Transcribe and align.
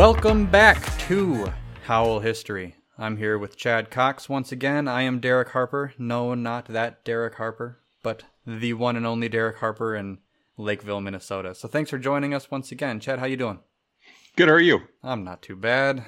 Welcome 0.00 0.46
back 0.46 0.98
to 1.00 1.52
Howl 1.84 2.20
History. 2.20 2.74
I'm 2.96 3.18
here 3.18 3.36
with 3.36 3.58
Chad 3.58 3.90
Cox 3.90 4.30
once 4.30 4.50
again. 4.50 4.88
I 4.88 5.02
am 5.02 5.20
Derek 5.20 5.50
Harper. 5.50 5.92
No, 5.98 6.32
not 6.32 6.68
that 6.68 7.04
Derek 7.04 7.34
Harper, 7.34 7.82
but 8.02 8.22
the 8.46 8.72
one 8.72 8.96
and 8.96 9.06
only 9.06 9.28
Derek 9.28 9.58
Harper 9.58 9.94
in 9.94 10.16
Lakeville, 10.56 11.02
Minnesota. 11.02 11.54
So 11.54 11.68
thanks 11.68 11.90
for 11.90 11.98
joining 11.98 12.32
us 12.32 12.50
once 12.50 12.72
again. 12.72 12.98
Chad, 12.98 13.18
how 13.18 13.26
you 13.26 13.36
doing? 13.36 13.58
Good, 14.36 14.48
how 14.48 14.54
are 14.54 14.60
you? 14.60 14.84
I'm 15.02 15.22
not 15.22 15.42
too 15.42 15.54
bad. 15.54 16.06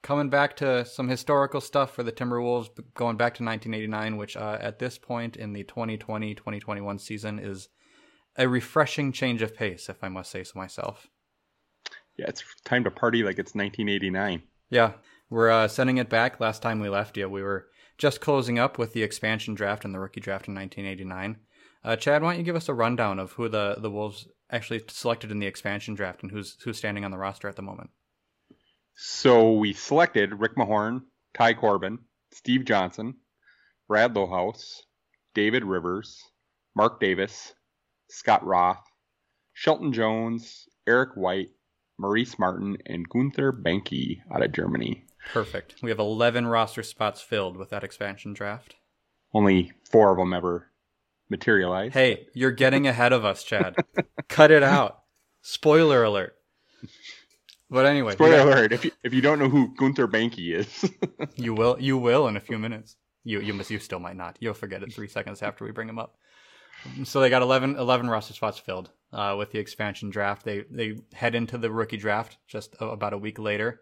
Coming 0.00 0.30
back 0.30 0.56
to 0.56 0.86
some 0.86 1.08
historical 1.08 1.60
stuff 1.60 1.94
for 1.94 2.02
the 2.02 2.12
Timberwolves, 2.12 2.70
going 2.94 3.18
back 3.18 3.34
to 3.34 3.44
1989, 3.44 4.16
which 4.16 4.38
uh, 4.38 4.56
at 4.58 4.78
this 4.78 4.96
point 4.96 5.36
in 5.36 5.52
the 5.52 5.64
2020-2021 5.64 6.98
season 6.98 7.38
is 7.38 7.68
a 8.38 8.48
refreshing 8.48 9.12
change 9.12 9.42
of 9.42 9.54
pace, 9.54 9.90
if 9.90 10.02
I 10.02 10.08
must 10.08 10.30
say 10.30 10.44
so 10.44 10.58
myself. 10.58 11.10
Yeah, 12.16 12.26
it's 12.28 12.44
time 12.64 12.84
to 12.84 12.90
party 12.90 13.22
like 13.22 13.38
it's 13.38 13.54
1989. 13.54 14.42
Yeah, 14.70 14.92
we're 15.30 15.50
uh, 15.50 15.68
sending 15.68 15.98
it 15.98 16.08
back. 16.08 16.38
Last 16.40 16.62
time 16.62 16.80
we 16.80 16.88
left 16.88 17.16
you, 17.16 17.28
we 17.28 17.42
were 17.42 17.68
just 17.98 18.20
closing 18.20 18.58
up 18.58 18.78
with 18.78 18.92
the 18.92 19.02
expansion 19.02 19.54
draft 19.54 19.84
and 19.84 19.94
the 19.94 19.98
rookie 19.98 20.20
draft 20.20 20.48
in 20.48 20.54
1989. 20.54 21.38
Uh, 21.84 21.96
Chad, 21.96 22.22
why 22.22 22.32
don't 22.32 22.38
you 22.38 22.44
give 22.44 22.56
us 22.56 22.68
a 22.68 22.74
rundown 22.74 23.18
of 23.18 23.32
who 23.32 23.48
the, 23.48 23.76
the 23.78 23.90
Wolves 23.90 24.26
actually 24.50 24.82
selected 24.88 25.30
in 25.30 25.38
the 25.38 25.46
expansion 25.46 25.94
draft 25.94 26.22
and 26.22 26.30
who's 26.30 26.56
who's 26.62 26.78
standing 26.78 27.04
on 27.04 27.10
the 27.10 27.18
roster 27.18 27.48
at 27.48 27.56
the 27.56 27.62
moment? 27.62 27.90
So 28.96 29.52
we 29.52 29.72
selected 29.72 30.38
Rick 30.40 30.56
Mahorn, 30.56 31.02
Ty 31.34 31.54
Corbin, 31.54 31.98
Steve 32.32 32.64
Johnson, 32.64 33.14
Brad 33.88 34.14
Lohaus, 34.14 34.80
David 35.34 35.64
Rivers, 35.64 36.22
Mark 36.74 37.00
Davis, 37.00 37.52
Scott 38.08 38.44
Roth, 38.46 38.82
Shelton 39.52 39.92
Jones, 39.92 40.68
Eric 40.86 41.16
White, 41.16 41.50
Maurice 41.98 42.38
Martin, 42.38 42.78
and 42.86 43.08
Gunther 43.08 43.52
Behnke 43.52 44.20
out 44.32 44.42
of 44.42 44.52
Germany. 44.52 45.04
Perfect. 45.32 45.76
We 45.82 45.90
have 45.90 45.98
11 45.98 46.46
roster 46.46 46.82
spots 46.82 47.20
filled 47.20 47.56
with 47.56 47.70
that 47.70 47.84
expansion 47.84 48.34
draft. 48.34 48.74
Only 49.32 49.72
four 49.90 50.12
of 50.12 50.18
them 50.18 50.32
ever 50.32 50.70
materialized. 51.28 51.94
Hey, 51.94 52.26
you're 52.34 52.52
getting 52.52 52.86
ahead 52.86 53.12
of 53.12 53.24
us, 53.24 53.42
Chad. 53.42 53.76
Cut 54.28 54.50
it 54.50 54.62
out. 54.62 55.02
Spoiler 55.42 56.02
alert. 56.04 56.36
But 57.70 57.86
anyway, 57.86 58.12
spoiler 58.12 58.36
got, 58.36 58.46
alert: 58.46 58.72
if 58.72 58.84
you, 58.84 58.92
if 59.02 59.12
you 59.14 59.20
don't 59.20 59.38
know 59.38 59.48
who 59.48 59.74
Gunther 59.74 60.06
Behnke 60.06 60.54
is, 60.54 60.90
you 61.36 61.54
will 61.54 61.76
you 61.80 61.98
will 61.98 62.28
in 62.28 62.36
a 62.36 62.40
few 62.40 62.58
minutes. 62.58 62.96
You 63.24 63.40
you 63.40 63.54
must 63.54 63.70
you 63.70 63.78
still 63.78 63.98
might 63.98 64.16
not. 64.16 64.36
You'll 64.38 64.54
forget 64.54 64.82
it 64.82 64.92
three 64.92 65.08
seconds 65.08 65.42
after 65.42 65.64
we 65.64 65.72
bring 65.72 65.88
him 65.88 65.98
up. 65.98 66.16
So 67.04 67.20
they 67.20 67.30
got 67.30 67.40
11, 67.40 67.76
11 67.76 68.10
roster 68.10 68.34
spots 68.34 68.58
filled 68.58 68.90
uh, 69.14 69.36
with 69.38 69.52
the 69.52 69.58
expansion 69.58 70.10
draft. 70.10 70.44
They 70.44 70.64
they 70.70 70.98
head 71.14 71.34
into 71.34 71.56
the 71.56 71.70
rookie 71.70 71.96
draft 71.96 72.36
just 72.46 72.74
about 72.80 73.12
a 73.12 73.18
week 73.18 73.38
later. 73.38 73.80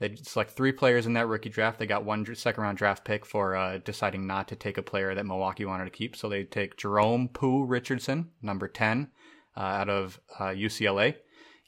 They 0.00 0.16
select 0.16 0.52
three 0.52 0.72
players 0.72 1.06
in 1.06 1.12
that 1.12 1.28
rookie 1.28 1.48
draft. 1.48 1.78
They 1.78 1.86
got 1.86 2.04
one 2.04 2.26
second 2.34 2.62
round 2.62 2.78
draft 2.78 3.04
pick 3.04 3.24
for 3.24 3.54
uh, 3.54 3.78
deciding 3.78 4.26
not 4.26 4.48
to 4.48 4.56
take 4.56 4.76
a 4.76 4.82
player 4.82 5.14
that 5.14 5.26
Milwaukee 5.26 5.64
wanted 5.64 5.84
to 5.84 5.90
keep. 5.90 6.16
So 6.16 6.28
they 6.28 6.42
take 6.42 6.76
Jerome 6.76 7.28
Pooh 7.28 7.64
Richardson, 7.64 8.30
number 8.40 8.66
10, 8.66 9.10
uh, 9.56 9.60
out 9.60 9.88
of 9.88 10.18
UCLA. 10.40 11.14
Uh, 11.14 11.18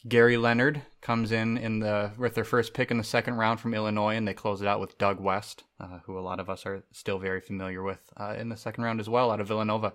Gary 0.07 0.37
Leonard 0.37 0.83
comes 1.01 1.33
in 1.33 1.57
in 1.57 1.79
the 1.79 2.11
with 2.19 2.35
their 2.35 2.45
first 2.45 2.75
pick 2.75 2.91
in 2.91 2.99
the 2.99 3.05
second 3.05 3.35
round 3.35 3.61
from 3.61 3.73
Illinois, 3.73 4.17
and 4.17 4.27
they 4.27 4.35
close 4.35 4.61
it 4.61 4.69
out 4.69 4.81
with 4.81 4.99
Doug 4.99 5.21
West, 5.21 5.65
uh, 5.81 6.01
who 6.05 6.19
a 6.19 6.21
lot 6.21 6.41
of 6.41 6.51
us 6.51 6.67
are 6.67 6.85
still 6.93 7.19
very 7.19 7.41
familiar 7.41 7.83
with 7.83 8.01
uh, 8.19 8.35
in 8.37 8.49
the 8.49 8.57
second 8.57 8.85
round 8.85 9.01
as 9.01 9.09
well, 9.09 9.31
out 9.31 9.41
of 9.41 9.49
Villanova. 9.49 9.95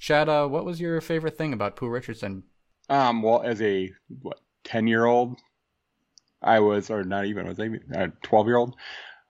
Chad, 0.00 0.30
uh, 0.30 0.46
what 0.46 0.64
was 0.64 0.80
your 0.80 1.00
favorite 1.00 1.36
thing 1.36 1.52
about 1.52 1.76
Pooh 1.76 1.88
Richardson? 1.88 2.42
Um, 2.88 3.22
well, 3.22 3.42
as 3.42 3.60
a 3.60 3.92
what 4.22 4.40
ten 4.64 4.86
year 4.86 5.04
old, 5.04 5.38
I 6.42 6.58
was, 6.60 6.90
or 6.90 7.04
not 7.04 7.26
even, 7.26 7.46
was 7.46 7.60
I 7.60 7.68
a 7.92 8.08
twelve 8.22 8.46
year 8.46 8.56
old? 8.56 8.74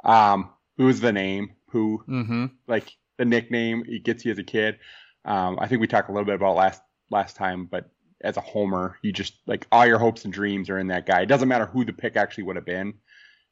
Um, 0.05 0.51
it 0.79 0.85
was 0.85 1.01
the 1.01 1.13
name 1.13 1.51
Pooh, 1.71 2.03
mm-hmm. 2.09 2.47
like 2.69 2.93
the 3.19 3.25
nickname. 3.25 3.85
It 3.87 4.05
gets 4.05 4.25
you 4.25 4.31
as 4.31 4.39
a 4.39 4.45
kid. 4.45 4.79
Um, 5.25 5.59
I 5.61 5.67
think 5.67 5.81
we 5.81 5.89
talked 5.89 6.09
a 6.09 6.13
little 6.13 6.25
bit 6.25 6.37
about 6.37 6.57
last 6.57 6.81
last 7.11 7.35
time, 7.35 7.67
but 7.67 7.91
as 8.23 8.37
a 8.37 8.41
homer, 8.41 8.97
you 9.03 9.13
just 9.13 9.35
like 9.47 9.67
all 9.73 9.87
your 9.87 9.99
hopes 9.99 10.25
and 10.25 10.33
dreams 10.33 10.71
are 10.71 10.79
in 10.79 10.87
that 10.87 11.05
guy. 11.05 11.23
It 11.23 11.27
doesn't 11.27 11.49
matter 11.49 11.67
who 11.67 11.85
the 11.85 11.93
pick 11.93 12.17
actually 12.17 12.45
would 12.45 12.57
have 12.57 12.65
been. 12.65 12.95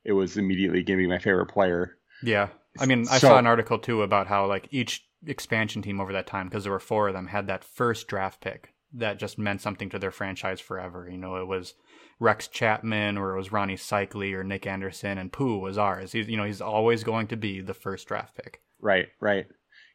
It 0.05 0.13
was 0.13 0.37
immediately 0.37 0.85
to 0.85 0.97
be 0.97 1.09
my 1.09 1.19
favorite 1.19 1.47
player. 1.47 1.99
Yeah. 2.23 2.49
I 2.79 2.87
mean, 2.87 3.07
I 3.11 3.19
so, 3.19 3.29
saw 3.29 3.39
an 3.39 3.47
article 3.47 3.79
too 3.79 4.03
about 4.03 4.29
how 4.29 4.47
like 4.47 4.69
each 4.71 5.08
expansion 5.27 5.83
team 5.83 6.01
over 6.01 6.13
that 6.13 6.27
time, 6.27 6.49
because 6.49 6.65
there 6.65 6.73
were 6.73 6.79
four 6.79 7.09
of 7.09 7.15
them, 7.15 7.29
had 7.29 7.47
that 7.47 7.65
first 7.65 8.09
draft 8.09 8.41
pick 8.41 8.75
that 8.93 9.19
just 9.19 9.39
meant 9.39 9.61
something 9.61 9.91
to 9.91 9.99
their 9.99 10.11
franchise 10.11 10.61
forever. 10.61 11.09
You 11.11 11.19
know, 11.19 11.37
it 11.37 11.47
was 11.47 11.75
Rex 12.21 12.49
Chapman 12.49 13.19
or 13.19 13.35
it 13.35 13.39
was 13.39 13.53
Ronnie 13.53 13.77
Seikaly 13.77 14.33
or 14.33 14.45
Nick 14.45 14.67
Anderson, 14.67 15.19
and 15.19 15.33
Pooh 15.33 15.59
was 15.59 15.79
ours. 15.79 16.13
He's, 16.13 16.29
you 16.29 16.37
know, 16.37 16.45
he's 16.45 16.61
always 16.61 17.05
going 17.05 17.27
to 17.29 17.37
be 17.37 17.61
the 17.61 17.75
first 17.75 18.09
draft 18.09 18.35
pick. 18.37 18.61
Right, 18.81 19.09
right. 19.21 19.47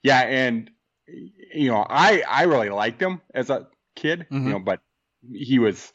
Yeah, 0.03 0.19
and 0.19 0.69
you 1.53 1.69
know, 1.69 1.85
I 1.89 2.23
I 2.27 2.43
really 2.43 2.69
liked 2.69 3.01
him 3.01 3.21
as 3.33 3.49
a 3.49 3.67
kid, 3.95 4.27
mm-hmm. 4.31 4.45
you 4.45 4.53
know, 4.53 4.59
but 4.59 4.79
he 5.31 5.59
was, 5.59 5.91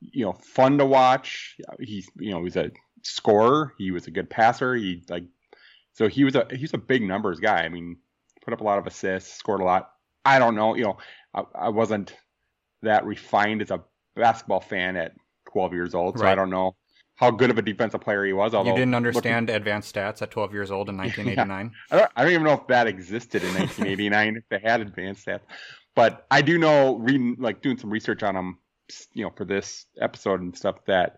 you 0.00 0.24
know, 0.24 0.32
fun 0.32 0.78
to 0.78 0.86
watch. 0.86 1.56
He's, 1.80 2.08
you 2.18 2.30
know, 2.30 2.38
he 2.38 2.44
was 2.44 2.56
a 2.56 2.70
scorer. 3.02 3.72
He 3.78 3.90
was 3.90 4.06
a 4.06 4.10
good 4.10 4.30
passer. 4.30 4.74
He 4.74 5.02
like, 5.08 5.24
so 5.92 6.08
he 6.08 6.24
was 6.24 6.34
a 6.34 6.46
he's 6.50 6.74
a 6.74 6.78
big 6.78 7.02
numbers 7.02 7.40
guy. 7.40 7.62
I 7.62 7.68
mean, 7.68 7.96
put 8.48 8.54
up 8.54 8.60
a 8.62 8.64
lot 8.64 8.78
of 8.78 8.86
assists, 8.86 9.34
scored 9.34 9.60
a 9.60 9.64
lot. 9.64 9.90
I 10.24 10.38
don't 10.38 10.54
know, 10.54 10.74
you 10.74 10.84
know, 10.84 10.96
I, 11.34 11.42
I 11.54 11.68
wasn't 11.68 12.14
that 12.80 13.04
refined 13.04 13.60
as 13.60 13.70
a 13.70 13.82
basketball 14.16 14.60
fan 14.60 14.96
at 14.96 15.12
12 15.52 15.74
years 15.74 15.94
old, 15.94 16.16
so 16.16 16.24
right. 16.24 16.32
I 16.32 16.34
don't 16.34 16.48
know 16.48 16.74
how 17.16 17.30
good 17.30 17.50
of 17.50 17.58
a 17.58 17.62
defensive 17.62 18.00
player 18.00 18.24
he 18.24 18.32
was. 18.32 18.54
Although 18.54 18.70
you 18.70 18.76
didn't 18.76 18.94
understand 18.94 19.48
looking, 19.48 19.56
advanced 19.56 19.94
stats 19.94 20.22
at 20.22 20.30
12 20.30 20.54
years 20.54 20.70
old 20.70 20.88
in 20.88 20.96
1989. 20.96 21.72
Yeah, 21.90 21.96
I, 21.96 21.98
don't, 21.98 22.12
I 22.16 22.22
don't 22.22 22.32
even 22.32 22.44
know 22.44 22.54
if 22.54 22.66
that 22.68 22.86
existed 22.86 23.42
in 23.42 23.48
1989 23.50 24.36
if 24.36 24.44
they 24.48 24.66
had 24.66 24.80
advanced 24.80 25.26
stats. 25.26 25.40
But 25.94 26.26
I 26.30 26.40
do 26.40 26.56
know, 26.56 26.96
reading 26.96 27.36
like 27.38 27.60
doing 27.60 27.76
some 27.76 27.90
research 27.90 28.22
on 28.22 28.34
him, 28.34 28.58
you 29.12 29.24
know, 29.24 29.30
for 29.36 29.44
this 29.44 29.84
episode 30.00 30.40
and 30.40 30.56
stuff 30.56 30.76
that 30.86 31.16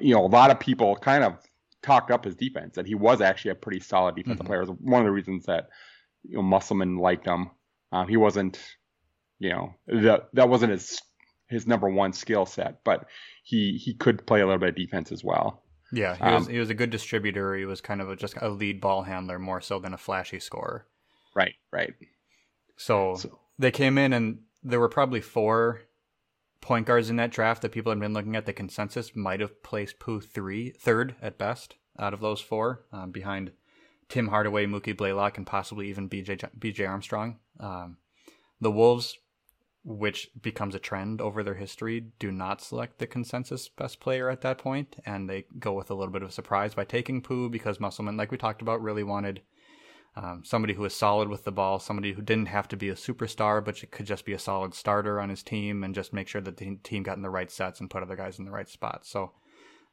you 0.00 0.14
know 0.14 0.24
a 0.24 0.28
lot 0.28 0.52
of 0.52 0.60
people 0.60 0.94
kind 0.94 1.24
of 1.24 1.38
talked 1.82 2.12
up 2.12 2.24
his 2.24 2.36
defense 2.36 2.76
that 2.76 2.86
he 2.86 2.94
was 2.94 3.20
actually 3.20 3.50
a 3.50 3.56
pretty 3.56 3.80
solid 3.80 4.14
defensive 4.14 4.46
mm-hmm. 4.46 4.46
player. 4.46 4.64
One 4.66 5.00
of 5.00 5.06
the 5.06 5.10
reasons 5.10 5.46
that 5.46 5.68
you 6.22 6.36
know 6.36 6.42
Musselman 6.42 6.98
liked 6.98 7.26
him. 7.26 7.50
Um, 7.90 8.08
he 8.08 8.16
wasn't, 8.16 8.58
you 9.38 9.50
know, 9.50 9.74
that 9.86 10.28
that 10.32 10.48
wasn't 10.48 10.72
his 10.72 11.00
his 11.48 11.66
number 11.66 11.88
one 11.88 12.12
skill 12.12 12.46
set, 12.46 12.82
but 12.84 13.06
he 13.44 13.78
he 13.78 13.94
could 13.94 14.26
play 14.26 14.40
a 14.40 14.46
little 14.46 14.60
bit 14.60 14.70
of 14.70 14.76
defense 14.76 15.12
as 15.12 15.22
well. 15.22 15.62
Yeah, 15.92 16.16
he 16.16 16.34
was 16.34 16.46
um, 16.46 16.52
he 16.52 16.58
was 16.58 16.70
a 16.70 16.74
good 16.74 16.90
distributor. 16.90 17.54
He 17.54 17.66
was 17.66 17.80
kind 17.80 18.00
of 18.00 18.08
a, 18.08 18.16
just 18.16 18.34
a 18.40 18.48
lead 18.48 18.80
ball 18.80 19.02
handler 19.02 19.38
more 19.38 19.60
so 19.60 19.78
than 19.78 19.92
a 19.92 19.98
flashy 19.98 20.40
scorer. 20.40 20.86
Right, 21.34 21.54
right. 21.70 21.92
So, 22.76 23.16
so 23.16 23.38
they 23.58 23.70
came 23.70 23.98
in 23.98 24.12
and 24.12 24.40
there 24.62 24.80
were 24.80 24.88
probably 24.88 25.20
four 25.20 25.82
point 26.62 26.86
guards 26.86 27.10
in 27.10 27.16
that 27.16 27.30
draft 27.30 27.62
that 27.62 27.72
people 27.72 27.92
had 27.92 28.00
been 28.00 28.14
looking 28.14 28.36
at. 28.36 28.46
The 28.46 28.52
consensus 28.52 29.14
might 29.14 29.40
have 29.40 29.62
placed 29.62 29.98
Pooh 29.98 30.20
three, 30.20 30.70
third 30.70 31.14
at 31.20 31.36
best 31.38 31.76
out 31.98 32.14
of 32.14 32.20
those 32.20 32.40
four, 32.40 32.86
um, 32.90 33.10
behind 33.10 33.52
Tim 34.12 34.28
Hardaway, 34.28 34.66
Mookie 34.66 34.94
Blaylock, 34.94 35.38
and 35.38 35.46
possibly 35.46 35.88
even 35.88 36.06
BJ 36.06 36.36
BJ 36.58 36.86
Armstrong. 36.86 37.38
Um, 37.58 37.96
the 38.60 38.70
Wolves, 38.70 39.16
which 39.84 40.28
becomes 40.42 40.74
a 40.74 40.78
trend 40.78 41.22
over 41.22 41.42
their 41.42 41.54
history, 41.54 42.08
do 42.18 42.30
not 42.30 42.60
select 42.60 42.98
the 42.98 43.06
consensus 43.06 43.70
best 43.70 44.00
player 44.00 44.28
at 44.28 44.42
that 44.42 44.58
point, 44.58 44.96
and 45.06 45.30
they 45.30 45.46
go 45.58 45.72
with 45.72 45.90
a 45.90 45.94
little 45.94 46.12
bit 46.12 46.22
of 46.22 46.34
surprise 46.34 46.74
by 46.74 46.84
taking 46.84 47.22
Pooh 47.22 47.48
because 47.48 47.80
Musselman, 47.80 48.18
like 48.18 48.30
we 48.30 48.36
talked 48.36 48.60
about, 48.60 48.82
really 48.82 49.02
wanted 49.02 49.40
um, 50.14 50.42
somebody 50.44 50.74
who 50.74 50.82
was 50.82 50.94
solid 50.94 51.30
with 51.30 51.44
the 51.44 51.50
ball, 51.50 51.78
somebody 51.78 52.12
who 52.12 52.20
didn't 52.20 52.48
have 52.48 52.68
to 52.68 52.76
be 52.76 52.90
a 52.90 52.94
superstar, 52.94 53.64
but 53.64 53.82
could 53.92 54.04
just 54.04 54.26
be 54.26 54.34
a 54.34 54.38
solid 54.38 54.74
starter 54.74 55.22
on 55.22 55.30
his 55.30 55.42
team 55.42 55.82
and 55.82 55.94
just 55.94 56.12
make 56.12 56.28
sure 56.28 56.42
that 56.42 56.58
the 56.58 56.76
team 56.82 57.02
got 57.02 57.16
in 57.16 57.22
the 57.22 57.30
right 57.30 57.50
sets 57.50 57.80
and 57.80 57.88
put 57.88 58.02
other 58.02 58.16
guys 58.16 58.38
in 58.38 58.44
the 58.44 58.50
right 58.50 58.68
spots. 58.68 59.08
So 59.08 59.32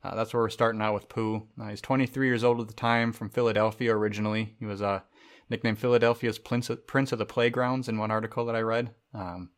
uh, 0.04 0.16
that's 0.16 0.34
where 0.34 0.44
we're 0.44 0.50
starting 0.50 0.82
out 0.82 0.94
with 0.94 1.10
Pooh. 1.10 1.48
Uh, 1.60 1.68
he's 1.68 1.82
23 1.82 2.28
years 2.28 2.44
old 2.44 2.62
at 2.62 2.68
the 2.68 2.74
time, 2.74 3.12
from 3.12 3.30
Philadelphia 3.30 3.94
originally. 3.96 4.56
He 4.60 4.66
was 4.66 4.82
uh, 4.82 5.02
nicknamed 5.50 5.80
Philadelphia's 5.80 6.40
Prince 6.40 6.70
of, 6.70 6.88
Prince 6.88 7.12
of 7.12 7.20
the 7.20 7.26
Playgrounds 7.26 7.90
in 7.90 7.98
one 7.98 8.12
article 8.12 8.46
that 8.46 8.56
I 8.56 8.62
read. 8.62 8.92
Um, 9.14 9.50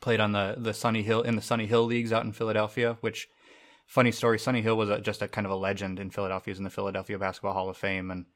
played 0.00 0.20
on 0.20 0.32
the 0.32 0.56
the 0.58 0.74
Sonny 0.74 1.02
Hill 1.02 1.22
in 1.22 1.36
the 1.36 1.42
Sonny 1.42 1.66
Hill 1.66 1.84
leagues 1.84 2.12
out 2.12 2.24
in 2.24 2.32
Philadelphia, 2.32 2.98
which 3.00 3.28
funny 3.86 4.12
story. 4.12 4.38
Sonny 4.38 4.60
Hill 4.60 4.76
was 4.76 4.90
a, 4.90 5.00
just 5.00 5.22
a 5.22 5.28
kind 5.28 5.46
of 5.46 5.50
a 5.50 5.56
legend 5.56 5.98
in 5.98 6.10
Philadelphia. 6.10 6.52
He's 6.52 6.58
in 6.58 6.64
the 6.64 6.70
Philadelphia 6.70 7.18
Basketball 7.18 7.54
Hall 7.54 7.70
of 7.70 7.76
Fame 7.76 8.10
and 8.10 8.26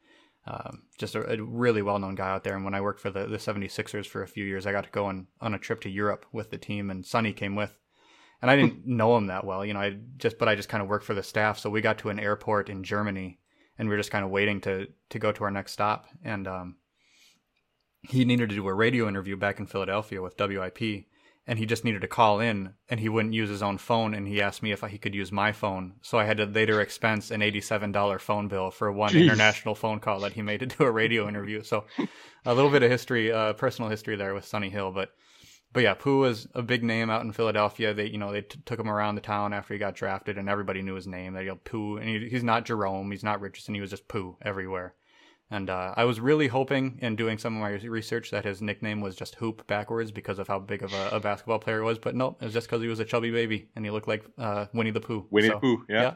um, 0.46 0.84
just 0.98 1.14
a, 1.14 1.30
a, 1.30 1.42
really 1.42 1.82
well 1.82 1.98
known 1.98 2.14
guy 2.14 2.30
out 2.30 2.42
there. 2.42 2.56
And 2.56 2.64
when 2.64 2.74
I 2.74 2.80
worked 2.80 3.00
for 3.00 3.10
the, 3.10 3.26
the 3.26 3.36
76ers 3.36 4.06
for 4.06 4.22
a 4.22 4.28
few 4.28 4.44
years, 4.44 4.66
I 4.66 4.72
got 4.72 4.84
to 4.84 4.90
go 4.90 5.06
on, 5.06 5.26
on 5.40 5.52
a 5.52 5.58
trip 5.58 5.82
to 5.82 5.90
Europe 5.90 6.24
with 6.32 6.50
the 6.50 6.58
team, 6.58 6.90
and 6.90 7.04
Sonny 7.04 7.32
came 7.32 7.54
with. 7.54 7.76
And 8.40 8.50
I 8.50 8.56
didn't 8.56 8.86
know 8.86 9.16
him 9.16 9.26
that 9.26 9.44
well, 9.44 9.64
you 9.64 9.74
know, 9.74 9.80
I 9.80 9.96
just, 10.16 10.38
but 10.38 10.48
I 10.48 10.54
just 10.54 10.68
kind 10.68 10.82
of 10.82 10.88
worked 10.88 11.04
for 11.04 11.14
the 11.14 11.22
staff. 11.22 11.58
So 11.58 11.70
we 11.70 11.80
got 11.80 11.98
to 11.98 12.10
an 12.10 12.20
airport 12.20 12.68
in 12.68 12.84
Germany 12.84 13.40
and 13.78 13.88
we 13.88 13.94
were 13.94 14.00
just 14.00 14.10
kind 14.10 14.24
of 14.24 14.30
waiting 14.30 14.60
to, 14.62 14.86
to 15.10 15.18
go 15.18 15.32
to 15.32 15.44
our 15.44 15.50
next 15.50 15.72
stop. 15.72 16.06
And, 16.22 16.46
um, 16.46 16.76
he 18.02 18.24
needed 18.24 18.48
to 18.50 18.54
do 18.54 18.66
a 18.68 18.74
radio 18.74 19.08
interview 19.08 19.36
back 19.36 19.58
in 19.58 19.66
Philadelphia 19.66 20.22
with 20.22 20.38
WIP. 20.38 21.06
and 21.46 21.58
he 21.58 21.66
just 21.66 21.84
needed 21.84 22.02
to 22.02 22.08
call 22.08 22.40
in 22.40 22.74
and 22.88 23.00
he 23.00 23.08
wouldn't 23.08 23.34
use 23.34 23.48
his 23.48 23.62
own 23.62 23.78
phone 23.78 24.14
and 24.14 24.28
he 24.28 24.40
asked 24.40 24.62
me 24.62 24.70
if 24.70 24.82
he 24.82 24.98
could 24.98 25.14
use 25.14 25.32
my 25.32 25.50
phone 25.50 25.94
so 26.02 26.18
i 26.18 26.24
had 26.24 26.36
to 26.36 26.44
later 26.44 26.80
expense 26.80 27.30
an 27.30 27.40
$87 27.40 28.20
phone 28.20 28.48
bill 28.48 28.70
for 28.70 28.92
one 28.92 29.10
Jeez. 29.12 29.24
international 29.24 29.74
phone 29.74 29.98
call 29.98 30.20
that 30.20 30.34
he 30.34 30.42
made 30.42 30.60
to 30.60 30.66
do 30.66 30.84
a 30.84 30.90
radio 30.90 31.26
interview 31.26 31.62
so 31.62 31.84
a 32.44 32.54
little 32.54 32.70
bit 32.70 32.82
of 32.82 32.90
history 32.90 33.32
uh, 33.32 33.54
personal 33.54 33.90
history 33.90 34.14
there 34.14 34.34
with 34.34 34.44
sonny 34.44 34.68
hill 34.68 34.92
but 34.92 35.10
but 35.72 35.82
yeah 35.82 35.94
pooh 35.94 36.20
was 36.20 36.46
a 36.54 36.62
big 36.62 36.82
name 36.82 37.10
out 37.10 37.22
in 37.22 37.32
philadelphia 37.32 37.94
they 37.94 38.06
you 38.06 38.18
know 38.18 38.32
they 38.32 38.42
t- 38.42 38.60
took 38.64 38.78
him 38.78 38.90
around 38.90 39.14
the 39.14 39.20
town 39.20 39.52
after 39.52 39.74
he 39.74 39.78
got 39.78 39.94
drafted 39.94 40.38
and 40.38 40.48
everybody 40.48 40.82
knew 40.82 40.94
his 40.94 41.06
name 41.06 41.32
That 41.32 41.40
they 41.40 41.46
yelled 41.46 41.64
pooh 41.64 41.96
and 41.96 42.08
he, 42.08 42.28
he's 42.28 42.44
not 42.44 42.64
jerome 42.64 43.10
he's 43.10 43.24
not 43.24 43.40
richardson 43.40 43.74
he 43.74 43.80
was 43.80 43.90
just 43.90 44.08
pooh 44.08 44.36
everywhere 44.42 44.94
and 45.50 45.70
uh, 45.70 45.94
I 45.96 46.04
was 46.04 46.20
really 46.20 46.46
hoping 46.46 46.98
in 47.00 47.16
doing 47.16 47.38
some 47.38 47.56
of 47.56 47.62
my 47.62 47.70
research 47.88 48.30
that 48.32 48.44
his 48.44 48.60
nickname 48.60 49.00
was 49.00 49.16
just 49.16 49.34
Hoop 49.36 49.66
backwards 49.66 50.10
because 50.10 50.38
of 50.38 50.46
how 50.46 50.58
big 50.58 50.82
of 50.82 50.92
a, 50.92 51.08
a 51.12 51.20
basketball 51.20 51.58
player 51.58 51.78
he 51.78 51.84
was. 51.84 51.98
But 51.98 52.14
no, 52.14 52.36
it 52.40 52.44
was 52.44 52.52
just 52.52 52.68
because 52.68 52.82
he 52.82 52.88
was 52.88 53.00
a 53.00 53.04
chubby 53.04 53.30
baby 53.30 53.68
and 53.74 53.84
he 53.84 53.90
looked 53.90 54.08
like 54.08 54.24
uh, 54.36 54.66
Winnie 54.74 54.90
the 54.90 55.00
Pooh. 55.00 55.26
Winnie 55.30 55.48
so, 55.48 55.54
the 55.54 55.60
Pooh, 55.60 55.84
yeah. 55.88 56.02
yeah. 56.02 56.14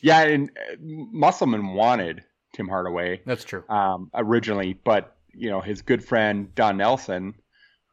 Yeah, 0.00 0.22
and 0.22 0.50
uh, 0.50 0.76
Musselman 0.80 1.74
wanted 1.74 2.24
Tim 2.54 2.66
Hardaway. 2.66 3.20
That's 3.24 3.44
true. 3.44 3.62
Um, 3.68 4.10
originally, 4.14 4.72
but 4.84 5.16
you 5.34 5.48
know 5.48 5.60
his 5.60 5.82
good 5.82 6.04
friend 6.04 6.52
Don 6.54 6.78
Nelson, 6.78 7.34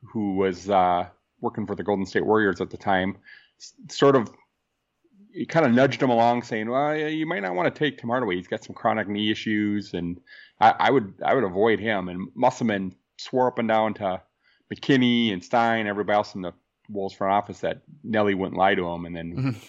who 0.04 0.36
was 0.36 0.70
uh, 0.70 1.08
working 1.42 1.66
for 1.66 1.76
the 1.76 1.84
Golden 1.84 2.06
State 2.06 2.26
Warriors 2.26 2.62
at 2.62 2.70
the 2.70 2.78
time, 2.78 3.18
sort 3.90 4.16
of 4.16 4.32
he 5.32 5.46
kind 5.46 5.66
of 5.66 5.72
nudged 5.72 6.02
him 6.02 6.10
along, 6.10 6.44
saying, 6.44 6.70
"Well, 6.70 6.96
you 6.96 7.26
might 7.26 7.42
not 7.42 7.56
want 7.56 7.74
to 7.74 7.78
take 7.78 7.98
Tim 7.98 8.10
Hardaway. 8.10 8.36
He's 8.36 8.48
got 8.48 8.64
some 8.64 8.76
chronic 8.76 9.08
knee 9.08 9.32
issues, 9.32 9.94
and 9.94 10.20
I, 10.60 10.74
I 10.80 10.92
would 10.92 11.14
I 11.24 11.34
would 11.34 11.44
avoid 11.44 11.80
him." 11.80 12.10
And 12.10 12.30
Musselman 12.36 12.96
swore 13.18 13.48
up 13.48 13.60
and 13.60 13.68
down 13.68 13.94
to 13.96 14.22
McKinney 14.74 15.34
and 15.34 15.44
Stein, 15.44 15.88
everybody 15.88 16.16
else 16.16 16.36
in 16.36 16.42
the 16.42 16.54
Wolves 16.90 17.14
front 17.14 17.34
office 17.34 17.60
that 17.60 17.82
Nelly 18.04 18.34
wouldn't 18.34 18.58
lie 18.58 18.76
to 18.76 18.88
him. 18.88 19.06
And 19.06 19.16
then, 19.16 19.36
mm-hmm. 19.36 19.60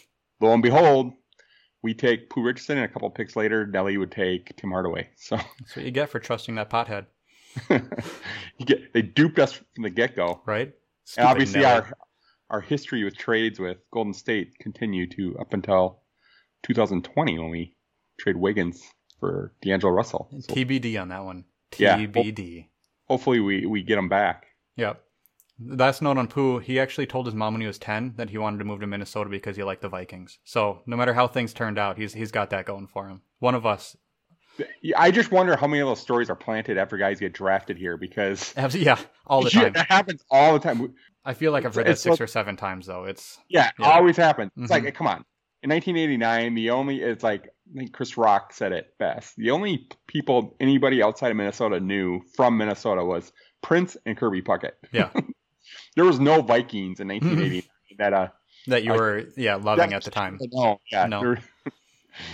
lo 0.40 0.52
and 0.52 0.62
behold, 0.62 1.12
we 1.82 1.94
take 1.94 2.30
Pooh 2.30 2.42
Richardson, 2.42 2.78
and 2.78 2.84
a 2.84 2.88
couple 2.88 3.10
picks 3.10 3.36
later, 3.36 3.66
Nelly 3.66 3.96
would 3.96 4.12
take 4.12 4.56
Tim 4.56 4.70
Hardaway. 4.70 5.08
So 5.16 5.36
that's 5.36 5.76
what 5.76 5.84
you 5.84 5.90
get 5.90 6.08
for 6.08 6.18
trusting 6.18 6.54
that 6.56 6.70
pothead. 6.70 7.06
you 7.70 8.66
get 8.66 8.92
they 8.92 9.02
duped 9.02 9.38
us 9.38 9.52
from 9.52 9.82
the 9.82 9.90
get 9.90 10.16
go, 10.16 10.42
right? 10.46 10.72
Stupid 11.04 11.20
and 11.20 11.28
obviously, 11.28 11.60
Nelly. 11.60 11.80
our 11.80 11.92
our 12.50 12.60
history 12.60 13.04
with 13.04 13.16
trades 13.16 13.58
with 13.60 13.78
Golden 13.92 14.14
State 14.14 14.58
continue 14.58 15.08
to 15.08 15.36
up 15.40 15.52
until 15.52 16.00
2020 16.64 17.38
when 17.38 17.50
we 17.50 17.74
trade 18.18 18.36
Wiggins 18.36 18.82
for 19.18 19.52
D'Angelo 19.62 19.92
Russell. 19.92 20.28
So, 20.40 20.54
TBD 20.54 21.00
on 21.00 21.08
that 21.08 21.24
one. 21.24 21.44
TBD. 21.72 22.56
Yeah, 22.56 22.62
hopefully 23.06 23.40
we 23.40 23.66
we 23.66 23.82
get 23.82 23.98
him 23.98 24.08
back. 24.08 24.46
Yep. 24.76 25.02
Last 25.62 26.00
note 26.00 26.16
on 26.16 26.26
Pooh, 26.26 26.58
he 26.58 26.80
actually 26.80 27.06
told 27.06 27.26
his 27.26 27.34
mom 27.34 27.52
when 27.52 27.60
he 27.60 27.66
was 27.66 27.78
10 27.78 28.14
that 28.16 28.30
he 28.30 28.38
wanted 28.38 28.58
to 28.58 28.64
move 28.64 28.80
to 28.80 28.86
Minnesota 28.86 29.28
because 29.28 29.56
he 29.56 29.62
liked 29.62 29.82
the 29.82 29.90
Vikings. 29.90 30.38
So 30.42 30.80
no 30.86 30.96
matter 30.96 31.12
how 31.12 31.28
things 31.28 31.52
turned 31.52 31.78
out, 31.78 31.98
he's 31.98 32.14
he's 32.14 32.32
got 32.32 32.50
that 32.50 32.64
going 32.64 32.86
for 32.86 33.08
him. 33.08 33.22
One 33.38 33.54
of 33.54 33.66
us. 33.66 33.96
I 34.96 35.10
just 35.10 35.30
wonder 35.30 35.56
how 35.56 35.66
many 35.66 35.80
of 35.80 35.88
those 35.88 36.00
stories 36.00 36.30
are 36.30 36.36
planted 36.36 36.78
after 36.78 36.96
guys 36.96 37.20
get 37.20 37.32
drafted 37.32 37.76
here 37.76 37.96
because 37.96 38.54
yeah, 38.74 38.98
all 39.26 39.42
the 39.42 39.50
time. 39.50 39.72
That 39.72 39.88
happens 39.88 40.22
all 40.30 40.54
the 40.54 40.58
time. 40.58 40.94
I 41.24 41.34
feel 41.34 41.52
like 41.52 41.64
I've 41.64 41.76
read 41.76 41.86
that 41.86 41.98
six 41.98 42.12
like, 42.12 42.20
or 42.20 42.26
seven 42.26 42.56
times 42.56 42.86
though. 42.86 43.04
It's 43.04 43.38
yeah, 43.48 43.70
yeah. 43.78 43.90
always 43.90 44.16
happens. 44.16 44.52
It's 44.56 44.70
mm-hmm. 44.70 44.84
like 44.84 44.94
come 44.94 45.06
on. 45.06 45.24
In 45.62 45.68
1989, 45.68 46.54
the 46.54 46.70
only 46.70 47.02
it's 47.02 47.22
like 47.22 47.48
I 47.74 47.78
think 47.78 47.92
Chris 47.92 48.16
Rock 48.16 48.52
said 48.52 48.72
it 48.72 48.94
best. 48.98 49.36
The 49.36 49.50
only 49.50 49.88
people 50.06 50.56
anybody 50.58 51.02
outside 51.02 51.30
of 51.30 51.36
Minnesota 51.36 51.80
knew 51.80 52.22
from 52.34 52.56
Minnesota 52.56 53.04
was 53.04 53.32
Prince 53.62 53.96
and 54.06 54.16
Kirby 54.16 54.42
Puckett. 54.42 54.72
Yeah, 54.92 55.10
there 55.96 56.04
was 56.04 56.18
no 56.18 56.40
Vikings 56.40 57.00
in 57.00 57.08
1989 57.08 57.60
mm-hmm. 57.60 57.96
that 57.98 58.12
uh 58.14 58.28
that 58.66 58.84
you 58.84 58.92
were 58.92 59.26
yeah 59.36 59.56
loving 59.56 59.92
at 59.92 60.04
the 60.04 60.10
time. 60.10 60.38
No, 60.52 60.78
yeah, 60.90 61.06
no. 61.06 61.36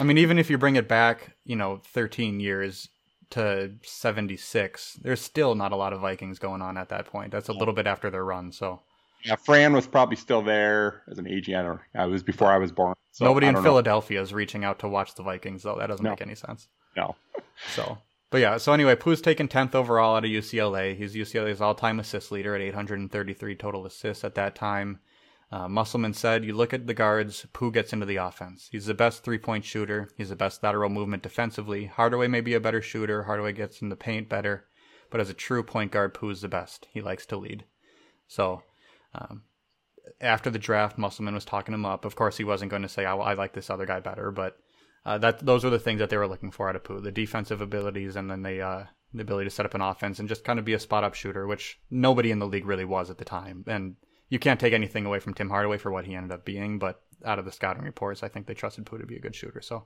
I 0.00 0.05
mean, 0.05 0.19
even 0.19 0.38
if 0.38 0.50
you 0.50 0.58
bring 0.58 0.76
it 0.76 0.88
back, 0.88 1.37
you 1.44 1.56
know, 1.56 1.81
13 1.84 2.40
years, 2.40 2.88
to 3.31 3.73
76, 3.82 4.94
there's 5.02 5.20
still 5.20 5.55
not 5.55 5.73
a 5.73 5.76
lot 5.76 5.93
of 5.93 6.00
Vikings 6.00 6.38
going 6.38 6.62
on 6.62 6.76
at 6.76 6.88
that 6.90 7.06
point. 7.06 7.32
That's 7.32 7.49
a 7.49 7.52
little 7.52 7.75
bit 7.75 7.87
after 7.87 8.11
their 8.11 8.25
run, 8.25 8.52
so. 8.52 8.81
Yeah, 9.25 9.37
Fran 9.37 9.73
was 9.73 9.87
probably 9.87 10.17
still 10.17 10.43
there 10.43 11.02
as 11.11 11.19
an 11.19 11.26
agent, 11.26 11.67
or 11.67 11.82
it 11.94 12.11
was 12.11 12.23
before 12.23 12.52
I 12.52 12.58
was 12.58 12.70
born. 12.70 12.94
So 13.11 13.25
Nobody 13.25 13.46
in 13.46 13.61
Philadelphia 13.61 14.19
know. 14.19 14.23
is 14.23 14.32
reaching 14.32 14.64
out 14.64 14.78
to 14.81 14.88
watch 14.88 15.14
the 15.14 15.23
Vikings, 15.23 15.62
though. 15.64 15.76
That 15.78 15.88
doesn't 15.88 16.05
no. 16.05 16.11
make 16.11 16.23
any 16.23 16.34
sense. 16.34 16.69
No. 16.96 17.17
so, 17.75 17.99
but 18.31 18.38
yeah. 18.38 18.58
So 18.58 18.73
anyway, 18.73 18.94
Pooh's 18.94 19.20
taken 19.20 19.49
10th 19.49 19.75
overall 19.75 20.17
out 20.17 20.25
of 20.25 20.31
UCLA. 20.31 20.96
He's 20.96 21.14
UCLA's 21.14 21.61
all-time 21.61 21.99
assist 21.99 22.31
leader 22.31 22.55
at 22.55 22.61
833 22.61 23.56
total 23.56 23.87
assists 23.87 24.23
at 24.23 24.34
that 24.37 24.55
time. 24.55 25.00
Uh, 25.50 25.69
Musselman 25.69 26.12
said, 26.12 26.44
You 26.44 26.54
look 26.54 26.75
at 26.75 26.87
the 26.87 26.94
guards, 26.94 27.46
Pooh 27.52 27.70
gets 27.70 27.93
into 27.93 28.06
the 28.06 28.16
offense. 28.16 28.69
He's 28.72 28.87
the 28.87 28.94
best 28.94 29.22
three 29.22 29.38
point 29.38 29.64
shooter. 29.64 30.10
He's 30.16 30.31
the 30.31 30.37
best 30.37 30.62
lateral 30.62 30.90
movement 30.90 31.22
defensively. 31.22 31.87
Hardaway 31.87 32.26
may 32.26 32.40
be 32.40 32.54
a 32.54 32.60
better 32.60 32.82
shooter. 32.82 33.25
Hardaway 33.25 33.52
gets 33.52 33.81
in 33.81 33.88
the 33.88 33.96
paint 33.96 34.28
better. 34.28 34.66
But 35.10 35.20
as 35.20 35.31
a 35.31 35.34
true 35.34 35.62
point 35.62 35.93
guard, 35.93 36.14
Pooh's 36.14 36.40
the 36.40 36.48
best. 36.48 36.88
He 36.90 37.00
likes 37.00 37.26
to 37.26 37.37
lead. 37.37 37.64
So, 38.26 38.62
um, 39.14 39.43
after 40.20 40.50
the 40.50 40.58
draft, 40.58 40.98
Musselman 40.98 41.34
was 41.34 41.44
talking 41.44 41.75
him 41.75 41.87
up. 41.87 42.04
Of 42.04 42.16
course, 42.16 42.37
he 42.37 42.44
wasn't 42.44 42.70
going 42.70 42.82
to 42.82 42.88
say, 42.88 43.04
I, 43.04 43.16
I 43.16 43.34
like 43.34 43.52
this 43.52 43.70
other 43.70 43.87
guy 43.87 44.00
better, 44.00 44.32
but 44.32 44.58
uh, 45.04 45.19
that 45.19 45.44
those 45.44 45.62
were 45.62 45.70
the 45.70 45.78
things 45.78 46.00
that 46.00 46.10
they 46.10 46.16
were 46.16 46.26
looking 46.26 46.50
for 46.50 46.69
out 46.69 46.76
of 46.76 46.82
Pooh 46.82 47.00
the 47.00 47.12
defensive 47.12 47.60
abilities 47.60 48.16
and 48.16 48.28
then 48.28 48.42
the, 48.42 48.60
uh, 48.60 48.84
the 49.14 49.22
ability 49.22 49.49
to 49.49 49.54
set 49.54 49.66
up 49.66 49.75
an 49.75 49.81
offense 49.81 50.19
and 50.19 50.28
just 50.28 50.44
kind 50.44 50.58
of 50.58 50.64
be 50.64 50.75
a 50.75 50.81
spot 50.81 51.04
up 51.04 51.14
shooter, 51.14 51.46
which 51.46 51.78
nobody 51.90 52.32
in 52.32 52.40
the 52.40 52.46
league 52.46 52.66
really 52.66 52.84
was 52.84 53.10
at 53.10 53.19
the 53.19 53.25
time. 53.25 53.64
And 53.69 53.96
you 54.28 54.38
can't 54.38 54.58
take 54.58 54.73
anything 54.73 55.06
away 55.06 55.20
from 55.20 55.34
Tim 55.34 55.50
Hardaway 55.50 55.78
for 55.78 55.90
what 55.90 56.05
he 56.05 56.14
ended 56.14 56.32
up 56.32 56.44
being, 56.44 56.78
but 56.78 57.02
out 57.25 57.38
of 57.38 57.44
the 57.44 57.52
scouting 57.52 57.84
reports, 57.84 58.23
I 58.23 58.28
think 58.28 58.46
they 58.46 58.55
trusted 58.55 58.87
Pooh 58.87 58.99
to 58.99 59.06
be 59.06 59.17
a 59.17 59.20
good 59.20 59.34
shooter. 59.34 59.61
So, 59.61 59.84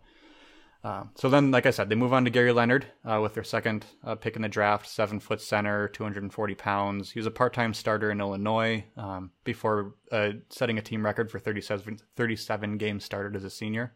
uh, 0.82 1.04
so 1.14 1.28
then, 1.28 1.50
like 1.50 1.66
I 1.66 1.70
said, 1.70 1.88
they 1.88 1.94
move 1.94 2.14
on 2.14 2.24
to 2.24 2.30
Gary 2.30 2.52
Leonard 2.52 2.86
uh, 3.04 3.20
with 3.22 3.34
their 3.34 3.44
second 3.44 3.84
uh, 4.02 4.14
pick 4.14 4.36
in 4.36 4.42
the 4.42 4.48
draft, 4.48 4.88
seven 4.88 5.20
foot 5.20 5.40
center, 5.40 5.88
240 5.88 6.54
pounds. 6.54 7.10
He 7.10 7.18
was 7.18 7.26
a 7.26 7.30
part 7.30 7.52
time 7.52 7.74
starter 7.74 8.10
in 8.10 8.20
Illinois 8.20 8.84
um, 8.96 9.30
before 9.44 9.94
uh, 10.10 10.30
setting 10.48 10.78
a 10.78 10.82
team 10.82 11.04
record 11.04 11.30
for 11.30 11.38
37, 11.38 11.98
37 12.16 12.78
games 12.78 13.04
started 13.04 13.36
as 13.36 13.44
a 13.44 13.50
senior. 13.50 13.94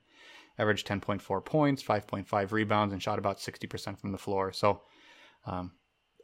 Averaged 0.58 0.86
10.4 0.86 1.44
points, 1.44 1.82
5.5 1.82 2.52
rebounds, 2.52 2.92
and 2.92 3.02
shot 3.02 3.18
about 3.18 3.38
60% 3.38 3.98
from 3.98 4.12
the 4.12 4.18
floor. 4.18 4.52
So, 4.52 4.82
um, 5.46 5.72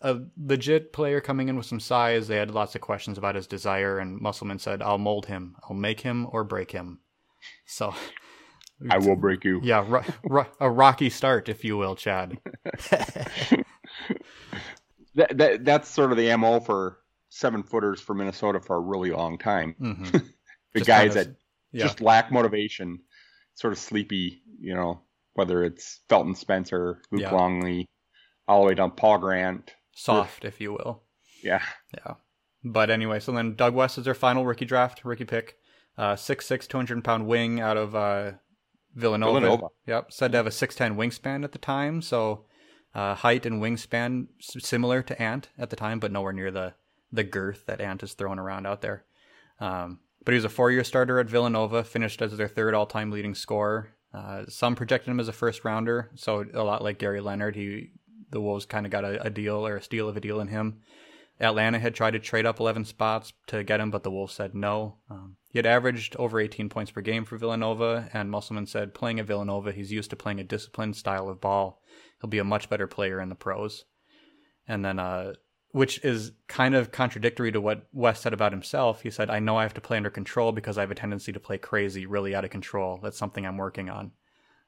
a 0.00 0.20
legit 0.38 0.92
player 0.92 1.20
coming 1.20 1.48
in 1.48 1.56
with 1.56 1.66
some 1.66 1.80
size. 1.80 2.28
They 2.28 2.36
had 2.36 2.50
lots 2.50 2.74
of 2.74 2.80
questions 2.80 3.18
about 3.18 3.34
his 3.34 3.46
desire, 3.46 3.98
and 3.98 4.20
Musselman 4.20 4.58
said, 4.58 4.82
"I'll 4.82 4.98
mold 4.98 5.26
him. 5.26 5.56
I'll 5.68 5.76
make 5.76 6.00
him 6.00 6.26
or 6.30 6.44
break 6.44 6.72
him." 6.72 7.00
So, 7.66 7.94
I 8.88 8.98
will 8.98 9.16
break 9.16 9.44
you. 9.44 9.60
Yeah, 9.62 9.84
ro- 9.86 10.04
ro- 10.24 10.46
a 10.58 10.70
rocky 10.70 11.10
start, 11.10 11.48
if 11.48 11.64
you 11.64 11.76
will, 11.76 11.96
Chad. 11.96 12.38
that, 15.14 15.36
that 15.36 15.64
that's 15.64 15.88
sort 15.88 16.12
of 16.12 16.16
the 16.16 16.34
mo 16.36 16.60
for 16.60 16.98
seven 17.28 17.62
footers 17.62 18.00
for 18.00 18.14
Minnesota 18.14 18.60
for 18.60 18.76
a 18.76 18.80
really 18.80 19.10
long 19.10 19.38
time. 19.38 19.74
Mm-hmm. 19.80 20.04
the 20.72 20.78
just 20.78 20.86
guys 20.86 20.98
kind 20.98 21.08
of, 21.08 21.14
that 21.14 21.36
yeah. 21.72 21.84
just 21.84 22.00
lack 22.00 22.32
motivation, 22.32 23.00
sort 23.54 23.72
of 23.72 23.78
sleepy. 23.78 24.42
You 24.58 24.74
know, 24.74 25.02
whether 25.34 25.62
it's 25.62 26.00
Felton 26.08 26.34
Spencer, 26.34 27.02
Luke 27.10 27.22
yeah. 27.22 27.32
Longley, 27.32 27.88
all 28.48 28.62
the 28.62 28.68
way 28.68 28.74
down 28.74 28.92
Paul 28.92 29.18
Grant 29.18 29.74
soft, 29.92 30.44
if 30.44 30.60
you 30.60 30.72
will. 30.72 31.02
Yeah. 31.42 31.62
Yeah. 31.94 32.14
But 32.62 32.90
anyway, 32.90 33.20
so 33.20 33.32
then 33.32 33.54
Doug 33.54 33.74
West 33.74 33.98
is 33.98 34.04
their 34.04 34.14
final 34.14 34.44
rookie 34.44 34.64
draft, 34.64 35.04
rookie 35.04 35.24
pick. 35.24 35.56
Uh, 35.96 36.14
6'6", 36.14 36.68
200 36.68 37.04
pound 37.04 37.26
wing 37.26 37.60
out 37.60 37.76
of 37.76 37.94
uh, 37.94 38.32
Villanova. 38.94 39.40
Villanova. 39.40 39.66
Yep. 39.86 40.12
Said 40.12 40.32
to 40.32 40.38
have 40.38 40.46
a 40.46 40.50
6'10 40.50 40.96
wingspan 40.96 41.44
at 41.44 41.52
the 41.52 41.58
time. 41.58 42.02
So 42.02 42.44
uh, 42.94 43.14
height 43.14 43.46
and 43.46 43.62
wingspan 43.62 44.28
similar 44.40 45.02
to 45.02 45.20
Ant 45.20 45.48
at 45.58 45.70
the 45.70 45.76
time, 45.76 46.00
but 46.00 46.12
nowhere 46.12 46.32
near 46.32 46.50
the, 46.50 46.74
the 47.12 47.24
girth 47.24 47.66
that 47.66 47.80
Ant 47.80 48.02
is 48.02 48.14
throwing 48.14 48.38
around 48.38 48.66
out 48.66 48.82
there. 48.82 49.04
Um, 49.60 50.00
but 50.24 50.32
he 50.32 50.36
was 50.36 50.44
a 50.44 50.50
four 50.50 50.70
year 50.70 50.84
starter 50.84 51.18
at 51.18 51.28
Villanova, 51.28 51.84
finished 51.84 52.20
as 52.22 52.36
their 52.36 52.48
third 52.48 52.74
all 52.74 52.86
time 52.86 53.10
leading 53.10 53.34
scorer. 53.34 53.90
Uh, 54.12 54.44
some 54.48 54.74
projected 54.74 55.10
him 55.10 55.20
as 55.20 55.28
a 55.28 55.32
first 55.32 55.64
rounder, 55.64 56.10
so 56.16 56.44
a 56.52 56.64
lot 56.64 56.82
like 56.82 56.98
Gary 56.98 57.20
Leonard, 57.20 57.54
he 57.54 57.92
the 58.30 58.40
Wolves 58.40 58.66
kind 58.66 58.86
of 58.86 58.92
got 58.92 59.04
a, 59.04 59.22
a, 59.22 59.30
deal 59.30 59.66
or 59.66 59.76
a 59.76 59.82
steal 59.82 60.08
of 60.08 60.16
a 60.16 60.20
deal 60.20 60.40
in 60.40 60.48
him. 60.48 60.80
Atlanta 61.40 61.78
had 61.78 61.94
tried 61.94 62.12
to 62.12 62.18
trade 62.18 62.44
up 62.44 62.60
11 62.60 62.84
spots 62.84 63.32
to 63.46 63.64
get 63.64 63.80
him, 63.80 63.90
but 63.90 64.02
the 64.02 64.10
Wolves 64.10 64.34
said 64.34 64.54
no. 64.54 64.96
Um, 65.08 65.36
he 65.48 65.58
had 65.58 65.66
averaged 65.66 66.14
over 66.16 66.38
18 66.38 66.68
points 66.68 66.90
per 66.90 67.00
game 67.00 67.24
for 67.24 67.38
Villanova, 67.38 68.08
and 68.12 68.30
Musselman 68.30 68.66
said 68.66 68.94
playing 68.94 69.18
at 69.18 69.26
Villanova, 69.26 69.72
he's 69.72 69.90
used 69.90 70.10
to 70.10 70.16
playing 70.16 70.38
a 70.38 70.44
disciplined 70.44 70.96
style 70.96 71.28
of 71.28 71.40
ball. 71.40 71.82
He'll 72.20 72.28
be 72.30 72.38
a 72.38 72.44
much 72.44 72.68
better 72.68 72.86
player 72.86 73.20
in 73.20 73.30
the 73.30 73.34
pros. 73.34 73.86
And 74.68 74.84
then, 74.84 74.98
uh, 74.98 75.32
which 75.72 76.04
is 76.04 76.32
kind 76.46 76.74
of 76.74 76.92
contradictory 76.92 77.52
to 77.52 77.60
what 77.60 77.86
West 77.92 78.22
said 78.22 78.32
about 78.32 78.52
himself. 78.52 79.02
He 79.02 79.10
said, 79.10 79.30
I 79.30 79.38
know 79.38 79.56
I 79.56 79.62
have 79.62 79.74
to 79.74 79.80
play 79.80 79.96
under 79.96 80.10
control 80.10 80.52
because 80.52 80.76
I 80.76 80.82
have 80.82 80.90
a 80.90 80.96
tendency 80.96 81.32
to 81.32 81.40
play 81.40 81.58
crazy, 81.58 82.06
really 82.06 82.34
out 82.34 82.44
of 82.44 82.50
control. 82.50 82.98
That's 83.02 83.18
something 83.18 83.46
I'm 83.46 83.56
working 83.56 83.88
on. 83.88 84.12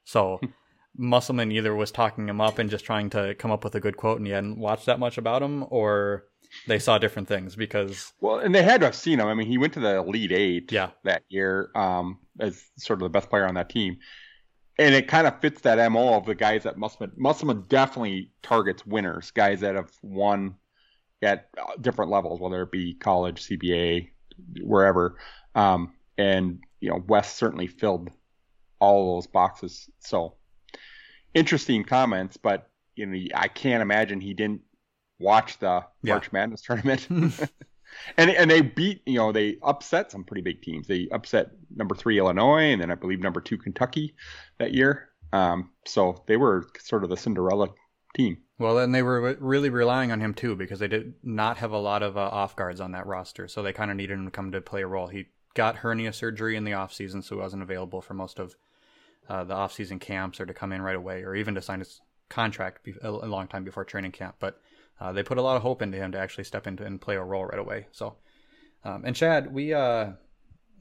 So 0.05 0.39
Musselman 0.97 1.51
either 1.51 1.75
was 1.75 1.91
talking 1.91 2.29
him 2.29 2.41
up 2.41 2.59
and 2.59 2.69
just 2.69 2.85
trying 2.85 3.09
to 3.11 3.35
come 3.35 3.51
up 3.51 3.63
with 3.63 3.75
a 3.75 3.79
good 3.79 3.97
quote, 3.97 4.17
and 4.17 4.27
he 4.27 4.33
hadn't 4.33 4.57
watched 4.57 4.85
that 4.85 4.99
much 4.99 5.17
about 5.17 5.41
him, 5.41 5.65
or 5.69 6.25
they 6.67 6.79
saw 6.79 6.97
different 6.97 7.27
things 7.27 7.55
because 7.55 8.13
well, 8.21 8.39
and 8.39 8.53
they 8.53 8.63
had 8.63 8.81
to 8.81 8.87
have 8.87 8.95
seen 8.95 9.19
him. 9.19 9.27
I 9.27 9.33
mean, 9.33 9.47
he 9.47 9.57
went 9.57 9.73
to 9.73 9.79
the 9.79 9.97
Elite 9.97 10.31
Eight 10.31 10.71
yeah. 10.71 10.91
that 11.03 11.23
year 11.29 11.69
um, 11.75 12.19
as 12.39 12.63
sort 12.77 12.99
of 12.99 13.03
the 13.03 13.09
best 13.09 13.29
player 13.29 13.47
on 13.47 13.55
that 13.55 13.69
team, 13.69 13.97
and 14.77 14.93
it 14.93 15.07
kind 15.07 15.27
of 15.27 15.39
fits 15.39 15.61
that 15.61 15.91
mo 15.91 16.15
of 16.15 16.25
the 16.25 16.35
guys 16.35 16.63
that 16.63 16.77
Musselman. 16.77 17.11
Musselman 17.15 17.65
definitely 17.67 18.31
targets 18.41 18.85
winners, 18.85 19.31
guys 19.31 19.61
that 19.61 19.75
have 19.75 19.91
won 20.01 20.55
at 21.23 21.49
different 21.81 22.11
levels, 22.11 22.39
whether 22.39 22.61
it 22.61 22.71
be 22.71 22.93
college, 22.93 23.47
CBA, 23.47 24.09
wherever. 24.61 25.17
Um, 25.55 25.93
and 26.17 26.59
you 26.79 26.89
know, 26.89 27.03
West 27.07 27.37
certainly 27.37 27.67
filled 27.67 28.11
all 28.79 29.15
those 29.15 29.27
boxes. 29.27 29.89
So 29.99 30.35
interesting 31.33 31.83
comments, 31.83 32.37
but 32.37 32.69
you 32.95 33.05
know, 33.05 33.27
I 33.35 33.47
can't 33.47 33.81
imagine 33.81 34.21
he 34.21 34.33
didn't 34.33 34.61
watch 35.19 35.59
the 35.59 35.85
yeah. 36.03 36.13
March 36.13 36.31
Madness 36.31 36.61
tournament. 36.65 37.07
and 38.17 38.29
and 38.29 38.49
they 38.49 38.61
beat, 38.61 39.01
you 39.05 39.17
know, 39.17 39.31
they 39.31 39.57
upset 39.63 40.11
some 40.11 40.23
pretty 40.23 40.41
big 40.41 40.61
teams. 40.61 40.87
They 40.87 41.07
upset 41.11 41.51
number 41.75 41.95
three 41.95 42.17
Illinois, 42.19 42.71
and 42.71 42.81
then 42.81 42.91
I 42.91 42.95
believe 42.95 43.19
number 43.19 43.41
two 43.41 43.57
Kentucky 43.57 44.15
that 44.59 44.73
year. 44.73 45.09
Um, 45.31 45.71
so 45.85 46.23
they 46.27 46.37
were 46.37 46.67
sort 46.79 47.03
of 47.03 47.09
the 47.09 47.17
Cinderella 47.17 47.69
team. 48.15 48.37
Well, 48.59 48.77
and 48.77 48.93
they 48.93 49.01
were 49.01 49.35
really 49.39 49.69
relying 49.69 50.11
on 50.11 50.21
him 50.21 50.33
too 50.35 50.55
because 50.55 50.79
they 50.79 50.87
did 50.87 51.15
not 51.23 51.57
have 51.57 51.71
a 51.71 51.77
lot 51.77 52.03
of 52.03 52.17
uh, 52.17 52.21
off 52.21 52.55
guards 52.55 52.79
on 52.79 52.91
that 52.91 53.07
roster, 53.07 53.47
so 53.47 53.63
they 53.63 53.73
kind 53.73 53.89
of 53.89 53.97
needed 53.97 54.13
him 54.13 54.25
to 54.25 54.31
come 54.31 54.51
to 54.51 54.61
play 54.61 54.83
a 54.83 54.87
role. 54.87 55.07
He 55.07 55.27
got 55.55 55.77
hernia 55.77 56.13
surgery 56.13 56.55
in 56.55 56.63
the 56.63 56.73
off 56.73 56.93
season, 56.93 57.21
so 57.21 57.35
he 57.35 57.41
wasn't 57.41 57.63
available 57.63 58.01
for 58.01 58.13
most 58.13 58.39
of 58.39 58.55
uh, 59.29 59.43
the 59.43 59.53
off 59.53 59.73
season 59.73 59.99
camps 59.99 60.39
or 60.39 60.45
to 60.45 60.53
come 60.53 60.71
in 60.71 60.81
right 60.81 60.95
away 60.95 61.23
or 61.23 61.35
even 61.35 61.55
to 61.55 61.61
sign 61.61 61.79
his 61.79 62.01
contract 62.29 62.83
be- 62.83 62.95
a 63.01 63.11
long 63.11 63.47
time 63.47 63.63
before 63.63 63.85
training 63.85 64.11
camp. 64.11 64.35
But 64.39 64.59
uh, 64.99 65.11
they 65.11 65.23
put 65.23 65.37
a 65.37 65.41
lot 65.41 65.55
of 65.55 65.61
hope 65.61 65.81
into 65.81 65.97
him 65.97 66.11
to 66.11 66.19
actually 66.19 66.43
step 66.43 66.67
into 66.67 66.85
and 66.85 66.99
play 66.99 67.15
a 67.15 67.23
role 67.23 67.45
right 67.45 67.59
away. 67.59 67.87
So, 67.91 68.15
um, 68.83 69.03
and 69.05 69.15
Chad, 69.15 69.53
we 69.53 69.73
uh, 69.73 70.11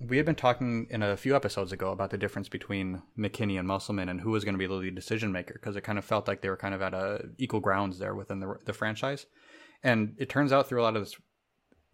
we 0.01 0.17
had 0.17 0.27
been 0.27 0.35
talking 0.35 0.87
in 0.91 1.03
a 1.03 1.17
few 1.17 1.37
episodes 1.37 1.73
ago 1.73 1.93
about 1.93 2.11
the 2.11 2.19
difference 2.19 2.49
between 2.49 3.03
McKinney 3.19 3.59
and 3.59 3.69
Musselman 3.69 4.09
and 4.09 4.21
who 4.21 4.31
was 4.31 4.45
going 4.45 4.55
to 4.55 4.59
be 4.59 4.67
the 4.67 4.75
lead 4.75 4.95
decision 4.95 5.33
maker 5.33 5.55
because 5.55 5.77
it 5.77 5.85
kind 5.85 5.99
of 5.99 6.05
felt 6.05 6.27
like 6.27 6.41
they 6.41 6.49
were 6.49 6.57
kind 6.57 6.75
of 6.75 6.83
at 6.83 6.95
a 6.95 7.29
equal 7.39 7.61
grounds 7.61 7.99
there 7.99 8.15
within 8.15 8.41
the 8.41 8.55
the 8.65 8.73
franchise. 8.73 9.27
And 9.83 10.15
it 10.19 10.29
turns 10.29 10.53
out 10.53 10.69
through 10.69 10.81
a 10.81 10.85
lot 10.85 10.97
of 10.97 11.03
this 11.03 11.17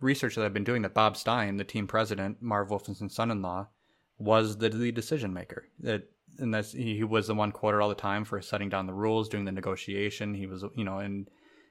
research 0.01 0.35
that 0.35 0.45
I've 0.45 0.55
been 0.55 0.65
doing 0.65 0.83
that 0.83 0.95
Bob 0.95 1.17
Stein, 1.17 1.57
the 1.57 1.65
team 1.65 1.87
president, 1.87 2.41
Marv 2.41 2.69
Wolfenson's 2.69 3.15
son-in-law, 3.15 3.69
was 4.19 4.59
the 4.59 4.69
lead 4.69 4.95
decision 4.95 5.33
maker. 5.33 5.67
That 5.81 6.09
and 6.39 6.55
that's 6.55 6.73
he 6.73 7.05
was 7.05 7.27
the 7.27 7.35
one 7.35 7.53
quoted 7.53 7.81
all 7.81 7.89
the 7.89 7.95
time 7.95 8.25
for 8.25 8.41
setting 8.41 8.69
down 8.69 8.87
the 8.87 8.95
rules, 8.95 9.29
doing 9.29 9.45
the 9.45 9.53
negotiation. 9.53 10.35
He 10.35 10.47
was 10.47 10.65
you 10.75 10.85
know 10.85 10.99
and 10.99 11.29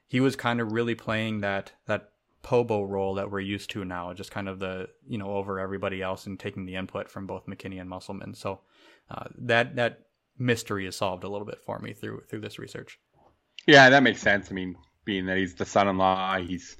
he 0.08 0.20
was 0.20 0.36
kind 0.36 0.60
of 0.60 0.72
really 0.72 0.94
playing 0.94 1.40
that 1.40 1.72
that 1.86 2.10
Pobo 2.42 2.84
role 2.84 3.14
that 3.14 3.30
we're 3.30 3.40
used 3.40 3.70
to 3.70 3.84
now, 3.84 4.12
just 4.14 4.30
kind 4.30 4.48
of 4.48 4.58
the 4.58 4.88
you 5.06 5.18
know 5.18 5.30
over 5.30 5.58
everybody 5.58 6.02
else 6.02 6.26
and 6.26 6.38
taking 6.38 6.66
the 6.66 6.76
input 6.76 7.10
from 7.10 7.26
both 7.26 7.46
McKinney 7.46 7.80
and 7.80 7.90
Musselman. 7.90 8.34
So 8.34 8.60
uh, 9.10 9.24
that 9.38 9.76
that 9.76 10.00
mystery 10.38 10.86
is 10.86 10.96
solved 10.96 11.24
a 11.24 11.28
little 11.28 11.46
bit 11.46 11.60
for 11.64 11.78
me 11.78 11.92
through 11.92 12.22
through 12.28 12.40
this 12.40 12.58
research. 12.58 12.98
Yeah, 13.66 13.90
that 13.90 14.02
makes 14.02 14.22
sense. 14.22 14.50
I 14.50 14.54
mean, 14.54 14.76
being 15.04 15.26
that 15.26 15.36
he's 15.36 15.54
the 15.54 15.66
son-in-law, 15.66 16.38
he's 16.38 16.76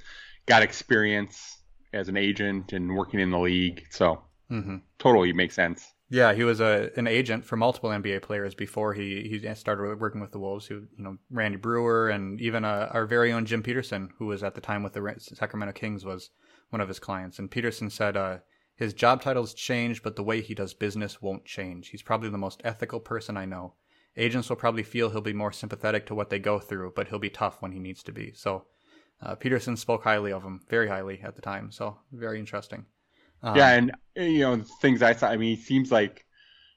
got 0.46 0.62
experience 0.62 1.58
as 1.92 2.08
an 2.08 2.16
agent 2.16 2.72
and 2.72 2.96
working 2.96 3.20
in 3.20 3.30
the 3.30 3.38
league, 3.38 3.84
so 3.90 4.22
mm-hmm. 4.50 4.76
totally 4.98 5.32
makes 5.32 5.54
sense. 5.54 5.86
Yeah, 6.10 6.32
he 6.32 6.42
was 6.42 6.60
a 6.60 6.90
an 6.96 7.06
agent 7.06 7.44
for 7.44 7.56
multiple 7.56 7.90
NBA 7.90 8.22
players 8.22 8.54
before 8.54 8.94
he 8.94 9.28
he 9.28 9.54
started 9.54 10.00
working 10.00 10.22
with 10.22 10.32
the 10.32 10.38
Wolves. 10.38 10.66
Who 10.66 10.86
you 10.96 11.04
know 11.04 11.18
Randy 11.30 11.58
Brewer 11.58 12.08
and 12.08 12.40
even 12.40 12.64
uh, 12.64 12.88
our 12.92 13.04
very 13.04 13.30
own 13.30 13.44
Jim 13.44 13.62
Peterson, 13.62 14.10
who 14.18 14.26
was 14.26 14.42
at 14.42 14.54
the 14.54 14.60
time 14.60 14.82
with 14.82 14.94
the 14.94 15.14
Sacramento 15.18 15.72
Kings, 15.72 16.06
was 16.06 16.30
one 16.70 16.80
of 16.80 16.88
his 16.88 16.98
clients. 16.98 17.38
And 17.38 17.50
Peterson 17.50 17.90
said 17.90 18.16
uh, 18.16 18.38
his 18.74 18.94
job 18.94 19.20
titles 19.20 19.52
changed, 19.52 20.02
but 20.02 20.16
the 20.16 20.22
way 20.22 20.40
he 20.40 20.54
does 20.54 20.72
business 20.72 21.20
won't 21.20 21.44
change. 21.44 21.88
He's 21.88 22.02
probably 22.02 22.30
the 22.30 22.38
most 22.38 22.62
ethical 22.64 23.00
person 23.00 23.36
I 23.36 23.44
know. 23.44 23.74
Agents 24.16 24.48
will 24.48 24.56
probably 24.56 24.82
feel 24.82 25.10
he'll 25.10 25.20
be 25.20 25.32
more 25.32 25.52
sympathetic 25.52 26.06
to 26.06 26.14
what 26.14 26.30
they 26.30 26.38
go 26.38 26.58
through, 26.58 26.92
but 26.96 27.08
he'll 27.08 27.18
be 27.18 27.30
tough 27.30 27.60
when 27.60 27.72
he 27.72 27.78
needs 27.78 28.02
to 28.04 28.12
be. 28.12 28.32
So 28.34 28.64
uh, 29.20 29.34
Peterson 29.34 29.76
spoke 29.76 30.04
highly 30.04 30.32
of 30.32 30.42
him, 30.42 30.60
very 30.68 30.88
highly 30.88 31.20
at 31.22 31.36
the 31.36 31.42
time. 31.42 31.70
So 31.70 31.98
very 32.12 32.38
interesting. 32.38 32.86
Um, 33.42 33.56
yeah, 33.56 33.72
and 33.72 33.92
you 34.16 34.40
know 34.40 34.62
things 34.80 35.02
I 35.02 35.14
saw. 35.14 35.28
I 35.28 35.36
mean, 35.36 35.56
he 35.56 35.62
seems 35.62 35.92
like 35.92 36.24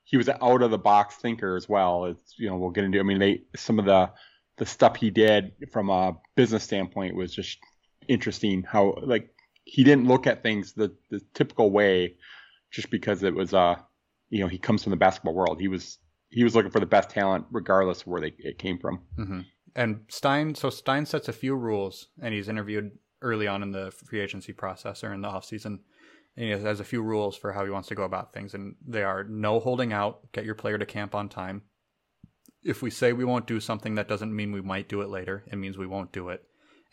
he 0.03 0.17
was 0.17 0.27
an 0.27 0.37
out 0.41 0.61
of 0.61 0.71
the 0.71 0.77
box 0.77 1.15
thinker 1.15 1.55
as 1.55 1.67
well. 1.67 2.05
It's 2.05 2.35
you 2.37 2.49
know 2.49 2.57
we'll 2.57 2.71
get 2.71 2.83
into. 2.83 2.99
I 2.99 3.03
mean, 3.03 3.19
they 3.19 3.43
some 3.55 3.79
of 3.79 3.85
the 3.85 4.11
the 4.57 4.65
stuff 4.65 4.95
he 4.95 5.09
did 5.09 5.53
from 5.71 5.89
a 5.89 6.17
business 6.35 6.63
standpoint 6.63 7.15
was 7.15 7.33
just 7.33 7.57
interesting. 8.07 8.63
How 8.63 8.95
like 9.01 9.33
he 9.63 9.83
didn't 9.83 10.07
look 10.07 10.27
at 10.27 10.43
things 10.43 10.73
the 10.73 10.93
the 11.09 11.21
typical 11.33 11.71
way, 11.71 12.17
just 12.71 12.89
because 12.89 13.23
it 13.23 13.33
was 13.33 13.53
uh 13.53 13.75
you 14.29 14.39
know 14.39 14.47
he 14.47 14.57
comes 14.57 14.83
from 14.83 14.91
the 14.91 14.97
basketball 14.97 15.33
world. 15.33 15.59
He 15.59 15.67
was 15.67 15.97
he 16.29 16.43
was 16.43 16.55
looking 16.55 16.71
for 16.71 16.79
the 16.79 16.85
best 16.85 17.09
talent 17.09 17.45
regardless 17.51 18.01
of 18.01 18.07
where 18.07 18.21
they 18.21 18.33
it 18.37 18.57
came 18.57 18.77
from. 18.77 19.01
Mm-hmm. 19.17 19.41
And 19.73 20.01
Stein, 20.09 20.53
so 20.55 20.69
Stein 20.69 21.05
sets 21.05 21.29
a 21.29 21.33
few 21.33 21.55
rules, 21.55 22.09
and 22.21 22.33
he's 22.33 22.49
interviewed 22.49 22.91
early 23.21 23.47
on 23.47 23.63
in 23.63 23.71
the 23.71 23.91
free 23.91 24.19
agency 24.19 24.51
process 24.51 25.03
or 25.03 25.13
in 25.13 25.21
the 25.21 25.27
off 25.27 25.45
season 25.45 25.79
and 26.35 26.45
he 26.45 26.51
has 26.51 26.79
a 26.79 26.85
few 26.85 27.01
rules 27.01 27.35
for 27.35 27.51
how 27.51 27.65
he 27.65 27.71
wants 27.71 27.89
to 27.89 27.95
go 27.95 28.03
about 28.03 28.33
things, 28.33 28.53
and 28.53 28.75
they 28.85 29.03
are 29.03 29.23
no 29.23 29.59
holding 29.59 29.91
out, 29.91 30.31
get 30.31 30.45
your 30.45 30.55
player 30.55 30.77
to 30.77 30.85
camp 30.85 31.13
on 31.13 31.29
time. 31.29 31.63
If 32.63 32.81
we 32.81 32.89
say 32.89 33.11
we 33.11 33.25
won't 33.25 33.47
do 33.47 33.59
something, 33.59 33.95
that 33.95 34.07
doesn't 34.07 34.35
mean 34.35 34.51
we 34.51 34.61
might 34.61 34.87
do 34.87 35.01
it 35.01 35.09
later. 35.09 35.43
It 35.51 35.57
means 35.57 35.77
we 35.77 35.87
won't 35.87 36.11
do 36.11 36.29
it, 36.29 36.43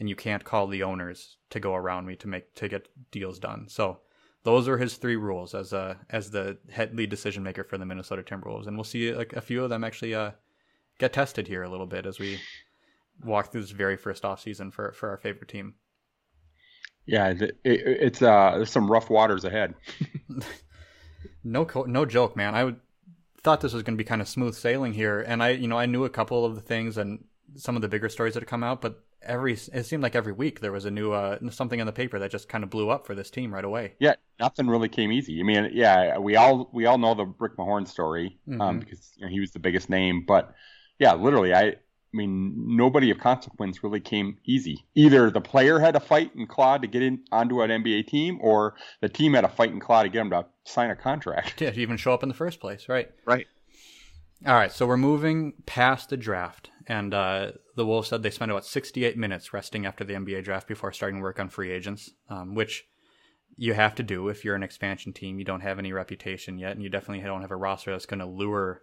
and 0.00 0.08
you 0.08 0.16
can't 0.16 0.44
call 0.44 0.66
the 0.66 0.82
owners 0.82 1.36
to 1.50 1.60
go 1.60 1.74
around 1.74 2.06
me 2.06 2.16
to 2.16 2.28
make 2.28 2.54
to 2.54 2.68
get 2.68 2.88
deals 3.10 3.38
done. 3.38 3.66
So 3.68 4.00
those 4.44 4.66
are 4.68 4.78
his 4.78 4.96
three 4.96 5.16
rules 5.16 5.54
as 5.54 5.72
a 5.72 5.98
as 6.10 6.30
the 6.30 6.58
head 6.70 6.96
lead 6.96 7.10
decision 7.10 7.42
maker 7.42 7.64
for 7.64 7.78
the 7.78 7.86
Minnesota 7.86 8.22
Timberwolves, 8.22 8.66
and 8.66 8.76
we'll 8.76 8.84
see 8.84 9.12
like 9.12 9.34
a 9.34 9.40
few 9.40 9.62
of 9.62 9.70
them 9.70 9.84
actually 9.84 10.14
uh, 10.14 10.32
get 10.98 11.12
tested 11.12 11.46
here 11.46 11.62
a 11.62 11.70
little 11.70 11.86
bit 11.86 12.06
as 12.06 12.18
we 12.18 12.40
walk 13.22 13.50
through 13.50 13.60
this 13.60 13.70
very 13.70 13.96
first 13.96 14.24
off 14.24 14.40
season 14.40 14.70
for 14.70 14.92
for 14.92 15.10
our 15.10 15.16
favorite 15.16 15.48
team. 15.48 15.74
Yeah, 17.08 17.28
it, 17.30 17.42
it, 17.42 17.56
it's 17.64 18.22
uh, 18.22 18.52
there's 18.56 18.70
some 18.70 18.90
rough 18.90 19.08
waters 19.08 19.44
ahead. 19.44 19.74
no, 21.44 21.66
no 21.86 22.04
joke, 22.04 22.36
man. 22.36 22.54
I 22.54 22.64
would, 22.64 22.80
thought 23.42 23.62
this 23.62 23.72
was 23.72 23.82
going 23.82 23.96
to 23.96 24.02
be 24.02 24.06
kind 24.06 24.20
of 24.20 24.28
smooth 24.28 24.54
sailing 24.54 24.92
here, 24.92 25.20
and 25.20 25.42
I, 25.42 25.50
you 25.50 25.68
know, 25.68 25.78
I 25.78 25.86
knew 25.86 26.04
a 26.04 26.10
couple 26.10 26.44
of 26.44 26.54
the 26.54 26.60
things 26.60 26.98
and 26.98 27.24
some 27.56 27.76
of 27.76 27.82
the 27.82 27.88
bigger 27.88 28.10
stories 28.10 28.34
that 28.34 28.42
had 28.42 28.48
come 28.48 28.62
out, 28.62 28.82
but 28.82 29.02
every 29.22 29.54
it 29.72 29.86
seemed 29.86 30.02
like 30.02 30.14
every 30.14 30.34
week 30.34 30.60
there 30.60 30.70
was 30.70 30.84
a 30.84 30.90
new 30.90 31.12
uh, 31.12 31.38
something 31.50 31.80
in 31.80 31.86
the 31.86 31.92
paper 31.92 32.18
that 32.18 32.30
just 32.30 32.46
kind 32.46 32.62
of 32.62 32.68
blew 32.68 32.90
up 32.90 33.06
for 33.06 33.14
this 33.14 33.30
team 33.30 33.54
right 33.54 33.64
away. 33.64 33.94
Yeah, 33.98 34.14
nothing 34.38 34.68
really 34.68 34.90
came 34.90 35.10
easy. 35.10 35.40
I 35.40 35.44
mean, 35.44 35.70
yeah, 35.72 36.18
we 36.18 36.36
all 36.36 36.68
we 36.74 36.84
all 36.84 36.98
know 36.98 37.14
the 37.14 37.32
Rick 37.38 37.56
Mahorn 37.56 37.88
story 37.88 38.38
um, 38.48 38.52
mm-hmm. 38.52 38.60
um, 38.60 38.80
because 38.80 39.12
you 39.16 39.24
know, 39.24 39.30
he 39.30 39.40
was 39.40 39.52
the 39.52 39.60
biggest 39.60 39.88
name, 39.88 40.24
but 40.26 40.54
yeah, 40.98 41.14
literally, 41.14 41.54
I 41.54 41.76
I 42.12 42.16
mean, 42.16 42.54
nobody 42.76 43.10
of 43.10 43.18
consequence 43.18 43.84
really 43.84 44.00
came 44.00 44.38
easy. 44.46 44.86
Either 44.94 45.30
the 45.30 45.42
player 45.42 45.78
had 45.78 45.92
to 45.92 46.00
fight 46.00 46.34
and 46.34 46.48
claw 46.48 46.78
to 46.78 46.86
get 46.86 47.02
in 47.02 47.24
onto 47.30 47.60
an 47.60 47.70
NBA 47.70 48.06
team, 48.06 48.38
or 48.40 48.76
the 49.02 49.10
team 49.10 49.34
had 49.34 49.42
to 49.42 49.48
fight 49.48 49.72
and 49.72 49.80
claw 49.80 50.02
to 50.02 50.08
get 50.08 50.22
him 50.22 50.30
to 50.30 50.46
sign 50.64 50.90
a 50.90 50.96
contract. 50.96 51.60
Yeah, 51.68 51.70
to 51.70 51.80
even 51.80 51.96
show 51.96 52.14
up 52.14 52.22
in 52.22 52.28
the 52.28 52.34
first 52.34 52.60
place, 52.60 52.88
right? 52.88 53.10
Right. 53.26 53.46
All 54.46 54.54
right, 54.54 54.72
so 54.72 54.86
we're 54.86 54.96
moving 54.96 55.52
past 55.66 56.08
the 56.08 56.16
draft, 56.16 56.70
and 56.86 57.12
uh, 57.12 57.52
the 57.74 57.84
Wolves 57.84 58.08
said 58.08 58.22
they 58.22 58.30
spent 58.30 58.52
about 58.52 58.64
68 58.64 59.18
minutes 59.18 59.52
resting 59.52 59.84
after 59.84 60.04
the 60.04 60.14
NBA 60.14 60.44
draft 60.44 60.68
before 60.68 60.92
starting 60.92 61.20
work 61.20 61.40
on 61.40 61.48
free 61.48 61.72
agents, 61.72 62.12
um, 62.30 62.54
which 62.54 62.86
you 63.56 63.74
have 63.74 63.96
to 63.96 64.04
do 64.04 64.28
if 64.28 64.44
you're 64.44 64.54
an 64.54 64.62
expansion 64.62 65.12
team. 65.12 65.38
You 65.40 65.44
don't 65.44 65.60
have 65.60 65.80
any 65.80 65.92
reputation 65.92 66.56
yet, 66.58 66.72
and 66.72 66.82
you 66.82 66.88
definitely 66.88 67.24
don't 67.24 67.42
have 67.42 67.50
a 67.50 67.56
roster 67.56 67.90
that's 67.90 68.06
going 68.06 68.20
to 68.20 68.26
lure 68.26 68.82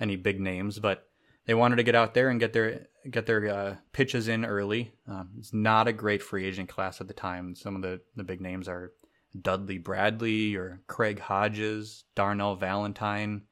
any 0.00 0.16
big 0.16 0.40
names, 0.40 0.78
but 0.78 1.07
they 1.48 1.54
wanted 1.54 1.76
to 1.76 1.82
get 1.82 1.94
out 1.94 2.12
there 2.12 2.28
and 2.28 2.38
get 2.38 2.52
their 2.52 2.86
get 3.10 3.24
their 3.24 3.48
uh, 3.48 3.76
pitches 3.92 4.28
in 4.28 4.44
early. 4.44 4.92
Um, 5.08 5.30
it's 5.38 5.54
not 5.54 5.88
a 5.88 5.94
great 5.94 6.22
free 6.22 6.44
agent 6.44 6.68
class 6.68 7.00
at 7.00 7.08
the 7.08 7.14
time. 7.14 7.54
Some 7.56 7.74
of 7.74 7.80
the, 7.80 8.02
the 8.14 8.22
big 8.22 8.42
names 8.42 8.68
are 8.68 8.92
Dudley 9.40 9.78
Bradley 9.78 10.54
or 10.54 10.82
Craig 10.86 11.18
Hodges, 11.18 12.04
Darnell 12.14 12.54
Valentine, 12.54 13.42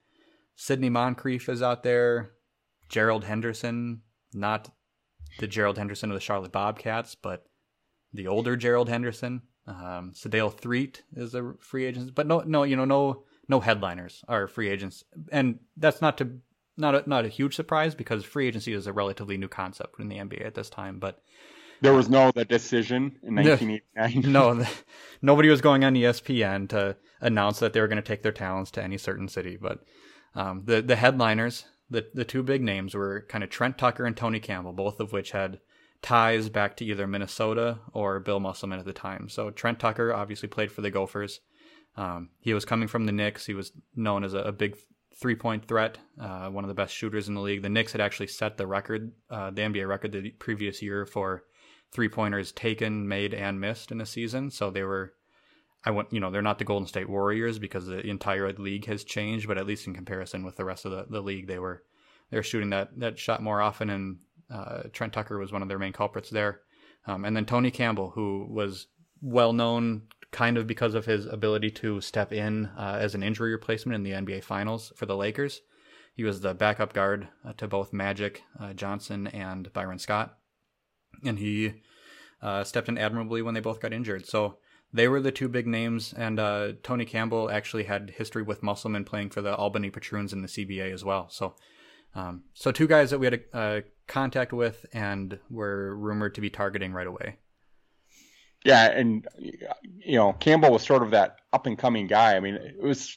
Sidney 0.56 0.90
Moncrief 0.90 1.48
is 1.48 1.62
out 1.62 1.82
there, 1.82 2.32
Gerald 2.90 3.24
Henderson, 3.24 4.02
not 4.34 4.68
the 5.38 5.46
Gerald 5.46 5.78
Henderson 5.78 6.10
of 6.10 6.14
the 6.14 6.20
Charlotte 6.20 6.52
Bobcats, 6.52 7.14
but 7.14 7.46
the 8.12 8.26
older 8.26 8.56
Gerald 8.56 8.90
Henderson. 8.90 9.40
Um, 9.66 10.12
Sedale 10.14 10.54
Threatt 10.54 11.00
is 11.14 11.34
a 11.34 11.54
free 11.60 11.86
agent, 11.86 12.14
but 12.14 12.26
no, 12.26 12.40
no, 12.40 12.62
you 12.62 12.76
know, 12.76 12.84
no, 12.84 13.24
no 13.48 13.58
headliners 13.58 14.22
are 14.28 14.46
free 14.46 14.68
agents, 14.68 15.02
and 15.32 15.60
that's 15.78 16.02
not 16.02 16.18
to 16.18 16.40
not 16.76 16.94
a, 16.94 17.08
not 17.08 17.24
a 17.24 17.28
huge 17.28 17.54
surprise 17.54 17.94
because 17.94 18.24
free 18.24 18.48
agency 18.48 18.72
is 18.72 18.86
a 18.86 18.92
relatively 18.92 19.36
new 19.36 19.48
concept 19.48 19.98
in 19.98 20.08
the 20.08 20.16
NBA 20.16 20.44
at 20.44 20.54
this 20.54 20.70
time. 20.70 20.98
But 20.98 21.22
there 21.80 21.94
was 21.94 22.08
no 22.08 22.30
the 22.32 22.44
decision 22.44 23.18
in 23.22 23.34
1989. 23.36 24.32
no, 24.32 24.64
nobody 25.22 25.48
was 25.48 25.60
going 25.60 25.84
on 25.84 25.94
ESPN 25.94 26.68
to 26.70 26.96
announce 27.20 27.58
that 27.60 27.72
they 27.72 27.80
were 27.80 27.88
going 27.88 27.96
to 27.96 28.02
take 28.02 28.22
their 28.22 28.32
talents 28.32 28.70
to 28.72 28.82
any 28.82 28.98
certain 28.98 29.28
city. 29.28 29.56
But 29.60 29.84
um, 30.34 30.62
the 30.64 30.82
the 30.82 30.96
headliners 30.96 31.64
the 31.90 32.06
the 32.14 32.24
two 32.24 32.42
big 32.42 32.62
names 32.62 32.94
were 32.94 33.24
kind 33.28 33.44
of 33.44 33.50
Trent 33.50 33.78
Tucker 33.78 34.04
and 34.04 34.16
Tony 34.16 34.40
Campbell, 34.40 34.72
both 34.72 35.00
of 35.00 35.12
which 35.12 35.30
had 35.30 35.60
ties 36.02 36.48
back 36.48 36.76
to 36.76 36.84
either 36.84 37.06
Minnesota 37.06 37.78
or 37.92 38.20
Bill 38.20 38.40
Musselman 38.40 38.78
at 38.78 38.84
the 38.84 38.92
time. 38.92 39.28
So 39.28 39.50
Trent 39.50 39.78
Tucker 39.78 40.12
obviously 40.12 40.48
played 40.48 40.70
for 40.70 40.82
the 40.82 40.90
Gophers. 40.90 41.40
Um, 41.96 42.30
he 42.40 42.52
was 42.52 42.64
coming 42.64 42.88
from 42.88 43.06
the 43.06 43.12
Knicks. 43.12 43.46
He 43.46 43.54
was 43.54 43.72
known 43.94 44.22
as 44.22 44.34
a, 44.34 44.40
a 44.40 44.52
big 44.52 44.76
three 45.20 45.34
point 45.34 45.66
threat, 45.66 45.98
uh, 46.20 46.48
one 46.48 46.64
of 46.64 46.68
the 46.68 46.74
best 46.74 46.94
shooters 46.94 47.28
in 47.28 47.34
the 47.34 47.40
league. 47.40 47.62
The 47.62 47.68
Knicks 47.68 47.92
had 47.92 48.00
actually 48.00 48.26
set 48.26 48.56
the 48.56 48.66
record, 48.66 49.12
uh, 49.30 49.50
the 49.50 49.62
NBA 49.62 49.88
record 49.88 50.12
the 50.12 50.30
previous 50.32 50.82
year 50.82 51.06
for 51.06 51.44
three 51.92 52.08
pointers 52.08 52.52
taken, 52.52 53.08
made, 53.08 53.32
and 53.32 53.60
missed 53.60 53.90
in 53.90 54.00
a 54.00 54.06
season. 54.06 54.50
So 54.50 54.70
they 54.70 54.82
were, 54.82 55.14
I 55.84 55.90
want, 55.90 56.12
you 56.12 56.20
know, 56.20 56.30
they're 56.30 56.42
not 56.42 56.58
the 56.58 56.64
Golden 56.64 56.86
State 56.86 57.08
Warriors 57.08 57.58
because 57.58 57.86
the 57.86 58.06
entire 58.06 58.52
league 58.52 58.86
has 58.86 59.04
changed, 59.04 59.48
but 59.48 59.58
at 59.58 59.66
least 59.66 59.86
in 59.86 59.94
comparison 59.94 60.44
with 60.44 60.56
the 60.56 60.64
rest 60.64 60.84
of 60.84 60.90
the, 60.90 61.06
the 61.08 61.22
league, 61.22 61.46
they 61.46 61.58
were 61.58 61.82
they 62.30 62.36
were 62.36 62.42
shooting 62.42 62.70
that 62.70 62.98
that 62.98 63.18
shot 63.18 63.42
more 63.42 63.62
often, 63.62 63.88
and 63.88 64.18
uh, 64.52 64.82
Trent 64.92 65.12
Tucker 65.12 65.38
was 65.38 65.52
one 65.52 65.62
of 65.62 65.68
their 65.68 65.78
main 65.78 65.92
culprits 65.92 66.28
there. 66.28 66.60
Um, 67.06 67.24
and 67.24 67.36
then 67.36 67.46
Tony 67.46 67.70
Campbell, 67.70 68.10
who 68.10 68.46
was 68.50 68.88
well 69.22 69.52
known 69.52 70.02
kind 70.32 70.56
of 70.58 70.66
because 70.66 70.94
of 70.94 71.06
his 71.06 71.26
ability 71.26 71.70
to 71.70 72.00
step 72.00 72.32
in 72.32 72.66
uh, 72.78 72.98
as 73.00 73.14
an 73.14 73.22
injury 73.22 73.52
replacement 73.52 73.94
in 73.94 74.02
the 74.02 74.10
NBA 74.10 74.44
Finals 74.44 74.92
for 74.96 75.06
the 75.06 75.16
Lakers. 75.16 75.60
He 76.14 76.24
was 76.24 76.40
the 76.40 76.54
backup 76.54 76.92
guard 76.92 77.28
uh, 77.44 77.52
to 77.54 77.68
both 77.68 77.92
Magic 77.92 78.42
uh, 78.58 78.72
Johnson 78.72 79.26
and 79.26 79.72
Byron 79.72 79.98
Scott, 79.98 80.38
and 81.24 81.38
he 81.38 81.82
uh, 82.42 82.64
stepped 82.64 82.88
in 82.88 82.98
admirably 82.98 83.42
when 83.42 83.54
they 83.54 83.60
both 83.60 83.80
got 83.80 83.92
injured. 83.92 84.26
So 84.26 84.58
they 84.92 85.08
were 85.08 85.20
the 85.20 85.32
two 85.32 85.48
big 85.48 85.66
names, 85.66 86.14
and 86.16 86.38
uh, 86.38 86.72
Tony 86.82 87.04
Campbell 87.04 87.50
actually 87.50 87.84
had 87.84 88.14
history 88.16 88.42
with 88.42 88.62
Musselman 88.62 89.04
playing 89.04 89.30
for 89.30 89.42
the 89.42 89.54
Albany 89.54 89.90
Patroons 89.90 90.32
in 90.32 90.42
the 90.42 90.48
CBA 90.48 90.92
as 90.92 91.04
well. 91.04 91.28
So, 91.28 91.54
um, 92.14 92.44
so 92.54 92.72
two 92.72 92.86
guys 92.86 93.10
that 93.10 93.18
we 93.18 93.26
had 93.26 93.40
a, 93.52 93.82
contact 94.06 94.52
with 94.52 94.86
and 94.92 95.38
were 95.50 95.96
rumored 95.96 96.34
to 96.36 96.40
be 96.40 96.48
targeting 96.48 96.92
right 96.92 97.08
away. 97.08 97.38
Yeah, 98.66 98.86
and 98.86 99.26
you 99.40 100.16
know 100.16 100.32
Campbell 100.32 100.72
was 100.72 100.84
sort 100.84 101.02
of 101.02 101.10
that 101.12 101.36
up 101.52 101.66
and 101.66 101.78
coming 101.78 102.06
guy. 102.06 102.36
I 102.36 102.40
mean, 102.40 102.54
it 102.54 102.82
was 102.82 103.16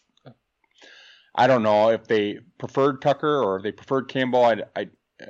I 1.35 1.47
don't 1.47 1.63
know 1.63 1.89
if 1.89 2.07
they 2.07 2.39
preferred 2.57 3.01
Tucker 3.01 3.41
or 3.43 3.57
if 3.57 3.63
they 3.63 3.71
preferred 3.71 4.07
Campbell. 4.09 4.43
I, 4.43 4.63
I, 4.75 4.89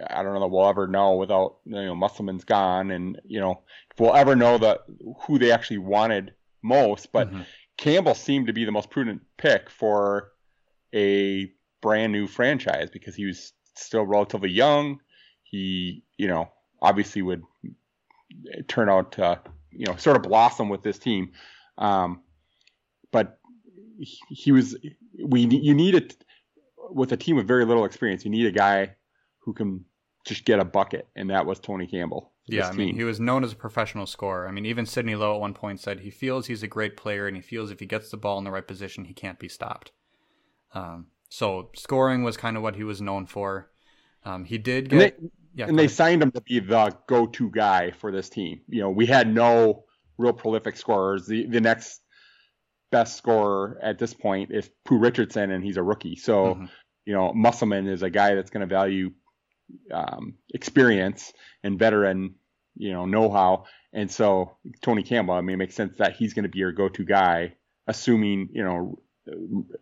I 0.10 0.24
don't 0.24 0.34
know 0.34 0.42
that 0.42 0.48
we'll 0.48 0.68
ever 0.68 0.88
know 0.88 1.16
without 1.16 1.58
you 1.66 1.74
know 1.74 1.96
Musselman's 1.96 2.44
gone, 2.44 2.92
and 2.92 3.20
you 3.26 3.40
know 3.40 3.62
if 3.92 4.00
we'll 4.00 4.16
ever 4.16 4.36
know 4.36 4.58
the 4.58 4.80
who 5.22 5.40
they 5.40 5.52
actually 5.52 5.80
wanted 5.80 6.34
most. 6.62 7.12
But 7.12 7.30
mm-hmm. 7.30 7.42
Campbell 7.78 8.16
seemed 8.16 8.48
to 8.48 8.54
be 8.54 8.66
the 8.66 8.72
most 8.72 8.90
prudent 8.90 9.22
pick 9.38 9.70
for 9.70 10.32
a 10.94 11.52
brand 11.82 12.12
new 12.12 12.28
franchise 12.28 12.90
because 12.90 13.16
he 13.16 13.26
was 13.26 13.54
still 13.76 14.06
relatively 14.06 14.50
young 14.50 15.00
he, 15.50 16.04
you 16.18 16.28
know, 16.28 16.52
obviously 16.82 17.22
would 17.22 17.44
turn 18.68 18.90
out 18.90 19.14
to, 19.14 19.40
you 19.72 19.86
know, 19.86 19.96
sort 19.96 20.18
of 20.18 20.24
blossom 20.24 20.70
with 20.70 20.84
this 20.84 21.00
team. 21.00 21.32
Um, 21.78 22.22
but 23.12 23.40
he 24.30 24.52
was, 24.52 24.78
we, 25.24 25.42
you 25.42 25.74
need 25.74 25.96
it 25.96 26.24
with 26.92 27.12
a 27.12 27.18
team 27.18 27.36
with 27.36 27.48
very 27.48 27.66
little 27.66 27.86
experience. 27.86 28.24
You 28.24 28.32
need 28.32 28.46
a 28.46 28.52
guy 28.52 28.96
who 29.40 29.54
can 29.54 29.86
just 30.26 30.46
get 30.46 30.60
a 30.60 30.66
bucket, 30.66 31.08
and 31.16 31.30
that 31.30 31.46
was 31.46 31.60
Tony 31.60 31.88
Campbell. 31.88 32.32
Yeah, 32.48 32.68
I 32.68 32.72
mean, 32.72 32.96
he 32.96 33.04
was 33.04 33.20
known 33.20 33.44
as 33.44 33.54
a 33.54 33.56
professional 33.56 34.08
scorer. 34.08 34.48
I 34.48 34.52
mean, 34.52 34.66
even 34.66 34.86
Sidney 34.86 35.16
Lowe 35.16 35.36
at 35.36 35.40
one 35.40 35.54
point 35.54 35.80
said 35.80 36.00
he 36.00 36.10
feels 36.10 36.48
he's 36.48 36.64
a 36.64 36.68
great 36.68 36.98
player, 36.98 37.28
and 37.28 37.36
he 37.36 37.44
feels 37.44 37.70
if 37.70 37.80
he 37.80 37.86
gets 37.86 38.10
the 38.10 38.18
ball 38.18 38.40
in 38.40 38.44
the 38.44 38.52
right 38.52 38.68
position, 38.68 39.06
he 39.06 39.14
can't 39.14 39.38
be 39.38 39.48
stopped. 39.48 39.92
Um, 40.74 41.08
so 41.30 41.70
scoring 41.76 42.24
was 42.24 42.38
kind 42.38 42.58
of 42.58 42.64
what 42.64 42.76
he 42.76 42.84
was 42.84 43.02
known 43.02 43.28
for. 43.28 43.70
Um, 44.26 44.46
he 44.46 44.58
did 44.58 44.90
get. 44.90 45.20
They, 45.20 45.30
yeah, 45.60 45.66
and 45.68 45.78
they 45.78 45.84
ahead. 45.84 45.96
signed 45.96 46.24
him 46.24 46.32
to 46.32 46.42
be 46.42 46.60
the 46.60 46.96
go-to 47.08 47.50
guy 47.50 47.92
for 47.92 48.12
this 48.14 48.30
team. 48.30 48.62
You 48.70 48.82
know, 48.82 48.90
we 48.90 49.06
had 49.06 49.34
no 49.34 49.84
real 50.18 50.32
prolific 50.32 50.78
scorers. 50.78 51.28
The 51.28 51.48
the 51.48 51.60
next 51.60 52.02
best 52.92 53.18
scorer 53.18 53.78
at 53.84 54.00
this 54.00 54.14
point 54.14 54.52
is 54.52 54.70
Pooh 54.86 55.00
Richardson, 55.00 55.52
and 55.52 55.62
he's 55.64 55.76
a 55.76 55.84
rookie. 55.84 56.16
So, 56.16 56.56
mm-hmm. 56.56 56.66
you 57.06 57.14
know, 57.14 57.34
Musselman 57.34 57.88
is 57.88 58.04
a 58.04 58.10
guy 58.10 58.36
that's 58.36 58.50
going 58.50 58.68
to 58.68 58.74
value 58.74 59.12
um, 59.94 60.36
experience 60.54 61.34
and 61.62 61.78
veteran, 61.78 62.36
you 62.76 62.94
know, 62.94 63.06
know-how. 63.06 63.66
And 63.92 64.10
so 64.10 64.58
Tony 64.82 65.04
Campbell, 65.04 65.34
I 65.34 65.42
mean, 65.42 65.56
it 65.56 65.58
makes 65.58 65.76
sense 65.76 65.98
that 65.98 66.16
he's 66.16 66.34
going 66.34 66.44
to 66.44 66.50
be 66.50 66.60
your 66.60 66.72
go-to 66.72 67.04
guy, 67.04 67.56
assuming 67.86 68.50
you 68.54 68.64
know 68.64 69.00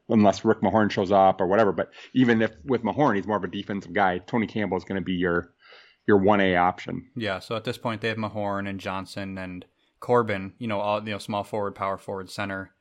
unless 0.10 0.44
Rick 0.44 0.62
Mahorn 0.62 0.92
shows 0.92 1.12
up 1.12 1.42
or 1.42 1.48
whatever. 1.48 1.72
But 1.72 1.92
even 2.14 2.42
if 2.42 2.52
with 2.66 2.84
Mahorn, 2.84 3.16
he's 3.16 3.28
more 3.28 3.38
of 3.38 3.44
a 3.44 3.48
defensive 3.48 3.94
guy. 3.94 4.18
Tony 4.20 4.48
Campbell 4.48 4.78
is 4.78 4.84
going 4.84 5.00
to 5.00 5.06
be 5.06 5.14
your 5.14 5.54
your 6.08 6.18
one 6.18 6.42
A 6.42 6.56
option. 6.56 7.10
Yeah. 7.16 7.40
So 7.40 7.56
at 7.56 7.66
this 7.66 7.78
point, 7.78 8.02
they 8.02 8.08
have 8.08 8.18
Mahorn 8.18 8.68
and 8.68 8.80
Johnson 8.80 9.38
and 9.38 9.66
Corbin. 10.00 10.54
You 10.58 10.68
know, 10.68 10.80
all 10.80 11.04
you 11.04 11.12
know, 11.12 11.18
small 11.18 11.44
forward, 11.44 11.76
power 11.76 11.98
forward, 11.98 12.30
center. 12.30 12.72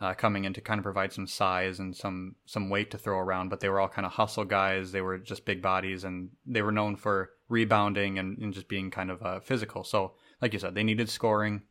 Uh, 0.00 0.14
coming 0.14 0.44
in 0.44 0.52
to 0.52 0.60
kind 0.60 0.80
of 0.80 0.82
provide 0.82 1.12
some 1.12 1.28
size 1.28 1.78
and 1.78 1.94
some 1.94 2.34
some 2.44 2.68
weight 2.68 2.90
to 2.90 2.98
throw 2.98 3.20
around, 3.20 3.50
but 3.50 3.60
they 3.60 3.68
were 3.68 3.78
all 3.78 3.88
kind 3.88 4.04
of 4.04 4.10
hustle 4.10 4.44
guys. 4.44 4.90
They 4.90 5.00
were 5.00 5.16
just 5.16 5.44
big 5.44 5.62
bodies, 5.62 6.02
and 6.02 6.30
they 6.44 6.60
were 6.60 6.72
known 6.72 6.96
for 6.96 7.30
rebounding 7.48 8.18
and, 8.18 8.36
and 8.38 8.52
just 8.52 8.66
being 8.66 8.90
kind 8.90 9.12
of 9.12 9.22
uh, 9.22 9.38
physical. 9.38 9.84
So, 9.84 10.14
like 10.40 10.54
you 10.54 10.58
said, 10.58 10.74
they 10.74 10.82
needed 10.82 11.08
scoring. 11.08 11.62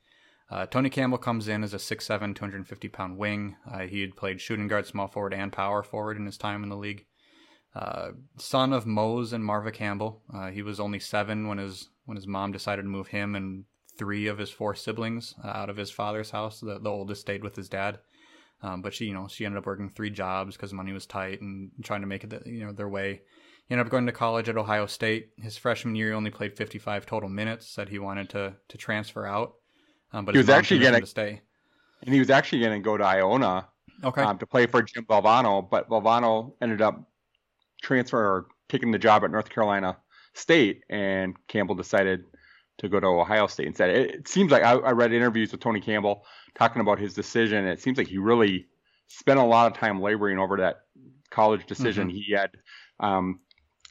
Uh, 0.50 0.66
Tony 0.66 0.90
Campbell 0.90 1.18
comes 1.18 1.48
in 1.48 1.64
as 1.64 1.74
a 1.74 1.78
6'7", 1.78 2.36
250 2.36 2.88
pound 2.88 3.18
wing. 3.18 3.58
Uh, 3.70 3.80
he 3.80 4.00
had 4.00 4.16
played 4.16 4.40
shooting 4.40 4.68
guard, 4.68 4.86
small 4.86 5.08
forward, 5.08 5.34
and 5.34 5.52
power 5.52 5.84
forward 5.84 6.16
in 6.16 6.26
his 6.26 6.38
time 6.38 6.64
in 6.64 6.70
the 6.70 6.78
league. 6.78 7.06
Uh, 7.74 8.10
son 8.38 8.74
of 8.74 8.86
Mose 8.86 9.32
and 9.34 9.46
Marva 9.46 9.72
Campbell. 9.72 10.22
Uh, 10.34 10.50
he 10.50 10.62
was 10.62 10.80
only 10.80 11.00
seven 11.00 11.48
when 11.48 11.58
his 11.58 11.90
when 12.06 12.18
his 12.18 12.28
mom 12.28 12.52
decided 12.52 12.82
to 12.82 12.88
move 12.88 13.08
him 13.08 13.36
and 13.36 13.66
three 13.98 14.28
of 14.28 14.38
his 14.38 14.50
four 14.50 14.76
siblings 14.76 15.36
uh, 15.44 15.48
out 15.48 15.70
of 15.70 15.78
his 15.78 15.92
father's 15.92 16.32
house. 16.32 16.60
The, 16.60 16.80
the 16.80 16.90
oldest 16.90 17.22
stayed 17.22 17.44
with 17.44 17.56
his 17.56 17.70
dad. 17.70 18.00
Um, 18.64 18.82
but 18.82 18.94
she, 18.94 19.06
you 19.06 19.14
know, 19.14 19.28
she 19.28 19.46
ended 19.46 19.58
up 19.58 19.66
working 19.66 19.90
three 19.90 20.10
jobs 20.10 20.56
because 20.56 20.74
money 20.74 20.92
was 20.92 21.06
tight 21.06 21.42
and 21.42 21.72
trying 21.84 22.02
to 22.02 22.08
make 22.08 22.24
it, 22.24 22.46
you 22.46 22.66
know, 22.66 22.72
their 22.72 22.90
way. 22.90 23.22
He 23.68 23.74
ended 23.74 23.88
up 23.88 23.92
going 23.92 24.06
to 24.06 24.12
college 24.12 24.50
at 24.50 24.58
Ohio 24.58 24.86
State. 24.86 25.30
His 25.38 25.58
freshman 25.58 25.96
year, 25.96 26.10
he 26.10 26.14
only 26.14 26.30
played 26.30 26.56
55 26.56 27.06
total 27.06 27.30
minutes. 27.30 27.68
Said 27.68 27.90
he 27.90 28.00
wanted 28.00 28.30
to 28.32 28.54
to 28.68 28.78
transfer 28.78 29.26
out. 29.26 29.54
Um, 30.14 30.26
but 30.26 30.36
he 30.36 30.40
was 30.40 30.50
actually 30.50 30.82
going 30.82 31.00
to 31.00 31.08
stay, 31.08 31.42
and 32.04 32.14
he 32.14 32.20
was 32.20 32.30
actually 32.30 32.60
going 32.60 32.74
to 32.74 32.84
go 32.84 32.98
to 32.98 33.04
Iona, 33.04 33.70
okay, 34.04 34.24
um, 34.24 34.38
to 34.40 34.46
play 34.46 34.68
for 34.68 34.82
Jim 34.82 35.06
Valvano. 35.06 35.68
But 35.70 35.90
Valvano 35.90 36.54
ended 36.62 36.82
up 36.82 37.02
transferring 37.82 38.26
or 38.26 38.46
taking 38.70 38.92
the 38.92 39.00
job 39.00 39.24
at 39.24 39.32
North 39.32 39.50
Carolina 39.50 39.98
State, 40.34 40.84
and 40.90 41.36
Campbell 41.48 41.76
decided 41.76 42.24
to 42.78 42.90
go 42.90 43.00
to 43.00 43.08
Ohio 43.08 43.48
State 43.48 43.68
instead. 43.68 43.90
It, 43.90 44.12
it 44.12 44.28
seems 44.28 44.52
like 44.52 44.64
I, 44.64 44.74
I, 44.74 44.92
read 44.92 45.14
interviews 45.14 45.52
with 45.52 45.62
Tony 45.62 45.82
Campbell 45.82 46.26
talking 46.56 46.82
about 46.82 47.00
his 47.00 47.14
decision. 47.14 47.66
it 47.66 47.82
seems 47.82 47.98
like 47.98 48.08
he 48.08 48.18
really 48.18 48.68
spent 49.08 49.40
a 49.40 49.44
lot 49.44 49.72
of 49.72 49.78
time 49.78 50.02
laboring 50.02 50.40
over 50.40 50.58
that 50.58 50.82
college 51.30 51.66
decision. 51.66 52.08
Mm-hmm. 52.08 52.18
He 52.18 52.34
had 52.34 52.52
um, 53.00 53.40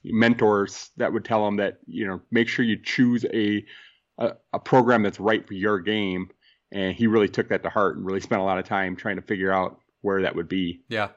mentors 0.05 0.91
that 0.97 1.13
would 1.13 1.25
tell 1.25 1.47
him 1.47 1.57
that 1.57 1.79
you 1.87 2.07
know 2.07 2.21
make 2.31 2.49
sure 2.49 2.65
you 2.65 2.79
choose 2.83 3.25
a 3.33 3.65
a, 4.19 4.33
a 4.53 4.59
program 4.59 5.03
that's 5.03 5.21
right 5.21 5.47
for 5.47 5.55
your 5.55 5.81
game. 5.81 6.31
And 6.73 6.95
he 6.95 7.09
really 7.09 7.29
took 7.29 7.49
that 7.49 7.65
to 7.65 7.71
heart 7.71 7.97
and 7.97 8.07
really 8.07 8.21
spent 8.21 8.41
a 8.41 8.45
lot 8.45 8.59
of 8.59 8.65
time 8.65 8.95
trying 8.95 9.17
to 9.17 9.23
figure 9.23 9.53
out 9.53 9.81
where 10.03 10.23
that 10.23 10.37
would 10.37 10.49
be. 10.49 10.83
Yeah. 10.89 11.09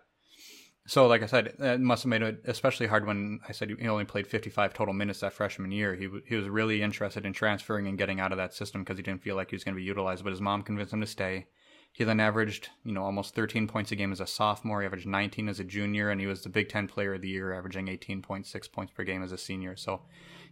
So, 0.85 1.07
like 1.07 1.23
I 1.23 1.27
said, 1.27 1.55
it 1.59 1.79
must 1.79 2.03
have 2.03 2.09
made 2.09 2.21
it 2.21 2.41
especially 2.45 2.87
hard 2.87 3.07
when 3.07 3.39
I 3.47 3.53
said 3.53 3.69
he 3.69 3.87
only 3.87 4.03
played 4.03 4.27
55 4.27 4.73
total 4.73 4.93
minutes 4.93 5.21
that 5.21 5.31
freshman 5.31 5.71
year. 5.71 5.95
He 5.95 6.09
he 6.25 6.35
was 6.35 6.49
really 6.49 6.81
interested 6.81 7.25
in 7.25 7.31
transferring 7.31 7.87
and 7.87 7.97
getting 7.97 8.19
out 8.19 8.33
of 8.33 8.37
that 8.37 8.53
system 8.53 8.81
because 8.81 8.97
he 8.97 9.03
didn't 9.03 9.23
feel 9.23 9.37
like 9.37 9.49
he 9.49 9.55
was 9.55 9.63
going 9.63 9.75
to 9.75 9.79
be 9.79 9.85
utilized. 9.85 10.23
But 10.23 10.31
his 10.31 10.41
mom 10.41 10.61
convinced 10.61 10.93
him 10.93 10.99
to 10.99 11.07
stay. 11.07 11.47
He 11.93 12.03
then 12.03 12.19
averaged, 12.19 12.69
you 12.83 12.91
know, 12.91 13.03
almost 13.03 13.35
13 13.35 13.67
points 13.67 13.91
a 13.91 13.95
game 13.95 14.11
as 14.11 14.19
a 14.19 14.25
sophomore. 14.25 14.81
He 14.81 14.87
averaged 14.87 15.05
19 15.05 15.47
as 15.47 15.59
a 15.59 15.63
junior, 15.63 16.09
and 16.09 16.19
he 16.19 16.27
was 16.27 16.41
the 16.41 16.49
Big 16.49 16.67
Ten 16.67 16.87
Player 16.87 17.13
of 17.13 17.21
the 17.21 17.29
Year, 17.29 17.53
averaging 17.53 17.85
18.6 17.85 18.71
points 18.71 18.91
per 18.91 19.03
game 19.03 19.23
as 19.23 19.31
a 19.31 19.37
senior. 19.37 19.75
So 19.75 20.01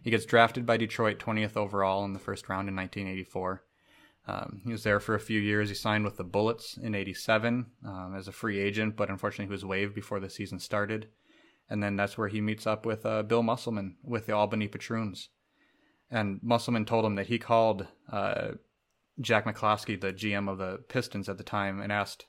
he 0.02 0.10
gets 0.10 0.24
drafted 0.24 0.64
by 0.64 0.76
Detroit 0.76 1.18
20th 1.18 1.56
overall 1.56 2.04
in 2.04 2.12
the 2.12 2.20
first 2.20 2.48
round 2.48 2.68
in 2.68 2.76
1984. 2.76 3.64
Um, 4.26 4.60
he 4.64 4.70
was 4.70 4.84
there 4.84 5.00
for 5.00 5.14
a 5.14 5.20
few 5.20 5.40
years. 5.40 5.68
He 5.68 5.74
signed 5.74 6.04
with 6.04 6.16
the 6.16 6.24
Bullets 6.24 6.76
in 6.76 6.94
87 6.94 7.66
um, 7.84 8.14
as 8.16 8.28
a 8.28 8.32
free 8.32 8.58
agent, 8.58 8.96
but 8.96 9.10
unfortunately 9.10 9.46
he 9.46 9.52
was 9.52 9.64
waived 9.64 9.94
before 9.94 10.20
the 10.20 10.30
season 10.30 10.58
started. 10.58 11.08
And 11.68 11.82
then 11.82 11.96
that's 11.96 12.16
where 12.16 12.28
he 12.28 12.40
meets 12.40 12.66
up 12.66 12.86
with 12.86 13.04
uh, 13.04 13.22
Bill 13.22 13.42
Musselman 13.42 13.96
with 14.02 14.26
the 14.26 14.34
Albany 14.34 14.68
Patroons. 14.68 15.28
And 16.10 16.40
Musselman 16.42 16.84
told 16.84 17.04
him 17.04 17.14
that 17.16 17.28
he 17.28 17.38
called 17.38 17.86
uh, 18.10 18.52
Jack 19.20 19.46
McCloskey, 19.46 20.00
the 20.00 20.12
GM 20.12 20.48
of 20.48 20.58
the 20.58 20.78
Pistons 20.88 21.28
at 21.28 21.38
the 21.38 21.44
time, 21.44 21.80
and 21.80 21.90
asked 21.90 22.26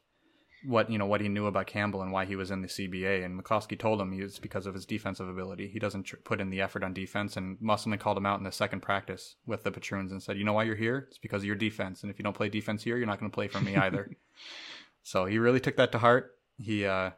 what 0.66 0.90
you 0.90 0.98
know 0.98 1.06
what 1.06 1.22
he 1.22 1.30
knew 1.30 1.46
about 1.48 1.68
Campbell 1.68 2.02
and 2.02 2.12
why 2.12 2.26
he 2.26 2.36
was 2.36 2.52
in 2.52 2.62
the 2.62 2.68
CBA. 2.68 3.24
And 3.24 3.42
McCloskey 3.42 3.78
told 3.78 4.00
him 4.00 4.18
was 4.18 4.40
because 4.40 4.66
of 4.66 4.74
his 4.74 4.86
defensive 4.86 5.28
ability. 5.28 5.68
He 5.68 5.80
doesn't 5.80 6.04
tr- 6.04 6.18
put 6.18 6.42
in 6.42 6.50
the 6.50 6.62
effort 6.62 6.84
on 6.84 6.94
defense. 6.94 7.38
And 7.38 7.58
Musselman 7.62 8.00
called 8.00 8.18
him 8.18 8.26
out 8.26 8.40
in 8.40 8.44
the 8.44 8.52
second 8.52 8.82
practice 8.82 9.36
with 9.46 9.64
the 9.64 9.72
Patroons 9.72 10.12
and 10.12 10.22
said, 10.22 10.38
"You 10.38 10.46
know 10.46 10.54
why 10.54 10.64
you're 10.64 10.76
here? 10.76 11.08
It's 11.10 11.18
because 11.18 11.42
of 11.44 11.48
your 11.48 11.56
defense. 11.56 12.02
And 12.02 12.12
if 12.12 12.18
you 12.18 12.24
don't 12.24 12.36
play 12.36 12.50
defense 12.50 12.84
here, 12.84 12.98
you're 12.98 13.08
not 13.08 13.20
going 13.20 13.32
to 13.32 13.36
play 13.36 13.48
for 13.48 13.62
me 13.62 13.76
either." 13.76 14.10
so 15.04 15.26
he 15.26 15.38
really 15.38 15.60
took 15.60 15.78
that 15.78 15.92
to 15.92 16.00
heart. 16.00 16.38
He 16.58 16.86
uh, 16.86 17.12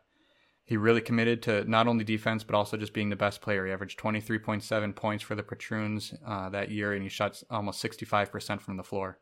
he 0.65 0.77
really 0.77 1.01
committed 1.01 1.43
to 1.43 1.63
not 1.69 1.87
only 1.87 2.03
defense 2.03 2.43
but 2.43 2.55
also 2.55 2.75
just 2.75 2.93
being 2.93 3.09
the 3.09 3.15
best 3.15 3.41
player. 3.41 3.65
He 3.65 3.71
averaged 3.71 3.99
23.7 3.99 4.95
points 4.95 5.23
for 5.23 5.35
the 5.35 5.43
Patroons 5.43 6.13
uh, 6.25 6.49
that 6.49 6.71
year, 6.71 6.93
and 6.93 7.03
he 7.03 7.09
shot 7.09 7.41
almost 7.51 7.83
65% 7.83 8.61
from 8.61 8.77
the 8.77 8.83
floor. 8.83 9.19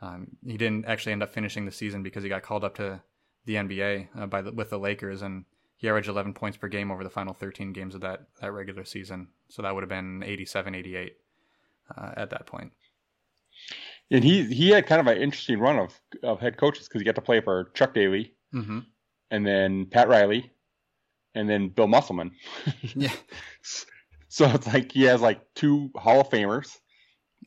Um, 0.00 0.28
he 0.46 0.56
didn't 0.56 0.86
actually 0.86 1.12
end 1.12 1.22
up 1.22 1.32
finishing 1.32 1.66
the 1.66 1.72
season 1.72 2.02
because 2.02 2.22
he 2.22 2.28
got 2.28 2.42
called 2.42 2.64
up 2.64 2.76
to 2.76 3.02
the 3.48 3.54
NBA 3.54 4.08
uh, 4.16 4.26
by 4.26 4.42
the, 4.42 4.52
with 4.52 4.68
the 4.68 4.78
Lakers, 4.78 5.22
and 5.22 5.44
he 5.78 5.88
averaged 5.88 6.08
11 6.08 6.34
points 6.34 6.58
per 6.58 6.68
game 6.68 6.90
over 6.90 7.02
the 7.02 7.10
final 7.10 7.32
13 7.32 7.72
games 7.72 7.94
of 7.94 8.02
that 8.02 8.26
that 8.40 8.52
regular 8.52 8.84
season. 8.84 9.28
So 9.48 9.62
that 9.62 9.74
would 9.74 9.82
have 9.82 9.88
been 9.88 10.22
87, 10.22 10.74
88 10.74 11.16
uh, 11.96 12.10
at 12.16 12.30
that 12.30 12.46
point. 12.46 12.72
And 14.10 14.22
he 14.22 14.44
he 14.44 14.68
had 14.68 14.86
kind 14.86 15.00
of 15.00 15.06
an 15.06 15.20
interesting 15.20 15.58
run 15.58 15.78
of 15.78 15.98
of 16.22 16.40
head 16.40 16.58
coaches 16.58 16.86
because 16.86 17.00
he 17.00 17.06
got 17.06 17.14
to 17.14 17.22
play 17.22 17.40
for 17.40 17.70
Chuck 17.74 17.94
Daly, 17.94 18.34
mm-hmm. 18.54 18.80
and 19.30 19.46
then 19.46 19.86
Pat 19.86 20.08
Riley, 20.08 20.52
and 21.34 21.48
then 21.48 21.68
Bill 21.70 21.88
Musselman. 21.88 22.32
yeah. 22.94 23.12
So 24.30 24.44
it's 24.44 24.66
like 24.66 24.92
he 24.92 25.04
has 25.04 25.22
like 25.22 25.40
two 25.54 25.90
Hall 25.96 26.20
of 26.20 26.28
Famers, 26.28 26.76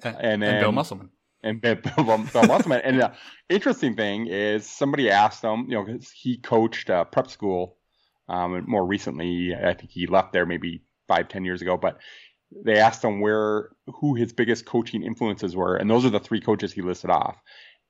and, 0.03 0.41
then 0.41 0.55
and 0.55 0.61
Bill 0.61 0.71
Musselman. 0.71 1.11
And 1.43 1.61
Bill, 1.61 1.81
Musselman. 1.97 2.81
and 2.81 2.99
the 2.99 3.13
interesting 3.49 3.95
thing 3.95 4.27
is 4.27 4.65
somebody 4.65 5.09
asked 5.09 5.43
him, 5.43 5.65
you 5.67 5.75
know, 5.75 5.83
because 5.83 6.11
he 6.11 6.37
coached 6.37 6.89
uh, 6.89 7.03
prep 7.05 7.29
school 7.29 7.77
um, 8.29 8.63
more 8.67 8.85
recently. 8.85 9.55
I 9.55 9.73
think 9.73 9.91
he 9.91 10.07
left 10.07 10.33
there 10.33 10.45
maybe 10.45 10.83
five, 11.07 11.27
ten 11.27 11.43
years 11.43 11.61
ago, 11.61 11.77
but 11.77 11.97
they 12.51 12.77
asked 12.77 13.03
him 13.03 13.21
where 13.21 13.69
who 13.87 14.13
his 14.15 14.33
biggest 14.33 14.65
coaching 14.65 15.03
influences 15.03 15.55
were, 15.55 15.75
and 15.75 15.89
those 15.89 16.05
are 16.05 16.09
the 16.09 16.19
three 16.19 16.41
coaches 16.41 16.71
he 16.71 16.81
listed 16.81 17.09
off. 17.09 17.37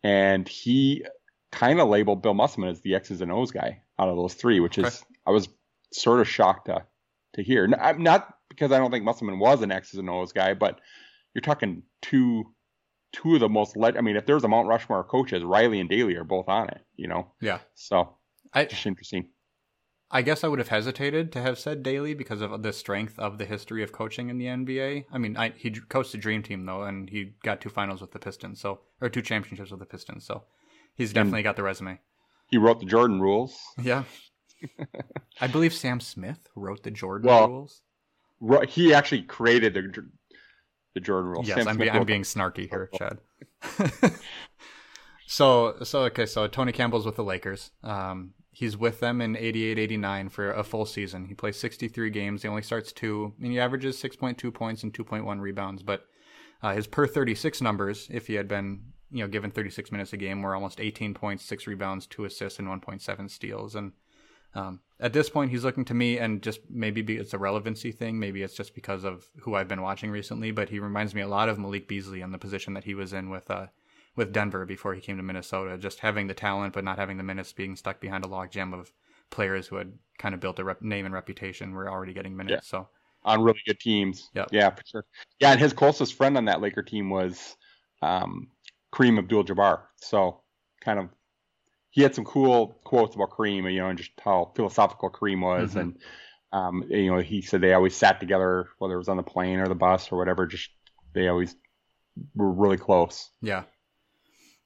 And 0.03 0.47
he 0.47 1.05
kind 1.51 1.79
of 1.79 1.89
labeled 1.89 2.23
Bill 2.23 2.33
Musselman 2.33 2.69
as 2.69 2.81
the 2.81 2.95
X's 2.95 3.21
and 3.21 3.31
O's 3.31 3.51
guy 3.51 3.81
out 3.99 4.09
of 4.09 4.15
those 4.15 4.33
three, 4.33 4.59
which 4.59 4.77
is. 4.77 5.03
I 5.25 5.31
was 5.31 5.49
sort 5.93 6.19
of 6.19 6.27
shocked 6.27 6.67
to 6.67 6.85
to 7.33 7.43
hear. 7.43 7.67
Not 7.67 8.33
because 8.49 8.71
I 8.71 8.77
don't 8.77 8.91
think 8.91 9.05
Musselman 9.05 9.39
was 9.39 9.61
an 9.61 9.71
X's 9.71 9.99
and 9.99 10.09
O's 10.09 10.33
guy, 10.33 10.53
but 10.53 10.79
you're 11.33 11.41
talking 11.41 11.83
two 12.01 12.45
two 13.11 13.35
of 13.35 13.39
the 13.39 13.49
most 13.49 13.75
le- 13.75 13.97
I 13.97 14.01
mean, 14.01 14.15
if 14.15 14.25
there's 14.25 14.43
a 14.43 14.47
Mount 14.47 14.67
Rushmore 14.67 15.03
coaches, 15.03 15.43
Riley 15.43 15.79
and 15.79 15.89
Daly 15.89 16.15
are 16.15 16.23
both 16.23 16.47
on 16.47 16.69
it. 16.69 16.81
You 16.95 17.07
know. 17.07 17.31
Yeah. 17.41 17.59
So 17.75 18.17
I, 18.53 18.65
just 18.65 18.85
interesting. 18.85 19.29
I 20.13 20.21
guess 20.21 20.43
I 20.43 20.49
would 20.49 20.59
have 20.59 20.67
hesitated 20.67 21.31
to 21.31 21.41
have 21.41 21.57
said 21.57 21.83
Daly 21.83 22.13
because 22.13 22.41
of 22.41 22.63
the 22.63 22.73
strength 22.73 23.17
of 23.17 23.37
the 23.37 23.45
history 23.45 23.81
of 23.81 23.93
coaching 23.93 24.29
in 24.29 24.37
the 24.37 24.45
NBA. 24.45 25.05
I 25.11 25.17
mean, 25.17 25.37
I, 25.37 25.53
he 25.55 25.71
coached 25.71 26.11
the 26.11 26.17
Dream 26.17 26.43
Team 26.43 26.65
though, 26.65 26.83
and 26.83 27.09
he 27.09 27.33
got 27.43 27.61
two 27.61 27.69
finals 27.69 28.01
with 28.01 28.11
the 28.11 28.19
Pistons, 28.19 28.59
so 28.59 28.81
or 28.99 29.09
two 29.09 29.21
championships 29.21 29.71
with 29.71 29.79
the 29.79 29.85
Pistons. 29.85 30.25
So 30.25 30.43
he's 30.95 31.13
definitely 31.13 31.39
and 31.39 31.45
got 31.45 31.55
the 31.55 31.63
resume. 31.63 31.99
He 32.47 32.57
wrote 32.57 32.79
the 32.79 32.85
Jordan 32.85 33.21
rules. 33.21 33.57
Yeah, 33.81 34.03
I 35.41 35.47
believe 35.47 35.73
Sam 35.73 35.99
Smith 35.99 36.49
wrote 36.55 36.83
the 36.83 36.91
Jordan 36.91 37.29
well, 37.29 37.47
rules. 37.47 37.81
He 38.67 38.93
actually 38.93 39.23
created 39.23 39.73
the 39.73 40.09
the 40.93 40.99
Jordan 40.99 41.31
rules. 41.31 41.47
Yes, 41.47 41.57
Sam 41.57 41.67
I'm, 41.67 41.77
be, 41.77 41.89
I'm 41.89 42.05
being 42.05 42.23
snarky 42.23 42.69
here, 42.69 42.89
Chad. 42.97 43.19
so 45.27 45.75
so 45.83 46.01
okay, 46.03 46.25
so 46.25 46.47
Tony 46.47 46.71
Campbell's 46.71 47.05
with 47.05 47.15
the 47.15 47.23
Lakers. 47.23 47.71
Um, 47.83 48.33
he's 48.51 48.77
with 48.77 48.99
them 48.99 49.21
in 49.21 49.35
88 49.35 49.79
89 49.79 50.29
for 50.29 50.51
a 50.51 50.63
full 50.63 50.85
season. 50.85 51.25
He 51.25 51.33
plays 51.33 51.57
63 51.57 52.09
games. 52.09 52.41
He 52.41 52.47
only 52.47 52.61
starts 52.61 52.91
two, 52.91 53.33
and 53.41 53.51
he 53.51 53.59
averages 53.59 54.01
6.2 54.01 54.53
points 54.53 54.83
and 54.83 54.93
2.1 54.93 55.39
rebounds. 55.39 55.83
But 55.83 56.05
uh, 56.61 56.73
his 56.73 56.87
per 56.87 57.07
36 57.07 57.61
numbers, 57.61 58.07
if 58.11 58.27
he 58.27 58.35
had 58.35 58.47
been 58.47 58.81
you 59.11 59.23
know 59.23 59.27
given 59.27 59.51
36 59.51 59.91
minutes 59.91 60.13
a 60.13 60.17
game, 60.17 60.41
were 60.41 60.55
almost 60.55 60.79
18 60.79 61.13
points, 61.13 61.45
six 61.45 61.67
rebounds, 61.67 62.05
two 62.05 62.25
assists, 62.25 62.59
and 62.59 62.67
1.7 62.67 63.29
steals. 63.29 63.75
And 63.75 63.93
um, 64.53 64.81
at 65.01 65.13
this 65.13 65.29
point, 65.29 65.51
he's 65.51 65.63
looking 65.63 65.85
to 65.85 65.93
me, 65.93 66.17
and 66.17 66.41
just 66.41 66.61
maybe 66.69 67.01
it's 67.17 67.33
a 67.33 67.37
relevancy 67.37 67.91
thing. 67.91 68.19
Maybe 68.19 68.43
it's 68.43 68.55
just 68.55 68.75
because 68.75 69.03
of 69.03 69.27
who 69.41 69.55
I've 69.55 69.67
been 69.67 69.81
watching 69.81 70.11
recently. 70.11 70.51
But 70.51 70.69
he 70.69 70.79
reminds 70.79 71.13
me 71.13 71.21
a 71.21 71.27
lot 71.27 71.49
of 71.49 71.59
Malik 71.59 71.87
Beasley 71.87 72.21
in 72.21 72.31
the 72.31 72.37
position 72.37 72.73
that 72.75 72.85
he 72.85 72.93
was 72.93 73.11
in 73.11 73.29
with. 73.29 73.49
Uh, 73.51 73.67
with 74.15 74.33
Denver 74.33 74.65
before 74.65 74.93
he 74.93 75.01
came 75.01 75.17
to 75.17 75.23
Minnesota. 75.23 75.77
Just 75.77 75.99
having 75.99 76.27
the 76.27 76.33
talent, 76.33 76.73
but 76.73 76.83
not 76.83 76.97
having 76.97 77.15
the 77.15 77.23
minutes, 77.23 77.53
being 77.53 77.75
stuck 77.77 78.01
behind 78.01 78.25
a 78.25 78.27
logjam 78.27 78.77
of 78.77 78.91
players 79.29 79.67
who 79.67 79.77
had 79.77 79.93
kind 80.17 80.35
of 80.35 80.41
built 80.41 80.59
a 80.59 80.63
rep- 80.63 80.81
name 80.81 81.05
and 81.05 81.13
reputation 81.13 81.71
were 81.71 81.89
already 81.89 82.13
getting 82.13 82.35
minutes. 82.35 82.67
Yeah. 82.67 82.79
So 82.79 82.89
on 83.23 83.41
really 83.41 83.61
good 83.65 83.79
teams. 83.79 84.29
Yep. 84.35 84.49
Yeah, 84.51 84.69
for 84.71 84.83
sure. 84.85 85.05
Yeah, 85.39 85.51
and 85.51 85.59
his 85.59 85.73
closest 85.73 86.15
friend 86.15 86.37
on 86.37 86.45
that 86.45 86.59
Laker 86.59 86.83
team 86.83 87.09
was 87.09 87.55
um, 88.01 88.49
Kareem 88.93 89.17
Abdul-Jabbar. 89.17 89.83
So 89.95 90.41
kind 90.81 90.99
of 90.99 91.07
he 91.91 92.01
had 92.01 92.15
some 92.15 92.25
cool 92.25 92.79
quotes 92.83 93.15
about 93.15 93.31
Kareem, 93.31 93.71
you 93.71 93.79
know, 93.79 93.89
and 93.89 93.97
just 93.97 94.11
how 94.23 94.51
philosophical 94.55 95.09
Kareem 95.09 95.41
was, 95.41 95.71
mm-hmm. 95.71 95.79
and 95.79 95.97
um, 96.51 96.83
you 96.89 97.11
know, 97.11 97.19
he 97.19 97.41
said 97.41 97.61
they 97.61 97.73
always 97.73 97.95
sat 97.95 98.19
together, 98.19 98.67
whether 98.79 98.95
it 98.95 98.97
was 98.97 99.09
on 99.09 99.17
the 99.17 99.23
plane 99.23 99.59
or 99.59 99.67
the 99.67 99.75
bus 99.75 100.11
or 100.11 100.17
whatever. 100.17 100.47
Just 100.47 100.69
they 101.13 101.27
always 101.27 101.55
were 102.35 102.51
really 102.51 102.77
close. 102.77 103.29
Yeah, 103.41 103.63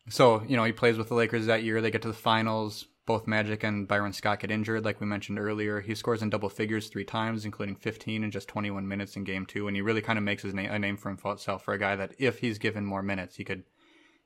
so, 0.09 0.43
you 0.47 0.55
know, 0.55 0.63
he 0.63 0.71
plays 0.71 0.97
with 0.97 1.09
the 1.09 1.15
Lakers 1.15 1.47
that 1.47 1.63
year. 1.63 1.81
They 1.81 1.91
get 1.91 2.01
to 2.03 2.07
the 2.07 2.13
finals. 2.13 2.85
Both 3.05 3.27
Magic 3.27 3.63
and 3.63 3.87
Byron 3.87 4.13
Scott 4.13 4.39
get 4.39 4.49
injured, 4.49 4.83
like 4.83 4.99
we 4.99 5.05
mentioned 5.05 5.37
earlier. 5.37 5.79
He 5.79 5.93
scores 5.93 6.23
in 6.23 6.31
double 6.31 6.49
figures 6.49 6.87
three 6.87 7.05
times, 7.05 7.45
including 7.45 7.75
15 7.75 8.23
in 8.23 8.31
just 8.31 8.47
21 8.47 8.87
minutes 8.87 9.15
in 9.15 9.23
game 9.23 9.45
two. 9.45 9.67
And 9.67 9.75
he 9.75 9.81
really 9.81 10.01
kind 10.01 10.17
of 10.17 10.23
makes 10.23 10.41
his 10.41 10.55
na- 10.55 10.73
a 10.73 10.79
name 10.79 10.97
for 10.97 11.09
himself 11.09 11.63
for 11.63 11.73
a 11.73 11.79
guy 11.79 11.95
that, 11.95 12.15
if 12.17 12.39
he's 12.39 12.57
given 12.57 12.83
more 12.83 13.03
minutes, 13.03 13.35
he 13.35 13.43
could 13.43 13.63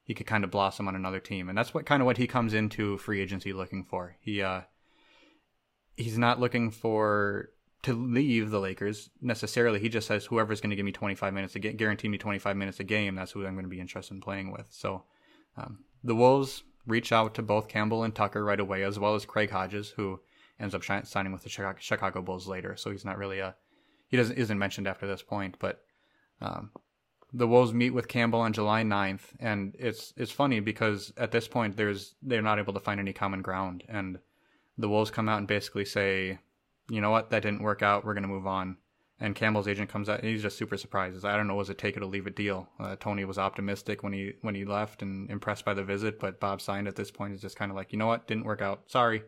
he 0.10 0.16
could 0.16 0.26
kind 0.26 0.44
of 0.44 0.50
blossom 0.50 0.88
on 0.88 0.96
another 0.96 1.20
team. 1.20 1.50
And 1.50 1.56
that's 1.56 1.72
what 1.72 1.86
kind 1.86 2.02
of 2.02 2.08
what 2.08 2.18
he 2.18 2.26
comes 2.26 2.56
into 2.56 2.98
free 2.98 3.22
agency 3.22 3.54
looking 3.54 3.84
for. 3.84 4.16
He 4.20 4.42
uh, 4.42 4.62
he's 5.98 6.18
not 6.18 6.40
looking 6.40 6.72
for 6.72 7.52
to 7.84 7.94
leave 7.94 8.50
the 8.50 8.60
Lakers 8.60 9.12
necessarily. 9.22 9.80
He 9.80 9.88
just 9.88 10.08
says 10.08 10.26
whoever's 10.26 10.62
going 10.62 10.72
to 10.72 10.76
give 10.76 10.84
me 10.84 10.92
25 10.92 11.32
minutes 11.32 11.54
to 11.54 11.60
game, 11.60 11.76
guarantee 11.76 12.08
me 12.08 12.18
25 12.18 12.58
minutes 12.58 12.80
a 12.80 12.84
game, 12.84 13.14
that's 13.14 13.34
who 13.34 13.46
I'm 13.46 13.54
going 13.54 13.66
to 13.66 13.70
be 13.70 13.80
interested 13.80 14.16
in 14.16 14.20
playing 14.20 14.52
with. 14.52 14.66
So 14.72 15.04
um, 15.56 15.84
the 16.04 16.16
Wolves 16.16 16.64
reach 16.88 17.12
out 17.12 17.36
to 17.36 17.44
both 17.44 17.68
Campbell 17.68 18.04
and 18.04 18.16
Tucker 18.16 18.44
right 18.44 18.60
away, 18.60 18.82
as 18.82 18.98
well 18.98 19.14
as 19.14 19.28
Craig 19.28 19.52
Hodges, 19.52 19.92
who 19.92 20.22
ends 20.60 20.74
up 20.74 20.82
sh- 20.82 21.04
signing 21.04 21.34
with 21.34 21.44
the 21.44 21.50
Chicago, 21.50 21.78
Chicago, 21.80 22.24
Bulls 22.24 22.48
later. 22.48 22.76
So 22.76 22.90
he's 22.90 23.06
not 23.06 23.20
really 23.20 23.38
a 23.38 23.54
he 24.08 24.18
doesn't 24.18 24.40
isn't 24.40 24.58
mentioned 24.58 24.88
after 24.88 25.06
this 25.06 25.22
point. 25.22 25.58
But 25.60 25.84
um, 26.42 26.72
the 27.34 27.48
Wolves 27.48 27.74
meet 27.74 27.92
with 27.92 28.08
Campbell 28.08 28.40
on 28.40 28.54
July 28.54 28.84
9th, 28.84 29.34
and 29.40 29.76
it's 29.78 30.14
it's 30.18 30.32
funny 30.32 30.60
because 30.60 31.14
at 31.18 31.32
this 31.32 31.48
point 31.48 31.78
there's 31.78 32.16
they're 32.22 32.42
not 32.42 32.60
able 32.60 32.74
to 32.74 32.80
find 32.80 33.00
any 33.00 33.14
common 33.14 33.42
ground, 33.42 33.84
and 33.88 34.20
the 34.78 34.90
Wolves 34.90 35.12
come 35.12 35.30
out 35.30 35.38
and 35.38 35.48
basically 35.48 35.86
say, 35.86 36.40
you 36.90 37.02
know 37.02 37.12
what, 37.12 37.30
that 37.30 37.44
didn't 37.44 37.62
work 37.62 37.82
out. 37.82 38.06
We're 38.06 38.14
going 38.14 38.24
to 38.24 38.30
move 38.30 38.48
on. 38.48 38.78
And 39.22 39.36
Campbell's 39.36 39.68
agent 39.68 39.90
comes 39.90 40.08
out, 40.08 40.22
and 40.22 40.30
he's 40.30 40.42
just 40.42 40.58
super 40.58 40.78
surprised. 40.78 41.26
I 41.26 41.36
don't 41.36 41.48
know, 41.48 41.56
was 41.56 41.70
it 41.70 41.78
take 41.78 41.98
it 41.98 42.02
or 42.02 42.06
leave 42.06 42.26
it 42.26 42.38
deal? 42.38 42.70
Uh, 42.80 42.96
Tony 42.98 43.26
was 43.26 43.38
optimistic 43.38 44.02
when 44.02 44.14
he 44.14 44.34
when 44.42 44.56
he 44.56 44.64
left 44.66 45.02
and 45.02 45.30
impressed 45.30 45.66
by 45.66 45.74
the 45.74 45.84
visit, 45.84 46.20
but 46.20 46.40
Bob 46.40 46.62
Stein 46.62 46.88
at 46.88 46.96
this 46.96 47.12
point 47.12 47.34
is 47.34 47.42
just 47.42 47.58
kind 47.58 47.70
of 47.70 47.76
like, 47.76 47.92
you 47.92 48.00
know 48.00 48.08
what, 48.08 48.28
didn't 48.28 48.46
work 48.46 48.62
out. 48.62 48.84
Sorry, 48.88 49.24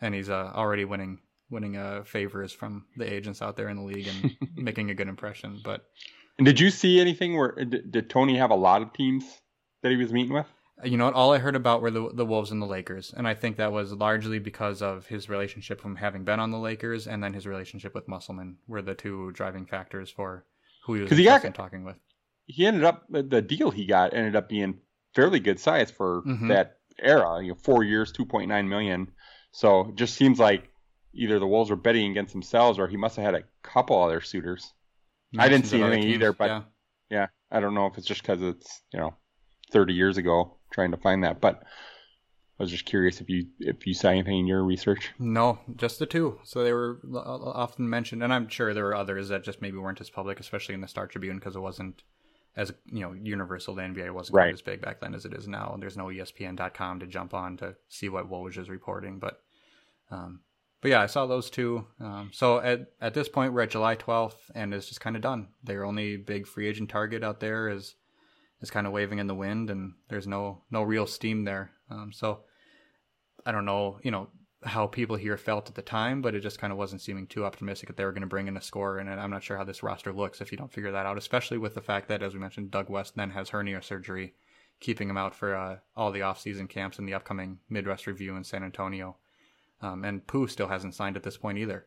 and 0.00 0.14
he's 0.14 0.30
uh, 0.30 0.52
already 0.54 0.84
winning 0.84 1.18
winning 1.50 1.76
uh, 1.76 2.02
favors 2.04 2.52
from 2.52 2.86
the 2.96 3.12
agents 3.12 3.42
out 3.42 3.56
there 3.56 3.68
in 3.68 3.76
the 3.76 3.82
league 3.82 4.08
and 4.08 4.36
making 4.56 4.90
a 4.90 4.94
good 4.94 5.08
impression. 5.08 5.60
But 5.62 5.84
and 6.38 6.44
did 6.44 6.60
you 6.60 6.70
see 6.70 7.00
anything 7.00 7.36
where 7.36 7.52
did, 7.52 7.90
did 7.90 8.10
Tony 8.10 8.36
have 8.36 8.50
a 8.50 8.56
lot 8.56 8.82
of 8.82 8.92
teams 8.92 9.24
that 9.82 9.90
he 9.90 9.96
was 9.96 10.12
meeting 10.12 10.32
with? 10.32 10.46
you 10.84 10.96
know 10.96 11.06
what? 11.06 11.14
All 11.14 11.32
I 11.32 11.38
heard 11.38 11.56
about 11.56 11.80
were 11.80 11.90
the 11.90 12.10
the 12.12 12.26
Wolves 12.26 12.50
and 12.50 12.60
the 12.60 12.66
Lakers, 12.66 13.14
and 13.16 13.26
I 13.26 13.34
think 13.34 13.56
that 13.56 13.72
was 13.72 13.92
largely 13.92 14.38
because 14.38 14.82
of 14.82 15.06
his 15.06 15.28
relationship 15.28 15.80
from 15.80 15.96
having 15.96 16.24
been 16.24 16.38
on 16.38 16.50
the 16.50 16.58
Lakers, 16.58 17.06
and 17.06 17.22
then 17.22 17.32
his 17.32 17.46
relationship 17.46 17.94
with 17.94 18.08
Musselman 18.08 18.58
were 18.66 18.82
the 18.82 18.94
two 18.94 19.32
driving 19.32 19.64
factors 19.64 20.10
for 20.10 20.44
who 20.84 20.94
he 20.94 21.00
was 21.02 21.10
he 21.10 21.24
got, 21.24 21.54
talking 21.54 21.84
with. 21.84 21.96
He 22.44 22.66
ended 22.66 22.84
up 22.84 23.04
the 23.08 23.40
deal 23.40 23.70
he 23.70 23.86
got 23.86 24.12
ended 24.12 24.36
up 24.36 24.48
being 24.48 24.80
fairly 25.14 25.40
good 25.40 25.58
size 25.58 25.90
for 25.90 26.22
mm-hmm. 26.22 26.48
that 26.48 26.78
era. 26.98 27.42
You 27.42 27.50
know, 27.50 27.58
four 27.62 27.82
years, 27.82 28.12
two 28.12 28.26
point 28.26 28.48
nine 28.48 28.68
million. 28.68 29.08
So 29.52 29.88
it 29.88 29.94
just 29.94 30.14
seems 30.14 30.38
like 30.38 30.68
either 31.14 31.38
the 31.38 31.46
Wolves 31.46 31.70
were 31.70 31.76
betting 31.76 32.10
against 32.10 32.34
themselves, 32.34 32.78
or 32.78 32.86
he 32.86 32.98
must 32.98 33.16
have 33.16 33.24
had 33.24 33.34
a 33.34 33.44
couple 33.62 34.02
other 34.02 34.20
suitors. 34.20 34.74
I 35.38 35.48
didn't 35.48 35.66
see 35.66 35.82
anything 35.82 36.08
either, 36.10 36.32
but 36.32 36.48
yeah. 36.48 36.62
yeah, 37.10 37.26
I 37.50 37.60
don't 37.60 37.74
know 37.74 37.86
if 37.86 37.98
it's 37.98 38.06
just 38.06 38.22
because 38.22 38.42
it's 38.42 38.82
you 38.92 38.98
know 38.98 39.14
30 39.70 39.94
years 39.94 40.16
ago 40.16 40.56
trying 40.70 40.90
to 40.92 40.96
find 40.96 41.24
that. 41.24 41.40
But 41.40 41.62
I 42.58 42.62
was 42.62 42.70
just 42.70 42.86
curious 42.86 43.20
if 43.20 43.28
you 43.28 43.46
if 43.60 43.86
you 43.86 43.94
saw 43.94 44.08
anything 44.08 44.38
in 44.38 44.46
your 44.46 44.62
research. 44.64 45.12
No, 45.18 45.58
just 45.76 45.98
the 45.98 46.06
two. 46.06 46.40
So 46.44 46.64
they 46.64 46.72
were 46.72 47.00
often 47.14 47.88
mentioned, 47.88 48.22
and 48.22 48.32
I'm 48.32 48.48
sure 48.48 48.72
there 48.72 48.84
were 48.84 48.94
others 48.94 49.28
that 49.28 49.44
just 49.44 49.62
maybe 49.62 49.78
weren't 49.78 50.00
as 50.00 50.10
public, 50.10 50.40
especially 50.40 50.74
in 50.74 50.80
the 50.80 50.88
Star 50.88 51.06
Tribune, 51.06 51.38
because 51.38 51.56
it 51.56 51.60
wasn't 51.60 52.02
as 52.56 52.72
you 52.86 53.00
know 53.00 53.12
universal. 53.12 53.74
The 53.74 53.82
NBA 53.82 54.12
wasn't 54.12 54.36
right. 54.36 54.54
as 54.54 54.62
big 54.62 54.80
back 54.80 55.00
then 55.00 55.14
as 55.14 55.24
it 55.24 55.34
is 55.34 55.46
now. 55.46 55.72
And 55.74 55.82
there's 55.82 55.96
no 55.96 56.06
ESPN.com 56.06 57.00
to 57.00 57.06
jump 57.06 57.34
on 57.34 57.56
to 57.58 57.76
see 57.88 58.08
what 58.08 58.30
Woj 58.30 58.58
is 58.58 58.68
reporting, 58.68 59.18
but. 59.18 59.40
Um, 60.08 60.40
but 60.86 60.90
yeah, 60.90 61.02
I 61.02 61.06
saw 61.06 61.26
those 61.26 61.50
two. 61.50 61.84
Um, 61.98 62.30
so 62.32 62.60
at 62.60 62.92
at 63.00 63.12
this 63.12 63.28
point, 63.28 63.52
we're 63.52 63.62
at 63.62 63.70
July 63.70 63.96
12th, 63.96 64.36
and 64.54 64.72
it's 64.72 64.86
just 64.86 65.00
kind 65.00 65.16
of 65.16 65.22
done. 65.22 65.48
Their 65.64 65.84
only 65.84 66.16
big 66.16 66.46
free 66.46 66.68
agent 66.68 66.90
target 66.90 67.24
out 67.24 67.40
there 67.40 67.68
is 67.68 67.96
is 68.60 68.70
kind 68.70 68.86
of 68.86 68.92
waving 68.92 69.18
in 69.18 69.26
the 69.26 69.34
wind, 69.34 69.68
and 69.68 69.94
there's 70.08 70.28
no 70.28 70.62
no 70.70 70.84
real 70.84 71.08
steam 71.08 71.42
there. 71.42 71.72
Um, 71.90 72.12
so 72.12 72.42
I 73.44 73.50
don't 73.50 73.64
know. 73.64 73.98
You 74.04 74.12
know, 74.12 74.28
how 74.62 74.86
people 74.86 75.16
here 75.16 75.36
felt 75.36 75.68
at 75.68 75.74
the 75.74 75.82
time, 75.82 76.22
but 76.22 76.36
it 76.36 76.40
just 76.40 76.60
kind 76.60 76.72
of 76.72 76.78
wasn't 76.78 77.02
seeming 77.02 77.26
too 77.26 77.44
optimistic 77.44 77.88
that 77.88 77.96
they 77.96 78.04
were 78.04 78.12
going 78.12 78.20
to 78.20 78.28
bring 78.28 78.46
in 78.46 78.56
a 78.56 78.62
scorer. 78.62 78.98
And 78.98 79.10
I'm 79.10 79.32
not 79.32 79.42
sure 79.42 79.56
how 79.56 79.64
this 79.64 79.82
roster 79.82 80.12
looks 80.12 80.40
if 80.40 80.52
you 80.52 80.56
don't 80.56 80.72
figure 80.72 80.92
that 80.92 81.04
out, 81.04 81.18
especially 81.18 81.58
with 81.58 81.74
the 81.74 81.82
fact 81.82 82.06
that, 82.10 82.22
as 82.22 82.32
we 82.32 82.38
mentioned, 82.38 82.70
Doug 82.70 82.88
West 82.88 83.16
then 83.16 83.30
has 83.30 83.48
hernia 83.48 83.82
surgery, 83.82 84.34
keeping 84.78 85.10
him 85.10 85.18
out 85.18 85.34
for 85.34 85.56
uh, 85.56 85.78
all 85.96 86.12
the 86.12 86.20
offseason 86.20 86.68
camps 86.68 87.00
and 87.00 87.08
the 87.08 87.14
upcoming 87.14 87.58
Midwest 87.68 88.06
Revue 88.06 88.36
in 88.36 88.44
San 88.44 88.62
Antonio. 88.62 89.16
Um, 89.82 90.04
and 90.04 90.26
Pooh 90.26 90.48
still 90.48 90.68
hasn't 90.68 90.94
signed 90.94 91.16
at 91.16 91.22
this 91.22 91.36
point 91.36 91.58
either. 91.58 91.86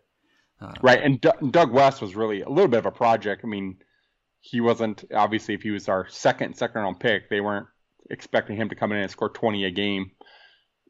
Uh, 0.61 0.73
right, 0.81 1.01
and 1.01 1.21
D- 1.21 1.29
Doug 1.51 1.71
West 1.71 2.01
was 2.01 2.15
really 2.15 2.41
a 2.41 2.49
little 2.49 2.67
bit 2.67 2.79
of 2.79 2.85
a 2.85 2.91
project. 2.91 3.41
I 3.43 3.47
mean, 3.47 3.77
he 4.41 4.61
wasn't 4.61 5.05
obviously 5.13 5.53
if 5.53 5.61
he 5.61 5.71
was 5.71 5.89
our 5.89 6.07
second 6.09 6.55
second 6.55 6.81
round 6.81 6.99
pick, 6.99 7.29
they 7.29 7.41
weren't 7.41 7.67
expecting 8.09 8.57
him 8.57 8.69
to 8.69 8.75
come 8.75 8.91
in 8.91 8.97
and 8.99 9.11
score 9.11 9.29
20 9.29 9.65
a 9.65 9.71
game 9.71 10.11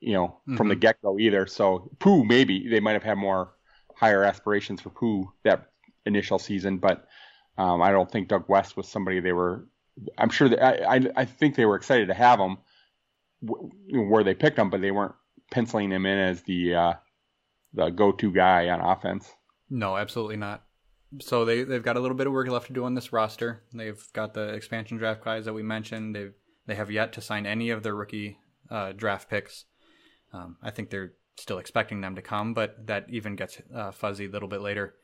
you 0.02 0.14
know, 0.14 0.28
mm-hmm. 0.28 0.56
from 0.56 0.68
the 0.68 0.76
mm-hmm. 0.76 0.82
get 0.82 1.02
go 1.02 1.20
either. 1.20 1.46
So 1.48 1.92
Pooh, 2.00 2.24
maybe 2.24 2.68
they 2.70 2.80
might 2.80 2.94
have 2.94 3.04
had 3.04 3.18
more 3.18 3.54
higher 3.96 4.24
aspirations 4.24 4.82
for 4.82 4.90
Pooh 4.90 5.32
that 5.44 5.70
initial 6.06 6.40
season, 6.40 6.78
but 6.78 7.06
um, 7.58 7.82
I 7.82 7.92
don't 7.92 8.10
think 8.10 8.28
Doug 8.28 8.46
West 8.48 8.78
was 8.78 8.88
somebody 8.88 9.20
they 9.20 9.34
were. 9.34 9.68
I'm 10.18 10.30
sure 10.30 10.50
that 10.50 10.64
I, 10.64 10.96
I, 10.96 11.02
I 11.18 11.26
think 11.26 11.56
they 11.56 11.66
were 11.66 11.76
excited 11.76 12.08
to 12.08 12.14
have 12.14 12.40
him 12.40 12.58
where 13.42 14.24
they 14.24 14.34
picked 14.34 14.58
him, 14.58 14.70
but 14.70 14.82
they 14.82 14.92
weren't 14.92 15.16
penciling 15.52 15.92
him 15.92 16.06
in 16.06 16.18
as 16.18 16.44
the 16.44 16.76
uh, 16.76 16.94
the 17.74 17.90
go 17.90 18.12
to 18.12 18.32
guy 18.32 18.70
on 18.70 18.82
offense. 18.82 19.32
No, 19.70 19.98
absolutely 19.98 20.38
not. 20.38 20.64
So 21.20 21.46
they 21.46 21.64
they've 21.64 21.84
got 21.84 21.98
a 21.98 22.00
little 22.00 22.18
bit 22.18 22.28
of 22.28 22.34
work 22.34 22.48
left 22.48 22.68
to 22.68 22.74
do 22.74 22.86
on 22.86 22.96
this 22.96 23.12
roster. 23.12 23.64
They've 23.74 24.02
got 24.14 24.34
the 24.34 24.50
expansion 24.50 24.98
draft 24.98 25.24
guys 25.24 25.46
that 25.46 25.54
we 25.54 25.64
mentioned. 25.64 26.16
They've 26.16 26.34
they 26.68 26.76
have 26.76 26.92
yet 26.92 27.14
to 27.14 27.22
sign 27.22 27.46
any 27.46 27.72
of 27.72 27.84
their 27.84 27.96
rookie 27.96 28.38
uh, 28.70 28.92
draft 28.92 29.30
picks. 29.30 29.66
Um, 30.32 30.58
I 30.62 30.70
think 30.70 30.90
they're 30.90 31.14
still 31.38 31.58
expecting 31.58 32.02
them 32.02 32.16
to 32.16 32.22
come, 32.22 32.54
but 32.54 32.86
that 32.88 33.08
even 33.10 33.36
gets 33.36 33.60
uh, 33.74 33.92
fuzzy 33.92 34.26
a 34.26 34.30
little 34.30 34.50
bit 34.50 34.62
later. 34.62 34.96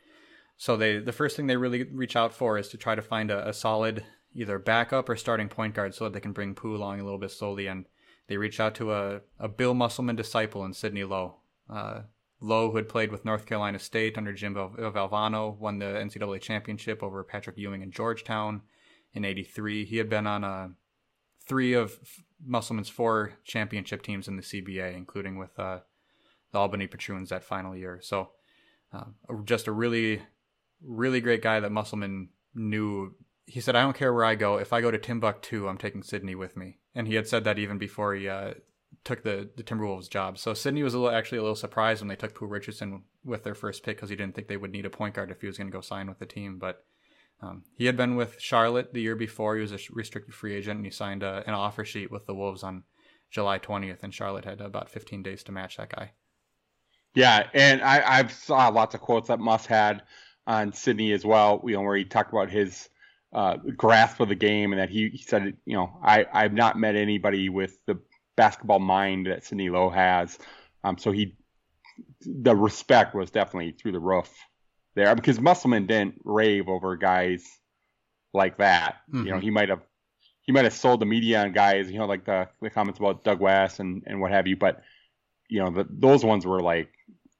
So 0.58 0.78
they 0.78 1.00
the 1.00 1.12
first 1.12 1.36
thing 1.36 1.48
they 1.48 1.58
really 1.58 1.84
reach 1.84 2.16
out 2.16 2.34
for 2.34 2.58
is 2.58 2.70
to 2.70 2.78
try 2.78 2.96
to 2.96 3.02
find 3.02 3.32
a, 3.32 3.50
a, 3.50 3.54
solid 3.54 4.06
either 4.34 4.60
backup 4.60 5.10
or 5.10 5.16
starting 5.16 5.50
point 5.50 5.74
guard 5.74 5.96
so 5.96 6.06
that 6.06 6.14
they 6.14 6.20
can 6.20 6.34
bring 6.34 6.56
Pooh 6.56 6.76
along 6.76 7.00
a 7.00 7.04
little 7.04 7.20
bit 7.20 7.32
slowly. 7.32 7.68
And 7.68 7.86
they 8.28 8.38
reached 8.38 8.60
out 8.60 8.76
to 8.76 8.94
a, 8.94 9.22
a 9.40 9.48
Bill 9.48 9.74
Musselman 9.74 10.16
disciple 10.16 10.66
in 10.66 10.74
Sidney 10.74 11.04
Lowe. 11.04 11.36
Uh, 11.70 12.02
Lowe, 12.42 12.70
who 12.70 12.78
had 12.78 12.90
played 12.90 13.12
with 13.12 13.26
North 13.26 13.46
Carolina 13.46 13.80
State 13.80 14.18
under 14.18 14.34
Jim 14.34 14.54
Val- 14.54 14.76
Valvano, 14.78 15.58
won 15.58 15.80
the 15.80 15.86
NCAA 15.86 16.42
championship 16.42 17.02
over 17.02 17.24
Patrick 17.24 17.58
Ewing 17.58 17.82
in 17.82 17.92
Georgetown 17.92 18.62
in 19.14 19.26
'83. 19.26 19.86
He 19.86 19.98
had 19.98 20.10
been 20.10 20.28
on 20.28 20.44
uh, 20.44 20.70
three 21.46 21.74
of 21.74 22.00
Musselman's 22.46 22.90
four 22.90 23.34
championship 23.44 24.04
teams 24.04 24.28
in 24.28 24.36
the 24.36 24.42
CBA, 24.42 24.96
including 24.96 25.38
with 25.38 25.58
uh, 25.58 25.80
the 26.52 26.60
Albany 26.60 26.88
Patroons 26.88 27.30
that 27.30 27.44
final 27.44 27.76
year. 27.76 28.00
So, 28.02 28.32
uh, 28.94 29.06
just 29.46 29.68
a 29.68 29.72
really, 29.72 30.22
really 30.84 31.22
great 31.22 31.42
guy 31.42 31.60
that 31.60 31.72
Musselman 31.72 32.30
knew. 32.54 33.16
He 33.46 33.62
said, 33.62 33.76
"I 33.76 33.84
don't 33.84 33.96
care 33.96 34.14
where 34.14 34.26
I 34.26 34.36
go. 34.36 34.58
If 34.58 34.74
I 34.74 34.82
go 34.82 34.92
to 34.92 34.98
Timbuktu, 34.98 35.68
I'm 35.68 35.78
taking 35.78 36.04
Sidney 36.04 36.36
with 36.36 36.58
me." 36.58 36.80
And 36.94 37.08
he 37.08 37.16
had 37.16 37.28
said 37.28 37.44
that 37.44 37.60
even 37.60 37.78
before 37.78 38.16
he 38.16 38.28
uh, 38.28 38.56
took 39.04 39.24
the 39.24 39.50
the 39.56 39.64
Timberwolves 39.64 40.10
job. 40.10 40.38
So 40.38 40.54
Sidney 40.54 40.84
was 40.84 40.94
a 40.94 41.00
little, 41.00 41.16
actually 41.16 41.38
a 41.38 41.42
little 41.42 41.56
surprised 41.56 42.02
when 42.02 42.08
they 42.08 42.16
took 42.16 42.34
Pooh 42.34 42.48
Richardson 42.48 43.04
with 43.24 43.44
their 43.44 43.56
first 43.56 43.84
pick 43.84 43.98
because 43.98 44.10
he 44.10 44.16
didn't 44.16 44.36
think 44.36 44.48
they 44.48 44.58
would 44.58 44.72
need 44.72 44.86
a 44.86 44.90
point 44.90 45.16
guard 45.16 45.32
if 45.32 45.42
he 45.42 45.48
was 45.48 45.58
going 45.58 45.68
to 45.68 45.74
go 45.74 45.82
sign 45.82 46.08
with 46.08 46.20
the 46.20 46.26
team. 46.26 46.58
But 46.58 46.84
um, 47.42 47.64
he 47.78 47.86
had 47.86 47.98
been 47.98 48.16
with 48.16 48.40
Charlotte 48.40 48.94
the 48.94 49.02
year 49.02 49.16
before. 49.16 49.56
He 49.56 49.62
was 49.62 49.72
a 49.72 49.80
restricted 49.92 50.34
free 50.34 50.56
agent, 50.56 50.78
and 50.78 50.86
he 50.86 50.92
signed 50.92 51.24
a, 51.24 51.44
an 51.46 51.54
offer 51.54 51.86
sheet 51.86 52.12
with 52.12 52.26
the 52.26 52.36
Wolves 52.36 52.64
on 52.64 52.84
July 53.30 53.60
20th, 53.60 54.04
and 54.04 54.14
Charlotte 54.14 54.46
had 54.46 54.62
about 54.62 54.90
15 54.90 55.22
days 55.22 55.44
to 55.44 55.52
match 55.52 55.78
that 55.78 55.94
guy. 55.96 56.14
Yeah, 57.14 57.48
and 57.54 57.82
I, 57.82 58.20
I've 58.20 58.32
saw 58.32 58.68
lots 58.70 58.96
of 58.96 59.02
quotes 59.02 59.30
that 59.30 59.40
Muss 59.40 59.66
had 59.66 60.04
on 60.48 60.74
Sidney 60.74 61.14
as 61.14 61.26
well. 61.26 61.62
You 61.66 61.76
know, 61.76 61.82
where 61.82 61.98
he 61.98 62.06
talked 62.06 62.32
about 62.32 62.50
his 62.50 62.90
uh, 63.36 63.58
grasp 63.76 64.22
of 64.22 64.30
the 64.30 64.36
game, 64.36 64.72
and 64.72 64.80
that 64.80 64.90
he, 64.90 65.10
he 65.10 65.22
said, 65.22 65.58
you 65.66 65.76
know, 65.76 65.92
I 66.02 66.26
I've 66.32 66.54
not 66.54 66.80
met 66.80 66.96
anybody 66.96 67.50
with 67.50 67.78
the 67.86 68.00
basketball 68.38 68.80
mind 68.80 69.28
that 69.28 69.44
Sidney 69.44 69.70
Lowe 69.70 69.90
has. 69.90 70.40
Um, 70.86 70.98
so 70.98 71.12
he, 71.12 71.36
the 72.22 72.56
respect 72.56 73.14
was 73.14 73.32
definitely 73.32 73.74
through 73.74 73.92
the 73.92 74.00
roof 74.00 74.34
there 74.96 75.14
because 75.16 75.40
Musselman 75.42 75.86
didn't 75.86 76.22
rave 76.24 76.70
over 76.70 76.96
guys 76.96 77.46
like 78.34 78.58
that. 78.60 79.02
Mm-hmm. 79.10 79.18
You 79.18 79.24
know, 79.26 79.32
mm-hmm. 79.38 79.44
he 79.44 79.50
might 79.50 79.70
have 79.70 79.82
he 80.44 80.54
might 80.54 80.64
have 80.64 80.74
sold 80.74 81.02
the 81.02 81.06
media 81.06 81.42
on 81.42 81.52
guys, 81.52 81.92
you 81.92 82.00
know, 82.00 82.06
like 82.06 82.24
the, 82.24 82.48
the 82.62 82.70
comments 82.70 83.00
about 83.00 83.26
Doug 83.26 83.42
West 83.42 83.82
and, 83.82 84.04
and 84.06 84.22
what 84.22 84.32
have 84.32 84.48
you. 84.48 84.56
But 84.56 84.82
you 85.50 85.62
know, 85.62 85.72
the, 85.72 85.86
those 85.90 86.24
ones 86.24 86.46
were 86.46 86.62
like, 86.62 86.90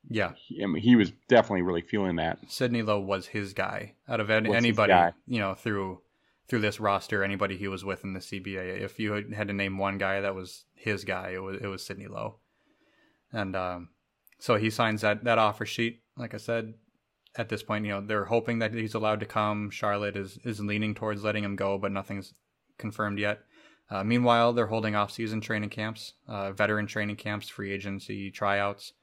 yeah, 0.10 0.34
he, 0.36 0.64
I 0.64 0.68
mean, 0.68 0.82
he 0.82 0.96
was 0.96 1.12
definitely 1.28 1.64
really 1.64 1.82
feeling 1.82 2.18
that. 2.18 2.40
Sidney 2.48 2.82
Lowe 2.82 3.00
was 3.00 3.28
his 3.28 3.54
guy 3.54 3.94
out 4.08 4.20
of 4.20 4.30
anybody, 4.30 4.94
you 5.28 5.40
know, 5.40 5.54
through 5.54 6.02
through 6.48 6.62
this 6.62 6.80
roster, 6.80 7.24
anybody 7.24 7.58
he 7.58 7.68
was 7.68 7.84
with 7.84 8.04
in 8.04 8.14
the 8.14 8.20
CBA. 8.20 8.82
If 8.82 9.00
you 9.00 9.26
had 9.36 9.48
to 9.48 9.54
name 9.54 9.78
one 9.78 9.98
guy 9.98 10.22
that 10.22 10.36
was 10.36 10.66
his 10.76 11.04
guy, 11.04 11.32
it 11.34 11.42
was 11.42 11.60
it 11.62 11.68
was 11.68 11.86
Sidney 11.86 12.08
Lowe, 12.08 12.36
and 13.32 13.56
um, 13.56 13.90
so 14.40 14.56
he 14.56 14.70
signs 14.70 15.02
that 15.02 15.24
that 15.24 15.38
offer 15.38 15.66
sheet. 15.66 16.02
Like 16.18 16.34
I 16.34 16.38
said, 16.38 16.76
at 17.36 17.50
this 17.50 17.64
point, 17.64 17.86
you 17.86 17.92
know, 17.92 18.02
they're 18.02 18.26
hoping 18.26 18.60
that 18.60 18.74
he's 18.74 18.94
allowed 18.94 19.20
to 19.22 19.26
come. 19.26 19.70
Charlotte 19.70 20.16
is 20.16 20.38
is 20.44 20.60
leaning 20.60 20.94
towards 20.94 21.24
letting 21.24 21.44
him 21.44 21.56
go, 21.56 21.78
but 21.78 21.92
nothing's 21.92 22.34
confirmed 22.78 23.20
yet. 23.20 23.40
Uh, 23.90 24.04
meanwhile, 24.04 24.52
they're 24.52 24.66
holding 24.66 24.96
off-season 24.96 25.42
training 25.42 25.70
camps, 25.70 26.14
uh, 26.28 26.52
veteran 26.52 26.88
training 26.88 27.16
camps, 27.16 27.48
free 27.48 27.72
agency 27.72 28.32
tryouts. 28.32 28.94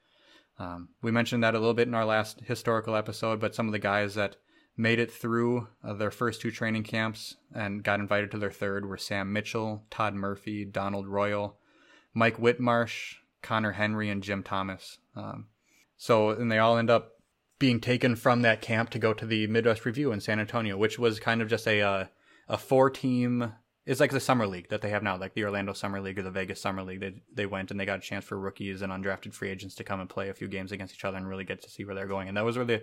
Um, 0.59 0.91
we 1.03 1.11
mentioned 1.11 1.43
that 1.43 1.55
a 1.55 1.59
little 1.59 1.75
bit 1.75 1.89
in 1.89 1.95
our 1.95 2.05
last 2.05 2.41
historical 2.43 2.95
episode, 2.95 3.41
but 3.41 3.55
some 3.55 3.67
of 3.67 3.73
the 3.73 3.79
guys 3.79 4.15
that 4.15 4.37
made 4.77 4.99
it 4.99 5.13
through 5.13 5.69
uh, 5.85 5.95
their 5.95 6.11
first 6.11 6.41
two 6.41 6.51
training 6.51 6.83
camps 6.83 7.37
and 7.55 7.85
got 7.85 8.01
invited 8.01 8.31
to 8.31 8.39
their 8.39 8.51
third 8.51 8.87
were 8.87 8.97
Sam 8.97 9.33
Mitchell, 9.33 9.85
Todd 9.91 10.15
Murphy, 10.15 10.65
Donald 10.65 11.07
Royal, 11.07 11.59
Mike 12.15 12.39
Whitmarsh, 12.39 13.17
Connor 13.43 13.73
Henry, 13.73 14.09
and 14.09 14.23
Jim 14.23 14.43
Thomas. 14.43 14.99
Um, 15.17 15.49
so, 15.97 16.31
and 16.31 16.51
they 16.51 16.59
all 16.59 16.79
end 16.79 16.91
up 16.91 17.13
being 17.59 17.81
taken 17.81 18.17
from 18.17 18.43
that 18.43 18.61
camp 18.61 18.91
to 18.91 18.99
go 18.99 19.15
to 19.15 19.27
the 19.27 19.47
Midwest 19.47 19.85
Revue 19.85 20.13
in 20.13 20.21
San 20.21 20.41
Antonio, 20.41 20.77
which 20.77 20.99
was 20.99 21.21
kind 21.21 21.43
of 21.43 21.49
just 21.49 21.67
a 21.67 21.81
uh, 21.81 22.05
a 22.49 22.59
four 22.59 22.91
team. 22.91 23.53
It's 23.85 24.01
like 24.01 24.13
the 24.13 24.21
summer 24.21 24.47
league 24.47 24.69
that 24.69 24.81
they 24.81 24.91
have 24.91 25.03
now, 25.03 25.17
like 25.17 25.35
the 25.35 25.45
Orlando 25.45 25.73
Summer 25.73 26.01
League 26.01 26.19
or 26.19 26.23
the 26.23 26.31
Vegas 26.31 26.61
Summer 26.61 26.85
League. 26.85 27.01
They 27.01 27.15
they 27.33 27.47
went 27.47 27.71
and 27.71 27.81
they 27.81 27.85
got 27.85 27.99
a 27.99 28.03
chance 28.03 28.25
for 28.25 28.39
rookies 28.39 28.81
and 28.81 28.93
undrafted 28.93 29.35
free 29.35 29.51
agents 29.51 29.75
to 29.77 29.85
come 29.85 30.01
and 30.01 30.09
play 30.09 30.29
a 30.29 30.35
few 30.35 30.47
games 30.47 30.71
against 30.71 30.95
each 30.95 31.05
other 31.05 31.17
and 31.17 31.29
really 31.29 31.45
get 31.45 31.63
to 31.63 31.71
see 31.71 31.85
where 31.85 31.95
they're 31.95 32.07
going. 32.07 32.29
And 32.29 32.37
that 32.37 32.45
was 32.45 32.57
where 32.57 32.65
the 32.65 32.83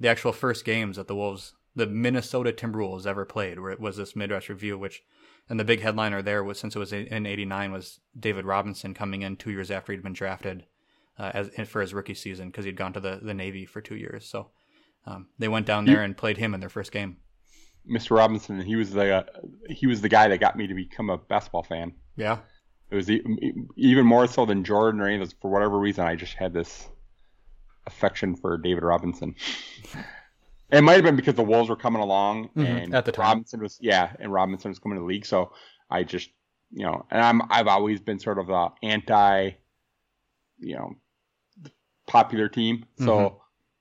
the 0.00 0.08
actual 0.08 0.32
first 0.32 0.64
games 0.64 0.96
that 0.96 1.06
the 1.06 1.14
Wolves, 1.14 1.54
the 1.76 1.86
Minnesota 1.86 2.52
Timberwolves, 2.52 3.06
ever 3.06 3.24
played. 3.24 3.60
Where 3.60 3.70
it 3.70 3.80
was 3.80 3.96
this 3.96 4.16
Midwest 4.16 4.48
Revue, 4.48 4.76
which 4.76 5.04
and 5.48 5.60
the 5.60 5.64
big 5.64 5.82
headliner 5.82 6.20
there 6.20 6.42
was 6.42 6.58
since 6.58 6.74
it 6.74 6.80
was 6.80 6.92
in 6.92 7.26
'89 7.26 7.70
was 7.70 8.00
David 8.18 8.44
Robinson 8.44 8.92
coming 8.92 9.22
in 9.22 9.36
two 9.36 9.52
years 9.52 9.70
after 9.70 9.92
he'd 9.92 10.02
been 10.02 10.14
drafted 10.14 10.64
uh, 11.18 11.30
as 11.34 11.68
for 11.68 11.80
his 11.80 11.94
rookie 11.94 12.14
season 12.14 12.48
because 12.48 12.64
he'd 12.64 12.76
gone 12.76 12.92
to 12.94 13.00
the, 13.00 13.20
the 13.22 13.34
Navy 13.34 13.66
for 13.66 13.80
two 13.80 13.96
years. 13.96 14.26
So 14.26 14.50
um, 15.06 15.28
they 15.38 15.48
went 15.48 15.66
down 15.66 15.84
there 15.84 16.02
and 16.02 16.16
played 16.16 16.38
him 16.38 16.54
in 16.54 16.60
their 16.60 16.68
first 16.68 16.92
game. 16.92 17.18
Mr. 17.90 18.16
Robinson, 18.16 18.60
he 18.60 18.76
was 18.76 18.92
the 18.92 19.16
uh, 19.16 19.22
he 19.68 19.86
was 19.86 20.00
the 20.00 20.08
guy 20.08 20.28
that 20.28 20.38
got 20.38 20.56
me 20.56 20.66
to 20.66 20.74
become 20.74 21.10
a 21.10 21.18
basketball 21.18 21.62
fan. 21.62 21.92
Yeah, 22.16 22.38
it 22.90 22.94
was 22.94 23.10
even 23.76 24.06
more 24.06 24.26
so 24.26 24.46
than 24.46 24.64
Jordan 24.64 25.00
or 25.00 25.08
anything. 25.08 25.36
For 25.40 25.50
whatever 25.50 25.78
reason, 25.78 26.06
I 26.06 26.16
just 26.16 26.34
had 26.34 26.52
this 26.52 26.88
affection 27.86 28.36
for 28.36 28.56
David 28.56 28.82
Robinson. 28.82 29.34
it 30.70 30.82
might 30.82 30.94
have 30.94 31.04
been 31.04 31.16
because 31.16 31.34
the 31.34 31.42
Wolves 31.42 31.68
were 31.68 31.76
coming 31.76 32.02
along 32.02 32.48
mm-hmm. 32.48 32.64
and 32.64 32.94
at 32.94 33.04
the 33.04 33.12
time. 33.12 33.26
Robinson 33.26 33.60
was 33.60 33.78
yeah, 33.80 34.12
and 34.18 34.32
Robinson 34.32 34.70
was 34.70 34.78
coming 34.78 34.96
to 34.96 35.00
the 35.00 35.06
league. 35.06 35.26
So 35.26 35.52
I 35.90 36.04
just 36.04 36.30
you 36.70 36.84
know, 36.84 37.06
and 37.10 37.20
I'm 37.20 37.42
I've 37.50 37.68
always 37.68 38.00
been 38.00 38.18
sort 38.18 38.38
of 38.38 38.50
a 38.50 38.72
anti, 38.82 39.50
you 40.58 40.76
know, 40.76 40.96
popular 42.06 42.48
team. 42.48 42.86
So 42.98 43.04
mm-hmm. 43.04 43.36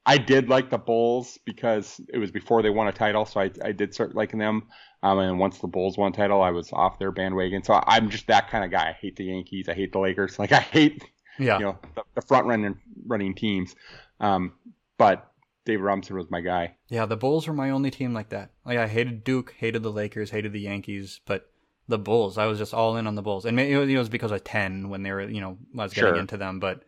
I 0.05 0.17
did 0.17 0.49
like 0.49 0.69
the 0.69 0.77
Bulls 0.77 1.37
because 1.45 2.01
it 2.13 2.17
was 2.17 2.31
before 2.31 2.61
they 2.61 2.69
won 2.69 2.87
a 2.87 2.91
title, 2.91 3.25
so 3.25 3.39
I, 3.39 3.51
I 3.63 3.71
did 3.71 3.93
start 3.93 4.15
liking 4.15 4.39
them. 4.39 4.63
Um, 5.01 5.19
and 5.19 5.39
once 5.39 5.59
the 5.59 5.67
Bulls 5.67 5.97
won 5.97 6.11
a 6.11 6.15
title, 6.15 6.41
I 6.41 6.51
was 6.51 6.71
off 6.73 6.99
their 6.99 7.11
bandwagon. 7.11 7.63
So 7.63 7.81
I'm 7.85 8.09
just 8.09 8.27
that 8.27 8.49
kind 8.49 8.65
of 8.65 8.71
guy. 8.71 8.89
I 8.89 8.93
hate 8.93 9.15
the 9.15 9.25
Yankees. 9.25 9.69
I 9.69 9.73
hate 9.73 9.91
the 9.91 9.99
Lakers. 9.99 10.37
Like 10.43 10.51
I 10.51 10.59
hate, 10.59 11.03
yeah. 11.39 11.57
you 11.57 11.65
know, 11.65 11.77
the, 11.95 12.03
the 12.15 12.21
front 12.21 12.47
running 12.47 12.77
running 13.05 13.33
teams. 13.33 13.75
Um, 14.19 14.53
but 14.97 15.31
David 15.65 15.83
Robinson 15.83 16.17
was 16.17 16.29
my 16.29 16.41
guy. 16.41 16.75
Yeah, 16.89 17.05
the 17.05 17.17
Bulls 17.17 17.47
were 17.47 17.53
my 17.53 17.69
only 17.69 17.91
team 17.91 18.13
like 18.13 18.29
that. 18.29 18.51
Like 18.65 18.77
I 18.77 18.87
hated 18.87 19.23
Duke, 19.23 19.55
hated 19.57 19.83
the 19.83 19.91
Lakers, 19.91 20.31
hated 20.31 20.51
the 20.51 20.59
Yankees, 20.59 21.21
but 21.25 21.49
the 21.87 21.97
Bulls, 21.97 22.37
I 22.37 22.45
was 22.45 22.57
just 22.57 22.73
all 22.73 22.97
in 22.97 23.07
on 23.07 23.15
the 23.15 23.21
Bulls. 23.21 23.45
And 23.45 23.59
it 23.59 23.97
was 23.97 24.09
because 24.09 24.31
of 24.31 24.43
ten 24.43 24.89
when 24.89 25.03
they 25.03 25.11
were, 25.11 25.29
you 25.29 25.41
know, 25.41 25.57
I 25.77 25.83
was 25.83 25.93
getting 25.93 26.11
sure. 26.11 26.19
into 26.19 26.37
them, 26.37 26.59
but 26.59 26.83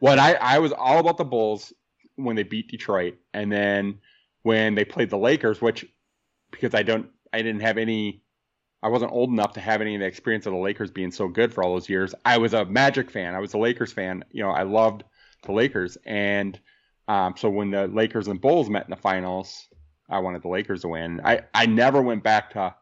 what 0.00 0.18
I, 0.18 0.34
I 0.34 0.58
was 0.58 0.72
all 0.72 0.98
about 0.98 1.16
the 1.16 1.24
Bulls 1.24 1.72
when 2.16 2.36
they 2.36 2.42
beat 2.42 2.68
Detroit, 2.68 3.14
and 3.32 3.50
then 3.50 3.98
when 4.42 4.74
they 4.74 4.84
played 4.84 5.10
the 5.10 5.18
Lakers, 5.18 5.60
which 5.60 5.86
because 6.50 6.74
I 6.74 6.82
don't 6.82 7.08
I 7.32 7.38
didn't 7.38 7.62
have 7.62 7.78
any 7.78 8.22
I 8.82 8.88
wasn't 8.88 9.12
old 9.12 9.30
enough 9.30 9.52
to 9.52 9.60
have 9.60 9.80
any 9.80 9.94
of 9.94 10.00
the 10.00 10.06
experience 10.06 10.46
of 10.46 10.52
the 10.52 10.58
Lakers 10.58 10.90
being 10.90 11.12
so 11.12 11.28
good 11.28 11.54
for 11.54 11.62
all 11.62 11.74
those 11.74 11.88
years. 11.88 12.14
I 12.24 12.38
was 12.38 12.52
a 12.52 12.64
Magic 12.64 13.10
fan. 13.10 13.34
I 13.34 13.38
was 13.38 13.54
a 13.54 13.58
Lakers 13.58 13.92
fan. 13.92 14.24
You 14.32 14.42
know, 14.42 14.50
I 14.50 14.64
loved 14.64 15.04
the 15.44 15.52
Lakers. 15.52 15.96
And 16.04 16.58
um, 17.06 17.34
so 17.36 17.48
when 17.48 17.70
the 17.70 17.86
Lakers 17.86 18.26
and 18.26 18.40
Bulls 18.40 18.68
met 18.68 18.84
in 18.84 18.90
the 18.90 18.96
finals, 18.96 19.68
I 20.10 20.18
wanted 20.18 20.42
the 20.42 20.48
Lakers 20.48 20.82
to 20.82 20.88
win. 20.88 21.20
I, 21.24 21.42
I 21.54 21.66
never 21.66 22.02
went 22.02 22.24
back 22.24 22.50
to 22.50 22.74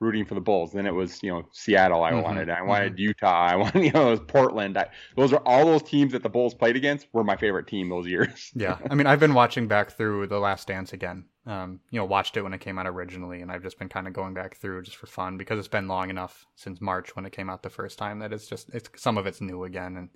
rooting 0.00 0.24
for 0.24 0.34
the 0.34 0.40
Bulls. 0.40 0.72
Then 0.72 0.86
it 0.86 0.94
was, 0.94 1.22
you 1.22 1.30
know, 1.30 1.44
Seattle 1.52 2.02
I 2.02 2.12
mm-hmm. 2.12 2.22
wanted. 2.22 2.50
I 2.50 2.62
wanted 2.62 2.94
mm-hmm. 2.94 3.02
Utah. 3.02 3.46
I 3.46 3.56
wanted, 3.56 3.84
you 3.84 3.92
know, 3.92 4.08
it 4.08 4.10
was 4.10 4.20
Portland. 4.26 4.76
I, 4.76 4.88
those 5.16 5.32
are 5.32 5.42
all 5.46 5.66
those 5.66 5.82
teams 5.82 6.12
that 6.12 6.22
the 6.22 6.28
Bulls 6.28 6.54
played 6.54 6.76
against 6.76 7.06
were 7.12 7.22
my 7.22 7.36
favorite 7.36 7.66
team 7.66 7.88
those 7.88 8.06
years. 8.06 8.50
yeah. 8.54 8.78
I 8.90 8.94
mean, 8.94 9.06
I've 9.06 9.20
been 9.20 9.34
watching 9.34 9.68
back 9.68 9.92
through 9.92 10.26
The 10.26 10.38
Last 10.38 10.66
Dance 10.66 10.92
again. 10.92 11.26
Um, 11.46 11.80
you 11.90 11.98
know, 11.98 12.04
watched 12.04 12.36
it 12.36 12.42
when 12.42 12.52
it 12.52 12.60
came 12.60 12.78
out 12.78 12.86
originally, 12.86 13.40
and 13.40 13.50
I've 13.50 13.62
just 13.62 13.78
been 13.78 13.88
kind 13.88 14.06
of 14.06 14.12
going 14.12 14.34
back 14.34 14.56
through 14.58 14.82
just 14.82 14.96
for 14.96 15.06
fun 15.06 15.38
because 15.38 15.58
it's 15.58 15.68
been 15.68 15.88
long 15.88 16.10
enough 16.10 16.46
since 16.54 16.80
March 16.80 17.16
when 17.16 17.24
it 17.24 17.32
came 17.32 17.48
out 17.48 17.62
the 17.62 17.70
first 17.70 17.98
time 17.98 18.18
that 18.18 18.32
it's 18.32 18.46
just, 18.46 18.68
it's 18.74 18.90
some 18.96 19.16
of 19.16 19.26
it's 19.26 19.40
new 19.40 19.64
again. 19.64 19.96
And 19.96 20.10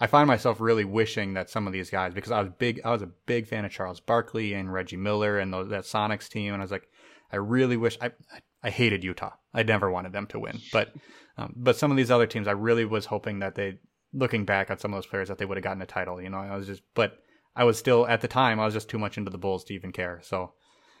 I 0.00 0.06
find 0.06 0.26
myself 0.26 0.60
really 0.60 0.84
wishing 0.84 1.34
that 1.34 1.50
some 1.50 1.66
of 1.66 1.72
these 1.72 1.90
guys, 1.90 2.14
because 2.14 2.30
I 2.30 2.40
was 2.40 2.50
big, 2.58 2.80
I 2.84 2.90
was 2.90 3.02
a 3.02 3.06
big 3.06 3.48
fan 3.48 3.64
of 3.64 3.72
Charles 3.72 3.98
Barkley 3.98 4.52
and 4.52 4.72
Reggie 4.72 4.96
Miller 4.96 5.38
and 5.38 5.52
those, 5.52 5.70
that 5.70 5.84
Sonics 5.84 6.28
team, 6.28 6.52
and 6.52 6.62
I 6.62 6.64
was 6.64 6.70
like, 6.70 6.88
I 7.32 7.36
really 7.36 7.76
wish 7.76 7.98
I, 8.00 8.06
I 8.06 8.40
hated 8.70 9.04
Utah. 9.04 9.32
I 9.54 9.62
never 9.62 9.90
wanted 9.90 10.12
them 10.12 10.26
to 10.28 10.38
win, 10.38 10.60
but 10.72 10.92
um, 11.38 11.54
but 11.56 11.76
some 11.76 11.90
of 11.90 11.96
these 11.96 12.10
other 12.10 12.26
teams, 12.26 12.48
I 12.48 12.52
really 12.52 12.84
was 12.84 13.06
hoping 13.06 13.38
that 13.38 13.54
they, 13.54 13.78
looking 14.12 14.44
back 14.44 14.70
on 14.70 14.78
some 14.78 14.92
of 14.92 14.98
those 14.98 15.06
players, 15.06 15.28
that 15.28 15.38
they 15.38 15.44
would 15.44 15.56
have 15.56 15.64
gotten 15.64 15.80
a 15.80 15.86
title. 15.86 16.20
You 16.20 16.30
know, 16.30 16.38
I 16.38 16.56
was 16.56 16.66
just, 16.66 16.82
but 16.94 17.18
I 17.54 17.64
was 17.64 17.78
still 17.78 18.06
at 18.08 18.20
the 18.20 18.28
time, 18.28 18.58
I 18.58 18.64
was 18.64 18.74
just 18.74 18.90
too 18.90 18.98
much 18.98 19.16
into 19.16 19.30
the 19.30 19.38
Bulls 19.38 19.64
to 19.64 19.74
even 19.74 19.92
care. 19.92 20.20
So. 20.22 20.52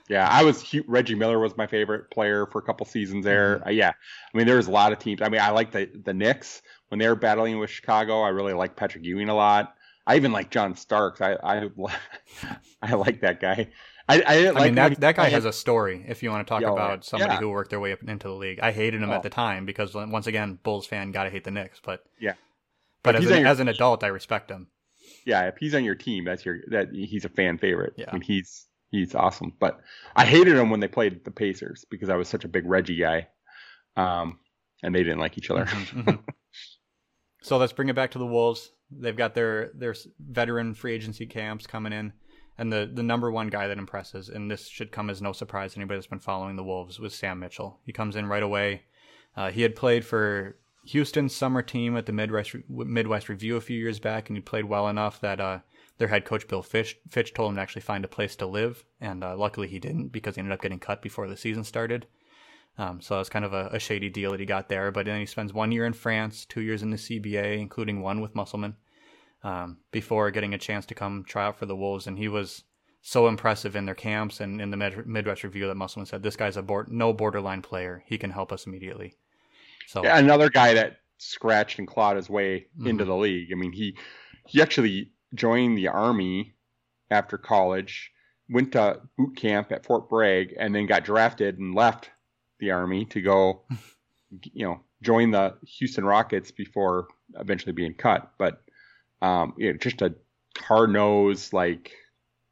Yeah, 0.08 0.26
I 0.26 0.42
was 0.42 0.74
Reggie 0.86 1.14
Miller 1.14 1.38
was 1.38 1.54
my 1.58 1.66
favorite 1.66 2.10
player 2.10 2.46
for 2.46 2.60
a 2.60 2.62
couple 2.62 2.86
seasons 2.86 3.26
there. 3.26 3.56
Mm-hmm. 3.56 3.68
Uh, 3.68 3.72
yeah, 3.72 3.90
I 3.90 4.38
mean 4.38 4.46
there 4.46 4.56
was 4.56 4.66
a 4.66 4.70
lot 4.70 4.90
of 4.90 4.98
teams. 4.98 5.20
I 5.20 5.28
mean 5.28 5.42
I 5.42 5.50
like 5.50 5.70
the 5.70 5.86
the 6.02 6.14
Knicks 6.14 6.62
when 6.88 6.98
they 6.98 7.06
were 7.06 7.14
battling 7.14 7.58
with 7.58 7.68
Chicago. 7.68 8.22
I 8.22 8.30
really 8.30 8.54
like 8.54 8.74
Patrick 8.74 9.04
Ewing 9.04 9.28
a 9.28 9.34
lot. 9.34 9.74
I 10.06 10.16
even 10.16 10.32
like 10.32 10.50
John 10.50 10.74
Starks. 10.76 11.20
I 11.20 11.34
I 11.34 11.68
I 12.82 12.94
like 12.94 13.20
that 13.20 13.38
guy. 13.38 13.68
I, 14.08 14.20
I, 14.20 14.46
I 14.46 14.50
like 14.50 14.64
mean 14.64 14.74
that 14.76 15.00
that 15.00 15.16
guy 15.16 15.26
I 15.26 15.28
has 15.30 15.44
a 15.44 15.52
story. 15.52 16.04
If 16.08 16.22
you 16.22 16.30
want 16.30 16.46
to 16.46 16.50
talk 16.50 16.62
yo, 16.62 16.72
about 16.72 17.04
somebody 17.04 17.34
yeah. 17.34 17.40
who 17.40 17.50
worked 17.50 17.70
their 17.70 17.80
way 17.80 17.92
up 17.92 18.02
into 18.02 18.28
the 18.28 18.34
league, 18.34 18.58
I 18.60 18.72
hated 18.72 19.02
him 19.02 19.10
oh. 19.10 19.14
at 19.14 19.22
the 19.22 19.28
time 19.28 19.66
because 19.66 19.94
once 19.94 20.26
again, 20.26 20.58
Bulls 20.62 20.86
fan, 20.86 21.12
gotta 21.12 21.30
hate 21.30 21.44
the 21.44 21.50
Knicks. 21.50 21.80
But 21.84 22.04
yeah, 22.18 22.34
but 23.02 23.16
as 23.16 23.30
an, 23.30 23.40
your, 23.40 23.46
as 23.46 23.60
an 23.60 23.68
adult, 23.68 24.02
I 24.02 24.08
respect 24.08 24.50
him. 24.50 24.68
Yeah, 25.26 25.46
if 25.48 25.58
he's 25.58 25.74
on 25.74 25.84
your 25.84 25.94
team, 25.94 26.24
that's 26.24 26.44
your 26.44 26.60
that 26.70 26.88
he's 26.92 27.26
a 27.26 27.28
fan 27.28 27.58
favorite. 27.58 27.94
Yeah, 27.96 28.06
I 28.08 28.14
mean, 28.14 28.22
he's 28.22 28.66
he's 28.90 29.14
awesome. 29.14 29.52
But 29.60 29.80
I 30.16 30.24
hated 30.24 30.56
him 30.56 30.70
when 30.70 30.80
they 30.80 30.88
played 30.88 31.24
the 31.24 31.30
Pacers 31.30 31.84
because 31.90 32.08
I 32.08 32.16
was 32.16 32.28
such 32.28 32.44
a 32.44 32.48
big 32.48 32.66
Reggie 32.66 32.96
guy, 32.96 33.28
um, 33.96 34.38
and 34.82 34.94
they 34.94 35.02
didn't 35.02 35.20
like 35.20 35.36
each 35.36 35.50
other. 35.50 35.66
Mm-hmm, 35.66 36.00
mm-hmm. 36.08 36.30
so 37.42 37.58
let's 37.58 37.74
bring 37.74 37.90
it 37.90 37.96
back 37.96 38.12
to 38.12 38.18
the 38.18 38.26
Wolves. 38.26 38.70
They've 38.90 39.16
got 39.16 39.34
their 39.34 39.70
their 39.74 39.94
veteran 40.18 40.72
free 40.72 40.94
agency 40.94 41.26
camps 41.26 41.66
coming 41.66 41.92
in. 41.92 42.14
And 42.58 42.72
the, 42.72 42.90
the 42.92 43.04
number 43.04 43.30
one 43.30 43.48
guy 43.48 43.68
that 43.68 43.78
impresses, 43.78 44.28
and 44.28 44.50
this 44.50 44.66
should 44.66 44.90
come 44.90 45.08
as 45.08 45.22
no 45.22 45.32
surprise 45.32 45.72
to 45.72 45.78
anybody 45.78 45.98
that's 45.98 46.08
been 46.08 46.18
following 46.18 46.56
the 46.56 46.64
Wolves, 46.64 46.98
was 46.98 47.14
Sam 47.14 47.38
Mitchell. 47.38 47.78
He 47.84 47.92
comes 47.92 48.16
in 48.16 48.26
right 48.26 48.42
away. 48.42 48.82
Uh, 49.36 49.52
he 49.52 49.62
had 49.62 49.76
played 49.76 50.04
for 50.04 50.56
Houston's 50.86 51.34
summer 51.34 51.62
team 51.62 51.96
at 51.96 52.06
the 52.06 52.12
Midwest 52.12 52.56
Midwest 52.68 53.28
Revue 53.28 53.56
a 53.56 53.60
few 53.60 53.78
years 53.78 54.00
back, 54.00 54.28
and 54.28 54.36
he 54.36 54.40
played 54.40 54.64
well 54.64 54.88
enough 54.88 55.20
that 55.20 55.40
uh, 55.40 55.60
their 55.98 56.08
head 56.08 56.24
coach 56.24 56.48
Bill 56.48 56.62
Fitch, 56.62 56.98
Fitch 57.08 57.32
told 57.32 57.50
him 57.50 57.56
to 57.56 57.62
actually 57.62 57.82
find 57.82 58.04
a 58.04 58.08
place 58.08 58.34
to 58.36 58.46
live, 58.46 58.84
and 59.00 59.22
uh, 59.22 59.36
luckily 59.36 59.68
he 59.68 59.78
didn't 59.78 60.08
because 60.08 60.34
he 60.34 60.40
ended 60.40 60.52
up 60.52 60.62
getting 60.62 60.80
cut 60.80 61.00
before 61.00 61.28
the 61.28 61.36
season 61.36 61.62
started. 61.62 62.06
Um, 62.78 63.00
so 63.00 63.14
that 63.14 63.18
was 63.18 63.28
kind 63.28 63.44
of 63.44 63.52
a, 63.52 63.68
a, 63.72 63.78
shady 63.80 64.08
deal 64.08 64.30
that 64.30 64.38
he 64.38 64.46
got 64.46 64.68
there. 64.68 64.92
But 64.92 65.06
then 65.06 65.18
he 65.18 65.26
spends 65.26 65.52
one 65.52 65.72
year 65.72 65.84
in 65.84 65.92
France, 65.92 66.44
two 66.44 66.60
years 66.60 66.80
in 66.80 66.90
the 66.90 66.96
CBA, 66.96 67.58
including 67.58 68.00
one 68.00 68.20
with 68.20 68.36
Musselman 68.36 68.76
um, 69.42 69.78
before 69.90 70.30
getting 70.30 70.54
a 70.54 70.58
chance 70.58 70.86
to 70.86 70.94
come 70.94 71.24
try 71.24 71.46
out 71.46 71.58
for 71.58 71.66
the 71.66 71.76
Wolves. 71.76 72.06
And 72.06 72.18
he 72.18 72.28
was 72.28 72.64
so 73.00 73.28
impressive 73.28 73.76
in 73.76 73.86
their 73.86 73.94
camps 73.94 74.40
and 74.40 74.60
in 74.60 74.70
the 74.70 74.76
Midwest 74.76 75.44
Revue 75.44 75.66
that 75.66 75.76
Musselman 75.76 76.06
said, 76.06 76.22
"This 76.22 76.36
guy's 76.36 76.56
a 76.56 76.62
board, 76.62 76.90
no 76.90 77.12
borderline 77.12 77.62
player. 77.62 78.02
He 78.06 78.18
can 78.18 78.30
help 78.30 78.52
us 78.52 78.66
immediately." 78.66 79.14
So 79.86 80.02
yeah, 80.02 80.18
another 80.18 80.50
guy 80.50 80.74
that 80.74 80.98
scratched 81.18 81.78
and 81.78 81.88
clawed 81.88 82.16
his 82.16 82.28
way 82.28 82.66
mm-hmm. 82.76 82.88
into 82.88 83.04
the 83.04 83.16
league. 83.16 83.50
I 83.52 83.54
mean, 83.54 83.72
he 83.72 83.96
he 84.46 84.60
actually 84.60 85.12
joined 85.34 85.78
the 85.78 85.88
army 85.88 86.54
after 87.10 87.38
college, 87.38 88.10
went 88.48 88.72
to 88.72 89.00
boot 89.16 89.36
camp 89.36 89.72
at 89.72 89.84
Fort 89.84 90.08
Bragg, 90.08 90.54
and 90.58 90.74
then 90.74 90.86
got 90.86 91.04
drafted 91.04 91.58
and 91.58 91.74
left 91.74 92.10
the 92.58 92.70
army 92.70 93.04
to 93.06 93.20
go, 93.20 93.62
you 94.52 94.66
know, 94.66 94.80
join 95.02 95.30
the 95.30 95.54
Houston 95.78 96.04
Rockets 96.04 96.50
before 96.50 97.08
eventually 97.38 97.72
being 97.72 97.94
cut. 97.94 98.32
But 98.38 98.62
um, 99.22 99.54
you 99.56 99.72
know, 99.72 99.78
just 99.78 100.02
a 100.02 100.14
hard 100.56 100.90
nosed, 100.90 101.52
like 101.52 101.92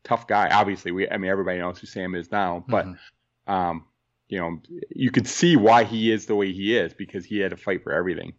tough 0.04 0.26
guy. 0.26 0.48
Obviously, 0.50 0.92
we 0.92 1.08
I 1.08 1.16
mean 1.16 1.30
everybody 1.30 1.58
knows 1.58 1.78
who 1.78 1.86
Sam 1.86 2.14
is 2.14 2.30
now, 2.30 2.64
but 2.68 2.86
mm-hmm. 2.86 3.52
um, 3.52 3.84
you 4.28 4.38
know, 4.38 4.60
you 4.90 5.10
could 5.10 5.26
see 5.26 5.56
why 5.56 5.84
he 5.84 6.10
is 6.10 6.26
the 6.26 6.34
way 6.34 6.52
he 6.52 6.76
is 6.76 6.94
because 6.94 7.24
he 7.24 7.38
had 7.38 7.50
to 7.50 7.56
fight 7.56 7.82
for 7.82 7.92
everything. 7.92 8.34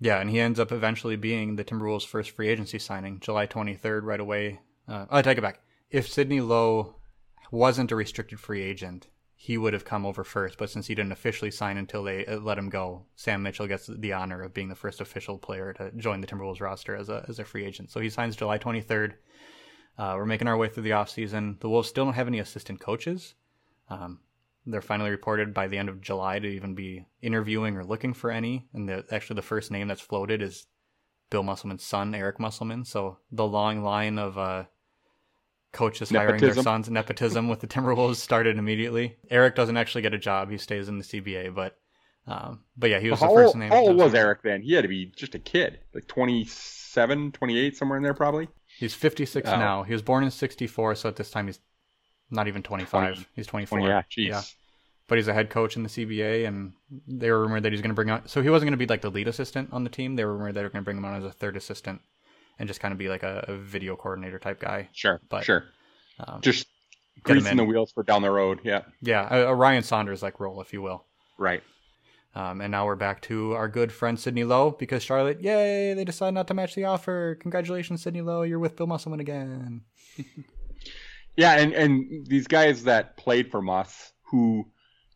Yeah, 0.00 0.20
and 0.20 0.30
he 0.30 0.40
ends 0.40 0.60
up 0.60 0.70
eventually 0.70 1.16
being 1.16 1.56
the 1.56 1.64
Timberwolves' 1.64 2.06
first 2.06 2.30
free 2.30 2.48
agency 2.48 2.78
signing, 2.78 3.18
July 3.20 3.46
23rd, 3.46 4.02
right 4.04 4.20
away. 4.20 4.60
Uh, 4.86 5.06
I 5.10 5.22
take 5.22 5.38
it 5.38 5.42
back. 5.42 5.60
If 5.90 6.08
Sidney 6.08 6.40
Lowe 6.40 6.96
wasn't 7.50 7.90
a 7.90 7.96
restricted 7.96 8.38
free 8.38 8.62
agent, 8.62 9.08
he 9.40 9.56
would 9.56 9.72
have 9.72 9.84
come 9.84 10.04
over 10.04 10.24
first. 10.24 10.58
But 10.58 10.68
since 10.68 10.88
he 10.88 10.96
didn't 10.96 11.12
officially 11.12 11.52
sign 11.52 11.76
until 11.76 12.02
they 12.02 12.26
uh, 12.26 12.38
let 12.38 12.58
him 12.58 12.68
go, 12.68 13.06
Sam 13.14 13.44
Mitchell 13.44 13.68
gets 13.68 13.86
the 13.86 14.12
honor 14.12 14.42
of 14.42 14.52
being 14.52 14.68
the 14.68 14.74
first 14.74 15.00
official 15.00 15.38
player 15.38 15.72
to 15.74 15.92
join 15.96 16.20
the 16.20 16.26
Timberwolves 16.26 16.60
roster 16.60 16.96
as 16.96 17.08
a 17.08 17.24
as 17.28 17.38
a 17.38 17.44
free 17.44 17.64
agent. 17.64 17.92
So 17.92 18.00
he 18.00 18.10
signs 18.10 18.34
July 18.34 18.58
23rd. 18.58 19.12
Uh, 19.96 20.14
we're 20.16 20.26
making 20.26 20.48
our 20.48 20.56
way 20.56 20.68
through 20.68 20.82
the 20.82 20.90
offseason. 20.90 21.60
The 21.60 21.68
Wolves 21.68 21.88
still 21.88 22.04
don't 22.04 22.14
have 22.14 22.26
any 22.26 22.40
assistant 22.40 22.80
coaches. 22.80 23.34
Um, 23.88 24.18
they're 24.66 24.82
finally 24.82 25.10
reported 25.10 25.54
by 25.54 25.68
the 25.68 25.78
end 25.78 25.88
of 25.88 26.00
July 26.00 26.40
to 26.40 26.48
even 26.48 26.74
be 26.74 27.06
interviewing 27.22 27.76
or 27.76 27.84
looking 27.84 28.14
for 28.14 28.32
any. 28.32 28.66
And 28.74 28.88
the, 28.88 29.04
actually, 29.12 29.36
the 29.36 29.42
first 29.42 29.70
name 29.70 29.86
that's 29.86 30.00
floated 30.00 30.42
is 30.42 30.66
Bill 31.30 31.44
Musselman's 31.44 31.84
son, 31.84 32.12
Eric 32.12 32.40
Musselman. 32.40 32.84
So 32.84 33.18
the 33.30 33.46
long 33.46 33.84
line 33.84 34.18
of 34.18 34.36
uh, 34.36 34.64
coaches 35.78 36.10
nepotism. 36.10 36.38
hiring 36.38 36.54
their 36.54 36.62
sons. 36.62 36.90
Nepotism 36.90 37.48
with 37.48 37.60
the 37.60 37.68
Timberwolves 37.68 38.16
started 38.16 38.58
immediately. 38.58 39.16
Eric 39.30 39.54
doesn't 39.54 39.76
actually 39.76 40.02
get 40.02 40.12
a 40.12 40.18
job; 40.18 40.50
he 40.50 40.58
stays 40.58 40.88
in 40.88 40.98
the 40.98 41.04
CBA. 41.04 41.54
But 41.54 41.78
um, 42.26 42.64
but 42.76 42.90
yeah, 42.90 42.98
he 42.98 43.10
was 43.10 43.20
the 43.20 43.28
first 43.28 43.54
name. 43.54 43.70
How 43.70 43.78
old 43.78 43.96
was 43.96 44.14
Eric 44.14 44.42
then? 44.42 44.60
He 44.60 44.74
had 44.74 44.82
to 44.82 44.88
be 44.88 45.06
just 45.06 45.34
a 45.34 45.38
kid, 45.38 45.78
like 45.94 46.08
27, 46.08 47.32
28, 47.32 47.76
somewhere 47.76 47.96
in 47.96 48.02
there, 48.02 48.14
probably. 48.14 48.48
He's 48.78 48.94
56 48.94 49.48
oh. 49.48 49.56
now. 49.56 49.82
He 49.84 49.92
was 49.92 50.02
born 50.02 50.24
in 50.24 50.30
64, 50.30 50.96
so 50.96 51.08
at 51.08 51.16
this 51.16 51.30
time 51.30 51.46
he's 51.46 51.60
not 52.30 52.48
even 52.48 52.62
25. 52.62 53.14
20, 53.14 53.26
he's 53.34 53.46
24. 53.46 53.78
20, 53.78 53.90
yeah, 53.90 54.02
geez. 54.08 54.28
yeah. 54.28 54.42
But 55.06 55.16
he's 55.16 55.28
a 55.28 55.32
head 55.32 55.48
coach 55.48 55.76
in 55.76 55.84
the 55.84 55.88
CBA, 55.88 56.46
and 56.46 56.72
they 57.06 57.30
were 57.30 57.40
rumored 57.40 57.62
that 57.62 57.72
he's 57.72 57.80
going 57.80 57.90
to 57.90 57.94
bring 57.94 58.10
on. 58.10 58.28
So 58.28 58.42
he 58.42 58.50
wasn't 58.50 58.66
going 58.66 58.78
to 58.78 58.84
be 58.84 58.86
like 58.86 59.00
the 59.00 59.10
lead 59.10 59.26
assistant 59.26 59.72
on 59.72 59.84
the 59.84 59.90
team. 59.90 60.16
They 60.16 60.24
were 60.24 60.34
rumored 60.34 60.54
they 60.54 60.62
were 60.62 60.68
going 60.68 60.82
to 60.82 60.84
bring 60.84 60.98
him 60.98 61.04
on 61.06 61.14
as 61.14 61.24
a 61.24 61.32
third 61.32 61.56
assistant 61.56 62.02
and 62.58 62.68
just 62.68 62.80
kind 62.80 62.92
of 62.92 62.98
be 62.98 63.08
like 63.08 63.22
a, 63.22 63.44
a 63.48 63.56
video 63.56 63.96
coordinator 63.96 64.38
type 64.38 64.60
guy. 64.60 64.88
Sure, 64.92 65.20
but 65.28 65.44
sure. 65.44 65.64
Um, 66.20 66.40
just 66.40 66.66
greasing 67.22 67.56
the 67.56 67.64
wheels 67.64 67.92
for 67.92 68.02
down 68.02 68.22
the 68.22 68.30
road. 68.30 68.60
Yeah. 68.64 68.82
Yeah, 69.00 69.28
a, 69.30 69.48
a 69.48 69.54
Ryan 69.54 69.82
Saunders 69.82 70.22
like 70.22 70.40
role, 70.40 70.60
if 70.60 70.72
you 70.72 70.82
will. 70.82 71.04
Right. 71.38 71.62
Um, 72.34 72.60
and 72.60 72.70
now 72.70 72.86
we're 72.86 72.94
back 72.94 73.22
to 73.22 73.52
our 73.52 73.68
good 73.68 73.90
friend 73.90 74.18
Sidney 74.18 74.44
Lowe 74.44 74.70
because 74.78 75.02
Charlotte, 75.02 75.40
yay, 75.40 75.94
they 75.94 76.04
decided 76.04 76.34
not 76.34 76.46
to 76.48 76.54
match 76.54 76.74
the 76.74 76.84
offer. 76.84 77.36
Congratulations, 77.40 78.02
Sidney 78.02 78.20
Lowe. 78.20 78.42
You're 78.42 78.58
with 78.58 78.76
Bill 78.76 78.86
Musselman 78.86 79.20
again. 79.20 79.82
yeah, 81.36 81.58
and, 81.58 81.72
and 81.72 82.26
these 82.26 82.46
guys 82.46 82.84
that 82.84 83.16
played 83.16 83.50
for 83.50 83.62
Muss 83.62 84.12
who 84.30 84.66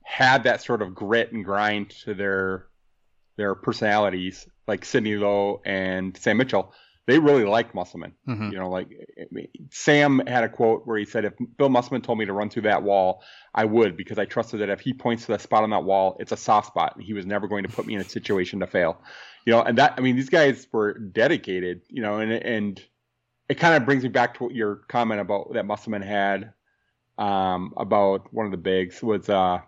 had 0.02 0.44
that 0.44 0.62
sort 0.62 0.82
of 0.82 0.94
grit 0.94 1.32
and 1.32 1.44
grind 1.44 1.90
to 2.04 2.14
their 2.14 2.66
their 3.36 3.54
personalities, 3.54 4.46
like 4.66 4.84
Sidney 4.84 5.16
Lowe 5.16 5.60
and 5.64 6.16
Sam 6.16 6.36
Mitchell, 6.36 6.72
they 7.06 7.18
really 7.18 7.44
liked 7.44 7.74
Musselman. 7.74 8.12
Mm-hmm. 8.28 8.52
You 8.52 8.58
know, 8.58 8.70
like 8.70 8.88
I 9.18 9.26
mean, 9.30 9.48
Sam 9.70 10.22
had 10.26 10.44
a 10.44 10.48
quote 10.48 10.86
where 10.86 10.98
he 10.98 11.04
said, 11.04 11.24
"If 11.24 11.34
Bill 11.56 11.68
Musselman 11.68 12.02
told 12.02 12.18
me 12.18 12.26
to 12.26 12.32
run 12.32 12.48
through 12.48 12.62
that 12.62 12.82
wall, 12.82 13.22
I 13.54 13.64
would 13.64 13.96
because 13.96 14.18
I 14.18 14.24
trusted 14.24 14.60
that 14.60 14.70
if 14.70 14.80
he 14.80 14.92
points 14.92 15.26
to 15.26 15.32
the 15.32 15.38
spot 15.38 15.64
on 15.64 15.70
that 15.70 15.84
wall, 15.84 16.16
it's 16.20 16.32
a 16.32 16.36
soft 16.36 16.68
spot, 16.68 16.96
and 16.96 17.04
he 17.04 17.12
was 17.12 17.26
never 17.26 17.48
going 17.48 17.64
to 17.64 17.68
put 17.68 17.86
me 17.86 17.94
in 17.94 18.00
a 18.00 18.04
situation 18.04 18.60
to 18.60 18.66
fail." 18.66 19.00
You 19.44 19.52
know, 19.52 19.62
and 19.62 19.78
that 19.78 19.94
I 19.98 20.00
mean, 20.00 20.16
these 20.16 20.30
guys 20.30 20.66
were 20.72 20.96
dedicated. 20.98 21.82
You 21.88 22.02
know, 22.02 22.18
and 22.18 22.32
and 22.32 22.82
it 23.48 23.56
kind 23.56 23.74
of 23.74 23.84
brings 23.84 24.04
me 24.04 24.08
back 24.08 24.38
to 24.38 24.50
your 24.52 24.76
comment 24.88 25.20
about 25.20 25.52
that 25.54 25.66
Musselman 25.66 26.02
had 26.02 26.52
um, 27.18 27.74
about 27.76 28.32
one 28.32 28.46
of 28.46 28.52
the 28.52 28.58
bigs 28.58 29.02
was 29.02 29.28
uh, 29.28 29.58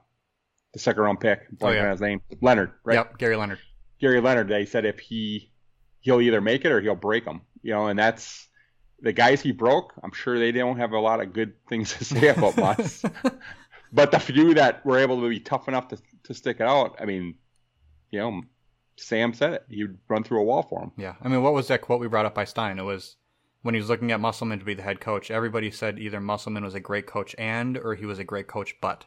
the 0.73 0.79
second 0.79 1.03
round 1.03 1.21
pick. 1.21 1.41
Oh, 1.61 1.71
yeah. 1.71 1.91
his 1.91 2.01
name 2.01 2.23
Leonard, 2.41 2.73
right? 2.85 2.95
Yep, 2.95 3.19
Gary 3.19 3.37
Leonard. 3.37 3.59
Gary 4.01 4.21
Leonard. 4.21 4.49
They 4.49 4.67
said 4.67 4.85
if 4.85 5.01
he 5.01 5.51
he'll 6.05 6.21
either 6.21 6.41
make 6.41 6.65
it 6.65 6.71
or 6.71 6.81
he'll 6.81 6.95
break 6.95 7.25
them. 7.25 7.41
You 7.63 7.73
know, 7.73 7.87
and 7.87 7.99
that's 7.99 8.47
the 9.01 9.13
guys 9.13 9.41
he 9.41 9.53
broke. 9.53 9.95
I'm 10.03 10.13
sure 10.13 10.39
they 10.39 10.53
don't 10.53 10.77
have 10.77 10.93
a 10.93 11.01
lot 11.01 11.21
of 11.21 11.33
good 11.33 11.55
things 11.67 11.95
to 11.95 12.05
say 12.05 12.29
about 12.29 12.57
Muss. 12.57 13.03
but 13.93 14.13
the 14.13 14.21
few 14.21 14.55
that 14.55 14.85
were 14.85 14.99
able 14.99 15.21
to 15.23 15.29
be 15.29 15.41
tough 15.41 15.67
enough 15.67 15.89
to 15.89 15.99
to 16.25 16.35
stick 16.35 16.59
it 16.61 16.67
out, 16.67 16.97
I 17.01 17.07
mean, 17.07 17.35
you 18.11 18.19
know, 18.19 18.43
Sam 18.97 19.33
said 19.33 19.55
it. 19.55 19.65
He'd 19.69 19.97
run 20.09 20.25
through 20.25 20.41
a 20.41 20.45
wall 20.45 20.63
for 20.63 20.83
him. 20.83 20.93
Yeah, 20.97 21.15
I 21.23 21.29
mean, 21.29 21.43
what 21.43 21.55
was 21.55 21.69
that 21.69 21.81
quote 21.81 22.01
we 22.01 22.09
brought 22.09 22.27
up 22.27 22.35
by 22.35 22.45
Stein? 22.45 22.79
It 22.79 22.83
was 22.83 23.17
when 23.63 23.75
he 23.75 23.81
was 23.81 23.89
looking 23.89 24.13
at 24.13 24.21
Musselman 24.21 24.59
to 24.59 24.65
be 24.65 24.75
the 24.75 24.83
head 24.83 25.01
coach, 25.01 25.31
everybody 25.31 25.71
said 25.71 25.99
either 25.99 26.21
Musselman 26.21 26.65
was 26.65 26.75
a 26.75 26.81
great 26.81 27.07
coach 27.07 27.35
and 27.39 27.79
or 27.79 27.95
he 27.95 28.05
was 28.05 28.19
a 28.19 28.25
great 28.25 28.47
coach 28.47 28.77
but. 28.81 29.07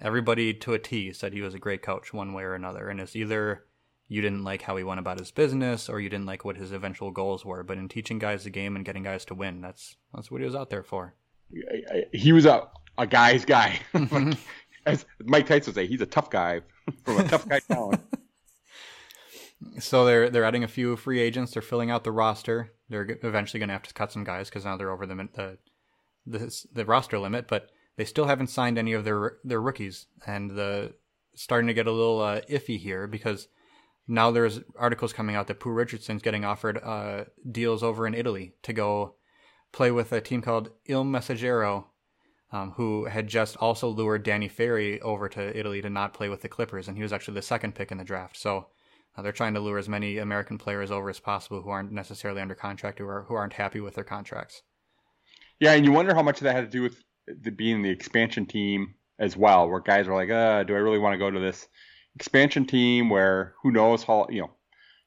Everybody 0.00 0.52
to 0.54 0.72
a 0.72 0.78
T 0.78 1.12
said 1.12 1.32
he 1.32 1.40
was 1.40 1.54
a 1.54 1.58
great 1.58 1.82
coach 1.82 2.12
one 2.12 2.32
way 2.32 2.42
or 2.42 2.54
another, 2.54 2.88
and 2.88 3.00
it's 3.00 3.14
either 3.14 3.64
you 4.08 4.20
didn't 4.20 4.44
like 4.44 4.62
how 4.62 4.76
he 4.76 4.84
went 4.84 5.00
about 5.00 5.18
his 5.18 5.30
business 5.30 5.88
or 5.88 6.00
you 6.00 6.08
didn't 6.08 6.26
like 6.26 6.44
what 6.44 6.56
his 6.56 6.72
eventual 6.72 7.10
goals 7.10 7.44
were. 7.44 7.62
But 7.62 7.78
in 7.78 7.88
teaching 7.88 8.18
guys 8.18 8.44
the 8.44 8.50
game 8.50 8.76
and 8.76 8.84
getting 8.84 9.02
guys 9.02 9.24
to 9.26 9.34
win, 9.34 9.60
that's 9.60 9.96
that's 10.14 10.30
what 10.30 10.40
he 10.40 10.44
was 10.44 10.54
out 10.54 10.70
there 10.70 10.82
for. 10.82 11.14
He 12.12 12.32
was 12.32 12.46
a 12.46 12.68
a 12.98 13.06
guy's 13.06 13.44
guy. 13.44 13.80
As 14.86 15.06
Mike 15.24 15.46
Tyson 15.46 15.70
would 15.70 15.74
say, 15.74 15.86
he's 15.86 16.02
a 16.02 16.06
tough 16.06 16.30
guy 16.30 16.60
from 17.04 17.18
a 17.18 17.28
tough 17.28 17.48
guy 17.48 17.60
town. 17.60 17.98
So 19.78 20.04
they're 20.04 20.28
they're 20.28 20.44
adding 20.44 20.64
a 20.64 20.68
few 20.68 20.96
free 20.96 21.20
agents. 21.20 21.52
They're 21.52 21.62
filling 21.62 21.90
out 21.90 22.04
the 22.04 22.12
roster. 22.12 22.72
They're 22.90 23.18
eventually 23.22 23.58
going 23.58 23.68
to 23.68 23.74
have 23.74 23.82
to 23.84 23.94
cut 23.94 24.12
some 24.12 24.24
guys 24.24 24.50
because 24.50 24.64
now 24.64 24.76
they're 24.76 24.90
over 24.90 25.06
the 25.06 25.28
the 25.34 25.58
the, 26.26 26.64
the 26.72 26.84
roster 26.84 27.18
limit. 27.18 27.48
But 27.48 27.70
they 27.96 28.04
still 28.04 28.26
haven't 28.26 28.48
signed 28.48 28.76
any 28.76 28.92
of 28.92 29.04
their 29.04 29.38
their 29.42 29.62
rookies, 29.62 30.06
and 30.26 30.50
the 30.50 30.94
starting 31.34 31.68
to 31.68 31.74
get 31.74 31.86
a 31.86 31.92
little 31.92 32.20
uh, 32.20 32.40
iffy 32.42 32.78
here 32.78 33.06
because 33.06 33.48
now 34.06 34.30
there's 34.30 34.60
articles 34.76 35.12
coming 35.12 35.36
out 35.36 35.46
that 35.46 35.60
Pooh 35.60 35.70
Richardson's 35.70 36.22
getting 36.22 36.44
offered 36.44 36.78
uh, 36.82 37.24
deals 37.50 37.82
over 37.82 38.06
in 38.06 38.14
Italy 38.14 38.54
to 38.62 38.72
go 38.72 39.14
play 39.72 39.90
with 39.90 40.12
a 40.12 40.20
team 40.20 40.42
called 40.42 40.70
Il 40.86 41.04
Messaggero, 41.04 41.84
um, 42.52 42.72
who 42.72 43.06
had 43.06 43.26
just 43.26 43.56
also 43.56 43.88
lured 43.88 44.22
Danny 44.22 44.48
Ferry 44.48 45.00
over 45.00 45.28
to 45.30 45.58
Italy 45.58 45.82
to 45.82 45.90
not 45.90 46.14
play 46.14 46.28
with 46.28 46.42
the 46.42 46.48
Clippers, 46.48 46.86
and 46.86 46.96
he 46.96 47.02
was 47.02 47.12
actually 47.12 47.34
the 47.34 47.42
second 47.42 47.74
pick 47.74 47.90
in 47.90 47.98
the 47.98 48.04
draft. 48.04 48.36
So 48.36 48.68
uh, 49.16 49.22
they're 49.22 49.32
trying 49.32 49.54
to 49.54 49.60
lure 49.60 49.78
as 49.78 49.88
many 49.88 50.18
American 50.18 50.58
players 50.58 50.90
over 50.90 51.08
as 51.08 51.20
possible 51.20 51.62
who 51.62 51.70
aren't 51.70 51.92
necessarily 51.92 52.40
under 52.40 52.54
contract 52.54 53.00
or 53.00 53.24
who 53.26 53.34
aren't 53.34 53.54
happy 53.54 53.80
with 53.80 53.94
their 53.94 54.04
contracts. 54.04 54.62
Yeah, 55.60 55.72
and 55.72 55.84
you 55.84 55.92
wonder 55.92 56.14
how 56.14 56.22
much 56.22 56.38
of 56.38 56.44
that 56.44 56.56
had 56.56 56.70
to 56.70 56.70
do 56.70 56.82
with 56.82 57.02
the, 57.26 57.50
being 57.50 57.82
the 57.82 57.90
expansion 57.90 58.44
team 58.46 58.94
as 59.18 59.36
well, 59.36 59.68
where 59.68 59.80
guys 59.80 60.08
are 60.08 60.14
like, 60.14 60.30
uh, 60.30 60.64
do 60.64 60.74
I 60.74 60.78
really 60.78 60.98
want 60.98 61.14
to 61.14 61.18
go 61.18 61.30
to 61.30 61.40
this 61.40 61.68
expansion 62.16 62.66
team 62.66 63.10
where 63.10 63.54
who 63.62 63.70
knows 63.70 64.02
how, 64.02 64.26
you 64.30 64.42
know, 64.42 64.50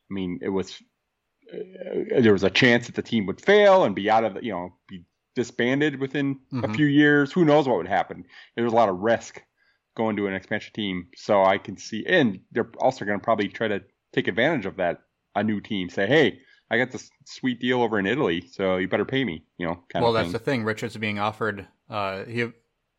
I 0.09 0.13
mean, 0.13 0.39
it 0.41 0.49
was, 0.49 0.81
uh, 1.51 2.19
there 2.21 2.33
was 2.33 2.43
a 2.43 2.49
chance 2.49 2.87
that 2.87 2.95
the 2.95 3.01
team 3.01 3.25
would 3.25 3.41
fail 3.41 3.83
and 3.83 3.95
be 3.95 4.09
out 4.09 4.23
of 4.23 4.35
the, 4.35 4.43
you 4.43 4.51
know, 4.51 4.73
be 4.87 5.03
disbanded 5.35 5.99
within 5.99 6.35
mm-hmm. 6.35 6.63
a 6.63 6.73
few 6.73 6.85
years. 6.85 7.31
Who 7.31 7.45
knows 7.45 7.67
what 7.67 7.77
would 7.77 7.87
happen? 7.87 8.25
There 8.55 8.63
was 8.63 8.73
a 8.73 8.75
lot 8.75 8.89
of 8.89 8.99
risk 8.99 9.41
going 9.95 10.15
to 10.17 10.27
an 10.27 10.33
expansion 10.33 10.73
team. 10.73 11.07
So 11.15 11.43
I 11.43 11.57
can 11.57 11.77
see, 11.77 12.05
and 12.07 12.39
they're 12.51 12.71
also 12.79 13.05
going 13.05 13.19
to 13.19 13.23
probably 13.23 13.49
try 13.49 13.67
to 13.67 13.81
take 14.13 14.27
advantage 14.27 14.65
of 14.65 14.77
that. 14.77 15.01
A 15.35 15.43
new 15.43 15.61
team 15.61 15.87
say, 15.87 16.07
hey, 16.07 16.39
I 16.71 16.79
got 16.79 16.89
this 16.89 17.11
sweet 17.25 17.61
deal 17.61 17.83
over 17.83 17.99
in 17.99 18.07
Italy, 18.07 18.43
so 18.51 18.77
you 18.77 18.87
better 18.87 19.05
pay 19.05 19.23
me. 19.23 19.45
You 19.59 19.67
know. 19.67 19.83
well, 19.93 20.13
that's 20.13 20.31
the 20.31 20.39
thing. 20.39 20.63
Richards 20.63 20.97
being 20.97 21.19
offered 21.19 21.67
uh, 21.89 22.25
he 22.25 22.51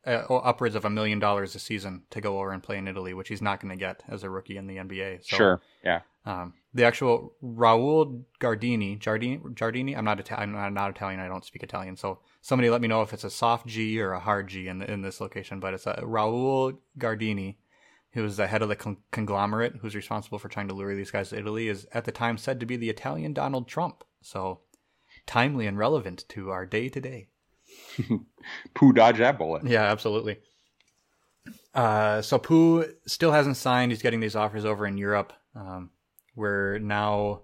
uh, 0.07 0.23
upwards 0.35 0.75
of 0.75 0.85
a 0.85 0.91
million 0.91 1.19
dollars 1.19 1.55
a 1.55 1.59
season 1.59 2.03
to 2.11 2.21
go 2.21 2.39
over 2.39 2.53
and 2.53 2.63
play 2.63 2.79
in 2.79 2.89
Italy, 2.89 3.15
which 3.15 3.29
he's 3.29 3.43
not 3.43 3.61
going 3.61 3.71
to 3.71 3.77
get 3.77 4.03
as 4.09 4.23
a 4.23 4.31
rookie 4.31 4.57
in 4.57 4.67
the 4.67 4.77
NBA. 4.77 5.25
So, 5.25 5.37
sure. 5.37 5.61
Yeah. 5.85 6.01
Um, 6.25 6.55
the 6.75 6.85
actual 6.85 7.35
Raul 7.43 8.23
Gardini, 8.41 8.99
Giardini, 8.99 9.41
Giardini. 9.55 9.97
I'm 9.97 10.05
not 10.05 10.21
Italian. 10.21 10.55
I'm 10.55 10.75
not 10.75 10.91
Italian. 10.91 11.21
I 11.21 11.29
don't 11.29 11.45
speak 11.45 11.63
Italian. 11.63 11.97
So 11.97 12.19
somebody 12.43 12.71
let 12.71 12.81
me 12.81 12.89
know 12.89 13.03
if 13.03 13.13
it's 13.13 13.25
a 13.25 13.31
soft 13.31 13.67
G 13.67 14.01
or 14.01 14.13
a 14.13 14.21
hard 14.21 14.49
G 14.49 14.69
in 14.69 14.79
the, 14.79 14.91
in 14.91 15.03
this 15.03 15.21
location. 15.21 15.59
But 15.59 15.75
it's 15.75 15.87
a 15.87 16.03
Raul 16.03 16.77
Gardini 16.99 17.57
who 18.13 18.25
is 18.25 18.37
the 18.37 18.47
head 18.47 18.63
of 18.63 18.69
the 18.69 18.77
con- 18.77 18.97
conglomerate 19.11 19.77
who's 19.81 19.95
responsible 19.95 20.39
for 20.39 20.49
trying 20.49 20.69
to 20.69 20.75
lure 20.75 20.95
these 20.95 21.11
guys 21.11 21.31
to 21.31 21.39
Italy, 21.39 21.69
is 21.69 21.87
at 21.93 22.05
the 22.05 22.13
time 22.13 22.39
said 22.39 22.59
to 22.61 22.67
be 22.67 22.77
the 22.77 22.91
Italian 22.91 23.33
Donald 23.33 23.69
Trump. 23.69 24.03
So 24.23 24.61
timely 25.27 25.67
and 25.67 25.79
relevant 25.79 26.25
to 26.31 26.51
our 26.51 26.67
day 26.67 26.89
to 26.89 27.01
day. 27.01 27.29
Pooh 28.75 28.93
dodged 28.93 29.19
that 29.19 29.39
bullet. 29.39 29.67
Yeah, 29.67 29.85
absolutely. 29.85 30.39
Uh, 31.75 32.23
so 32.23 32.39
Pooh 32.39 32.87
still 33.07 33.33
hasn't 33.33 33.57
signed. 33.57 33.93
He's 33.93 34.03
getting 34.03 34.21
these 34.21 34.37
offers 34.37 34.65
over 34.65 34.87
in 34.87 34.99
Europe. 34.99 35.33
Um, 35.55 35.91
we're 36.35 36.79
now 36.79 37.43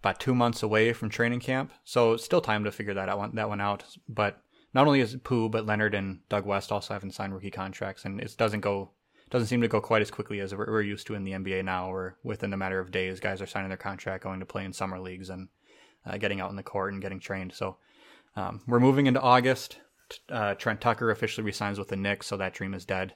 about 0.00 0.20
two 0.20 0.34
months 0.34 0.62
away 0.62 0.92
from 0.92 1.10
training 1.10 1.40
camp, 1.40 1.72
so 1.84 2.16
still 2.16 2.40
time 2.40 2.64
to 2.64 2.72
figure 2.72 2.94
that 2.94 3.08
out. 3.08 3.34
That 3.34 3.48
one 3.48 3.60
out. 3.60 3.84
But 4.08 4.42
not 4.74 4.86
only 4.86 5.00
is 5.00 5.16
Pooh, 5.16 5.48
but 5.48 5.66
Leonard 5.66 5.94
and 5.94 6.20
Doug 6.28 6.46
West 6.46 6.70
also 6.70 6.94
haven't 6.94 7.14
signed 7.14 7.34
rookie 7.34 7.50
contracts, 7.50 8.04
and 8.04 8.20
it 8.20 8.34
doesn't 8.36 8.60
go 8.60 8.90
doesn't 9.30 9.48
seem 9.48 9.60
to 9.60 9.68
go 9.68 9.80
quite 9.80 10.00
as 10.00 10.10
quickly 10.10 10.40
as 10.40 10.54
we're, 10.54 10.80
used 10.80 11.06
to 11.06 11.14
in 11.14 11.22
the 11.22 11.32
NBA 11.32 11.62
now, 11.62 11.90
where 11.90 12.16
within 12.22 12.52
a 12.54 12.56
matter 12.56 12.80
of 12.80 12.90
days, 12.90 13.20
guys 13.20 13.42
are 13.42 13.46
signing 13.46 13.68
their 13.68 13.76
contract, 13.76 14.24
going 14.24 14.40
to 14.40 14.46
play 14.46 14.64
in 14.64 14.72
summer 14.72 14.98
leagues, 14.98 15.28
and 15.28 15.48
uh, 16.06 16.16
getting 16.16 16.40
out 16.40 16.48
in 16.48 16.56
the 16.56 16.62
court 16.62 16.92
and 16.92 17.02
getting 17.02 17.20
trained. 17.20 17.52
So 17.52 17.76
um, 18.38 18.60
we're 18.68 18.78
moving 18.78 19.06
into 19.06 19.20
August. 19.20 19.78
Uh, 20.30 20.54
Trent 20.54 20.80
Tucker 20.80 21.10
officially 21.10 21.44
resigns 21.44 21.78
with 21.78 21.88
the 21.88 21.96
Knicks, 21.96 22.28
so 22.28 22.36
that 22.36 22.54
dream 22.54 22.72
is 22.72 22.84
dead. 22.84 23.14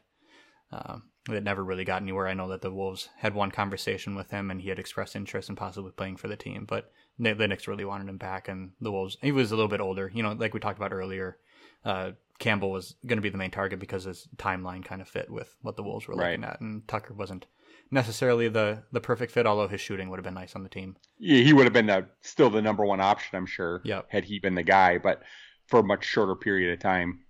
Uh, 0.72 0.98
it 1.30 1.44
never 1.44 1.62
really 1.62 1.84
got 1.84 2.02
anywhere. 2.02 2.26
I 2.26 2.34
know 2.34 2.48
that 2.48 2.60
the 2.60 2.72
Wolves 2.72 3.08
had 3.18 3.34
one 3.34 3.52
conversation 3.52 4.16
with 4.16 4.30
him, 4.30 4.50
and 4.50 4.60
he 4.60 4.68
had 4.68 4.80
expressed 4.80 5.14
interest 5.14 5.48
in 5.48 5.54
possibly 5.54 5.92
playing 5.92 6.16
for 6.16 6.26
the 6.26 6.36
team, 6.36 6.64
but 6.68 6.90
the 7.18 7.34
Knicks 7.34 7.68
really 7.68 7.84
wanted 7.84 8.08
him 8.08 8.16
back, 8.16 8.48
and 8.48 8.72
the 8.80 8.90
Wolves. 8.90 9.16
He 9.22 9.30
was 9.30 9.52
a 9.52 9.56
little 9.56 9.68
bit 9.68 9.80
older, 9.80 10.10
you 10.12 10.24
know, 10.24 10.32
like 10.32 10.54
we 10.54 10.60
talked 10.60 10.78
about 10.78 10.92
earlier. 10.92 11.38
Uh, 11.84 12.12
Campbell 12.40 12.72
was 12.72 12.96
going 13.06 13.18
to 13.18 13.22
be 13.22 13.28
the 13.28 13.38
main 13.38 13.52
target 13.52 13.78
because 13.78 14.04
his 14.04 14.26
timeline 14.36 14.84
kind 14.84 15.00
of 15.00 15.08
fit 15.08 15.30
with 15.30 15.54
what 15.62 15.76
the 15.76 15.84
Wolves 15.84 16.08
were 16.08 16.16
right. 16.16 16.32
looking 16.32 16.44
at, 16.44 16.60
and 16.60 16.86
Tucker 16.88 17.14
wasn't 17.14 17.46
necessarily 17.92 18.48
the 18.48 18.82
the 18.90 19.00
perfect 19.00 19.30
fit. 19.30 19.46
Although 19.46 19.68
his 19.68 19.80
shooting 19.80 20.08
would 20.10 20.18
have 20.18 20.24
been 20.24 20.34
nice 20.34 20.56
on 20.56 20.64
the 20.64 20.68
team. 20.68 20.96
Yeah, 21.18 21.42
he 21.44 21.52
would 21.52 21.64
have 21.64 21.72
been 21.72 21.86
the, 21.86 22.06
still 22.22 22.50
the 22.50 22.62
number 22.62 22.84
one 22.84 23.00
option, 23.00 23.36
I'm 23.36 23.46
sure. 23.46 23.80
Yeah, 23.84 24.02
had 24.08 24.24
he 24.24 24.40
been 24.40 24.56
the 24.56 24.64
guy, 24.64 24.98
but 24.98 25.22
for 25.66 25.80
a 25.80 25.84
much 25.84 26.04
shorter 26.04 26.34
period 26.34 26.72
of 26.72 26.80
time. 26.80 27.20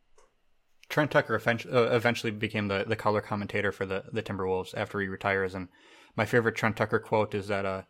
Trent 0.88 1.10
Tucker 1.10 1.40
uh, 1.46 1.94
eventually 1.94 2.30
became 2.30 2.68
the, 2.68 2.84
the 2.86 2.96
color 2.96 3.20
commentator 3.22 3.72
for 3.72 3.86
the, 3.86 4.04
the 4.12 4.22
Timberwolves 4.22 4.74
after 4.76 5.00
he 5.00 5.06
retires. 5.06 5.54
And 5.54 5.68
my 6.16 6.26
favorite 6.26 6.54
Trent 6.54 6.76
Tucker 6.76 6.98
quote 6.98 7.34
is 7.34 7.48
that 7.48 7.64
uh, 7.64 7.82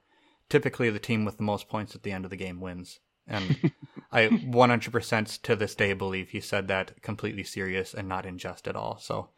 typically 0.48 0.88
the 0.90 1.00
team 1.00 1.24
with 1.24 1.36
the 1.36 1.42
most 1.42 1.68
points 1.68 1.94
at 1.94 2.02
the 2.04 2.12
end 2.12 2.24
of 2.24 2.30
the 2.30 2.36
game 2.36 2.60
wins. 2.60 3.00
And 3.26 3.72
I 4.12 4.28
100% 4.28 5.42
to 5.42 5.56
this 5.56 5.74
day 5.74 5.94
believe 5.94 6.28
he 6.28 6.40
said 6.40 6.68
that 6.68 7.02
completely 7.02 7.42
serious 7.42 7.94
and 7.94 8.08
not 8.08 8.26
in 8.26 8.38
jest 8.38 8.68
at 8.68 8.76
all. 8.76 8.98
So 8.98 9.30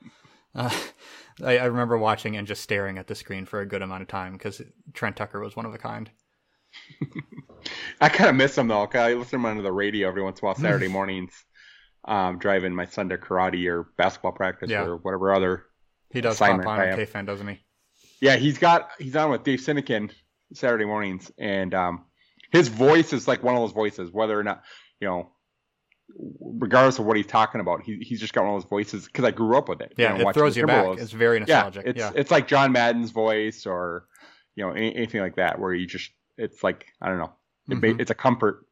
uh, 0.54 0.70
I, 1.42 1.58
I, 1.58 1.64
remember 1.64 1.98
watching 1.98 2.36
and 2.36 2.46
just 2.46 2.62
staring 2.62 2.98
at 2.98 3.06
the 3.06 3.14
screen 3.14 3.46
for 3.46 3.60
a 3.60 3.66
good 3.66 3.82
amount 3.82 4.02
of 4.02 4.08
time 4.08 4.34
because 4.34 4.62
Trent 4.92 5.16
Tucker 5.16 5.40
was 5.40 5.56
one 5.56 5.66
of 5.66 5.74
a 5.74 5.78
kind. 5.78 6.10
I 8.00 8.08
kind 8.08 8.30
of 8.30 8.36
miss 8.36 8.56
him 8.56 8.68
though. 8.68 8.86
Cause 8.86 9.00
I 9.00 9.14
listen 9.14 9.40
to 9.42 9.48
him 9.48 9.58
on 9.58 9.62
the 9.62 9.72
radio 9.72 10.08
every 10.08 10.22
once 10.22 10.40
in 10.40 10.44
a 10.44 10.46
while 10.46 10.54
Saturday 10.54 10.88
mornings, 10.88 11.32
um, 12.04 12.38
driving 12.38 12.74
my 12.74 12.86
son 12.86 13.08
to 13.08 13.18
karate 13.18 13.66
or 13.66 13.88
basketball 13.96 14.32
practice 14.32 14.70
yeah. 14.70 14.84
or 14.84 14.96
whatever 14.96 15.34
other. 15.34 15.64
He 16.10 16.20
does 16.20 16.38
pop 16.38 16.50
on 16.50 16.78
KFAN, 16.78 17.26
doesn't 17.26 17.48
he? 17.48 17.60
Yeah, 18.20 18.36
he's 18.36 18.58
got 18.58 18.90
he's 18.98 19.16
on 19.16 19.30
with 19.30 19.42
Dave 19.42 19.58
Sinekin 19.58 20.10
Saturday 20.52 20.84
mornings, 20.84 21.32
and 21.36 21.74
um, 21.74 22.04
his 22.52 22.68
voice 22.68 23.12
is 23.12 23.26
like 23.26 23.42
one 23.42 23.56
of 23.56 23.60
those 23.60 23.72
voices, 23.72 24.12
whether 24.12 24.38
or 24.38 24.44
not 24.44 24.62
you 25.00 25.08
know, 25.08 25.30
regardless 26.40 26.98
of 26.98 27.04
what 27.04 27.16
he's 27.16 27.26
talking 27.26 27.60
about, 27.60 27.82
he, 27.82 27.96
he's 27.96 28.20
just 28.20 28.32
got 28.32 28.44
one 28.44 28.54
of 28.54 28.62
those 28.62 28.68
voices 28.68 29.06
because 29.06 29.24
I 29.24 29.30
grew 29.30 29.56
up 29.56 29.68
with 29.68 29.80
it. 29.80 29.94
Yeah, 29.96 30.16
you 30.16 30.24
know, 30.24 30.30
it 30.30 30.34
throws 30.34 30.56
you 30.56 30.66
back. 30.66 30.98
It's 30.98 31.12
very 31.12 31.40
nostalgic. 31.40 31.84
Yeah, 31.84 31.90
it's 31.90 31.98
yeah. 31.98 32.12
it's 32.14 32.30
like 32.30 32.48
John 32.48 32.72
Madden's 32.72 33.10
voice 33.10 33.66
or 33.66 34.06
you 34.54 34.64
know 34.64 34.72
anything 34.72 35.20
like 35.20 35.36
that, 35.36 35.58
where 35.58 35.74
you 35.74 35.86
just 35.86 36.10
it's 36.36 36.62
like 36.62 36.86
I 37.00 37.08
don't 37.08 37.18
know, 37.18 37.32
it 37.68 37.74
mm-hmm. 37.74 38.00
it's 38.00 38.10
a 38.10 38.14
comfort. 38.14 38.66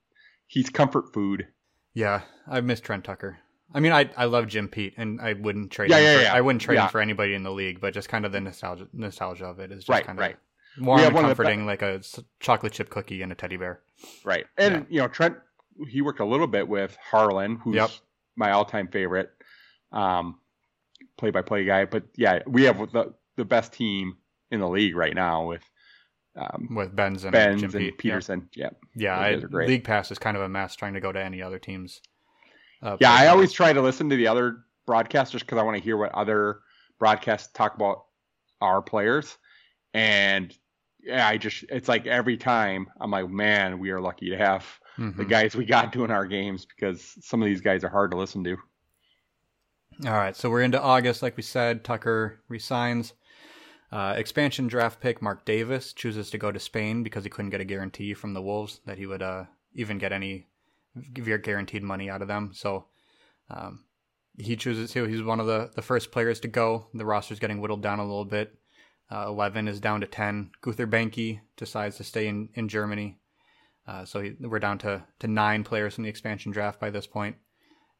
He's 0.47 0.69
comfort 0.69 1.13
food. 1.13 1.47
Yeah, 1.95 2.23
I 2.49 2.61
miss 2.61 2.81
Trent 2.81 3.05
Tucker. 3.05 3.39
I 3.75 3.81
mean, 3.81 3.93
I 3.93 4.11
I 4.17 4.27
love 4.27 4.49
Jim 4.49 4.69
Pete, 4.69 4.95
and 4.97 5.21
I 5.21 5.33
wouldn't 5.33 5.71
trade. 5.71 5.91
Yeah, 5.91 5.99
him 5.99 6.05
yeah, 6.05 6.17
for, 6.17 6.23
yeah. 6.23 6.35
I 6.35 6.41
wouldn't 6.41 6.63
trade 6.63 6.77
yeah. 6.77 6.85
him 6.85 6.91
for 6.91 7.01
anybody 7.01 7.35
in 7.35 7.43
the 7.43 7.53
league, 7.53 7.81
but 7.81 7.95
just 7.95 8.09
kind 8.09 8.25
of 8.25 8.33
the 8.33 8.41
nostalgia 8.41 8.87
nostalgia 8.93 9.47
of 9.47 9.59
it 9.59 9.73
is 9.73 9.81
just 9.81 9.89
right, 9.89 10.05
kind 10.05 10.19
of 10.19 10.23
right. 10.23 10.37
warm 10.79 11.01
and 11.01 11.15
comforting, 11.15 11.67
like 11.67 11.83
a 11.83 12.03
chocolate 12.41 12.73
chip 12.73 12.91
cookie 12.91 13.23
and 13.23 13.33
a 13.33 13.35
teddy 13.35 13.57
bear. 13.57 13.81
Right, 14.25 14.45
and 14.59 14.75
yeah. 14.75 14.83
you 14.89 15.01
know 15.01 15.09
Trent, 15.09 15.37
he 15.89 16.03
worked 16.03 16.21
a 16.21 16.25
little 16.25 16.47
bit 16.47 16.69
with 16.69 16.97
Harlan, 16.97 17.57
who's 17.57 17.77
yep. 17.77 17.91
my 18.37 18.53
all-time 18.53 18.89
favorite, 18.89 19.31
um, 19.93 20.39
play-by-play 21.17 21.65
guy. 21.65 21.85
But 21.85 22.05
yeah, 22.17 22.41
we 22.47 22.65
have 22.65 22.79
the 22.93 23.15
the 23.37 23.45
best 23.45 23.73
team 23.73 24.17
in 24.51 24.61
the 24.61 24.69
league 24.69 24.95
right 24.95 25.15
now 25.15 25.47
with 25.47 25.63
um, 26.37 26.75
with 26.75 26.95
Benz 26.95 27.25
and 27.25 27.33
Benz 27.33 27.61
Jim 27.61 27.71
and 27.71 27.81
Pete. 27.81 27.99
Peterson. 27.99 28.49
Yeah, 28.55 28.71
yeah. 28.95 29.29
yeah 29.29 29.39
I, 29.39 29.65
League 29.65 29.85
Pass 29.85 30.11
is 30.11 30.19
kind 30.19 30.37
of 30.37 30.43
a 30.43 30.49
mess 30.49 30.77
trying 30.77 30.95
to 30.95 31.01
go 31.01 31.13
to 31.13 31.23
any 31.23 31.43
other 31.43 31.59
teams. 31.59 32.01
Uh, 32.83 32.97
yeah, 33.01 33.13
I 33.13 33.29
always 33.29 33.53
try 33.53 33.73
to 33.73 33.81
listen 33.81 34.11
to 34.11 34.17
the 34.17 34.29
other 34.29 34.59
broadcasters 34.89 35.41
because 35.41 35.59
I 35.59 35.63
want 35.63 35.77
to 35.77 35.83
hear 35.83 35.97
what 35.97 36.13
other 36.13 36.61
broadcasts 36.99 37.53
talk 37.53 37.75
about 37.75 38.05
our 38.61 38.83
players, 38.83 39.37
and 39.95 40.55
yeah, 41.03 41.27
I 41.27 41.37
just 41.37 41.65
it's 41.69 41.89
like 41.89 42.07
every 42.07 42.37
time 42.37 42.89
I'm 43.01 43.11
like, 43.11 43.29
man, 43.29 43.79
we 43.79 43.91
are 43.91 44.01
lucky 44.01 44.31
to 44.31 44.37
have 44.37 44.65
mm-hmm. 44.99 45.17
the 45.17 45.25
guys 45.25 45.55
we 45.55 45.65
got 45.65 45.93
doing 45.93 46.11
our 46.11 46.27
games 46.27 46.67
because 46.67 47.17
some 47.21 47.43
of 47.43 47.47
these 47.47 47.61
guys 47.61 47.85
are 47.85 47.89
hard 47.89 48.11
to 48.11 48.17
listen 48.17 48.45
to. 48.45 48.57
All 50.07 50.13
right, 50.13 50.35
so 50.35 50.51
we're 50.51 50.63
into 50.63 50.81
August, 50.81 51.23
like 51.23 51.37
we 51.37 51.43
said. 51.43 51.85
Tucker 51.85 52.41
resigns. 52.49 53.13
Uh, 53.93 54.15
expansion 54.17 54.67
draft 54.69 55.01
pick 55.01 55.21
Mark 55.21 55.45
Davis 55.45 55.93
chooses 55.93 56.31
to 56.31 56.39
go 56.39 56.51
to 56.51 56.59
Spain 56.59 57.03
because 57.03 57.25
he 57.25 57.31
couldn't 57.31 57.51
get 57.51 57.61
a 57.61 57.65
guarantee 57.65 58.15
from 58.15 58.33
the 58.33 58.41
Wolves 58.41 58.81
that 58.87 58.97
he 58.97 59.05
would 59.07 59.23
uh, 59.23 59.45
even 59.75 59.99
get 59.99 60.13
any 60.13 60.47
guaranteed 61.13 61.83
money 61.83 62.09
out 62.09 62.23
of 62.23 62.29
them. 62.29 62.53
So 62.55 62.87
um, 63.51 63.85
he 64.39 64.57
chooses 64.57 64.91
to. 64.93 65.05
He's 65.05 65.23
one 65.23 65.41
of 65.41 65.47
the, 65.47 65.71
the 65.75 65.83
first 65.83 66.11
players 66.11 66.41
to 66.41 66.49
go. 66.49 66.87
The 66.95 67.05
roster's 67.05 67.39
getting 67.39 67.61
whittled 67.61 67.83
down 67.83 67.99
a 67.99 68.07
little 68.07 68.25
bit. 68.25 68.55
Uh, 69.11 69.27
11 69.29 69.69
is 69.69 69.79
down 69.79 70.01
to 70.01 70.07
10. 70.07 70.53
Gunther 70.63 70.87
Behnke 70.87 71.41
decides 71.59 71.99
to 71.99 72.05
stay 72.05 72.29
in, 72.29 72.49
in 72.55 72.69
Germany. 72.69 73.19
Uh, 73.87 74.05
so 74.05 74.21
he, 74.21 74.33
we're 74.41 74.59
down 74.59 74.79
to, 74.79 75.03
to 75.19 75.27
nine 75.27 75.65
players 75.65 75.95
from 75.95 76.05
the 76.05 76.11
expansion 76.11 76.53
draft 76.53 76.79
by 76.79 76.91
this 76.91 77.07
point. 77.07 77.37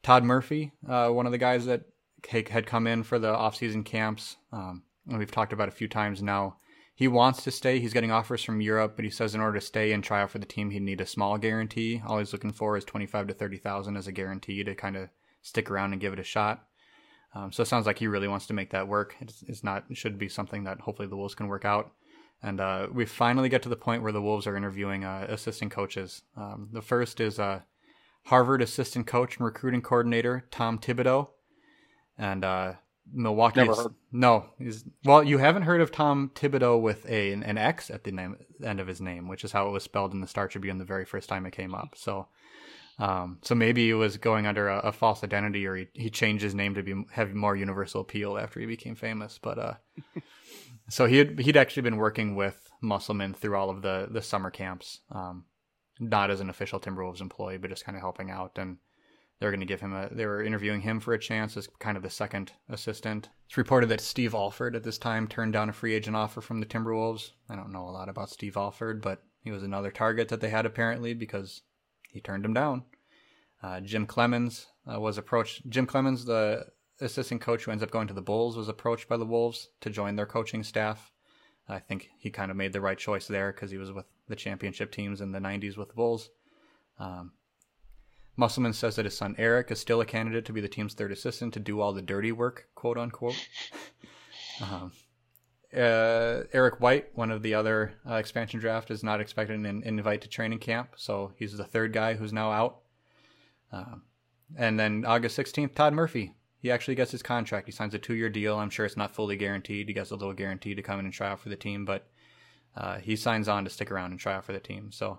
Todd 0.03 0.25
Murphy, 0.25 0.73
uh, 0.89 1.09
one 1.09 1.27
of 1.27 1.33
the 1.33 1.39
guys 1.39 1.67
that 1.67 1.83
had 2.29 2.67
come 2.67 2.87
in 2.87 3.03
for 3.03 3.19
the 3.19 3.33
offseason 3.33 3.85
camps, 3.85 4.37
um, 4.53 4.83
and 5.09 5.19
we've 5.19 5.31
talked 5.31 5.53
about 5.53 5.69
a 5.69 5.73
few 5.73 5.89
times 5.89 6.23
now. 6.23 6.57
He 6.95 7.09
wants 7.09 7.43
to 7.45 7.51
stay. 7.51 7.81
He's 7.81 7.95
getting 7.95 8.13
offers 8.13 8.45
from 8.45 8.61
Europe, 8.61 8.95
but 8.97 9.05
he 9.05 9.11
says 9.11 9.35
in 9.35 9.41
order 9.41 9.59
to 9.59 9.65
stay 9.65 9.93
and 9.93 10.05
try 10.05 10.23
out 10.23 10.31
for 10.31 10.39
the 10.39 10.47
team, 10.47 10.71
he'd 10.71 10.83
need 10.83 11.01
a 11.01 11.07
small 11.07 11.39
guarantee. 11.39 12.03
All 12.07 12.19
he's 12.19 12.33
looking 12.33 12.53
for 12.53 12.77
is 12.77 12.85
twenty-five 12.85 13.27
to 13.29 13.35
thirty 13.35 13.57
thousand 13.57 13.97
as 13.97 14.07
a 14.07 14.13
guarantee 14.13 14.63
to 14.63 14.75
kind 14.75 14.97
of 14.97 15.09
stick 15.41 15.71
around 15.71 15.93
and 15.93 16.01
give 16.01 16.13
it 16.13 16.21
a 16.21 16.25
shot. 16.25 16.67
Um, 17.35 17.51
so 17.51 17.63
it 17.63 17.67
sounds 17.67 17.87
like 17.87 17.99
he 17.99 18.07
really 18.07 18.29
wants 18.29 18.47
to 18.49 18.53
make 18.53 18.71
that 18.71 18.87
work. 18.87 19.17
It's, 19.21 19.43
it's, 19.49 19.65
not. 19.65 19.85
It 19.89 19.97
should 19.97 20.19
be 20.19 20.29
something 20.29 20.65
that 20.65 20.81
hopefully 20.81 21.09
the 21.09 21.17
Wolves 21.17 21.35
can 21.35 21.49
work 21.49 21.65
out. 21.65 21.93
And 22.43 22.61
uh, 22.61 22.89
we 22.93 23.07
finally 23.07 23.49
get 23.49 23.63
to 23.63 23.69
the 23.69 23.77
point 23.77 24.03
where 24.03 24.13
the 24.13 24.23
Wolves 24.23 24.47
are 24.47 24.57
interviewing 24.57 25.05
uh, 25.05 25.27
assistant 25.29 25.71
coaches. 25.71 26.23
Um, 26.37 26.71
the 26.73 26.83
first 26.83 27.21
is 27.21 27.39
uh, 27.39 27.61
Harvard 28.25 28.63
assistant 28.63 29.07
coach 29.07 29.37
and 29.37 29.45
recruiting 29.45 29.83
coordinator 29.83 30.45
Tom 30.51 30.79
Thibodeau, 30.79 31.29
and 32.19 32.45
uh, 32.45 32.73
Milwaukee. 33.13 33.61
Never 33.61 33.75
heard. 33.75 33.95
No, 34.11 34.47
he's, 34.59 34.85
well, 35.05 35.23
you 35.23 35.39
haven't 35.39 35.63
heard 35.63 35.81
of 35.81 35.91
Tom 35.91 36.31
Thibodeau 36.35 36.81
with 36.81 37.09
a 37.09 37.33
an, 37.33 37.43
an 37.43 37.59
X 37.59 37.91
at 37.91 38.05
the 38.05 38.13
name, 38.13 38.37
end 38.65 38.81
of 38.81 38.87
his 38.87 39.01
name, 39.01 39.29
which 39.29 39.45
is 39.45 39.53
how 39.53 39.69
it 39.69 39.73
was 39.73 39.83
spelled 39.83 40.13
in 40.13 40.21
the 40.21 40.27
Star 40.27 40.49
Tribune 40.49 40.79
the 40.79 40.85
very 40.85 41.05
first 41.05 41.29
time 41.29 41.47
it 41.47 41.53
came 41.53 41.75
up. 41.75 41.95
So, 41.97 42.29
um, 42.99 43.39
so 43.43 43.55
maybe 43.55 43.87
he 43.87 43.95
was 43.95 44.17
going 44.17 44.47
under 44.47 44.69
a, 44.69 44.79
a, 44.79 44.93
false 44.93 45.25
identity, 45.25 45.67
or 45.67 45.77
he, 45.77 45.89
he 45.95 46.11
changed 46.11 46.45
his 46.45 46.55
name 46.55 46.75
to 46.75 46.83
be 46.83 47.05
have 47.13 47.35
more 47.35 47.57
universal 47.57 48.03
appeal 48.03 48.39
after 48.39 48.61
he 48.61 48.67
became 48.67 48.95
famous. 48.95 49.39
But 49.43 49.59
uh, 49.59 49.75
so 50.93 51.07
he 51.07 51.17
had, 51.17 51.39
he'd 51.39 51.57
actually 51.57 51.83
been 51.83 51.97
working 51.97 52.35
with 52.35 52.71
Musselman 52.83 53.33
through 53.33 53.57
all 53.57 53.71
of 53.71 53.81
the 53.81 54.09
the 54.11 54.21
summer 54.21 54.51
camps, 54.51 55.01
um, 55.11 55.45
not 55.99 56.31
as 56.31 56.41
an 56.41 56.51
official 56.51 56.79
Timberwolves 56.79 57.23
employee, 57.23 57.57
but 57.57 57.71
just 57.71 57.85
kind 57.85 57.97
of 57.97 58.03
helping 58.03 58.31
out 58.31 58.59
and 58.59 58.77
they're 59.43 59.51
going 59.51 59.61
to 59.61 59.67
give 59.67 59.81
him 59.81 59.95
a. 59.95 60.09
They 60.13 60.27
were 60.27 60.43
interviewing 60.43 60.83
him 60.83 61.01
for 61.01 61.15
a 61.15 61.19
chance 61.19 61.57
as 61.57 61.67
kind 61.81 61.97
of 61.97 62.03
the 62.03 62.11
second 62.11 62.53
assistant. 62.69 63.31
It's 63.47 63.57
reported 63.57 63.89
that 63.89 64.01
Steve 64.01 64.35
Alford 64.35 64.77
at 64.77 64.85
this 64.85 64.99
time 64.99 65.27
turned 65.27 65.55
down 65.55 65.69
a 65.69 65.73
free 65.73 65.95
agent 65.95 66.15
offer 66.15 66.41
from 66.41 66.61
the 66.61 66.67
Timberwolves. 66.67 67.31
I 67.49 67.57
don't 67.57 67.73
know 67.73 67.89
a 67.89 67.91
lot 67.91 68.09
about 68.09 68.31
Steve 68.31 68.57
Alford, 68.57 69.01
but 69.01 69.23
he 69.41 69.51
was 69.51 69.63
another 69.63 69.91
target 69.91 70.29
that 70.29 70.41
they 70.41 70.51
had 70.51 70.67
apparently 70.67 71.15
because 71.15 71.63
he 72.11 72.21
turned 72.21 72.45
him 72.45 72.55
down. 72.55 72.85
Uh, 73.63 73.81
Jim 73.81 74.07
Cleamons 74.07 74.67
uh, 74.87 75.01
was 75.01 75.19
approached. 75.19 75.69
Jim 75.69 75.87
Cleamons, 75.87 76.27
the 76.27 76.67
assistant 77.03 77.41
coach 77.41 77.65
who 77.65 77.71
ends 77.71 77.83
up 77.83 77.91
going 77.91 78.09
to 78.09 78.15
the 78.15 78.23
Bulls, 78.23 78.57
was 78.57 78.69
approached 78.69 79.09
by 79.09 79.17
the 79.17 79.27
Wolves 79.27 79.69
to 79.81 79.91
join 79.91 80.17
their 80.17 80.27
coaching 80.27 80.63
staff. 80.63 81.13
I 81.69 81.79
think 81.79 82.11
he 82.19 82.31
kind 82.31 82.51
of 82.51 82.57
made 82.57 82.73
the 82.73 82.81
right 82.81 82.99
choice 82.99 83.27
there 83.27 83.53
because 83.53 83.71
he 83.71 83.79
was 83.79 83.93
with 83.93 84.07
the 84.29 84.37
championship 84.37 84.91
teams 84.93 85.21
in 85.21 85.33
the 85.33 85.39
90s 85.39 85.77
with 85.77 85.89
the 85.89 85.95
Bulls. 85.95 86.31
Um, 86.99 87.33
Musselman 88.37 88.73
says 88.73 88.97
that 88.97 89.05
his 89.05 89.17
son 89.17 89.35
Eric 89.39 89.71
is 89.71 89.79
still 89.79 90.01
a 90.01 90.07
candidate 90.07 90.45
to 90.47 90.53
be 90.53 90.61
the 90.61 90.69
team's 90.69 90.95
third 90.95 91.13
assistant 91.13 91.55
to 91.55 91.61
do 91.61 91.81
all 91.81 91.93
the 91.93 92.03
dirty 92.03 92.33
work, 92.33 92.69
quote 92.75 92.99
unquote. 92.99 93.37
um, 94.63 94.93
uh, 95.75 96.45
Eric 96.53 96.81
White, 96.81 97.09
one 97.15 97.31
of 97.31 97.43
the 97.43 97.55
other 97.55 97.95
uh, 98.09 98.15
expansion 98.15 98.61
draft, 98.61 98.91
is 98.91 99.03
not 99.03 99.21
expected 99.21 99.59
an 99.65 99.83
invite 99.85 100.23
to 100.23 100.29
training 100.29 100.59
camp, 100.59 100.95
so 100.97 101.33
he's 101.37 101.57
the 101.57 101.65
third 101.65 101.93
guy 101.93 102.15
who's 102.15 102.33
now 102.33 102.51
out. 102.53 102.81
Uh, 103.73 103.97
and 104.57 104.79
then 104.79 105.05
August 105.07 105.39
16th, 105.39 105.75
Todd 105.75 105.95
Murphy. 105.95 106.35
He 106.63 106.71
actually 106.71 106.95
gets 106.95 107.11
his 107.11 107.25
contract. 107.25 107.67
He 107.67 107.73
signs 107.73 107.93
a 107.93 107.99
two 107.99 108.15
year 108.15 108.31
deal. 108.31 108.57
I'm 108.57 108.71
sure 108.71 108.87
it's 108.87 108.97
not 108.97 109.15
fully 109.15 109.37
guaranteed. 109.37 109.89
He 109.89 109.95
gets 109.95 110.13
a 110.13 110.17
little 110.17 110.33
guarantee 110.33 110.77
to 110.77 110.83
come 110.83 111.01
in 111.01 111.07
and 111.07 111.13
try 111.13 111.29
out 111.29 111.41
for 111.41 111.49
the 111.49 111.57
team, 111.57 111.85
but 111.85 112.07
uh, 112.77 112.99
he 112.99 113.17
signs 113.17 113.49
on 113.49 113.65
to 113.65 113.71
stick 113.71 113.91
around 113.91 114.13
and 114.13 114.21
try 114.21 114.35
out 114.35 114.45
for 114.45 114.53
the 114.53 114.61
team. 114.61 114.93
So 114.93 115.19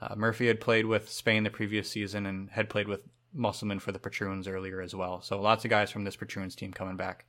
uh, 0.00 0.16
Murphy 0.16 0.48
had 0.48 0.60
played 0.60 0.86
with 0.86 1.08
Spain 1.08 1.44
the 1.44 1.50
previous 1.50 1.88
season 1.88 2.26
and 2.26 2.50
had 2.50 2.68
played 2.68 2.88
with 2.88 3.04
Musselman 3.32 3.78
for 3.78 3.92
the 3.92 4.00
Patroons 4.00 4.48
earlier 4.48 4.80
as 4.80 4.92
well. 4.92 5.22
So 5.22 5.40
lots 5.40 5.64
of 5.64 5.70
guys 5.70 5.92
from 5.92 6.02
this 6.02 6.16
Patroons 6.16 6.56
team 6.56 6.72
coming 6.72 6.96
back. 6.96 7.26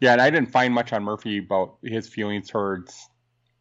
Yeah, 0.00 0.12
and 0.12 0.20
I 0.20 0.28
didn't 0.28 0.50
find 0.50 0.74
much 0.74 0.92
on 0.92 1.04
Murphy 1.04 1.38
about 1.38 1.76
his 1.84 2.08
feelings 2.08 2.50
towards 2.50 3.08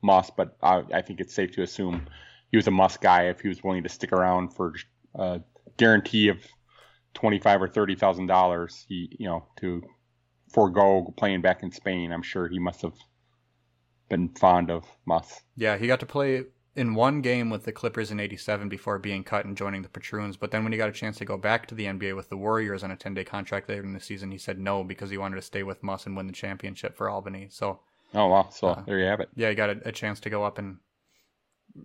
Muss, 0.02 0.32
but 0.36 0.58
I, 0.64 0.84
I 0.92 1.02
think 1.04 1.20
it's 1.20 1.36
safe 1.36 1.52
to 1.52 1.62
assume 1.62 2.08
he 2.50 2.58
was 2.58 2.68
a 2.68 2.72
Muss 2.72 2.98
guy 2.98 3.26
if 3.26 3.42
he 3.42 3.48
was 3.48 3.64
willing 3.64 3.84
to 3.84 3.90
stick 3.90 4.12
around 4.12 4.56
for 4.56 4.74
a 5.14 5.42
guarantee 5.78 6.30
of 6.30 6.40
twenty-five 7.18 7.62
or 7.62 7.68
thirty 7.68 7.96
thousand 7.96 8.28
dollars. 8.28 8.86
He, 8.88 9.10
you 9.20 9.28
know, 9.28 9.46
to 9.60 9.84
forego 10.54 11.14
playing 11.18 11.42
back 11.42 11.64
in 11.64 11.72
Spain. 11.72 12.12
I'm 12.12 12.22
sure 12.22 12.48
he 12.48 12.60
must 12.60 12.82
have 12.84 12.94
been 14.10 14.30
fond 14.30 14.72
of 14.72 14.86
Muss. 15.06 15.42
Yeah, 15.56 15.78
he 15.78 15.88
got 15.88 16.00
to 16.00 16.06
play 16.06 16.46
in 16.76 16.94
one 16.94 17.22
game 17.22 17.50
with 17.50 17.64
the 17.64 17.72
Clippers 17.72 18.12
in 18.12 18.20
87 18.20 18.70
before 18.70 19.00
being 19.00 19.24
cut 19.24 19.46
and 19.46 19.58
joining 19.58 19.82
the 19.82 19.90
Patroons. 19.90 20.38
But 20.38 20.52
then 20.52 20.64
when 20.64 20.72
he 20.72 20.78
got 20.78 20.90
a 20.90 20.94
chance 20.94 21.18
to 21.18 21.26
go 21.26 21.36
back 21.36 21.66
to 21.68 21.76
the 21.76 21.86
NBA 21.86 22.16
with 22.16 22.30
the 22.30 22.38
Warriors 22.38 22.84
on 22.84 22.92
a 22.92 22.96
10 22.96 23.16
day 23.16 23.24
contract 23.24 23.68
later 23.68 23.84
in 23.84 23.94
the 23.94 24.00
season, 24.00 24.32
he 24.32 24.38
said 24.38 24.60
no 24.60 24.84
because 24.84 25.10
he 25.10 25.18
wanted 25.18 25.38
to 25.38 25.42
stay 25.42 25.64
with 25.64 25.84
Muss 25.84 26.06
and 26.06 26.16
win 26.16 26.28
the 26.28 26.34
championship 26.34 26.96
for 26.96 27.10
Albany. 27.10 27.48
So, 27.50 27.80
oh, 28.14 28.28
wow. 28.28 28.50
So 28.52 28.68
uh, 28.68 28.84
there 28.86 29.00
you 29.00 29.06
have 29.06 29.20
it. 29.20 29.30
Yeah, 29.36 29.50
he 29.50 29.56
got 29.56 29.72
a, 29.72 29.88
a, 29.88 29.92
chance 29.92 30.20
to 30.22 30.30
go 30.30 30.44
up 30.44 30.60
and 30.60 30.78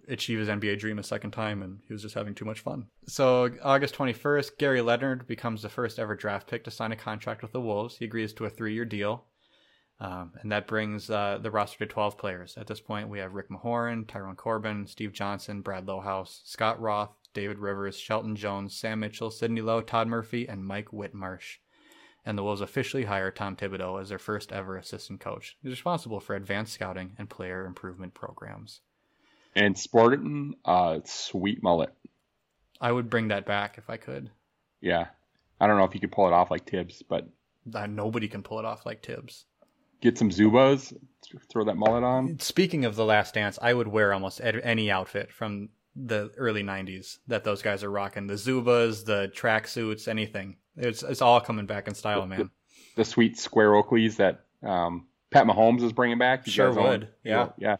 achieve 0.08 0.38
his 0.38 0.48
NBA 0.48 0.78
dream 0.78 0.98
a 0.98 1.02
second 1.02 1.32
time, 1.32 1.62
and 1.62 1.80
he 1.86 1.92
was 1.92 2.02
just 2.02 2.14
having 2.14 2.34
too 2.34 2.44
much 2.44 2.60
fun. 2.60 2.86
So, 3.06 3.50
August 3.62 3.94
21st, 3.94 4.58
Gary 4.58 4.80
Leonard 4.80 5.26
becomes 5.26 5.62
the 5.62 5.68
first 5.68 5.98
ever 5.98 6.14
draft 6.14 6.48
pick 6.48 6.64
to 6.64 6.70
sign 6.70 6.92
a 6.92 6.96
contract 6.96 7.42
with 7.42 7.52
the 7.52 7.60
Wolves. 7.60 7.96
He 7.96 8.04
agrees 8.04 8.32
to 8.34 8.44
a 8.44 8.50
three 8.50 8.74
year 8.74 8.84
deal. 8.84 9.26
Um, 10.00 10.32
and 10.40 10.50
that 10.50 10.66
brings 10.66 11.10
uh, 11.10 11.38
the 11.40 11.52
roster 11.52 11.78
to 11.78 11.86
12 11.86 12.18
players. 12.18 12.56
At 12.56 12.66
this 12.66 12.80
point, 12.80 13.08
we 13.08 13.20
have 13.20 13.34
Rick 13.34 13.50
Mahorn, 13.50 14.08
Tyrone 14.08 14.34
Corbin, 14.34 14.84
Steve 14.88 15.12
Johnson, 15.12 15.60
Brad 15.60 15.86
Lohaus, 15.86 16.40
Scott 16.44 16.80
Roth, 16.80 17.14
David 17.34 17.58
Rivers, 17.58 17.96
Shelton 17.96 18.34
Jones, 18.34 18.76
Sam 18.76 18.98
Mitchell, 18.98 19.30
Sidney 19.30 19.60
Lowe, 19.60 19.80
Todd 19.80 20.08
Murphy, 20.08 20.48
and 20.48 20.66
Mike 20.66 20.88
Whitmarsh. 20.88 21.58
And 22.24 22.36
the 22.36 22.42
Wolves 22.42 22.60
officially 22.60 23.04
hire 23.04 23.30
Tom 23.30 23.54
Thibodeau 23.54 24.00
as 24.00 24.08
their 24.08 24.18
first 24.18 24.50
ever 24.50 24.76
assistant 24.76 25.20
coach. 25.20 25.56
He's 25.62 25.70
responsible 25.70 26.18
for 26.18 26.34
advanced 26.34 26.72
scouting 26.72 27.12
and 27.16 27.30
player 27.30 27.64
improvement 27.64 28.12
programs. 28.12 28.80
And 29.54 29.78
sporting 29.78 30.54
a 30.64 31.02
sweet 31.04 31.62
mullet. 31.62 31.92
I 32.80 32.90
would 32.90 33.10
bring 33.10 33.28
that 33.28 33.46
back 33.46 33.78
if 33.78 33.90
I 33.90 33.96
could. 33.96 34.30
Yeah. 34.80 35.06
I 35.60 35.66
don't 35.66 35.76
know 35.76 35.84
if 35.84 35.94
you 35.94 36.00
could 36.00 36.12
pull 36.12 36.26
it 36.26 36.32
off 36.32 36.50
like 36.50 36.68
Thibs, 36.68 37.02
but. 37.02 37.28
Uh, 37.72 37.86
nobody 37.86 38.28
can 38.28 38.42
pull 38.42 38.58
it 38.58 38.64
off 38.64 38.84
like 38.84 39.04
Thibs 39.04 39.44
get 40.02 40.18
some 40.18 40.28
Zubaz, 40.28 40.94
throw 41.50 41.64
that 41.64 41.76
mullet 41.76 42.04
on. 42.04 42.38
Speaking 42.40 42.84
of 42.84 42.96
the 42.96 43.04
Last 43.04 43.34
Dance, 43.34 43.58
I 43.62 43.72
would 43.72 43.88
wear 43.88 44.12
almost 44.12 44.40
any 44.42 44.90
outfit 44.90 45.32
from 45.32 45.70
the 45.96 46.30
early 46.36 46.62
'90s 46.62 47.18
that 47.28 47.44
those 47.44 47.62
guys 47.62 47.82
are 47.82 47.90
rocking. 47.90 48.26
The 48.26 48.34
Zubaz, 48.34 49.06
the 49.06 49.32
tracksuits, 49.34 50.08
anything. 50.08 50.56
It's 50.76 51.02
it's 51.02 51.22
all 51.22 51.40
coming 51.40 51.66
back 51.66 51.88
in 51.88 51.94
style, 51.94 52.26
man. 52.26 52.38
The, 52.38 52.50
the 52.96 53.04
sweet 53.04 53.38
square 53.38 53.70
Oakleys 53.70 54.16
that 54.16 54.44
um, 54.62 55.06
Pat 55.30 55.46
Mahomes 55.46 55.82
is 55.82 55.92
bringing 55.92 56.18
back. 56.18 56.46
You 56.46 56.52
sure 56.52 56.72
would. 56.74 57.08
Yeah. 57.24 57.50
Yeah. 57.56 57.76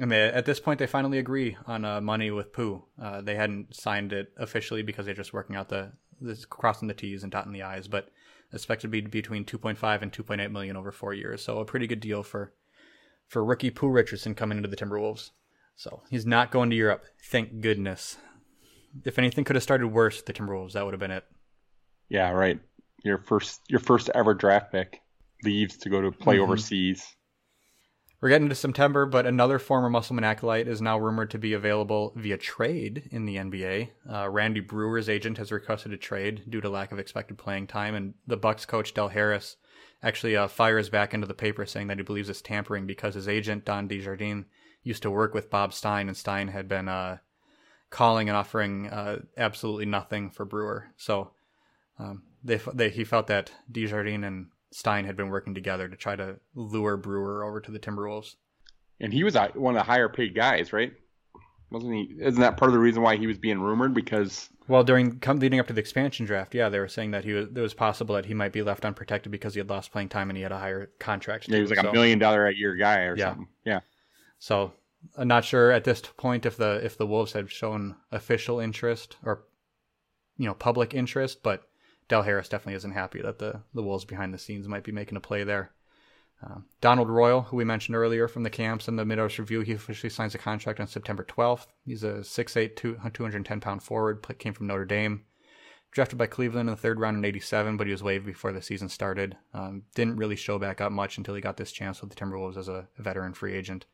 I 0.00 0.06
mean, 0.06 0.18
at 0.18 0.46
this 0.46 0.60
point, 0.60 0.78
they 0.78 0.86
finally 0.86 1.18
agree 1.18 1.56
on 1.66 1.84
uh, 1.84 2.00
money 2.00 2.30
with 2.30 2.52
Pooh. 2.52 2.82
Uh, 3.00 3.20
they 3.20 3.34
hadn't 3.34 3.74
signed 3.76 4.12
it 4.12 4.32
officially 4.38 4.82
because 4.82 5.04
they're 5.04 5.14
just 5.14 5.32
working 5.32 5.56
out 5.56 5.68
the, 5.68 5.92
the 6.20 6.42
crossing 6.48 6.88
the 6.88 6.94
T's 6.94 7.22
and 7.22 7.30
dotting 7.30 7.52
the 7.52 7.62
I's. 7.62 7.86
But 7.86 8.08
expected 8.52 8.88
to 8.88 8.88
be 8.88 9.00
between 9.00 9.44
2.5 9.44 10.02
and 10.02 10.12
2.8 10.12 10.50
million 10.50 10.76
over 10.76 10.92
four 10.92 11.14
years. 11.14 11.42
So 11.42 11.58
a 11.58 11.64
pretty 11.64 11.86
good 11.86 12.00
deal 12.00 12.22
for 12.22 12.52
for 13.26 13.44
rookie 13.44 13.70
Pooh 13.70 13.88
Richardson 13.88 14.34
coming 14.34 14.58
into 14.58 14.68
the 14.68 14.76
Timberwolves. 14.76 15.30
So 15.76 16.02
he's 16.10 16.26
not 16.26 16.50
going 16.50 16.70
to 16.70 16.76
Europe. 16.76 17.04
Thank 17.30 17.60
goodness. 17.60 18.16
If 19.04 19.18
anything 19.18 19.44
could 19.44 19.56
have 19.56 19.62
started 19.62 19.88
worse, 19.88 20.20
the 20.22 20.32
Timberwolves 20.32 20.72
that 20.72 20.84
would 20.84 20.94
have 20.94 21.00
been 21.00 21.12
it. 21.12 21.24
Yeah, 22.08 22.30
right. 22.30 22.58
Your 23.04 23.18
first 23.18 23.60
your 23.68 23.80
first 23.80 24.10
ever 24.14 24.34
draft 24.34 24.72
pick 24.72 25.00
leaves 25.44 25.76
to 25.78 25.90
go 25.90 26.00
to 26.00 26.10
play 26.10 26.36
mm-hmm. 26.36 26.44
overseas. 26.44 27.04
We're 28.20 28.28
getting 28.28 28.50
to 28.50 28.54
September, 28.54 29.06
but 29.06 29.24
another 29.24 29.58
former 29.58 29.88
Musselman 29.88 30.24
acolyte 30.24 30.68
is 30.68 30.82
now 30.82 30.98
rumored 30.98 31.30
to 31.30 31.38
be 31.38 31.54
available 31.54 32.12
via 32.16 32.36
trade 32.36 33.08
in 33.10 33.24
the 33.24 33.36
NBA. 33.36 33.88
Uh, 34.12 34.28
Randy 34.28 34.60
Breuer's 34.60 35.08
agent 35.08 35.38
has 35.38 35.50
requested 35.50 35.94
a 35.94 35.96
trade 35.96 36.42
due 36.46 36.60
to 36.60 36.68
lack 36.68 36.92
of 36.92 36.98
expected 36.98 37.38
playing 37.38 37.66
time, 37.66 37.94
and 37.94 38.12
the 38.26 38.36
Bucks 38.36 38.66
coach 38.66 38.92
Del 38.92 39.08
Harris 39.08 39.56
actually 40.02 40.36
uh, 40.36 40.48
fires 40.48 40.90
back 40.90 41.14
into 41.14 41.26
the 41.26 41.32
paper 41.32 41.64
saying 41.64 41.86
that 41.86 41.96
he 41.96 42.02
believes 42.04 42.28
it's 42.28 42.42
tampering 42.42 42.86
because 42.86 43.14
his 43.14 43.26
agent 43.26 43.64
Don 43.64 43.88
Desjardins 43.88 44.44
used 44.82 45.02
to 45.02 45.10
work 45.10 45.32
with 45.32 45.48
Bob 45.48 45.72
Stein, 45.72 46.06
and 46.06 46.16
Stein 46.16 46.48
had 46.48 46.68
been 46.68 46.88
uh, 46.88 47.18
calling 47.88 48.28
and 48.28 48.36
offering 48.36 48.88
uh, 48.88 49.20
absolutely 49.38 49.86
nothing 49.86 50.28
for 50.28 50.44
Breuer. 50.44 50.92
So 50.98 51.30
um, 51.98 52.24
they, 52.44 52.60
they 52.74 52.90
he 52.90 53.04
felt 53.04 53.28
that 53.28 53.50
Desjardins 53.70 54.26
and 54.26 54.48
Stein 54.72 55.04
had 55.04 55.16
been 55.16 55.28
working 55.28 55.54
together 55.54 55.88
to 55.88 55.96
try 55.96 56.16
to 56.16 56.36
lure 56.54 56.96
Breuer 56.96 57.44
over 57.44 57.60
to 57.60 57.70
the 57.70 57.78
Timberwolves. 57.78 58.36
And 59.00 59.12
he 59.12 59.24
was 59.24 59.34
uh, 59.34 59.48
one 59.54 59.74
of 59.76 59.80
the 59.80 59.90
higher 59.90 60.08
paid 60.08 60.34
guys, 60.34 60.72
right? 60.72 60.92
Wasn't 61.70 61.92
he? 61.92 62.16
Isn't 62.20 62.40
that 62.40 62.56
part 62.56 62.68
of 62.68 62.72
the 62.72 62.80
reason 62.80 63.02
why 63.02 63.16
he 63.16 63.26
was 63.26 63.38
being 63.38 63.60
rumored? 63.60 63.94
Because 63.94 64.50
Well, 64.66 64.82
during 64.82 65.20
leading 65.26 65.60
up 65.60 65.68
to 65.68 65.72
the 65.72 65.80
expansion 65.80 66.26
draft, 66.26 66.54
yeah, 66.54 66.68
they 66.68 66.80
were 66.80 66.88
saying 66.88 67.12
that 67.12 67.24
he 67.24 67.32
was 67.32 67.46
it 67.46 67.60
was 67.60 67.74
possible 67.74 68.16
that 68.16 68.26
he 68.26 68.34
might 68.34 68.52
be 68.52 68.62
left 68.62 68.84
unprotected 68.84 69.30
because 69.30 69.54
he 69.54 69.60
had 69.60 69.70
lost 69.70 69.92
playing 69.92 70.08
time 70.08 70.30
and 70.30 70.36
he 70.36 70.42
had 70.42 70.52
a 70.52 70.58
higher 70.58 70.90
contract. 70.98 71.48
Yeah, 71.48 71.56
he 71.56 71.62
was 71.62 71.70
like 71.70 71.80
so, 71.80 71.90
a 71.90 71.92
million 71.92 72.18
dollar 72.18 72.46
a 72.48 72.54
year 72.54 72.74
guy 72.74 73.02
or 73.02 73.16
yeah. 73.16 73.28
something. 73.28 73.48
Yeah. 73.64 73.80
So 74.40 74.72
I'm 75.16 75.28
not 75.28 75.44
sure 75.44 75.70
at 75.70 75.84
this 75.84 76.00
point 76.00 76.44
if 76.44 76.56
the 76.56 76.84
if 76.84 76.98
the 76.98 77.06
Wolves 77.06 77.32
had 77.32 77.50
shown 77.50 77.96
official 78.10 78.58
interest 78.58 79.16
or 79.24 79.44
you 80.36 80.46
know 80.46 80.54
public 80.54 80.92
interest, 80.92 81.42
but 81.44 81.69
Del 82.10 82.22
Harris 82.22 82.48
definitely 82.48 82.74
isn't 82.74 82.90
happy 82.90 83.22
that 83.22 83.38
the 83.38 83.62
the 83.72 83.84
Wolves 83.84 84.04
behind 84.04 84.34
the 84.34 84.38
scenes 84.38 84.66
might 84.66 84.82
be 84.82 84.90
making 84.90 85.16
a 85.16 85.20
play 85.20 85.44
there. 85.44 85.70
Uh, 86.44 86.56
Donald 86.80 87.08
Royal, 87.08 87.42
who 87.42 87.56
we 87.56 87.64
mentioned 87.64 87.94
earlier 87.94 88.26
from 88.26 88.42
the 88.42 88.50
camps 88.50 88.88
and 88.88 88.98
the 88.98 89.04
Midwest 89.04 89.38
Revue, 89.38 89.60
he 89.60 89.74
officially 89.74 90.10
signs 90.10 90.34
a 90.34 90.38
contract 90.38 90.80
on 90.80 90.88
September 90.88 91.22
12th. 91.22 91.66
He's 91.84 92.02
a 92.02 92.14
6'8", 92.14 92.74
210 92.76 93.60
pound 93.60 93.82
forward, 93.82 94.26
came 94.38 94.54
from 94.54 94.66
Notre 94.66 94.86
Dame. 94.86 95.24
Drafted 95.92 96.18
by 96.18 96.26
Cleveland 96.26 96.68
in 96.68 96.74
the 96.74 96.80
third 96.80 96.98
round 96.98 97.16
in 97.16 97.24
87, 97.24 97.76
but 97.76 97.86
he 97.86 97.92
was 97.92 98.02
waived 98.02 98.26
before 98.26 98.52
the 98.52 98.62
season 98.62 98.88
started. 98.88 99.36
Um, 99.54 99.82
didn't 99.94 100.16
really 100.16 100.36
show 100.36 100.58
back 100.58 100.80
up 100.80 100.90
much 100.90 101.16
until 101.16 101.34
he 101.34 101.40
got 101.40 101.58
this 101.58 101.72
chance 101.72 102.00
with 102.00 102.10
the 102.10 102.16
Timberwolves 102.16 102.56
as 102.56 102.68
a 102.68 102.88
veteran 102.98 103.34
free 103.34 103.54
agent. 103.54 103.86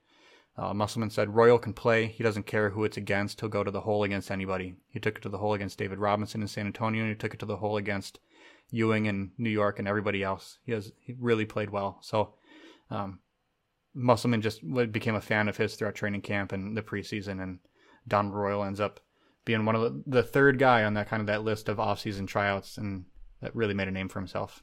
Uh, 0.59 0.73
Musselman 0.73 1.11
said 1.11 1.35
Royal 1.35 1.59
can 1.59 1.75
play. 1.75 2.07
He 2.07 2.23
doesn't 2.23 2.47
care 2.47 2.71
who 2.71 2.85
it's 2.85 2.97
against. 2.97 3.41
He'll 3.41 3.51
go 3.51 3.63
to 3.63 3.71
the 3.71 3.83
hole 3.83 4.05
against 4.05 4.31
anybody. 4.31 4.75
He 4.89 4.99
took 4.99 5.19
it 5.19 5.23
to 5.23 5.29
the 5.29 5.39
hole 5.39 5.53
against 5.53 5.79
David 5.79 5.99
Robinson 5.99 6.41
in 6.41 6.49
San 6.49 6.67
Antonio, 6.67 7.03
and 7.03 7.11
he 7.11 7.17
took 7.17 7.35
it 7.35 7.41
to 7.41 7.47
the 7.47 7.59
hole 7.59 7.77
against 7.77 8.19
Ewing 8.71 9.07
in 9.07 9.33
New 9.37 9.51
York 9.51 9.79
and 9.79 9.87
everybody 9.87 10.23
else. 10.23 10.59
He 10.65 10.73
has 10.73 10.93
he 10.99 11.15
really 11.19 11.45
played 11.45 11.71
well. 11.71 11.99
So 12.01 12.35
um, 12.91 13.21
Musselman 13.95 14.41
just 14.41 14.63
became 14.93 15.15
a 15.15 15.21
fan 15.21 15.49
of 15.49 15.57
his 15.57 15.75
throughout 15.75 15.95
training 15.95 16.23
camp 16.23 16.53
and 16.53 16.77
the 16.77 16.83
preseason, 16.83 17.43
and 17.43 17.59
Don 18.09 18.31
Royal 18.31 18.65
ends 18.65 18.81
up 18.81 19.01
being 19.45 19.65
one 19.65 19.77
of 19.77 19.83
the, 19.83 20.03
the 20.07 20.23
third 20.23 20.59
guy 20.59 20.85
on 20.85 20.95
that 20.95 21.09
kind 21.09 21.21
of 21.21 21.27
that 21.27 21.45
list 21.45 21.69
of 21.69 21.77
offseason 21.77 22.27
tryouts, 22.27 22.79
and 22.79 23.05
that 23.41 23.55
really 23.55 23.75
made 23.75 23.89
a 23.89 23.93
name 23.93 24.09
for 24.09 24.21
himself. 24.21 24.63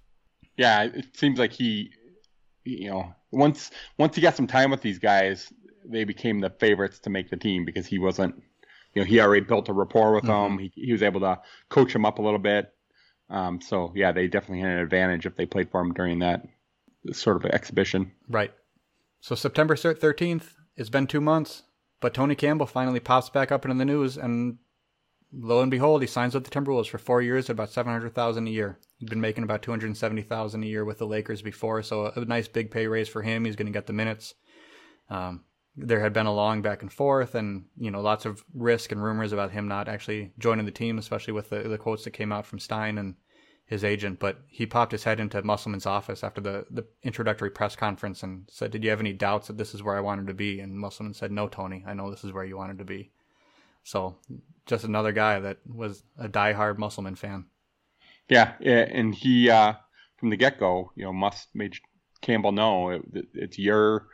Yeah, 0.58 0.84
it 0.84 1.16
seems 1.16 1.39
like 1.39 1.54
he, 1.54 1.91
you 2.64 2.89
know, 2.89 3.14
once 3.32 3.72
once 3.98 4.16
he 4.16 4.22
got 4.22 4.36
some 4.36 4.48
time 4.48 4.72
with 4.72 4.82
these 4.82 5.00
guys, 5.00 5.52
they 5.86 6.04
became 6.04 6.40
the 6.40 6.50
favorites 6.50 7.00
to 7.00 7.10
make 7.10 7.30
the 7.30 7.38
team 7.38 7.66
because 7.66 7.86
he 7.86 8.00
wasn't, 8.00 8.36
you 8.94 9.02
know, 9.02 9.06
he 9.06 9.20
already 9.20 9.46
built 9.46 9.70
a 9.70 9.74
rapport 9.74 10.14
with 10.14 10.24
mm-hmm. 10.24 10.56
them. 10.56 10.60
He, 10.60 10.72
he 10.76 10.92
was 10.92 11.04
able 11.04 11.22
to 11.22 11.40
coach 11.70 11.94
them 11.94 12.06
up 12.06 12.20
a 12.20 12.22
little 12.22 12.40
bit. 12.40 12.74
Um, 13.30 13.62
so 13.62 13.92
yeah, 13.96 14.12
they 14.12 14.28
definitely 14.28 14.60
had 14.60 14.72
an 14.72 14.80
advantage 14.80 15.26
if 15.26 15.36
they 15.36 15.46
played 15.46 15.72
for 15.72 15.82
him 15.82 15.94
during 15.94 16.20
that 16.20 16.46
sort 17.12 17.38
of 17.38 17.46
exhibition. 17.52 18.12
Right. 18.30 18.54
So 19.22 19.36
September 19.36 19.76
13th, 19.76 20.54
it's 20.76 20.90
been 20.90 21.08
two 21.08 21.22
months, 21.22 21.64
but 22.02 22.14
Tony 22.14 22.36
Campbell 22.36 22.66
finally 22.66 23.00
pops 23.00 23.30
back 23.30 23.52
up 23.52 23.66
in 23.66 23.78
the 23.78 23.86
news, 23.86 24.18
and 24.18 24.58
lo 25.32 25.62
and 25.62 25.72
behold, 25.72 26.02
he 26.02 26.08
signs 26.08 26.34
with 26.34 26.44
the 26.44 26.50
Timberwolves 26.50 26.90
for 26.90 26.98
four 26.98 27.22
years 27.22 27.46
at 27.46 27.54
about 27.54 27.72
700000 27.72 28.48
a 28.48 28.52
year. 28.52 28.80
He'd 28.98 29.10
been 29.10 29.22
making 29.22 29.44
about 29.44 29.62
270000 29.62 30.64
a 30.64 30.68
year 30.68 30.84
with 30.86 30.98
the 30.98 31.08
Lakers 31.08 31.42
before, 31.42 31.82
so 31.84 32.12
a 32.16 32.26
nice 32.26 32.48
big 32.48 32.72
pay 32.72 32.88
raise 32.88 33.08
for 33.08 33.22
him. 33.22 33.46
He's 33.46 33.56
going 33.56 33.68
to 33.68 33.72
get 33.72 33.88
the 33.88 33.94
minutes. 33.94 34.34
Um, 35.10 35.44
there 35.76 36.00
had 36.00 36.14
been 36.14 36.26
a 36.26 36.34
long 36.34 36.62
back 36.62 36.82
and 36.82 36.92
forth, 36.92 37.36
and 37.36 37.66
you 37.78 37.92
know 37.92 38.02
lots 38.02 38.26
of 38.26 38.44
risk 38.54 38.92
and 38.92 39.04
rumors 39.04 39.32
about 39.34 39.52
him 39.52 39.68
not 39.68 39.88
actually 39.88 40.32
joining 40.40 40.66
the 40.66 40.72
team, 40.72 40.98
especially 40.98 41.34
with 41.34 41.50
the, 41.50 41.64
the 41.64 41.78
quotes 41.78 42.04
that 42.04 42.12
came 42.12 42.32
out 42.32 42.46
from 42.46 42.60
Stein 42.60 42.98
and 42.98 43.16
his 43.66 43.84
agent, 43.84 44.20
but 44.20 44.42
he 44.48 44.66
popped 44.66 44.92
his 44.92 45.04
head 45.04 45.20
into 45.20 45.42
Musselman's 45.42 45.86
office 45.86 46.24
after 46.24 46.42
the, 46.42 46.66
the 46.70 46.86
introductory 47.02 47.50
press 47.50 47.76
conference 47.76 48.22
and 48.22 48.46
said, 48.50 48.72
Did 48.72 48.84
you 48.84 48.90
have 48.90 49.00
any 49.00 49.14
doubts 49.14 49.48
that 49.48 49.58
this 49.58 49.74
is 49.74 49.82
where 49.82 49.96
I 49.96 50.02
wanted 50.02 50.28
to 50.28 50.34
be? 50.34 50.60
And 50.60 50.78
Musselman 50.78 51.14
said, 51.14 51.32
No, 51.32 51.48
Tony, 51.48 51.84
I 51.88 51.94
know 51.94 52.12
this 52.12 52.24
is 52.24 52.34
where 52.34 52.44
you 52.44 52.58
wanted 52.58 52.78
to 52.80 52.86
be. 52.86 53.12
So 53.84 54.18
just 54.66 54.84
another 54.84 55.12
guy 55.12 55.40
that 55.40 55.58
was 55.66 56.04
a 56.18 56.28
diehard 56.28 56.78
Musselman 56.78 57.16
fan. 57.16 57.46
Yeah, 58.30 58.54
and 58.62 59.14
he, 59.14 59.50
uh, 59.50 59.74
from 60.18 60.30
the 60.30 60.38
get 60.38 60.60
go, 60.60 60.92
you 60.96 61.04
know, 61.04 61.14
must 61.14 61.50
made 61.54 61.76
Campbell 62.22 62.54
know 62.54 62.90
it, 62.90 63.02
it's 63.34 63.60
your 63.60 64.08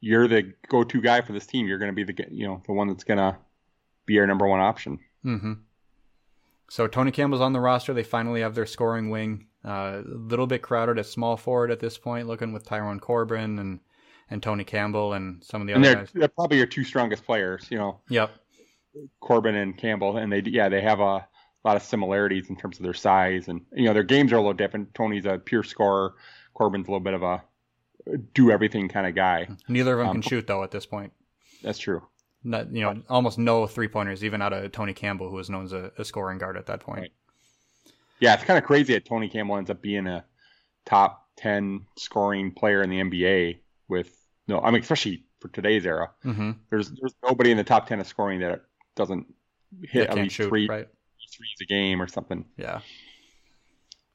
you're 0.00 0.28
the 0.28 0.52
go-to 0.68 1.00
guy 1.00 1.20
for 1.20 1.32
this 1.32 1.46
team. 1.46 1.66
You're 1.66 1.78
going 1.78 1.94
to 1.94 2.04
be 2.04 2.12
the 2.12 2.26
you 2.30 2.46
know 2.46 2.62
the 2.66 2.72
one 2.72 2.88
that's 2.88 3.04
going 3.04 3.18
to 3.18 3.36
be 4.06 4.14
your 4.14 4.26
number 4.26 4.46
one 4.46 4.60
option. 4.60 4.98
Mm-hmm. 5.24 5.54
So 6.70 6.86
Tony 6.86 7.10
Campbell's 7.10 7.42
on 7.42 7.52
the 7.52 7.60
roster. 7.60 7.94
They 7.94 8.02
finally 8.02 8.42
have 8.42 8.54
their 8.54 8.66
scoring 8.66 9.10
wing. 9.10 9.46
Uh, 9.64 9.68
a 9.68 9.72
uh, 9.72 10.02
little 10.06 10.46
bit 10.46 10.62
crowded 10.62 10.98
at 10.98 11.06
small 11.06 11.36
forward 11.36 11.70
at 11.70 11.80
this 11.80 11.98
point, 11.98 12.28
looking 12.28 12.52
with 12.52 12.64
Tyrone 12.64 13.00
Corbin 13.00 13.58
and 13.58 13.80
and 14.30 14.42
Tony 14.42 14.64
Campbell 14.64 15.14
and 15.14 15.42
some 15.42 15.62
of 15.62 15.66
the 15.66 15.72
and 15.72 15.84
other 15.84 15.94
they're, 15.94 16.04
guys. 16.04 16.12
They're 16.14 16.28
probably 16.28 16.58
your 16.58 16.66
two 16.66 16.84
strongest 16.84 17.24
players. 17.24 17.66
You 17.70 17.78
know. 17.78 18.00
Yep. 18.08 18.30
Corbin 19.20 19.54
and 19.54 19.76
Campbell, 19.76 20.16
and 20.16 20.32
they 20.32 20.40
yeah 20.40 20.68
they 20.68 20.80
have 20.80 21.00
a 21.00 21.26
lot 21.64 21.76
of 21.76 21.82
similarities 21.82 22.50
in 22.50 22.56
terms 22.56 22.78
of 22.78 22.84
their 22.84 22.94
size 22.94 23.48
and 23.48 23.60
you 23.72 23.84
know 23.84 23.92
their 23.92 24.02
games 24.02 24.32
are 24.32 24.36
a 24.36 24.40
little 24.40 24.54
different. 24.54 24.94
Tony's 24.94 25.26
a 25.26 25.38
pure 25.38 25.62
scorer. 25.62 26.14
Corbin's 26.54 26.88
a 26.88 26.90
little 26.90 27.04
bit 27.04 27.14
of 27.14 27.22
a 27.22 27.42
do 28.34 28.50
everything 28.50 28.88
kind 28.88 29.06
of 29.06 29.14
guy. 29.14 29.48
Neither 29.68 29.92
of 29.92 29.98
them 29.98 30.08
um, 30.08 30.12
can 30.14 30.22
shoot 30.22 30.46
though 30.46 30.62
at 30.62 30.70
this 30.70 30.86
point. 30.86 31.12
That's 31.62 31.78
true 31.78 32.02
not, 32.44 32.72
you 32.72 32.82
know, 32.82 33.02
almost 33.08 33.38
no 33.38 33.66
three 33.66 33.88
pointers, 33.88 34.24
even 34.24 34.42
out 34.42 34.52
of 34.52 34.70
Tony 34.72 34.94
Campbell, 34.94 35.28
who 35.28 35.36
was 35.36 35.50
known 35.50 35.64
as 35.64 35.72
a, 35.72 35.92
a 35.98 36.04
scoring 36.04 36.38
guard 36.38 36.56
at 36.56 36.66
that 36.66 36.80
point. 36.80 37.00
Right. 37.00 37.12
Yeah, 38.20 38.34
it's 38.34 38.44
kind 38.44 38.58
of 38.58 38.64
crazy 38.64 38.94
that 38.94 39.04
Tony 39.04 39.28
Campbell 39.28 39.56
ends 39.56 39.70
up 39.70 39.80
being 39.80 40.06
a 40.06 40.24
top 40.84 41.28
ten 41.36 41.86
scoring 41.96 42.52
player 42.52 42.82
in 42.82 42.90
the 42.90 43.00
NBA. 43.00 43.58
With 43.88 44.14
no, 44.48 44.60
I 44.60 44.70
mean, 44.70 44.82
especially 44.82 45.24
for 45.40 45.48
today's 45.48 45.86
era, 45.86 46.10
mm-hmm. 46.24 46.52
there's 46.70 46.90
there's 46.90 47.14
nobody 47.22 47.52
in 47.52 47.56
the 47.56 47.64
top 47.64 47.86
ten 47.86 48.00
of 48.00 48.06
scoring 48.06 48.40
that 48.40 48.62
doesn't 48.96 49.26
hit 49.82 50.10
at 50.10 50.16
least 50.16 50.34
shoot, 50.34 50.48
three 50.48 50.66
right. 50.66 50.88
threes 51.32 51.56
a 51.62 51.64
game 51.66 52.02
or 52.02 52.08
something. 52.08 52.44
Yeah. 52.56 52.80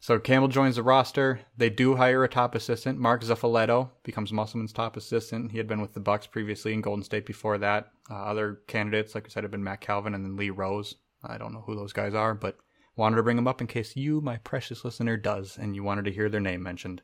So 0.03 0.19
Campbell 0.19 0.49
joins 0.49 0.75
the 0.75 0.83
roster. 0.83 1.39
They 1.55 1.69
do 1.69 1.95
hire 1.95 2.25
a 2.25 2.27
top 2.27 2.55
assistant. 2.55 2.99
Mark 2.99 3.23
Zuffelato 3.23 3.89
becomes 4.03 4.33
Musselman's 4.33 4.73
top 4.73 4.97
assistant. 4.97 5.53
He 5.53 5.57
had 5.57 5.65
been 5.65 5.79
with 5.79 5.93
the 5.93 6.01
Bucks 6.01 6.27
previously 6.27 6.73
in 6.73 6.81
Golden 6.81 7.05
State 7.05 7.25
before 7.25 7.57
that. 7.59 7.89
Uh, 8.11 8.15
other 8.15 8.59
candidates, 8.67 9.15
like 9.15 9.25
I 9.25 9.29
said, 9.29 9.45
have 9.45 9.51
been 9.51 9.63
Mack 9.63 9.79
Calvin 9.79 10.13
and 10.13 10.25
then 10.25 10.35
Lee 10.35 10.49
Rose. 10.49 10.95
I 11.23 11.37
don't 11.37 11.53
know 11.53 11.63
who 11.65 11.77
those 11.77 11.93
guys 11.93 12.13
are, 12.13 12.35
but 12.35 12.57
wanted 12.97 13.15
to 13.15 13.23
bring 13.23 13.37
them 13.37 13.47
up 13.47 13.61
in 13.61 13.67
case 13.67 13.95
you, 13.95 14.19
my 14.19 14.35
precious 14.39 14.83
listener, 14.83 15.15
does, 15.15 15.57
and 15.57 15.73
you 15.73 15.83
wanted 15.83 16.03
to 16.03 16.11
hear 16.11 16.27
their 16.27 16.41
name 16.41 16.61
mentioned. 16.61 17.01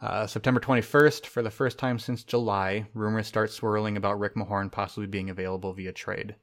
Uh, 0.00 0.28
September 0.28 0.60
21st, 0.60 1.26
for 1.26 1.42
the 1.42 1.50
first 1.50 1.76
time 1.76 1.98
since 1.98 2.22
July, 2.22 2.86
rumors 2.94 3.26
start 3.26 3.50
swirling 3.50 3.96
about 3.96 4.20
Rick 4.20 4.36
Mahorn 4.36 4.70
possibly 4.70 5.08
being 5.08 5.28
available 5.28 5.72
via 5.72 5.90
trade. 5.92 6.36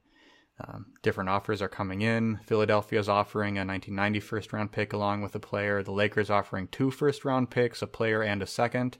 Um, 0.60 0.86
different 1.02 1.30
offers 1.30 1.60
are 1.60 1.68
coming 1.68 2.02
in. 2.02 2.38
Philadelphia 2.46 3.00
is 3.00 3.08
offering 3.08 3.56
a 3.56 3.66
1990 3.66 4.20
first 4.20 4.52
round 4.52 4.70
pick 4.70 4.92
along 4.92 5.22
with 5.22 5.34
a 5.34 5.40
player. 5.40 5.82
The 5.82 5.92
Lakers 5.92 6.30
offering 6.30 6.68
two 6.68 6.90
first 6.90 7.24
round 7.24 7.50
picks, 7.50 7.82
a 7.82 7.86
player 7.86 8.22
and 8.22 8.40
a 8.40 8.46
second. 8.46 8.98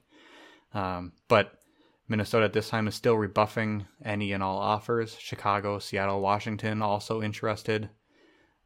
Um, 0.73 1.13
but 1.29 1.61
Minnesota 2.09 2.47
at 2.47 2.53
this 2.53 2.69
time 2.69 2.89
is 2.89 2.97
still 2.97 3.15
rebuffing 3.15 3.87
any 4.05 4.33
and 4.33 4.43
all 4.43 4.59
offers. 4.59 5.17
Chicago, 5.19 5.79
Seattle, 5.79 6.21
Washington 6.21 6.83
also 6.83 7.23
interested. 7.23 7.89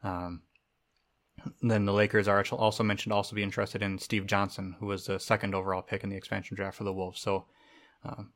Um, 0.03 0.43
then 1.63 1.85
the 1.85 1.93
Lakers 1.93 2.27
are 2.27 2.45
also 2.53 2.83
mentioned 2.83 3.13
also 3.13 3.37
be 3.37 3.43
interested 3.43 3.83
in 3.83 3.99
Steve 3.99 4.27
Johnson, 4.27 4.77
who 4.81 4.87
was 4.87 5.07
the 5.07 5.21
second 5.21 5.55
overall 5.55 5.83
pick 5.83 6.03
in 6.03 6.11
the 6.11 6.17
expansion 6.17 6.57
draft 6.57 6.79
for 6.79 6.85
the 6.85 6.93
Wolves. 6.93 7.21
So, 7.21 7.47
um, 8.05 8.33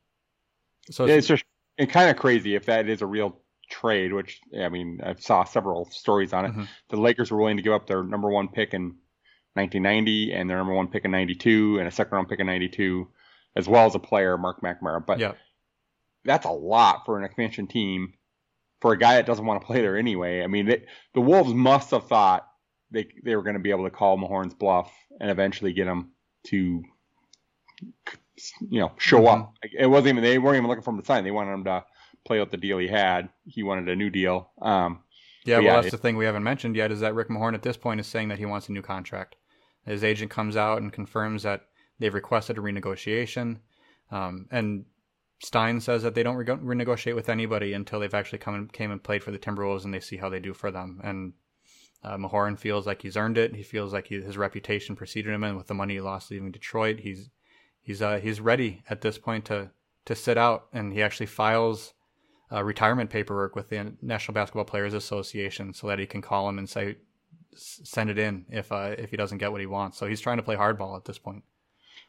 so 0.90 1.04
it's, 1.04 1.12
it's 1.12 1.26
just 1.26 1.44
it's 1.78 1.92
kind 1.92 2.10
of 2.10 2.16
crazy 2.16 2.54
if 2.54 2.66
that 2.66 2.88
is 2.88 3.02
a 3.02 3.06
real 3.06 3.40
trade, 3.72 4.12
which 4.12 4.40
I 4.58 4.68
mean, 4.68 5.00
I 5.02 5.14
saw 5.14 5.44
several 5.44 5.86
stories 5.86 6.32
on 6.32 6.44
it. 6.44 6.50
Mm-hmm. 6.50 6.64
The 6.90 6.96
Lakers 6.96 7.30
were 7.30 7.38
willing 7.38 7.56
to 7.56 7.62
give 7.62 7.72
up 7.72 7.86
their 7.86 8.04
number 8.04 8.28
one 8.28 8.48
pick 8.48 8.74
in 8.74 8.96
1990 9.54 10.32
and 10.32 10.48
their 10.48 10.58
number 10.58 10.74
one 10.74 10.88
pick 10.88 11.04
in 11.04 11.10
92 11.10 11.78
and 11.78 11.88
a 11.88 11.90
second 11.90 12.14
round 12.14 12.28
pick 12.28 12.38
in 12.38 12.46
92, 12.46 13.08
as 13.56 13.68
well 13.68 13.86
as 13.86 13.94
a 13.94 13.98
player, 13.98 14.36
Mark 14.36 14.60
McNamara. 14.60 15.04
But 15.04 15.18
yeah. 15.18 15.32
that's 16.24 16.46
a 16.46 16.50
lot 16.50 17.04
for 17.06 17.18
an 17.18 17.24
expansion 17.24 17.66
team 17.66 18.14
for 18.80 18.92
a 18.92 18.98
guy 18.98 19.14
that 19.14 19.26
doesn't 19.26 19.46
want 19.46 19.60
to 19.60 19.66
play 19.66 19.80
there 19.80 19.96
anyway. 19.96 20.42
I 20.42 20.46
mean, 20.46 20.66
they, 20.66 20.84
the 21.14 21.20
Wolves 21.20 21.54
must 21.54 21.90
have 21.92 22.06
thought 22.06 22.46
they 22.90 23.08
they 23.24 23.34
were 23.36 23.42
going 23.42 23.54
to 23.54 23.60
be 23.60 23.70
able 23.70 23.84
to 23.84 23.90
call 23.90 24.18
Mahorn's 24.18 24.54
bluff 24.54 24.92
and 25.20 25.30
eventually 25.30 25.72
get 25.72 25.86
him 25.86 26.10
to, 26.48 26.82
you 28.68 28.80
know, 28.80 28.92
show 28.98 29.22
mm-hmm. 29.22 29.42
up. 29.42 29.54
It 29.62 29.86
wasn't 29.86 30.18
even 30.18 30.24
they 30.24 30.38
weren't 30.38 30.56
even 30.56 30.68
looking 30.68 30.82
for 30.82 30.90
him 30.90 31.00
to 31.00 31.06
sign. 31.06 31.24
They 31.24 31.30
wanted 31.30 31.52
him 31.52 31.64
to 31.64 31.84
play 32.24 32.40
out 32.40 32.50
the 32.50 32.56
deal 32.56 32.78
he 32.78 32.88
had. 32.88 33.28
He 33.44 33.62
wanted 33.62 33.88
a 33.88 33.96
new 33.96 34.10
deal. 34.10 34.50
Um, 34.60 35.00
yeah, 35.44 35.56
well, 35.56 35.64
yeah, 35.64 35.74
that's 35.74 35.88
it, 35.88 35.90
the 35.92 35.98
thing 35.98 36.16
we 36.16 36.24
haven't 36.24 36.44
mentioned 36.44 36.76
yet 36.76 36.92
is 36.92 37.00
that 37.00 37.14
Rick 37.14 37.28
Mahorn 37.28 37.54
at 37.54 37.62
this 37.62 37.76
point 37.76 38.00
is 38.00 38.06
saying 38.06 38.28
that 38.28 38.38
he 38.38 38.46
wants 38.46 38.68
a 38.68 38.72
new 38.72 38.82
contract. 38.82 39.36
His 39.84 40.04
agent 40.04 40.30
comes 40.30 40.56
out 40.56 40.80
and 40.80 40.92
confirms 40.92 41.42
that 41.42 41.66
they've 41.98 42.14
requested 42.14 42.58
a 42.58 42.60
renegotiation. 42.60 43.58
Um, 44.10 44.46
and 44.50 44.84
Stein 45.42 45.80
says 45.80 46.04
that 46.04 46.14
they 46.14 46.22
don't 46.22 46.36
re- 46.36 46.46
renegotiate 46.46 47.16
with 47.16 47.28
anybody 47.28 47.72
until 47.72 47.98
they've 47.98 48.14
actually 48.14 48.38
come 48.38 48.54
and 48.54 48.72
came 48.72 48.92
and 48.92 49.02
played 49.02 49.24
for 49.24 49.32
the 49.32 49.38
Timberwolves 49.38 49.84
and 49.84 49.92
they 49.92 50.00
see 50.00 50.18
how 50.18 50.28
they 50.28 50.38
do 50.38 50.54
for 50.54 50.70
them. 50.70 51.00
And 51.02 51.32
uh, 52.04 52.16
Mahorn 52.16 52.58
feels 52.58 52.86
like 52.86 53.02
he's 53.02 53.16
earned 53.16 53.38
it. 53.38 53.54
He 53.54 53.62
feels 53.62 53.92
like 53.92 54.08
he, 54.08 54.20
his 54.20 54.36
reputation 54.36 54.96
preceded 54.96 55.32
him, 55.32 55.44
and 55.44 55.56
with 55.56 55.68
the 55.68 55.74
money 55.74 55.94
he 55.94 56.00
lost 56.00 56.30
leaving 56.30 56.50
Detroit, 56.50 57.00
he's 57.00 57.30
he's 57.80 58.02
uh, 58.02 58.18
he's 58.18 58.40
ready 58.40 58.82
at 58.90 59.02
this 59.02 59.18
point 59.18 59.44
to 59.46 59.70
to 60.06 60.14
sit 60.16 60.36
out. 60.36 60.66
And 60.72 60.92
he 60.92 61.02
actually 61.02 61.26
files 61.26 61.94
uh, 62.52 62.62
retirement 62.62 63.10
paperwork 63.10 63.56
with 63.56 63.68
the 63.68 63.92
National 64.02 64.34
Basketball 64.34 64.64
Players 64.64 64.94
Association 64.94 65.72
so 65.72 65.86
that 65.86 65.98
he 65.98 66.06
can 66.06 66.20
call 66.20 66.48
him 66.48 66.58
and 66.58 66.68
say 66.68 66.96
send 67.54 68.10
it 68.10 68.18
in 68.18 68.46
if 68.50 68.72
uh, 68.72 68.94
if 68.98 69.10
he 69.10 69.16
doesn't 69.16 69.38
get 69.38 69.52
what 69.52 69.60
he 69.60 69.66
wants. 69.66 69.98
So 69.98 70.06
he's 70.06 70.20
trying 70.20 70.38
to 70.38 70.42
play 70.42 70.56
hardball 70.56 70.96
at 70.96 71.04
this 71.04 71.18
point. 71.18 71.44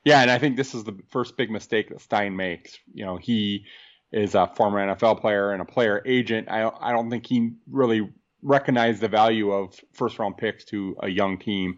Yeah, 0.04 0.22
and 0.22 0.30
I 0.30 0.38
think 0.38 0.58
this 0.58 0.76
is 0.76 0.84
the 0.84 0.98
first 1.10 1.38
big 1.38 1.50
mistake 1.50 1.90
that 1.90 2.02
Stein 2.02 2.36
makes. 2.36 2.78
You 2.94 3.06
know, 3.06 3.18
he 3.18 3.66
is 4.12 4.36
a 4.36 4.52
former 4.56 4.80
NFL 4.80 5.22
player 5.22 5.52
and 5.52 5.62
a 5.62 5.66
player 5.66 6.02
agent. 6.06 6.50
I 6.50 6.70
I 6.82 6.92
don't 6.92 7.10
think 7.10 7.26
he 7.26 7.54
really 7.70 8.10
recognized 8.42 9.02
the 9.02 9.08
value 9.08 9.52
of 9.52 9.80
first 9.94 10.20
round 10.20 10.38
picks 10.38 10.66
to 10.66 10.96
a 11.02 11.08
young 11.08 11.38
team. 11.38 11.78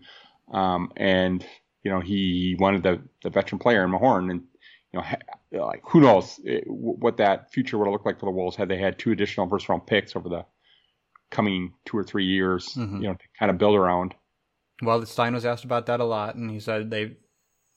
Um, 0.51 0.91
and 0.97 1.45
you 1.83 1.91
know, 1.91 1.99
he 1.99 2.55
wanted 2.59 2.83
the 2.83 3.01
the 3.23 3.29
veteran 3.29 3.59
player 3.59 3.83
in 3.83 3.91
Mahorn, 3.91 4.31
and 4.31 4.43
you 4.91 4.99
know, 4.99 5.05
like 5.63 5.81
who 5.85 6.01
knows 6.01 6.39
eh, 6.47 6.61
what 6.65 7.17
that 7.17 7.51
future 7.51 7.77
would 7.77 7.85
have 7.85 7.93
looked 7.93 8.05
like 8.05 8.19
for 8.19 8.25
the 8.25 8.31
Wolves 8.31 8.55
had 8.55 8.69
they 8.69 8.77
had 8.77 8.99
two 8.99 9.11
additional 9.11 9.47
first 9.47 9.69
round 9.69 9.85
picks 9.85 10.15
over 10.15 10.29
the 10.29 10.45
coming 11.31 11.73
two 11.85 11.97
or 11.97 12.03
three 12.03 12.25
years, 12.25 12.69
mm-hmm. 12.75 13.01
you 13.01 13.07
know, 13.07 13.13
to 13.13 13.25
kind 13.39 13.49
of 13.49 13.57
build 13.57 13.75
around. 13.75 14.15
Well, 14.81 15.05
Stein 15.05 15.33
was 15.33 15.45
asked 15.45 15.65
about 15.65 15.85
that 15.85 15.99
a 15.99 16.05
lot, 16.05 16.35
and 16.35 16.51
he 16.51 16.59
said 16.59 16.89
they 16.89 17.17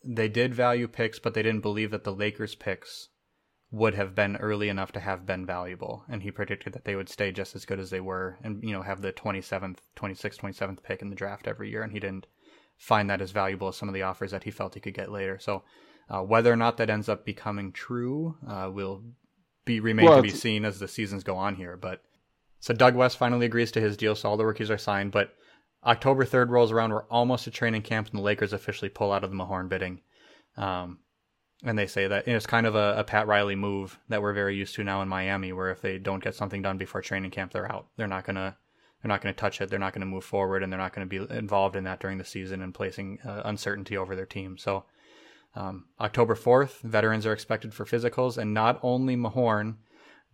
they 0.05 0.29
did 0.29 0.55
value 0.55 0.89
picks, 0.89 1.19
but 1.19 1.35
they 1.35 1.43
didn't 1.43 1.63
believe 1.63 1.91
that 1.91 2.05
the 2.05 2.15
Lakers 2.15 2.55
picks 2.55 3.09
would 3.71 3.95
have 3.95 4.15
been 4.15 4.37
early 4.37 4.69
enough 4.69 4.93
to 4.93 5.01
have 5.01 5.27
been 5.27 5.45
valuable. 5.45 6.05
And 6.09 6.23
he 6.23 6.31
predicted 6.31 6.73
that 6.73 6.85
they 6.85 6.97
would 6.97 7.09
stay 7.09 7.33
just 7.33 7.55
as 7.55 7.67
good 7.67 7.79
as 7.79 7.91
they 7.91 8.01
were 8.01 8.39
and, 8.43 8.63
you 8.63 8.73
know, 8.73 8.83
have 8.83 9.03
the 9.03 9.13
27th, 9.13 9.79
26th, 9.97 10.39
27th 10.39 10.83
pick 10.83 11.03
in 11.03 11.11
the 11.11 11.17
draft 11.17 11.47
every 11.47 11.71
year. 11.71 11.83
And 11.83 11.93
he 11.93 12.01
didn't 12.01 12.27
find 12.79 13.11
that 13.11 13.21
as 13.21 13.31
valuable 13.31 13.69
as 13.69 13.77
some 13.77 13.89
of 13.89 13.95
the 13.95 14.03
offers 14.03 14.31
that 14.31 14.45
he 14.45 14.51
felt 14.51 14.75
he 14.75 14.81
could 14.81 14.95
get 14.95 15.13
later. 15.13 15.39
So 15.39 15.65
uh, 16.11 16.23
whether 16.23 16.53
or 16.53 16.57
not 16.57 16.77
that 16.79 16.91
ends 16.91 17.09
up 17.09 17.25
becoming 17.25 17.73
true 17.73 18.37
uh, 18.47 18.71
will 18.73 19.03
be 19.65 19.81
remain 19.81 20.07
well, 20.07 20.17
to 20.17 20.23
be 20.23 20.31
seen 20.31 20.65
as 20.65 20.79
the 20.79 20.89
seasons 20.89 21.23
go 21.23 21.37
on 21.37 21.55
here. 21.55 21.77
But 21.77 22.03
so 22.61 22.75
Doug 22.75 22.95
West 22.95 23.19
finally 23.19 23.47
agrees 23.47 23.71
to 23.73 23.81
his 23.81 23.97
deal, 23.97 24.15
so 24.15 24.31
all 24.31 24.37
the 24.37 24.47
rookies 24.47 24.71
are 24.71 24.79
signed. 24.79 25.13
But 25.13 25.35
October 25.85 26.25
3rd 26.25 26.49
rolls 26.49 26.73
around. 26.73 26.93
We're 26.93 27.05
almost 27.05 27.47
at 27.47 27.55
training 27.55 27.83
camp, 27.83 28.09
and 28.11 28.19
the 28.19 28.23
Lakers 28.23 28.53
officially 28.53 28.89
pull 28.89 29.13
out 29.13 29.25
of 29.25 29.31
the 29.31 29.37
Mahorn 29.37 29.69
bidding. 29.69 30.01
Um, 30.57 30.99
and 31.65 31.79
they 31.79 31.87
say 31.87 32.07
that 32.07 32.27
it's 32.27 32.47
kind 32.47 32.67
of 32.67 32.75
a, 32.75 32.97
a, 32.99 33.05
Pat 33.05 33.27
Riley 33.27 33.57
move 33.57 33.99
that 34.09 34.23
we're 34.23 34.33
very 34.33 34.57
used 34.57 34.75
to 34.77 34.85
now 34.85 35.03
in 35.03 35.09
Miami, 35.09 35.53
where 35.53 35.71
if 35.71 35.81
they 35.81 35.99
don't 35.99 36.23
get 36.23 36.35
something 36.35 36.63
done 36.63 36.79
before 36.79 37.03
training 37.03 37.31
camp, 37.31 37.53
they're 37.53 37.71
out. 37.71 37.89
They're 37.97 38.07
not 38.07 38.25
gonna 38.25 38.57
they're 39.03 39.09
not 39.09 39.21
gonna 39.21 39.35
touch 39.35 39.61
it. 39.61 39.71
They're 39.71 39.79
not 39.79 39.93
gonna 39.93 40.07
move 40.07 40.25
forward, 40.25 40.63
and 40.63 40.73
they're 40.73 40.79
not 40.79 40.93
gonna 40.93 41.07
be 41.07 41.27
involved 41.31 41.77
in 41.77 41.85
that 41.85 42.01
during 42.01 42.19
the 42.19 42.25
season 42.25 42.63
and 42.63 42.75
placing 42.75 43.21
uh, 43.25 43.43
uncertainty 43.45 43.97
over 43.97 44.17
their 44.17 44.27
team. 44.27 44.57
So 44.57 44.85
um, 45.59 45.87
October 45.99 46.35
fourth, 46.35 46.81
veterans 46.83 47.27
are 47.27 47.33
expected 47.33 47.75
for 47.75 47.85
physicals, 47.85 48.39
and 48.39 48.55
not 48.55 48.79
only 48.83 49.17
Mahorn, 49.17 49.77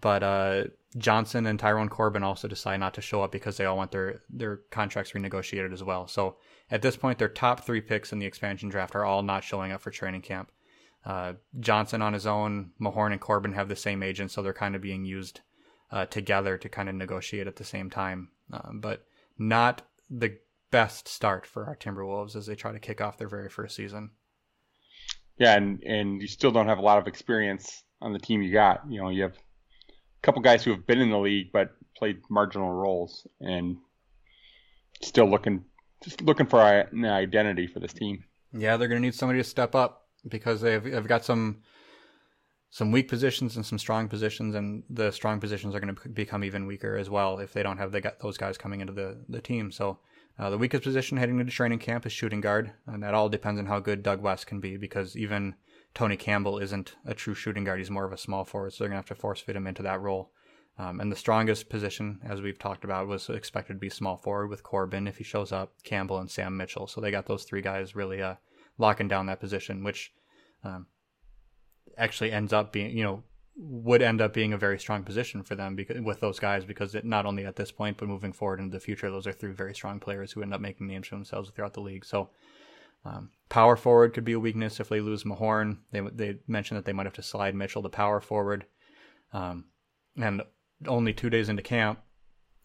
but 0.01 0.23
uh, 0.23 0.65
Johnson 0.99 1.47
and 1.47 1.59
Tyrone 1.59 1.89
Corbin 1.89 2.23
also 2.23 2.47
decide 2.47 2.81
not 2.81 2.95
to 2.95 3.01
show 3.01 3.23
up 3.23 3.33
because 3.33 3.57
they 3.57 3.65
all 3.65 3.79
want 3.79 3.91
their 3.91 4.23
their 4.29 4.57
contracts 4.71 5.13
renegotiated 5.13 5.73
as 5.73 5.83
well. 5.83 6.07
So 6.07 6.37
at 6.71 6.83
this 6.83 6.97
point, 6.97 7.19
their 7.19 7.29
top 7.29 7.61
three 7.61 7.81
picks 7.81 8.13
in 8.13 8.19
the 8.19 8.27
expansion 8.27 8.69
draft 8.69 8.95
are 8.95 9.05
all 9.05 9.23
not 9.23 9.45
showing 9.45 9.73
up 9.73 9.81
for 9.81 9.91
training 9.91 10.23
camp. 10.23 10.53
Uh, 11.07 11.35
Johnson 11.59 12.03
on 12.03 12.13
his 12.13 12.27
own, 12.27 12.73
Mahorn 12.81 13.13
and 13.13 13.21
Corbin 13.21 13.53
have 13.55 13.69
the 13.69 13.77
same 13.77 14.03
agent, 14.03 14.31
so 14.31 14.43
they're 14.43 14.53
kind 14.53 14.75
of 14.75 14.83
being 14.83 15.05
used 15.05 15.41
uh, 15.91 16.07
together 16.07 16.59
to 16.59 16.69
kind 16.69 16.89
of 16.89 16.95
negotiate 16.95 17.47
at 17.47 17.57
the 17.57 17.65
same 17.65 17.91
time. 17.91 18.29
Um, 18.53 18.81
but 18.81 19.07
not 19.39 19.83
the 20.11 20.39
best 20.71 21.09
start 21.09 21.47
for 21.47 21.67
our 21.67 21.77
Timberwolves 21.77 22.37
as 22.37 22.47
they 22.47 22.55
try 22.55 22.73
to 22.73 22.79
kick 22.79 23.01
off 23.01 23.17
their 23.17 23.29
very 23.29 23.49
first 23.49 23.77
season. 23.77 24.11
Yeah, 25.39 25.57
and 25.57 25.83
and 25.83 26.23
you 26.23 26.29
still 26.29 26.51
don't 26.51 26.69
have 26.69 26.79
a 26.79 26.83
lot 26.83 26.99
of 26.99 27.07
experience 27.07 27.83
on 28.01 28.13
the 28.13 28.19
team 28.19 28.43
you 28.43 28.53
got. 28.53 28.83
You 28.89 29.03
know, 29.03 29.09
you 29.09 29.23
have 29.23 29.33
a 29.33 30.23
couple 30.23 30.43
guys 30.43 30.63
who 30.63 30.71
have 30.71 30.87
been 30.87 31.01
in 31.01 31.11
the 31.11 31.19
league 31.19 31.51
but 31.53 31.71
played 31.97 32.19
marginal 32.31 32.71
roles, 32.71 33.27
and 33.41 33.77
still 35.03 35.29
looking 35.29 35.65
just 36.03 36.21
looking 36.21 36.47
for 36.47 36.61
an 36.61 37.05
identity 37.05 37.67
for 37.67 37.81
this 37.81 37.93
team. 37.93 38.25
Yeah, 38.53 38.77
they're 38.77 38.89
going 38.89 39.01
to 39.01 39.07
need 39.07 39.15
somebody 39.15 39.41
to 39.41 39.45
step 39.45 39.75
up 39.75 40.09
because 40.29 40.61
they've, 40.61 40.83
they've 40.83 41.07
got 41.07 41.25
some 41.25 41.63
some 42.71 42.91
weak 42.91 43.09
positions 43.09 43.57
and 43.57 43.65
some 43.65 43.79
strong 43.79 44.09
positions, 44.09 44.55
and 44.55 44.83
the 44.91 45.11
strong 45.11 45.41
positions 45.41 45.75
are 45.75 45.81
going 45.81 45.95
to 45.95 46.09
become 46.09 46.43
even 46.45 46.67
weaker 46.67 46.97
as 46.97 47.09
well 47.09 47.39
if 47.39 47.53
they 47.53 47.63
don't 47.63 47.79
have 47.79 47.93
the, 47.93 48.01
got 48.01 48.19
those 48.21 48.37
guys 48.37 48.59
coming 48.59 48.81
into 48.81 48.93
the, 48.93 49.17
the 49.29 49.41
team. 49.41 49.71
So 49.71 49.99
uh, 50.39 50.51
the 50.51 50.59
weakest 50.59 50.83
position 50.83 51.17
heading 51.17 51.39
into 51.39 51.53
training 51.53 51.79
camp 51.79 52.05
is 52.07 52.13
shooting 52.13 52.41
guard, 52.41 52.73
and 52.87 53.03
that 53.03 53.15
all 53.15 53.29
depends 53.29 53.59
on 53.59 53.67
how 53.67 53.79
good 53.79 54.03
Doug 54.03 54.21
West 54.21 54.47
can 54.47 54.61
be 54.61 54.77
because 54.77 55.17
even 55.17 55.55
Tony 55.95 56.17
Campbell 56.17 56.59
isn't 56.59 56.97
a 57.07 57.15
true 57.15 57.35
shooting 57.35 57.65
guard. 57.65 57.79
He's 57.79 57.91
more 57.91 58.05
of 58.05 58.13
a 58.13 58.19
small 58.19 58.45
forward, 58.45 58.73
so 58.73 58.83
they're 58.83 58.89
going 58.89 59.03
to 59.03 59.09
have 59.09 59.17
to 59.17 59.21
force 59.21 59.41
fit 59.41 59.57
him 59.57 59.67
into 59.67 59.83
that 59.83 60.01
role. 60.01 60.33
Um, 60.77 60.99
and 60.99 61.13
the 61.13 61.17
strongest 61.17 61.69
position, 61.69 62.19
as 62.25 62.43
we've 62.43 62.59
talked 62.59 62.83
about, 62.83 63.07
was 63.07 63.31
expected 63.31 63.75
to 63.75 63.79
be 63.79 63.89
small 63.89 64.17
forward 64.17 64.49
with 64.49 64.65
Corbin 64.65 65.07
if 65.07 65.19
he 65.19 65.25
shows 65.25 65.53
up, 65.53 65.73
Campbell 65.85 66.19
and 66.19 66.29
Sam 66.29 66.57
Mitchell. 66.57 66.89
So 66.89 67.01
they 67.01 67.13
got 67.13 67.27
those 67.27 67.45
three 67.45 67.63
guys 67.63 67.95
really 67.95 68.21
uh, 68.21 68.35
locking 68.77 69.07
down 69.07 69.27
that 69.27 69.39
position, 69.39 69.85
which 69.85 70.13
um, 70.65 70.87
actually 71.97 72.33
ends 72.33 72.53
up 72.53 72.73
being, 72.73 72.97
you 72.97 73.05
know, 73.05 73.23
would 73.57 74.03
end 74.03 74.21
up 74.21 74.33
being 74.33 74.53
a 74.53 74.59
very 74.59 74.79
strong 74.79 75.05
position 75.05 75.43
for 75.43 75.55
them 75.55 75.77
because, 75.77 76.01
with 76.01 76.21
those 76.21 76.41
guys 76.41 76.65
because 76.65 76.95
it, 76.95 77.05
not 77.05 77.27
only 77.27 77.45
at 77.45 77.57
this 77.57 77.71
point 77.71 77.97
but 77.97 78.09
moving 78.09 78.33
forward 78.33 78.61
into 78.61 78.77
the 78.77 78.81
future, 78.81 79.11
those 79.11 79.27
are 79.27 79.33
three 79.33 79.53
very 79.53 79.75
strong 79.75 80.01
players 80.01 80.33
who 80.33 80.43
end 80.43 80.53
up 80.55 80.61
making 80.61 80.87
names 80.87 81.07
for 81.07 81.15
themselves 81.15 81.51
throughout 81.51 81.75
the 81.75 81.81
league. 81.81 82.05
So. 82.05 82.31
Um, 83.07 83.33
power 83.51 83.77
forward 83.77 84.15
could 84.15 84.25
be 84.25 84.33
a 84.33 84.41
weakness 84.41 84.81
if 84.81 84.89
they 84.89 85.01
lose 85.01 85.25
Mahorn. 85.25 85.77
They 85.93 86.01
they 86.01 86.39
mentioned 86.49 86.79
that 86.79 86.87
they 86.87 86.95
might 86.95 87.05
have 87.05 87.13
to 87.17 87.23
slide 87.23 87.55
Mitchell 87.55 87.83
to 87.83 87.91
power 87.91 88.19
forward. 88.19 88.65
Um, 89.31 89.67
and 90.17 90.41
only 90.87 91.13
two 91.13 91.29
days 91.29 91.51
into 91.51 91.61
camp, 91.61 91.99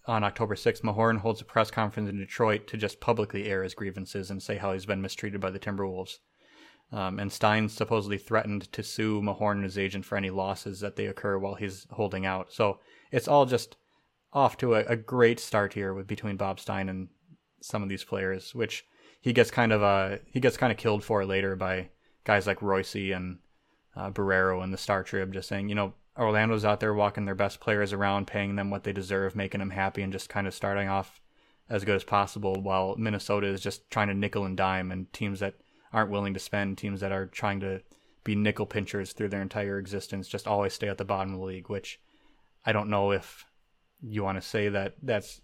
on 0.10 0.24
October 0.24 0.56
6th, 0.56 0.82
Mahorn 0.82 1.20
holds 1.20 1.40
a 1.40 1.46
press 1.46 1.70
conference 1.70 2.10
in 2.10 2.18
Detroit 2.18 2.68
to 2.68 2.78
just 2.78 3.00
publicly 3.00 3.46
air 3.46 3.64
his 3.64 3.76
grievances 3.76 4.32
and 4.32 4.42
say 4.42 4.58
how 4.58 4.74
he's 4.74 4.86
been 4.86 5.02
mistreated 5.02 5.40
by 5.40 5.52
the 5.52 5.60
Timberwolves. 5.60 6.18
Um, 6.92 7.20
and 7.20 7.32
Stein 7.32 7.70
supposedly 7.70 8.18
threatened 8.18 8.72
to 8.72 8.82
sue 8.82 9.22
Mahorn 9.22 9.58
and 9.58 9.64
his 9.64 9.78
agent 9.78 10.06
for 10.06 10.18
any 10.18 10.32
losses 10.32 10.80
that 10.80 10.96
they 10.96 11.06
occur 11.06 11.38
while 11.38 11.56
he's 11.56 11.86
holding 11.92 12.26
out. 12.26 12.52
So 12.52 12.80
it's 13.12 13.28
all 13.28 13.46
just 13.46 13.78
off 14.34 14.58
to 14.58 14.76
a, 14.76 14.80
a 14.86 14.96
great 14.96 15.40
start 15.40 15.74
here 15.74 15.94
with 15.94 16.08
between 16.08 16.38
Bob 16.38 16.60
Stein 16.60 16.90
and 16.90 17.10
some 17.62 17.84
of 17.84 17.90
these 17.90 18.04
players, 18.04 18.56
which 18.56 18.86
he 19.22 19.34
gets 19.34 19.52
kind 19.52 19.72
of 19.72 19.84
uh 19.84 20.18
he 20.26 20.40
gets 20.40 20.58
kind 20.58 20.72
of 20.72 20.78
killed 20.78 21.04
for 21.04 21.26
later 21.26 21.56
by 21.56 21.90
guys 22.24 22.48
like 22.48 22.62
Royce 22.62 22.96
and 22.96 23.40
uh, 23.96 24.10
Barreiro 24.12 24.64
and 24.64 24.74
the 24.74 24.78
Star 24.78 25.04
Trib, 25.04 25.34
just 25.34 25.48
saying, 25.48 25.70
you 25.70 25.76
know, 25.76 25.94
Orlando's 26.18 26.66
out 26.66 26.80
there 26.80 26.94
walking 26.94 27.26
their 27.26 27.36
best 27.36 27.60
players 27.60 27.94
around, 27.94 28.28
paying 28.28 28.56
them 28.56 28.70
what 28.70 28.84
they 28.84 28.94
deserve, 28.94 29.36
making 29.36 29.60
them 29.60 29.72
happy, 29.72 30.02
and 30.02 30.14
just 30.14 30.30
kind 30.30 30.48
of 30.48 30.54
starting 30.54 30.88
off 30.88 31.22
as 31.70 31.84
good 31.84 31.96
as 31.96 32.04
possible. 32.04 32.62
While 32.62 32.96
Minnesota 32.98 33.48
is 33.48 33.62
just 33.62 33.90
trying 33.90 34.08
to 34.08 34.14
nickel 34.14 34.46
and 34.46 34.58
dime, 34.58 34.92
and 34.92 35.12
teams 35.14 35.40
that 35.40 35.56
aren't 35.92 36.12
willing 36.12 36.34
to 36.34 36.40
spend, 36.40 36.78
teams 36.78 37.02
that 37.02 37.12
are 37.12 37.26
trying 37.26 37.60
to 37.62 37.82
be 38.24 38.36
nickel 38.36 38.66
pinchers 38.66 39.14
through 39.14 39.30
their 39.30 39.42
entire 39.42 39.80
existence, 39.80 40.28
just 40.28 40.48
always 40.48 40.74
stay 40.74 40.88
at 40.88 40.98
the 40.98 41.06
bottom 41.06 41.34
of 41.34 41.40
the 41.40 41.46
league. 41.46 41.70
Which 41.70 42.00
I 42.66 42.72
don't 42.72 42.90
know 42.90 43.12
if 43.12 43.46
you 44.02 44.24
want 44.24 44.42
to 44.42 44.48
say 44.48 44.70
that 44.70 44.96
that's 45.02 45.42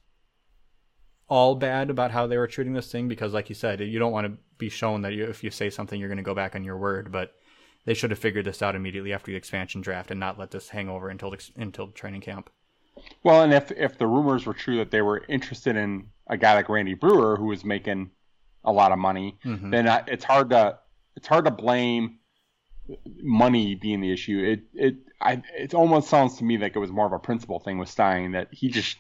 all 1.28 1.56
bad 1.56 1.90
about 1.90 2.12
how 2.12 2.28
they 2.28 2.38
were 2.38 2.48
treating 2.48 2.74
this 2.74 2.92
thing, 2.92 3.08
because 3.08 3.34
like 3.34 3.50
you 3.50 3.56
said, 3.56 3.80
you 3.80 4.00
don't 4.00 4.12
want 4.12 4.28
to 4.28 4.38
be 4.58 4.70
shown 4.70 5.02
that 5.02 5.14
you, 5.14 5.26
if 5.26 5.44
you 5.44 5.50
say 5.50 5.70
something, 5.70 6.00
you're 6.00 6.10
going 6.10 6.18
to 6.18 6.24
go 6.24 6.36
back 6.36 6.56
on 6.56 6.64
your 6.64 6.78
word, 6.78 7.12
but 7.12 7.34
they 7.86 7.94
should 7.94 8.12
have 8.12 8.20
figured 8.20 8.46
this 8.46 8.62
out 8.62 8.76
immediately 8.76 9.14
after 9.14 9.32
the 9.32 9.38
expansion 9.38 9.82
draft 9.82 10.12
and 10.12 10.20
not 10.20 10.40
let 10.40 10.52
this 10.52 10.70
hang 10.70 10.90
over 10.90 11.10
until 11.10 11.36
until 11.56 11.90
training 11.90 12.22
camp. 12.22 12.50
Well, 13.24 13.44
and 13.44 13.54
if 13.54 13.72
if 13.72 13.98
the 13.98 14.08
rumors 14.08 14.46
were 14.46 14.54
true 14.54 14.78
that 14.78 14.92
they 14.92 15.02
were 15.02 15.26
interested 15.28 15.76
in 15.76 16.08
a 16.28 16.38
guy 16.38 16.54
like 16.54 16.70
Randy 16.70 16.94
Breuer 16.94 17.38
who 17.38 17.46
was 17.46 17.66
making 17.66 18.12
a 18.66 18.72
lot 18.72 18.92
of 18.92 19.00
money, 19.00 19.38
mm-hmm. 19.46 19.70
then 19.70 19.88
it's 20.08 20.24
hard 20.24 20.50
to 20.50 20.80
it's 21.16 21.28
hard 21.28 21.46
to 21.46 21.52
blame 21.52 22.20
money 23.22 23.76
being 23.76 24.02
the 24.02 24.12
issue. 24.12 24.44
It 24.44 24.64
it 24.74 24.96
I, 25.22 25.42
it 25.58 25.74
almost 25.74 26.10
sounds 26.10 26.38
to 26.38 26.44
me 26.44 26.58
like 26.58 26.76
it 26.76 26.80
was 26.80 26.92
more 26.92 27.06
of 27.06 27.14
a 27.14 27.20
principle 27.20 27.60
thing 27.60 27.78
with 27.78 27.90
Stein 27.90 28.34
that 28.34 28.50
he 28.52 28.70
just 28.70 28.98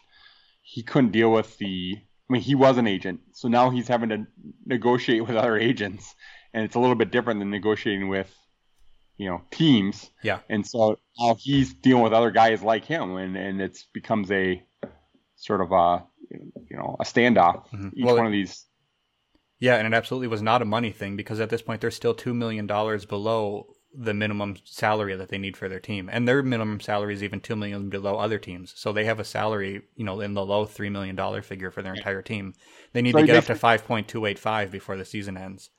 he 0.63 0.83
couldn't 0.83 1.11
deal 1.11 1.31
with 1.31 1.57
the. 1.57 1.97
I 2.27 2.33
mean, 2.33 2.41
he 2.41 2.55
was 2.55 2.79
an 2.79 2.87
agent, 2.87 3.19
so 3.33 3.47
now 3.47 3.69
he's 3.69 3.87
having 3.87 4.09
to 4.09 4.25
negotiate 4.65 5.27
with 5.27 5.35
other 5.35 5.57
agents, 5.57 6.15
and 6.53 6.65
it's 6.65 6.73
a 6.73 6.79
little 6.79 6.95
bit 6.95 7.11
different 7.11 7.39
than 7.39 7.51
negotiating 7.51 8.07
with 8.07 8.33
you 9.17 9.29
know 9.29 9.41
teams. 9.51 10.09
Yeah. 10.23 10.39
And 10.49 10.65
so 10.65 10.97
now 11.19 11.35
he's 11.39 11.73
dealing 11.73 12.03
with 12.03 12.13
other 12.13 12.31
guys 12.31 12.63
like 12.63 12.85
him, 12.85 13.15
and 13.15 13.37
and 13.37 13.61
it's 13.61 13.85
becomes 13.93 14.31
a 14.31 14.63
sort 15.35 15.61
of 15.61 15.71
a 15.71 16.03
you 16.31 16.77
know 16.77 16.95
a 16.99 17.03
standoff. 17.03 17.69
Mm-hmm. 17.69 17.89
Each 17.93 18.05
well, 18.05 18.17
one 18.17 18.25
of 18.25 18.31
these. 18.31 18.65
Yeah, 19.59 19.75
and 19.75 19.87
it 19.87 19.95
absolutely 19.95 20.27
was 20.27 20.41
not 20.41 20.61
a 20.61 20.65
money 20.65 20.91
thing 20.91 21.15
because 21.15 21.39
at 21.39 21.49
this 21.49 21.61
point 21.61 21.81
they're 21.81 21.91
still 21.91 22.13
two 22.13 22.33
million 22.33 22.67
dollars 22.67 23.05
below 23.05 23.67
the 23.97 24.13
minimum 24.13 24.57
salary 24.65 25.15
that 25.15 25.29
they 25.29 25.37
need 25.37 25.55
for 25.55 25.69
their 25.69 25.79
team, 25.79 26.09
and 26.11 26.27
their 26.27 26.43
minimum 26.43 26.79
salary 26.79 27.13
is 27.13 27.23
even 27.23 27.39
two 27.39 27.55
million 27.55 27.89
below 27.89 28.17
other 28.17 28.37
teams. 28.37 28.73
So 28.75 28.91
they 28.91 29.05
have 29.05 29.19
a 29.19 29.23
salary, 29.23 29.83
you 29.95 30.03
know, 30.03 30.19
in 30.19 30.33
the 30.33 30.45
low 30.45 30.65
three 30.65 30.89
million 30.89 31.15
dollar 31.15 31.41
figure 31.41 31.71
for 31.71 31.81
their 31.81 31.93
entire 31.93 32.21
team. 32.21 32.53
They 32.93 33.01
need 33.01 33.13
so 33.13 33.19
to 33.19 33.25
get 33.25 33.37
up 33.37 33.45
to 33.45 33.55
five 33.55 33.85
point 33.85 34.07
two 34.07 34.25
eight 34.25 34.39
five 34.39 34.71
before 34.71 34.97
the 34.97 35.05
season 35.05 35.37
ends. 35.37 35.69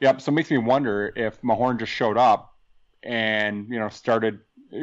Yep. 0.00 0.20
So 0.20 0.30
it 0.30 0.34
makes 0.34 0.50
me 0.50 0.58
wonder 0.58 1.12
if 1.16 1.40
Mahorn 1.42 1.78
just 1.78 1.92
showed 1.92 2.18
up 2.18 2.54
and 3.02 3.68
you 3.68 3.78
know 3.78 3.88
started 3.88 4.40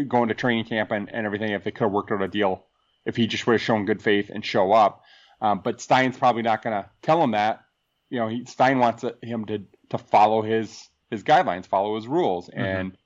going 0.07 0.29
to 0.29 0.35
training 0.35 0.65
camp 0.65 0.91
and, 0.91 1.09
and 1.13 1.25
everything 1.25 1.51
if 1.51 1.63
they 1.63 1.71
could 1.71 1.85
have 1.85 1.91
worked 1.91 2.11
out 2.11 2.21
a 2.21 2.27
deal 2.27 2.65
if 3.05 3.15
he 3.15 3.27
just 3.27 3.45
would 3.47 3.53
have 3.53 3.61
shown 3.61 3.85
good 3.85 4.01
faith 4.01 4.29
and 4.33 4.45
show 4.45 4.71
up. 4.71 5.01
Um, 5.41 5.61
but 5.63 5.81
Stein's 5.81 6.17
probably 6.17 6.41
not 6.41 6.61
going 6.61 6.83
to 6.83 6.89
tell 7.01 7.23
him 7.23 7.31
that. 7.31 7.61
You 8.09 8.19
know, 8.19 8.27
he, 8.27 8.45
Stein 8.45 8.79
wants 8.79 9.03
him 9.21 9.45
to 9.45 9.63
to 9.89 9.97
follow 9.97 10.41
his 10.41 10.87
his 11.09 11.23
guidelines, 11.23 11.65
follow 11.65 11.95
his 11.95 12.07
rules, 12.07 12.47
mm-hmm. 12.49 12.59
and 12.59 12.97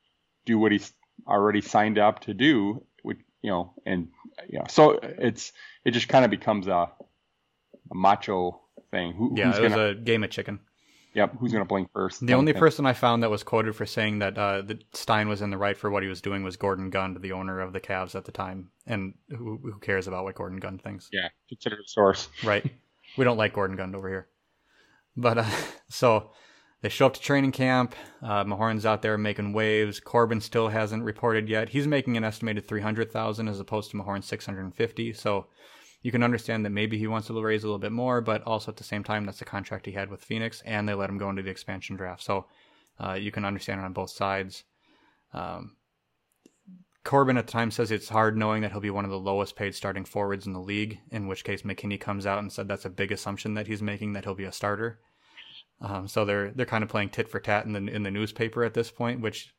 do 0.45 0.59
what 0.59 0.71
he's 0.71 0.91
already 1.27 1.61
signed 1.61 1.97
up 1.97 2.21
to 2.21 2.33
do. 2.33 2.85
Which, 3.01 3.19
you 3.41 3.51
know, 3.51 3.73
and 3.85 4.09
you 4.49 4.59
know, 4.59 4.65
so 4.69 4.99
it's 5.01 5.51
it 5.85 5.91
just 5.91 6.07
kind 6.07 6.25
of 6.25 6.31
becomes 6.31 6.67
a 6.67 6.89
a 7.91 7.95
macho 7.95 8.61
thing. 8.91 9.13
Who, 9.13 9.33
yeah, 9.35 9.45
it 9.55 9.61
was 9.61 9.71
gonna, 9.71 9.87
a 9.89 9.95
game 9.95 10.23
of 10.23 10.29
chicken. 10.29 10.59
Yep, 11.13 11.35
who's 11.39 11.51
going 11.51 11.63
to 11.63 11.67
blink 11.67 11.89
first? 11.93 12.25
The 12.25 12.33
only 12.33 12.53
thing. 12.53 12.59
person 12.59 12.85
I 12.87 12.93
found 12.93 13.21
that 13.21 13.29
was 13.29 13.43
quoted 13.43 13.75
for 13.75 13.85
saying 13.85 14.19
that 14.19 14.37
uh, 14.37 14.63
that 14.63 14.83
Stein 14.95 15.29
was 15.29 15.43
in 15.43 15.51
the 15.51 15.57
right 15.57 15.77
for 15.77 15.91
what 15.91 16.01
he 16.01 16.09
was 16.09 16.21
doing 16.21 16.43
was 16.43 16.57
Gordon 16.57 16.89
Gund, 16.89 17.21
the 17.21 17.33
owner 17.33 17.59
of 17.59 17.71
the 17.71 17.79
Cavs 17.79 18.15
at 18.15 18.25
the 18.25 18.31
time. 18.31 18.71
And 18.87 19.13
who, 19.29 19.59
who 19.61 19.79
cares 19.79 20.07
about 20.07 20.23
what 20.23 20.35
Gordon 20.35 20.59
Gund 20.59 20.81
thinks? 20.81 21.09
Yeah, 21.11 21.27
consider 21.49 21.75
the 21.75 21.87
source. 21.87 22.29
Right. 22.43 22.65
we 23.17 23.25
don't 23.25 23.37
like 23.37 23.53
Gordon 23.53 23.77
Gund 23.77 23.95
over 23.95 24.09
here. 24.09 24.27
But 25.15 25.37
uh, 25.39 25.49
so 25.89 26.31
they 26.81 26.89
show 26.89 27.05
up 27.05 27.13
to 27.13 27.21
training 27.21 27.53
camp. 27.53 27.95
Uh, 28.21 28.43
Mahorn's 28.43 28.85
out 28.85 29.01
there 29.01 29.17
making 29.17 29.53
waves. 29.53 29.99
Corbin 29.99 30.41
still 30.41 30.69
hasn't 30.69 31.03
reported 31.03 31.47
yet. 31.47 31.69
He's 31.69 31.87
making 31.87 32.17
an 32.17 32.23
estimated 32.23 32.67
three 32.67 32.81
hundred 32.81 33.11
thousand 33.11 33.47
as 33.47 33.59
opposed 33.59 33.91
to 33.91 33.97
Mahorn's 33.97 34.25
six 34.25 34.45
hundred 34.45 34.63
and 34.63 34.75
fifty. 34.75 35.13
So 35.13 35.47
you 36.01 36.11
can 36.11 36.23
understand 36.23 36.65
that 36.65 36.71
maybe 36.71 36.97
he 36.97 37.07
wants 37.07 37.27
to 37.27 37.41
raise 37.41 37.63
a 37.63 37.67
little 37.67 37.79
bit 37.79 37.93
more, 37.93 38.19
but 38.19 38.43
also 38.43 38.71
at 38.71 38.75
the 38.75 38.83
same 38.83 39.03
time, 39.03 39.25
that's 39.25 39.39
the 39.39 39.45
contract 39.45 39.85
he 39.85 39.93
had 39.93 40.09
with 40.09 40.23
Phoenix, 40.23 40.61
and 40.65 40.87
they 40.87 40.93
let 40.93 41.09
him 41.09 41.17
go 41.17 41.29
into 41.29 41.41
the 41.41 41.49
expansion 41.49 41.95
draft. 41.95 42.21
So 42.21 42.45
uh, 42.99 43.13
you 43.13 43.31
can 43.31 43.45
understand 43.45 43.79
it 43.79 43.85
on 43.85 43.93
both 43.93 44.09
sides. 44.09 44.65
Um, 45.33 45.77
Corbin 47.03 47.37
at 47.37 47.47
the 47.47 47.51
time 47.51 47.69
says 47.69 47.91
it's 47.91 48.09
hard 48.09 48.37
knowing 48.37 48.61
that 48.61 48.71
he'll 48.71 48.79
be 48.79 48.89
one 48.89 49.03
of 49.03 49.11
the 49.11 49.19
lowest 49.19 49.55
paid 49.55 49.75
starting 49.75 50.05
forwards 50.05 50.47
in 50.47 50.53
the 50.53 50.59
league, 50.59 50.99
in 51.11 51.27
which 51.27 51.43
case 51.43 51.63
McKinney 51.63 51.99
comes 51.99 52.25
out 52.25 52.39
and 52.39 52.51
said 52.51 52.67
that's 52.67 52.85
a 52.85 52.89
big 52.89 53.11
assumption 53.11 53.55
that 53.55 53.67
he's 53.67 53.81
making 53.81 54.13
that 54.13 54.23
he'll 54.23 54.35
be 54.35 54.45
a 54.45 54.51
starter. 54.51 54.99
Um, 55.81 56.07
so 56.07 56.23
they're 56.23 56.51
they're 56.51 56.65
kind 56.65 56.83
of 56.83 56.89
playing 56.89 57.09
tit 57.09 57.27
for 57.27 57.41
tat 57.41 57.65
in 57.65 57.73
the 57.73 57.93
in 57.93 58.03
the 58.03 58.11
newspaper 58.11 58.63
at 58.63 58.73
this 58.73 58.89
point, 58.89 59.19
which 59.19 59.53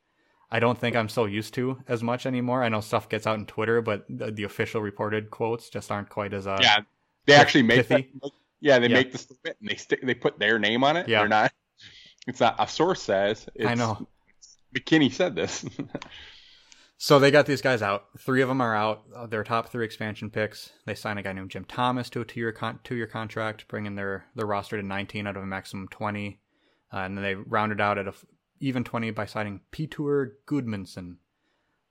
I 0.49 0.59
don't 0.59 0.77
think 0.77 0.95
I'm 0.95 1.09
so 1.09 1.25
used 1.25 1.53
to 1.55 1.77
as 1.87 2.01
much 2.01 2.25
anymore. 2.25 2.63
I 2.63 2.69
know 2.69 2.81
stuff 2.81 3.09
gets 3.09 3.27
out 3.27 3.37
on 3.37 3.45
Twitter, 3.45 3.81
but 3.81 4.05
the, 4.09 4.31
the 4.31 4.43
official 4.43 4.81
reported 4.81 5.29
quotes 5.29 5.69
just 5.69 5.91
aren't 5.91 6.09
quite 6.09 6.33
as 6.33 6.47
uh, 6.47 6.57
yeah. 6.61 6.79
They 7.25 7.33
actually 7.33 7.63
make 7.63 7.87
that, 7.87 8.05
yeah 8.59 8.79
they 8.79 8.87
yeah. 8.87 8.95
make 8.95 9.11
the 9.11 9.17
statement 9.19 9.57
and 9.59 9.69
they 9.69 9.75
stick 9.75 10.01
they 10.01 10.15
put 10.15 10.39
their 10.39 10.57
name 10.57 10.83
on 10.83 10.97
it. 10.97 11.07
Yeah, 11.07 11.19
they're 11.19 11.29
not. 11.29 11.53
It's 12.27 12.39
not 12.39 12.55
a 12.57 12.67
source 12.67 13.03
says. 13.03 13.47
I 13.63 13.75
know. 13.75 14.07
McKinney 14.75 15.11
said 15.11 15.35
this. 15.35 15.63
so 16.97 17.19
they 17.19 17.31
got 17.31 17.45
these 17.45 17.61
guys 17.61 17.81
out. 17.81 18.05
Three 18.19 18.41
of 18.41 18.47
them 18.47 18.61
are 18.61 18.75
out. 18.75 19.03
Uh, 19.15 19.27
their 19.27 19.43
top 19.43 19.69
three 19.69 19.85
expansion 19.85 20.29
picks. 20.29 20.71
They 20.85 20.95
signed 20.95 21.19
a 21.19 21.23
guy 21.23 21.33
named 21.33 21.51
Jim 21.51 21.65
Thomas 21.65 22.09
to 22.11 22.21
a 22.21 22.25
two-year 22.25 22.53
con- 22.53 22.79
two-year 22.83 23.07
contract, 23.07 23.67
bringing 23.67 23.95
their 23.95 24.25
their 24.35 24.45
roster 24.45 24.77
to 24.77 24.85
19 24.85 25.27
out 25.27 25.37
of 25.37 25.43
a 25.43 25.47
maximum 25.47 25.87
20. 25.89 26.39
Uh, 26.93 26.97
and 26.97 27.17
then 27.17 27.23
they 27.23 27.35
rounded 27.35 27.81
out 27.81 27.97
at 27.97 28.07
a 28.07 28.13
even 28.59 28.83
20 28.83 29.11
by 29.11 29.25
signing 29.25 29.59
Peter 29.71 30.37
Gudmundsson. 30.47 31.17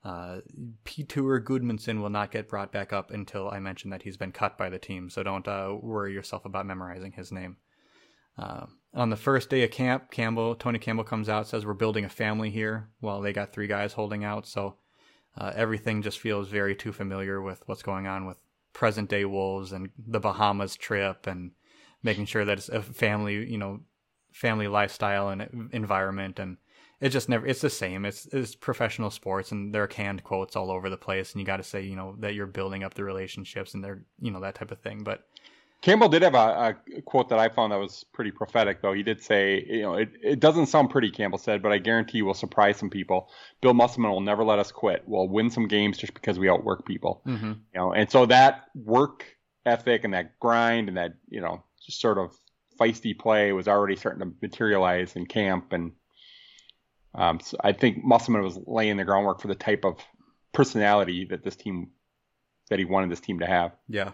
Uh, 0.02 0.40
Peter 0.84 1.40
Gudmundsson 1.40 2.00
will 2.00 2.10
not 2.10 2.30
get 2.30 2.48
brought 2.48 2.72
back 2.72 2.92
up 2.92 3.10
until 3.10 3.48
I 3.48 3.58
mention 3.58 3.90
that 3.90 4.02
he's 4.02 4.16
been 4.16 4.32
cut 4.32 4.58
by 4.58 4.68
the 4.68 4.78
team, 4.78 5.08
so 5.08 5.22
don't 5.22 5.48
uh, 5.48 5.74
worry 5.80 6.12
yourself 6.12 6.44
about 6.44 6.66
memorizing 6.66 7.12
his 7.12 7.32
name. 7.32 7.56
Uh, 8.36 8.66
on 8.92 9.10
the 9.10 9.16
first 9.16 9.48
day 9.48 9.62
of 9.62 9.70
camp, 9.70 10.10
Campbell, 10.10 10.56
Tony 10.56 10.78
Campbell 10.78 11.04
comes 11.04 11.28
out, 11.28 11.46
says 11.46 11.64
we're 11.64 11.72
building 11.72 12.04
a 12.04 12.10
family 12.10 12.50
here. 12.50 12.90
Well, 13.00 13.20
they 13.20 13.32
got 13.32 13.52
three 13.52 13.66
guys 13.66 13.94
holding 13.94 14.24
out, 14.24 14.46
so 14.46 14.76
uh, 15.36 15.52
everything 15.54 16.02
just 16.02 16.18
feels 16.18 16.48
very 16.48 16.74
too 16.74 16.92
familiar 16.92 17.40
with 17.40 17.62
what's 17.66 17.82
going 17.82 18.06
on 18.06 18.26
with 18.26 18.38
present 18.72 19.08
day 19.08 19.24
Wolves 19.24 19.72
and 19.72 19.90
the 19.98 20.20
Bahamas 20.20 20.76
trip 20.76 21.26
and 21.26 21.52
making 22.02 22.26
sure 22.26 22.44
that 22.44 22.58
it's 22.58 22.68
a 22.68 22.82
family, 22.82 23.50
you 23.50 23.58
know, 23.58 23.80
family 24.32 24.68
lifestyle 24.68 25.28
and 25.30 25.70
environment. 25.72 26.38
And 26.38 26.58
it 27.00 27.08
just 27.08 27.28
never 27.28 27.46
it's 27.46 27.60
the 27.60 27.70
same. 27.70 28.04
It's 28.04 28.26
it's 28.26 28.54
professional 28.54 29.10
sports 29.10 29.52
and 29.52 29.74
there 29.74 29.82
are 29.82 29.88
canned 29.88 30.22
quotes 30.22 30.56
all 30.56 30.70
over 30.70 30.88
the 30.88 30.96
place. 30.96 31.32
And 31.32 31.40
you 31.40 31.46
got 31.46 31.56
to 31.56 31.62
say 31.62 31.82
you 31.82 31.96
know 31.96 32.16
that 32.20 32.34
you're 32.34 32.46
building 32.46 32.84
up 32.84 32.94
the 32.94 33.04
relationships 33.04 33.74
and 33.74 33.82
they're 33.82 34.02
you 34.20 34.30
know 34.30 34.40
that 34.40 34.54
type 34.54 34.70
of 34.70 34.80
thing. 34.80 35.02
But 35.02 35.26
campbell 35.84 36.08
did 36.08 36.22
have 36.22 36.34
a, 36.34 36.76
a 36.96 37.02
quote 37.02 37.28
that 37.28 37.38
i 37.38 37.48
found 37.48 37.72
that 37.72 37.78
was 37.78 38.04
pretty 38.12 38.30
prophetic 38.30 38.82
though. 38.82 38.92
He 38.92 39.02
did 39.02 39.22
say 39.22 39.64
you 39.68 39.82
know 39.82 39.94
it, 39.94 40.10
it 40.22 40.40
doesn't 40.40 40.66
sound 40.66 40.90
pretty 40.90 41.10
campbell 41.10 41.38
said 41.38 41.62
but 41.62 41.72
i 41.72 41.78
guarantee 41.78 42.18
you 42.18 42.24
will 42.24 42.34
surprise 42.34 42.76
some 42.76 42.90
people. 42.90 43.30
Bill 43.60 43.74
musselman 43.74 44.10
will 44.10 44.20
never 44.20 44.44
let 44.44 44.58
us 44.58 44.72
quit. 44.72 45.02
We'll 45.06 45.28
win 45.28 45.50
some 45.50 45.68
games 45.68 45.98
just 45.98 46.14
because 46.14 46.38
we 46.38 46.48
outwork 46.48 46.84
people. 46.84 47.22
Mm-hmm. 47.26 47.52
you 47.52 47.76
know 47.76 47.92
and 47.92 48.10
so 48.10 48.26
that 48.26 48.64
work 48.74 49.24
ethic 49.66 50.04
and 50.04 50.14
that 50.14 50.38
grind 50.40 50.88
and 50.88 50.96
that 50.96 51.14
you 51.28 51.40
know 51.40 51.62
just 51.84 52.00
sort 52.00 52.18
of 52.18 52.36
feisty 52.78 53.16
play 53.18 53.52
was 53.52 53.68
already 53.68 53.96
starting 53.96 54.20
to 54.20 54.34
materialize 54.42 55.16
in 55.16 55.26
camp, 55.26 55.72
and 55.72 55.92
um, 57.14 57.40
so 57.40 57.56
I 57.62 57.72
think 57.72 58.04
Musselman 58.04 58.42
was 58.42 58.58
laying 58.66 58.96
the 58.96 59.04
groundwork 59.04 59.40
for 59.40 59.48
the 59.48 59.54
type 59.54 59.84
of 59.84 59.98
personality 60.52 61.26
that 61.26 61.44
this 61.44 61.56
team 61.56 61.90
that 62.70 62.78
he 62.78 62.84
wanted 62.84 63.10
this 63.10 63.20
team 63.20 63.40
to 63.40 63.46
have. 63.46 63.72
Yeah, 63.88 64.10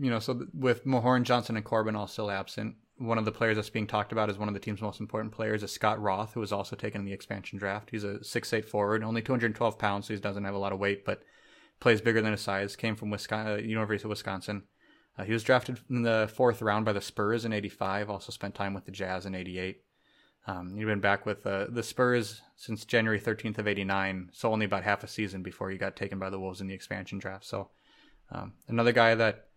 you 0.00 0.10
know, 0.10 0.18
so 0.18 0.46
with 0.54 0.86
Mahorn, 0.86 1.24
Johnson, 1.24 1.56
and 1.56 1.64
Corbin 1.64 1.94
all 1.94 2.06
still 2.06 2.30
absent, 2.30 2.76
one 2.96 3.18
of 3.18 3.24
the 3.26 3.32
players 3.32 3.56
that's 3.56 3.70
being 3.70 3.86
talked 3.86 4.12
about 4.12 4.30
as 4.30 4.38
one 4.38 4.48
of 4.48 4.54
the 4.54 4.60
team's 4.60 4.80
most 4.80 5.00
important 5.00 5.32
players 5.32 5.62
is 5.62 5.72
Scott 5.72 6.00
Roth, 6.00 6.34
who 6.34 6.40
was 6.40 6.52
also 6.52 6.74
taken 6.74 7.02
in 7.02 7.04
the 7.04 7.12
expansion 7.12 7.58
draft. 7.58 7.90
He's 7.90 8.04
a 8.04 8.22
six-eight 8.24 8.68
forward, 8.68 9.04
only 9.04 9.22
212 9.22 9.78
pounds, 9.78 10.06
so 10.06 10.14
he 10.14 10.20
doesn't 10.20 10.44
have 10.44 10.54
a 10.54 10.58
lot 10.58 10.72
of 10.72 10.78
weight, 10.78 11.04
but 11.04 11.22
plays 11.80 12.00
bigger 12.00 12.22
than 12.22 12.32
his 12.32 12.40
size. 12.40 12.76
Came 12.76 12.96
from 12.96 13.10
Wisconsin, 13.10 13.54
uh, 13.54 13.56
University 13.56 14.06
of 14.06 14.10
Wisconsin. 14.10 14.62
Uh, 15.18 15.24
he 15.24 15.32
was 15.32 15.42
drafted 15.42 15.80
in 15.90 16.02
the 16.02 16.30
fourth 16.34 16.62
round 16.62 16.84
by 16.84 16.92
the 16.92 17.00
Spurs 17.00 17.44
in 17.44 17.52
'85. 17.52 18.10
Also 18.10 18.32
spent 18.32 18.54
time 18.54 18.74
with 18.74 18.84
the 18.84 18.92
Jazz 18.92 19.26
in 19.26 19.34
'88. 19.34 19.82
Um, 20.46 20.74
he'd 20.76 20.84
been 20.84 21.00
back 21.00 21.26
with 21.26 21.46
uh, 21.46 21.66
the 21.68 21.82
Spurs 21.82 22.40
since 22.56 22.84
January 22.84 23.20
13th 23.20 23.58
of 23.58 23.68
'89, 23.68 24.30
so 24.32 24.52
only 24.52 24.66
about 24.66 24.84
half 24.84 25.04
a 25.04 25.08
season 25.08 25.42
before 25.42 25.70
he 25.70 25.78
got 25.78 25.96
taken 25.96 26.18
by 26.18 26.30
the 26.30 26.40
Wolves 26.40 26.60
in 26.60 26.66
the 26.66 26.74
expansion 26.74 27.18
draft. 27.18 27.44
So 27.44 27.70
um, 28.30 28.54
another 28.68 28.92
guy 28.92 29.14
that 29.14 29.49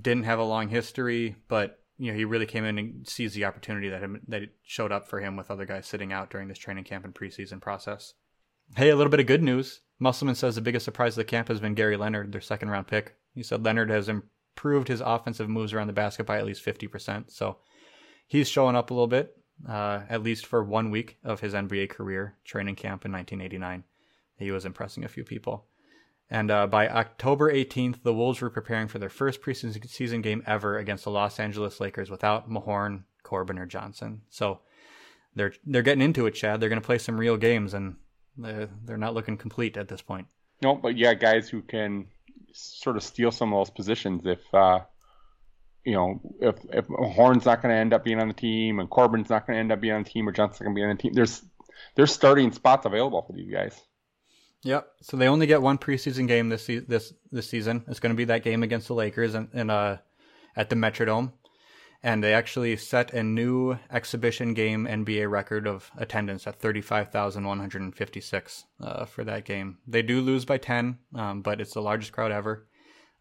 didn't 0.00 0.24
have 0.24 0.38
a 0.38 0.44
long 0.44 0.68
history, 0.68 1.36
but 1.48 1.80
you 1.98 2.10
know 2.10 2.16
he 2.16 2.24
really 2.24 2.46
came 2.46 2.64
in 2.64 2.78
and 2.78 3.08
seized 3.08 3.34
the 3.34 3.44
opportunity 3.44 3.88
that 3.88 4.02
him, 4.02 4.20
that 4.28 4.42
showed 4.62 4.92
up 4.92 5.08
for 5.08 5.20
him 5.20 5.36
with 5.36 5.50
other 5.50 5.66
guys 5.66 5.86
sitting 5.86 6.12
out 6.12 6.30
during 6.30 6.48
this 6.48 6.58
training 6.58 6.84
camp 6.84 7.04
and 7.04 7.14
preseason 7.14 7.60
process. 7.60 8.14
Hey, 8.76 8.90
a 8.90 8.96
little 8.96 9.10
bit 9.10 9.20
of 9.20 9.26
good 9.26 9.42
news. 9.42 9.80
Musselman 9.98 10.34
says 10.34 10.54
the 10.54 10.60
biggest 10.60 10.84
surprise 10.84 11.12
of 11.12 11.16
the 11.16 11.24
camp 11.24 11.48
has 11.48 11.60
been 11.60 11.74
Gary 11.74 11.96
Leonard, 11.96 12.32
their 12.32 12.40
second 12.40 12.68
round 12.68 12.86
pick. 12.86 13.14
He 13.34 13.42
said 13.42 13.64
Leonard 13.64 13.90
has 13.90 14.08
improved 14.08 14.88
his 14.88 15.00
offensive 15.00 15.48
moves 15.48 15.72
around 15.72 15.86
the 15.86 15.92
basket 15.92 16.26
by 16.26 16.38
at 16.38 16.44
least 16.44 16.64
50%. 16.64 17.30
So 17.30 17.58
he's 18.26 18.48
showing 18.48 18.76
up 18.76 18.90
a 18.90 18.94
little 18.94 19.06
bit, 19.06 19.36
uh, 19.68 20.02
at 20.08 20.22
least 20.22 20.46
for 20.46 20.62
one 20.62 20.90
week 20.90 21.18
of 21.24 21.40
his 21.40 21.54
NBA 21.54 21.90
career, 21.90 22.36
training 22.44 22.76
camp 22.76 23.04
in 23.04 23.12
1989. 23.12 23.84
He 24.38 24.50
was 24.50 24.66
impressing 24.66 25.04
a 25.04 25.08
few 25.08 25.24
people. 25.24 25.66
And 26.28 26.50
uh, 26.50 26.66
by 26.66 26.88
October 26.88 27.52
18th, 27.52 28.02
the 28.02 28.12
Wolves 28.12 28.40
were 28.40 28.50
preparing 28.50 28.88
for 28.88 28.98
their 28.98 29.08
first 29.08 29.40
preseason 29.42 30.22
game 30.22 30.42
ever 30.46 30.78
against 30.78 31.04
the 31.04 31.10
Los 31.10 31.38
Angeles 31.38 31.78
Lakers 31.80 32.10
without 32.10 32.50
Mahorn, 32.50 33.04
Corbin, 33.22 33.58
or 33.58 33.66
Johnson. 33.66 34.22
So 34.28 34.60
they're 35.36 35.52
they're 35.64 35.82
getting 35.82 36.02
into 36.02 36.26
it, 36.26 36.32
Chad. 36.32 36.60
They're 36.60 36.68
going 36.68 36.80
to 36.80 36.86
play 36.86 36.98
some 36.98 37.18
real 37.18 37.36
games, 37.36 37.74
and 37.74 37.96
they're, 38.36 38.68
they're 38.84 38.96
not 38.96 39.14
looking 39.14 39.36
complete 39.36 39.76
at 39.76 39.88
this 39.88 40.02
point. 40.02 40.26
No, 40.62 40.74
but 40.74 40.96
yeah, 40.96 41.14
guys 41.14 41.48
who 41.48 41.62
can 41.62 42.06
sort 42.52 42.96
of 42.96 43.02
steal 43.02 43.30
some 43.30 43.52
of 43.52 43.60
those 43.60 43.70
positions 43.70 44.22
if 44.24 44.40
uh, 44.54 44.80
you 45.84 45.92
know 45.92 46.20
if 46.40 46.56
if 46.72 46.86
Horn's 46.86 47.44
not 47.44 47.62
going 47.62 47.72
to 47.72 47.78
end 47.78 47.92
up 47.92 48.04
being 48.04 48.20
on 48.20 48.28
the 48.28 48.34
team 48.34 48.80
and 48.80 48.90
Corbin's 48.90 49.30
not 49.30 49.46
going 49.46 49.56
to 49.56 49.60
end 49.60 49.72
up 49.72 49.80
being 49.80 49.94
on 49.94 50.02
the 50.02 50.10
team 50.10 50.28
or 50.28 50.32
Johnson's 50.32 50.60
going 50.60 50.74
to 50.74 50.78
be 50.78 50.82
on 50.82 50.96
the 50.96 51.02
team. 51.02 51.12
There's 51.12 51.42
there's 51.94 52.12
starting 52.12 52.50
spots 52.52 52.86
available 52.86 53.22
for 53.22 53.32
these 53.34 53.52
guys. 53.52 53.80
Yep. 54.66 54.92
So 55.02 55.16
they 55.16 55.28
only 55.28 55.46
get 55.46 55.62
one 55.62 55.78
preseason 55.78 56.26
game 56.26 56.48
this 56.48 56.66
this 56.66 57.12
this 57.30 57.48
season. 57.48 57.84
It's 57.88 58.00
going 58.00 58.12
to 58.12 58.16
be 58.16 58.24
that 58.26 58.42
game 58.42 58.62
against 58.62 58.88
the 58.88 58.94
Lakers 58.94 59.34
and, 59.34 59.48
and 59.52 59.70
uh 59.70 59.98
at 60.56 60.70
the 60.70 60.76
Metrodome 60.76 61.32
and 62.02 62.22
they 62.22 62.34
actually 62.34 62.76
set 62.76 63.12
a 63.12 63.22
new 63.22 63.78
exhibition 63.90 64.54
game 64.54 64.86
NBA 64.86 65.30
record 65.30 65.66
of 65.66 65.90
attendance 65.96 66.46
at 66.46 66.60
35,156 66.60 68.64
uh, 68.80 69.04
for 69.06 69.24
that 69.24 69.44
game. 69.44 69.78
They 69.88 70.02
do 70.02 70.20
lose 70.20 70.44
by 70.44 70.58
10, 70.58 70.98
um, 71.14 71.42
but 71.42 71.60
it's 71.60 71.74
the 71.74 71.82
largest 71.82 72.12
crowd 72.12 72.30
ever 72.30 72.68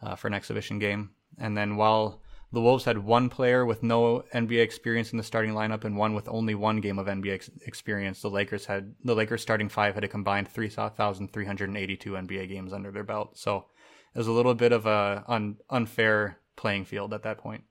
uh, 0.04 0.16
for 0.16 0.28
an 0.28 0.36
exhibition 0.36 0.78
game. 0.80 1.12
And 1.40 1.58
then 1.58 1.78
while 1.78 2.22
the 2.52 2.62
Wolves 2.62 2.86
had 2.86 3.00
one 3.00 3.30
player 3.30 3.66
with 3.66 3.84
no 3.84 4.24
NBA 4.34 4.62
experience 4.62 5.12
in 5.12 5.18
the 5.18 5.24
starting 5.24 5.54
lineup 5.54 5.84
and 5.84 5.98
one 5.98 6.14
with 6.14 6.28
only 6.30 6.56
one 6.56 6.80
game 6.82 7.00
of 7.00 7.08
NBA 7.08 7.34
ex- 7.34 7.50
experience, 7.66 8.22
the 8.22 8.30
Lakers 8.30 8.66
had 8.66 8.96
the 9.04 9.16
Lakers 9.16 9.42
starting 9.42 9.70
five 9.70 9.96
had 9.96 10.04
a 10.04 10.08
combined 10.08 10.48
3,382 10.48 12.12
NBA 12.12 12.50
games 12.50 12.74
under 12.74 12.92
their 12.92 13.04
belt. 13.04 13.38
So 13.38 13.66
it 14.14 14.18
was 14.18 14.28
a 14.28 14.32
little 14.32 14.54
bit 14.54 14.72
of 14.72 14.86
a 14.86 15.24
un- 15.28 15.58
unfair 15.70 16.40
playing 16.56 16.86
field 16.86 17.14
at 17.14 17.24
that 17.24 17.38
point. 17.38 17.64
point 17.64 17.66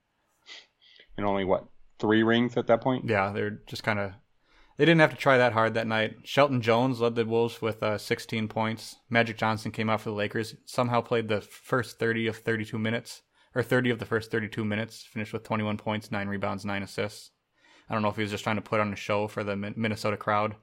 and 1.16 1.27
only 1.27 1.45
what 1.45 1.66
three 1.99 2.22
rings 2.22 2.57
at 2.57 2.66
that 2.66 2.81
point. 2.81 3.09
Yeah, 3.09 3.33
they're 3.33 3.61
just 3.66 3.83
kind 3.83 3.99
of 3.99 4.12
they 4.77 4.85
didn't 4.85 5.01
have 5.01 5.11
to 5.11 5.16
try 5.16 5.39
that 5.39 5.53
hard 5.53 5.75
that 5.75 5.87
night. 5.87 6.16
Shelton 6.25 6.61
Jones 6.61 7.01
led 7.01 7.14
the 7.14 7.25
Wolves 7.25 7.62
with 7.62 7.81
uh, 7.83 7.97
16 7.97 8.49
points. 8.49 8.97
Magic 9.09 9.39
Johnson 9.39 9.70
came 9.70 9.89
out 9.89 10.01
for 10.01 10.11
the 10.11 10.16
Lakers. 10.16 10.57
Somehow 10.64 11.01
played 11.01 11.29
the 11.29 11.41
first 11.41 12.01
30 12.01 12.27
of 12.27 12.39
32 12.39 12.77
minutes, 12.77 13.22
or 13.55 13.63
30 13.63 13.91
of 13.91 13.99
the 13.99 14.07
first 14.07 14.31
32 14.31 14.65
minutes. 14.65 15.03
Finished 15.03 15.33
with 15.33 15.45
21 15.45 15.77
points, 15.77 16.11
nine 16.11 16.29
rebounds, 16.29 16.65
nine 16.65 16.83
assists. 16.83 17.31
I 17.89 17.95
don't 17.95 18.03
know 18.03 18.09
if 18.09 18.17
he 18.17 18.23
was 18.23 18.31
just 18.31 18.45
trying 18.45 18.57
to 18.57 18.63
put 18.63 18.81
on 18.81 18.93
a 18.93 18.97
show 18.97 19.29
for 19.29 19.45
the 19.45 19.57
Minnesota 19.57 20.17
crowd. 20.17 20.55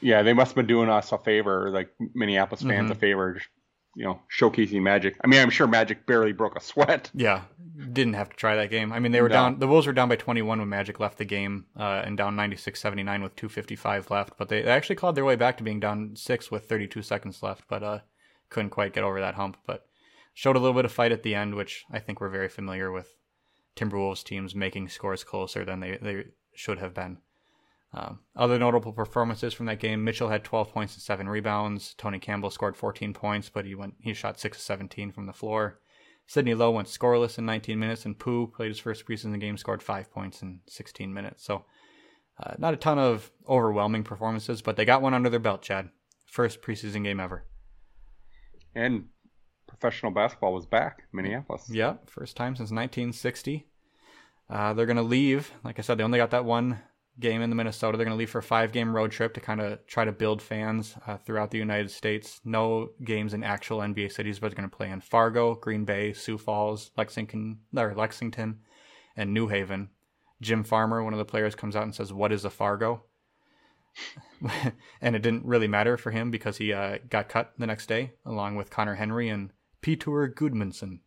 Yeah, 0.00 0.22
they 0.22 0.32
must 0.32 0.50
have 0.50 0.56
been 0.56 0.66
doing 0.66 0.88
us 0.88 1.12
a 1.12 1.18
favor, 1.18 1.70
like 1.70 1.90
Minneapolis 2.14 2.62
fans 2.62 2.84
mm-hmm. 2.84 2.92
a 2.92 2.94
favor, 2.94 3.40
you 3.94 4.04
know, 4.04 4.20
showcasing 4.36 4.82
Magic. 4.82 5.16
I 5.22 5.26
mean, 5.26 5.40
I'm 5.40 5.50
sure 5.50 5.66
Magic 5.66 6.06
barely 6.06 6.32
broke 6.32 6.56
a 6.56 6.60
sweat. 6.60 7.10
Yeah, 7.12 7.42
didn't 7.92 8.14
have 8.14 8.30
to 8.30 8.36
try 8.36 8.56
that 8.56 8.70
game. 8.70 8.92
I 8.92 8.98
mean, 8.98 9.12
they 9.12 9.20
were 9.20 9.28
no. 9.28 9.34
down. 9.34 9.58
The 9.58 9.68
Wolves 9.68 9.86
were 9.86 9.92
down 9.92 10.08
by 10.08 10.16
21 10.16 10.58
when 10.58 10.68
Magic 10.68 11.00
left 11.00 11.18
the 11.18 11.24
game, 11.24 11.66
uh, 11.78 12.02
and 12.04 12.16
down 12.16 12.36
96-79 12.36 13.22
with 13.22 13.36
2:55 13.36 14.10
left. 14.10 14.38
But 14.38 14.48
they, 14.48 14.62
they 14.62 14.70
actually 14.70 14.96
clawed 14.96 15.16
their 15.16 15.24
way 15.24 15.36
back 15.36 15.56
to 15.58 15.64
being 15.64 15.80
down 15.80 16.16
six 16.16 16.50
with 16.50 16.68
32 16.68 17.02
seconds 17.02 17.42
left, 17.42 17.64
but 17.68 17.82
uh, 17.82 17.98
couldn't 18.48 18.70
quite 18.70 18.94
get 18.94 19.04
over 19.04 19.20
that 19.20 19.34
hump. 19.34 19.56
But 19.66 19.86
showed 20.34 20.56
a 20.56 20.58
little 20.58 20.74
bit 20.74 20.84
of 20.84 20.92
fight 20.92 21.12
at 21.12 21.22
the 21.22 21.34
end, 21.34 21.54
which 21.54 21.84
I 21.90 21.98
think 21.98 22.20
we're 22.20 22.28
very 22.28 22.48
familiar 22.48 22.90
with. 22.90 23.16
Timberwolves 23.76 24.24
teams 24.24 24.54
making 24.54 24.88
scores 24.88 25.24
closer 25.24 25.64
than 25.64 25.80
they, 25.80 25.98
they 26.00 26.24
should 26.54 26.78
have 26.78 26.94
been. 26.94 27.18
Um, 27.92 28.20
other 28.36 28.58
notable 28.58 28.92
performances 28.92 29.52
from 29.52 29.66
that 29.66 29.80
game: 29.80 30.04
Mitchell 30.04 30.28
had 30.28 30.44
12 30.44 30.72
points 30.72 30.94
and 30.94 31.02
seven 31.02 31.28
rebounds. 31.28 31.94
Tony 31.94 32.18
Campbell 32.18 32.50
scored 32.50 32.76
14 32.76 33.12
points, 33.12 33.48
but 33.48 33.64
he 33.64 33.74
went 33.74 33.94
he 34.00 34.14
shot 34.14 34.38
six 34.38 34.58
of 34.58 34.62
17 34.62 35.10
from 35.10 35.26
the 35.26 35.32
floor. 35.32 35.80
Sidney 36.26 36.54
Lowe 36.54 36.70
went 36.70 36.86
scoreless 36.86 37.38
in 37.38 37.46
19 37.46 37.76
minutes, 37.76 38.04
and 38.04 38.16
Pooh 38.16 38.46
played 38.46 38.68
his 38.68 38.78
first 38.78 39.04
preseason 39.04 39.40
game, 39.40 39.56
scored 39.56 39.82
five 39.82 40.12
points 40.12 40.42
in 40.42 40.60
16 40.68 41.12
minutes. 41.12 41.44
So, 41.44 41.64
uh, 42.40 42.54
not 42.56 42.72
a 42.72 42.76
ton 42.76 43.00
of 43.00 43.32
overwhelming 43.48 44.04
performances, 44.04 44.62
but 44.62 44.76
they 44.76 44.84
got 44.84 45.02
one 45.02 45.12
under 45.12 45.28
their 45.28 45.40
belt. 45.40 45.62
Chad, 45.62 45.88
first 46.26 46.62
preseason 46.62 47.02
game 47.02 47.18
ever, 47.18 47.44
and 48.76 49.06
professional 49.80 50.12
basketball 50.12 50.52
was 50.52 50.66
back, 50.66 51.04
Minneapolis. 51.12 51.68
Yeah, 51.70 51.94
first 52.06 52.36
time 52.36 52.54
since 52.54 52.70
1960. 52.70 53.66
Uh, 54.48 54.74
they're 54.74 54.86
going 54.86 54.96
to 54.96 55.02
leave. 55.02 55.52
Like 55.64 55.78
I 55.78 55.82
said, 55.82 55.96
they 55.96 56.04
only 56.04 56.18
got 56.18 56.32
that 56.32 56.44
one 56.44 56.80
game 57.18 57.40
in 57.40 57.48
the 57.48 57.56
Minnesota. 57.56 57.96
They're 57.96 58.04
going 58.04 58.16
to 58.16 58.18
leave 58.18 58.30
for 58.30 58.38
a 58.38 58.42
five 58.42 58.72
game 58.72 58.94
road 58.94 59.10
trip 59.10 59.32
to 59.34 59.40
kind 59.40 59.60
of 59.60 59.86
try 59.86 60.04
to 60.04 60.12
build 60.12 60.42
fans 60.42 60.96
uh, 61.06 61.16
throughout 61.16 61.50
the 61.50 61.58
United 61.58 61.90
States. 61.90 62.40
No 62.44 62.90
games 63.02 63.32
in 63.32 63.42
actual 63.42 63.78
NBA 63.78 64.12
cities, 64.12 64.38
but 64.38 64.48
they're 64.48 64.56
going 64.56 64.68
to 64.68 64.76
play 64.76 64.90
in 64.90 65.00
Fargo, 65.00 65.54
Green 65.54 65.84
Bay, 65.84 66.12
Sioux 66.12 66.36
Falls, 66.36 66.90
Lexington, 66.96 67.60
or 67.74 67.94
Lexington, 67.94 68.60
and 69.16 69.32
New 69.32 69.48
Haven. 69.48 69.88
Jim 70.42 70.62
Farmer, 70.62 71.02
one 71.02 71.14
of 71.14 71.18
the 71.18 71.24
players, 71.24 71.54
comes 71.54 71.76
out 71.76 71.84
and 71.84 71.94
says, 71.94 72.12
"What 72.12 72.32
is 72.32 72.44
a 72.44 72.50
Fargo?" 72.50 73.04
and 75.00 75.16
it 75.16 75.22
didn't 75.22 75.44
really 75.44 75.68
matter 75.68 75.96
for 75.96 76.10
him 76.10 76.30
because 76.30 76.56
he 76.56 76.72
uh, 76.72 76.98
got 77.08 77.28
cut 77.28 77.52
the 77.58 77.66
next 77.66 77.86
day, 77.86 78.12
along 78.24 78.56
with 78.56 78.70
Conner 78.70 78.94
Henry 78.94 79.28
and 79.28 79.52
Peter 79.80 80.28
Gudmundsson. 80.28 81.00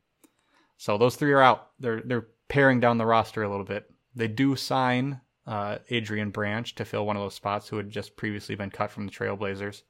So 0.77 0.97
those 0.97 1.15
three 1.15 1.31
are 1.31 1.41
out. 1.41 1.69
They're 1.79 2.01
they're 2.01 2.27
paring 2.47 2.79
down 2.79 2.97
the 2.97 3.05
roster 3.05 3.43
a 3.43 3.49
little 3.49 3.65
bit. 3.65 3.89
They 4.15 4.27
do 4.27 4.55
sign 4.55 5.21
uh, 5.47 5.79
Adrian 5.89 6.29
Branch 6.29 6.73
to 6.75 6.85
fill 6.85 7.05
one 7.05 7.15
of 7.15 7.21
those 7.21 7.35
spots 7.35 7.67
who 7.67 7.77
had 7.77 7.89
just 7.89 8.15
previously 8.15 8.55
been 8.55 8.69
cut 8.69 8.91
from 8.91 9.05
the 9.05 9.11
Trailblazers. 9.11 9.81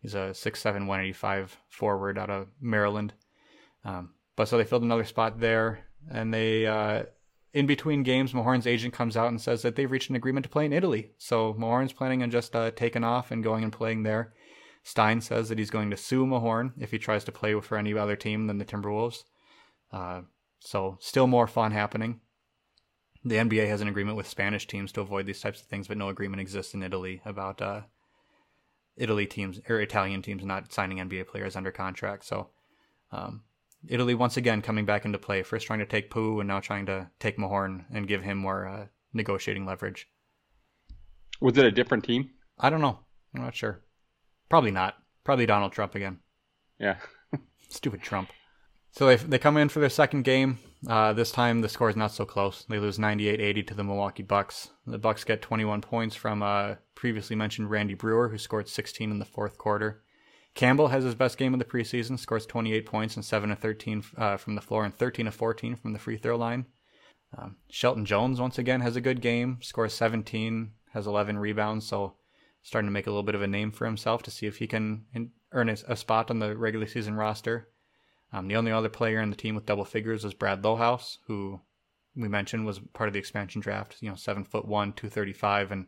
He's 0.00 0.14
a 0.14 0.30
6'7", 0.30 0.64
185 0.64 1.56
forward 1.68 2.18
out 2.18 2.30
of 2.30 2.48
Maryland. 2.60 3.12
Um, 3.84 4.14
but 4.36 4.48
so 4.48 4.58
they 4.58 4.64
filled 4.64 4.82
another 4.82 5.04
spot 5.04 5.40
there, 5.40 5.86
and 6.10 6.32
they 6.32 6.66
uh, 6.66 7.04
in 7.56 7.66
between 7.66 8.02
games, 8.02 8.34
Mahorn's 8.34 8.66
agent 8.66 8.92
comes 8.92 9.16
out 9.16 9.28
and 9.28 9.40
says 9.40 9.62
that 9.62 9.76
they've 9.76 9.90
reached 9.90 10.10
an 10.10 10.16
agreement 10.16 10.44
to 10.44 10.50
play 10.50 10.66
in 10.66 10.74
Italy. 10.74 11.12
So 11.16 11.54
Mahorn's 11.54 11.94
planning 11.94 12.22
on 12.22 12.30
just 12.30 12.54
uh, 12.54 12.70
taking 12.72 13.02
off 13.02 13.30
and 13.30 13.42
going 13.42 13.64
and 13.64 13.72
playing 13.72 14.02
there. 14.02 14.34
Stein 14.86 15.20
says 15.20 15.48
that 15.48 15.58
he's 15.58 15.70
going 15.70 15.90
to 15.90 15.96
sue 15.96 16.24
Mahorn 16.24 16.72
if 16.78 16.90
he 16.92 16.98
tries 16.98 17.24
to 17.24 17.32
play 17.32 17.58
for 17.60 17.76
any 17.76 17.92
other 17.94 18.16
team 18.16 18.46
than 18.46 18.58
the 18.58 18.64
Timberwolves. 18.64 19.24
Uh, 19.92 20.22
so 20.60 20.96
still 21.00 21.26
more 21.26 21.46
fun 21.46 21.72
happening 21.72 22.20
the 23.26 23.36
NBA 23.36 23.66
has 23.68 23.80
an 23.80 23.88
agreement 23.88 24.16
with 24.16 24.28
Spanish 24.28 24.68
teams 24.68 24.92
to 24.92 25.00
avoid 25.00 25.26
these 25.26 25.40
types 25.40 25.60
of 25.60 25.66
things, 25.66 25.88
but 25.88 25.96
no 25.96 26.08
agreement 26.08 26.40
exists 26.40 26.74
in 26.74 26.82
Italy 26.84 27.20
about 27.24 27.60
uh, 27.60 27.80
Italy 28.96 29.26
teams 29.26 29.60
or 29.68 29.80
Italian 29.80 30.22
teams 30.22 30.44
not 30.44 30.72
signing 30.72 30.98
NBA 30.98 31.26
players 31.26 31.56
under 31.56 31.72
contract. 31.72 32.24
So 32.24 32.50
um, 33.10 33.42
Italy 33.88 34.14
once 34.14 34.36
again 34.36 34.62
coming 34.62 34.86
back 34.86 35.04
into 35.04 35.18
play. 35.18 35.42
First 35.42 35.66
trying 35.66 35.80
to 35.80 35.86
take 35.86 36.08
Pooh 36.08 36.38
and 36.38 36.46
now 36.46 36.60
trying 36.60 36.86
to 36.86 37.10
take 37.18 37.36
Mahorn 37.36 37.84
and 37.92 38.06
give 38.06 38.22
him 38.22 38.38
more 38.38 38.68
uh, 38.68 38.86
negotiating 39.12 39.66
leverage. 39.66 40.08
Was 41.40 41.58
it 41.58 41.66
a 41.66 41.72
different 41.72 42.04
team? 42.04 42.30
I 42.60 42.70
don't 42.70 42.80
know. 42.80 43.00
I'm 43.34 43.42
not 43.42 43.56
sure. 43.56 43.82
Probably 44.48 44.70
not. 44.70 44.94
Probably 45.24 45.46
Donald 45.46 45.72
Trump 45.72 45.94
again. 45.94 46.20
Yeah. 46.78 46.96
Stupid 47.68 48.02
Trump. 48.02 48.30
So 48.92 49.06
they 49.06 49.16
they 49.16 49.38
come 49.38 49.56
in 49.56 49.68
for 49.68 49.80
their 49.80 49.90
second 49.90 50.22
game. 50.22 50.58
Uh, 50.88 51.12
this 51.12 51.30
time 51.30 51.60
the 51.60 51.68
score 51.68 51.90
is 51.90 51.96
not 51.96 52.12
so 52.12 52.24
close. 52.24 52.64
They 52.68 52.78
lose 52.78 52.98
98-80 52.98 53.66
to 53.68 53.74
the 53.74 53.84
Milwaukee 53.84 54.22
Bucks. 54.22 54.70
The 54.86 54.98
Bucks 54.98 55.24
get 55.24 55.42
21 55.42 55.80
points 55.80 56.14
from 56.14 56.42
uh, 56.42 56.76
previously 56.94 57.34
mentioned 57.34 57.70
Randy 57.70 57.94
Breuer, 57.94 58.28
who 58.28 58.38
scored 58.38 58.68
16 58.68 59.10
in 59.10 59.18
the 59.18 59.24
fourth 59.24 59.58
quarter. 59.58 60.02
Campbell 60.54 60.88
has 60.88 61.04
his 61.04 61.14
best 61.14 61.36
game 61.36 61.52
of 61.52 61.58
the 61.58 61.66
preseason, 61.66 62.18
scores 62.18 62.46
28 62.46 62.86
points 62.86 63.16
and 63.16 63.24
7 63.24 63.50
of 63.50 63.58
13 63.58 64.04
uh, 64.16 64.36
from 64.38 64.54
the 64.54 64.62
floor 64.62 64.84
and 64.84 64.94
13 64.94 65.26
of 65.26 65.34
14 65.34 65.76
from 65.76 65.92
the 65.92 65.98
free 65.98 66.16
throw 66.16 66.36
line. 66.36 66.64
Um, 67.36 67.56
Shelton 67.68 68.06
Jones 68.06 68.40
once 68.40 68.56
again 68.56 68.80
has 68.80 68.96
a 68.96 69.00
good 69.02 69.20
game, 69.20 69.58
scores 69.60 69.92
17, 69.92 70.70
has 70.94 71.06
11 71.06 71.38
rebounds, 71.38 71.86
so 71.86 72.14
starting 72.66 72.88
to 72.88 72.92
make 72.92 73.06
a 73.06 73.10
little 73.10 73.22
bit 73.22 73.36
of 73.36 73.42
a 73.42 73.46
name 73.46 73.70
for 73.70 73.84
himself 73.84 74.24
to 74.24 74.30
see 74.30 74.44
if 74.44 74.56
he 74.56 74.66
can 74.66 75.04
earn 75.52 75.68
a, 75.68 75.96
spot 75.96 76.32
on 76.32 76.40
the 76.40 76.56
regular 76.56 76.84
season 76.84 77.14
roster. 77.14 77.68
Um, 78.32 78.48
the 78.48 78.56
only 78.56 78.72
other 78.72 78.88
player 78.88 79.20
in 79.20 79.30
the 79.30 79.36
team 79.36 79.54
with 79.54 79.66
double 79.66 79.84
figures 79.84 80.24
was 80.24 80.34
Brad 80.34 80.62
Lohaus, 80.62 81.18
who 81.28 81.60
we 82.16 82.26
mentioned 82.26 82.66
was 82.66 82.80
part 82.92 83.06
of 83.06 83.12
the 83.12 83.20
expansion 83.20 83.60
draft. 83.60 83.98
You 84.00 84.10
know, 84.10 84.16
seven 84.16 84.42
foot 84.42 84.66
one, 84.66 84.92
two 84.94 85.08
thirty 85.08 85.32
five, 85.32 85.70
and 85.70 85.86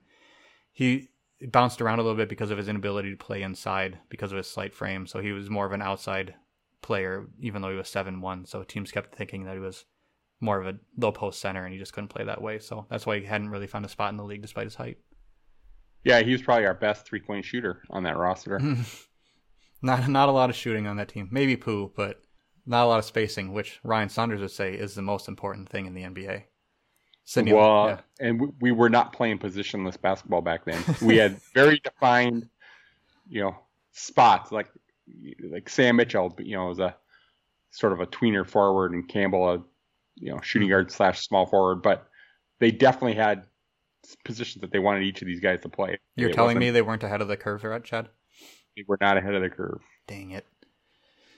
he 0.70 1.08
bounced 1.50 1.82
around 1.82 1.98
a 1.98 2.02
little 2.02 2.16
bit 2.16 2.28
because 2.28 2.52
of 2.52 2.58
his 2.58 2.68
inability 2.68 3.10
to 3.10 3.16
play 3.16 3.42
inside 3.42 3.98
because 4.08 4.30
of 4.30 4.38
his 4.38 4.46
slight 4.46 4.72
frame. 4.72 5.08
So 5.08 5.18
he 5.18 5.32
was 5.32 5.50
more 5.50 5.66
of 5.66 5.72
an 5.72 5.82
outside 5.82 6.36
player, 6.80 7.26
even 7.40 7.60
though 7.60 7.70
he 7.70 7.76
was 7.76 7.88
seven 7.88 8.20
one. 8.20 8.46
So 8.46 8.62
teams 8.62 8.92
kept 8.92 9.16
thinking 9.16 9.46
that 9.46 9.54
he 9.54 9.60
was 9.60 9.84
more 10.40 10.60
of 10.60 10.68
a 10.68 10.78
low 10.96 11.10
post 11.10 11.40
center, 11.40 11.64
and 11.64 11.72
he 11.72 11.80
just 11.80 11.92
couldn't 11.92 12.06
play 12.06 12.24
that 12.24 12.40
way. 12.40 12.60
So 12.60 12.86
that's 12.88 13.04
why 13.04 13.18
he 13.18 13.26
hadn't 13.26 13.50
really 13.50 13.66
found 13.66 13.84
a 13.84 13.88
spot 13.88 14.12
in 14.12 14.16
the 14.16 14.22
league 14.22 14.42
despite 14.42 14.66
his 14.66 14.76
height. 14.76 14.98
Yeah, 16.04 16.20
he 16.22 16.32
was 16.32 16.42
probably 16.42 16.66
our 16.66 16.74
best 16.74 17.06
three 17.06 17.20
point 17.20 17.44
shooter 17.44 17.82
on 17.90 18.04
that 18.04 18.16
roster. 18.16 18.60
not 19.82 20.08
not 20.08 20.28
a 20.28 20.32
lot 20.32 20.50
of 20.50 20.56
shooting 20.56 20.86
on 20.86 20.96
that 20.96 21.08
team. 21.08 21.28
Maybe 21.30 21.56
Pooh, 21.56 21.92
but 21.96 22.20
not 22.66 22.84
a 22.84 22.88
lot 22.88 22.98
of 22.98 23.04
spacing, 23.04 23.52
which 23.52 23.80
Ryan 23.82 24.08
Saunders 24.08 24.40
would 24.40 24.50
say 24.50 24.74
is 24.74 24.94
the 24.94 25.02
most 25.02 25.28
important 25.28 25.68
thing 25.68 25.86
in 25.86 25.94
the 25.94 26.02
NBA. 26.02 26.44
Sidney, 27.24 27.52
well, 27.52 27.88
yeah. 27.88 28.00
and 28.26 28.40
we, 28.40 28.48
we 28.60 28.72
were 28.72 28.88
not 28.88 29.12
playing 29.12 29.38
positionless 29.38 30.00
basketball 30.00 30.40
back 30.40 30.64
then. 30.64 30.82
We 31.02 31.16
had 31.16 31.38
very 31.52 31.78
defined, 31.84 32.48
you 33.28 33.42
know, 33.42 33.56
spots 33.92 34.50
like 34.50 34.68
like 35.50 35.68
Sam 35.68 35.96
Mitchell, 35.96 36.34
you 36.38 36.56
know, 36.56 36.68
was 36.68 36.78
a 36.78 36.96
sort 37.70 37.92
of 37.92 38.00
a 38.00 38.06
tweener 38.06 38.46
forward, 38.46 38.92
and 38.92 39.06
Campbell, 39.08 39.48
a 39.48 39.62
you 40.14 40.32
know 40.32 40.40
shooting 40.42 40.68
hmm. 40.68 40.72
guard 40.72 40.90
slash 40.90 41.20
small 41.20 41.46
forward. 41.46 41.82
But 41.82 42.08
they 42.60 42.70
definitely 42.70 43.14
had 43.14 43.44
positions 44.24 44.62
that 44.62 44.72
they 44.72 44.78
wanted 44.78 45.02
each 45.02 45.22
of 45.22 45.26
these 45.26 45.40
guys 45.40 45.60
to 45.60 45.68
play. 45.68 45.98
You're 46.16 46.30
it 46.30 46.34
telling 46.34 46.58
me 46.58 46.70
they 46.70 46.82
weren't 46.82 47.02
ahead 47.02 47.20
of 47.20 47.28
the 47.28 47.36
curve, 47.36 47.64
right, 47.64 47.82
Chad? 47.82 48.08
They 48.76 48.84
were 48.86 48.98
not 49.00 49.16
ahead 49.16 49.34
of 49.34 49.42
the 49.42 49.50
curve. 49.50 49.80
Dang 50.06 50.30
it. 50.30 50.46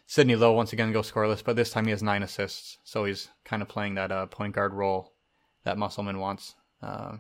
Sidney 0.06 0.34
Lowe 0.34 0.52
once 0.52 0.72
again 0.72 0.92
goes 0.92 1.10
scoreless, 1.10 1.44
but 1.44 1.54
this 1.54 1.70
time 1.70 1.84
he 1.84 1.92
has 1.92 2.02
nine 2.02 2.24
assists, 2.24 2.78
so 2.82 3.04
he's 3.04 3.28
kind 3.44 3.62
of 3.62 3.68
playing 3.68 3.94
that 3.94 4.10
uh, 4.10 4.26
point 4.26 4.54
guard 4.54 4.74
role 4.74 5.12
that 5.64 5.78
Musselman 5.78 6.18
wants. 6.18 6.56
Uh, 6.82 7.18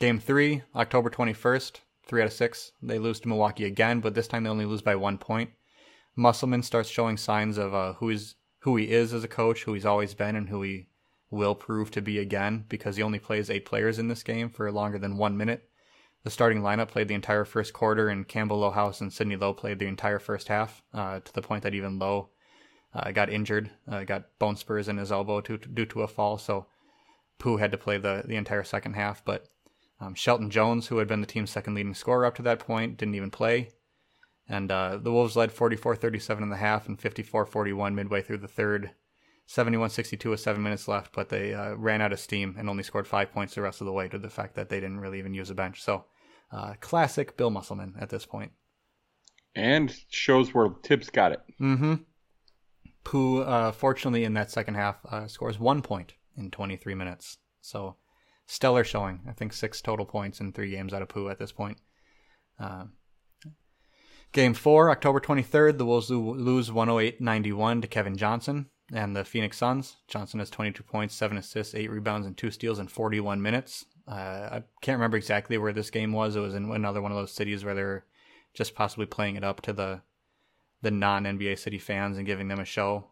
game 0.00 0.18
three, 0.18 0.62
October 0.74 1.10
21st, 1.10 1.76
three 2.06 2.20
out 2.20 2.26
of 2.26 2.32
six. 2.32 2.72
They 2.82 2.98
lose 2.98 3.20
to 3.20 3.28
Milwaukee 3.28 3.66
again, 3.66 4.00
but 4.00 4.14
this 4.14 4.26
time 4.26 4.42
they 4.42 4.50
only 4.50 4.64
lose 4.64 4.82
by 4.82 4.96
one 4.96 5.18
point. 5.18 5.50
Musselman 6.16 6.64
starts 6.64 6.88
showing 6.88 7.16
signs 7.16 7.56
of 7.56 7.72
uh, 7.72 7.92
who 7.94 8.10
is 8.10 8.34
who 8.62 8.76
he 8.76 8.90
is 8.90 9.14
as 9.14 9.22
a 9.22 9.28
coach, 9.28 9.62
who 9.62 9.74
he's 9.74 9.86
always 9.86 10.14
been, 10.14 10.34
and 10.34 10.48
who 10.48 10.62
he 10.62 10.87
will 11.30 11.54
prove 11.54 11.90
to 11.90 12.02
be 12.02 12.18
again 12.18 12.64
because 12.68 12.96
he 12.96 13.02
only 13.02 13.18
plays 13.18 13.50
eight 13.50 13.66
players 13.66 13.98
in 13.98 14.08
this 14.08 14.22
game 14.22 14.48
for 14.48 14.70
longer 14.72 14.98
than 14.98 15.16
one 15.16 15.36
minute. 15.36 15.68
The 16.24 16.30
starting 16.30 16.62
lineup 16.62 16.88
played 16.88 17.08
the 17.08 17.14
entire 17.14 17.44
first 17.44 17.72
quarter, 17.72 18.08
and 18.08 18.26
Campbell 18.26 18.60
Lohaus 18.60 19.00
and 19.00 19.12
Sidney 19.12 19.36
Lowe 19.36 19.54
played 19.54 19.78
the 19.78 19.86
entire 19.86 20.18
first 20.18 20.48
half, 20.48 20.82
uh, 20.92 21.20
to 21.20 21.32
the 21.32 21.42
point 21.42 21.62
that 21.62 21.74
even 21.74 21.98
Lowe 21.98 22.30
uh, 22.92 23.12
got 23.12 23.30
injured, 23.30 23.70
uh, 23.90 24.04
got 24.04 24.38
bone 24.38 24.56
spurs 24.56 24.88
in 24.88 24.96
his 24.96 25.12
elbow 25.12 25.40
to, 25.42 25.58
to, 25.58 25.68
due 25.68 25.86
to 25.86 26.02
a 26.02 26.08
fall. 26.08 26.36
So 26.38 26.66
Pooh 27.38 27.58
had 27.58 27.70
to 27.72 27.78
play 27.78 27.98
the, 27.98 28.24
the 28.26 28.36
entire 28.36 28.64
second 28.64 28.94
half. 28.94 29.24
But 29.24 29.46
um, 30.00 30.14
Shelton 30.14 30.50
Jones, 30.50 30.88
who 30.88 30.98
had 30.98 31.08
been 31.08 31.20
the 31.20 31.26
team's 31.26 31.50
second 31.50 31.74
leading 31.74 31.94
scorer 31.94 32.24
up 32.24 32.34
to 32.36 32.42
that 32.42 32.58
point, 32.58 32.96
didn't 32.96 33.14
even 33.14 33.30
play. 33.30 33.70
And 34.48 34.70
uh, 34.72 34.96
the 34.96 35.12
Wolves 35.12 35.36
led 35.36 35.52
44 35.52 35.96
37 35.96 36.42
in 36.42 36.50
the 36.50 36.56
half 36.56 36.88
and 36.88 36.98
54 36.98 37.46
41 37.46 37.94
midway 37.94 38.22
through 38.22 38.38
the 38.38 38.48
third. 38.48 38.92
71 39.50 39.88
62 39.88 40.28
with 40.28 40.40
seven 40.40 40.62
minutes 40.62 40.86
left, 40.88 41.14
but 41.14 41.30
they 41.30 41.54
uh, 41.54 41.74
ran 41.74 42.02
out 42.02 42.12
of 42.12 42.20
steam 42.20 42.54
and 42.58 42.68
only 42.68 42.82
scored 42.82 43.06
five 43.06 43.32
points 43.32 43.54
the 43.54 43.62
rest 43.62 43.80
of 43.80 43.86
the 43.86 43.92
way 43.92 44.06
to 44.06 44.18
the 44.18 44.28
fact 44.28 44.54
that 44.56 44.68
they 44.68 44.78
didn't 44.78 45.00
really 45.00 45.18
even 45.18 45.32
use 45.32 45.48
a 45.48 45.54
bench. 45.54 45.82
So 45.82 46.04
Uh, 46.50 46.74
classic 46.80 47.36
Bill 47.36 47.50
Musselman 47.50 47.94
at 47.98 48.08
this 48.10 48.26
point. 48.26 48.52
And 49.54 49.94
shows 50.10 50.52
where 50.54 50.68
Thibs 50.82 51.10
got 51.10 51.32
it. 51.32 51.40
Mm-hmm. 51.60 51.94
Pooh, 53.04 53.42
uh, 53.42 53.72
fortunately, 53.72 54.24
in 54.24 54.34
that 54.34 54.50
second 54.50 54.74
half, 54.74 54.96
uh, 55.10 55.26
scores 55.28 55.58
one 55.58 55.80
point 55.82 56.14
in 56.36 56.50
23 56.50 56.94
minutes. 56.94 57.38
So 57.60 57.96
stellar 58.46 58.84
showing. 58.84 59.20
I 59.26 59.32
think 59.32 59.52
six 59.52 59.80
total 59.82 60.06
points 60.06 60.40
in 60.40 60.52
three 60.52 60.70
games 60.70 60.92
out 60.92 61.02
of 61.02 61.08
Pooh 61.08 61.28
at 61.30 61.38
this 61.38 61.52
point. 61.52 61.78
Uh, 62.60 62.84
game 64.32 64.54
four, 64.54 64.90
October 64.90 65.20
23rd, 65.20 65.78
the 65.78 65.86
Wolves 65.86 66.10
lose 66.10 66.70
108 66.70 67.20
91 67.20 67.80
to 67.80 67.88
Kevin 67.88 68.16
Johnson 68.16 68.66
and 68.92 69.14
the 69.14 69.24
Phoenix 69.24 69.56
Suns. 69.56 69.96
Johnson 70.06 70.40
has 70.40 70.50
22 70.50 70.82
points, 70.82 71.14
7 71.14 71.36
assists, 71.36 71.74
8 71.74 71.90
rebounds, 71.90 72.26
and 72.26 72.36
2 72.36 72.50
steals 72.50 72.78
in 72.78 72.88
41 72.88 73.42
minutes. 73.42 73.84
Uh, 74.06 74.48
I 74.52 74.62
can't 74.80 74.96
remember 74.96 75.16
exactly 75.16 75.58
where 75.58 75.72
this 75.72 75.90
game 75.90 76.12
was. 76.12 76.34
It 76.34 76.40
was 76.40 76.54
in 76.54 76.70
another 76.70 77.02
one 77.02 77.12
of 77.12 77.18
those 77.18 77.32
cities 77.32 77.64
where 77.64 77.74
they're 77.74 78.04
just 78.54 78.74
possibly 78.74 79.06
playing 79.06 79.36
it 79.36 79.44
up 79.44 79.60
to 79.62 79.72
the 79.72 80.00
the 80.80 80.90
non 80.90 81.24
NBA 81.24 81.58
city 81.58 81.78
fans 81.78 82.16
and 82.16 82.26
giving 82.26 82.48
them 82.48 82.60
a 82.60 82.64
show. 82.64 83.04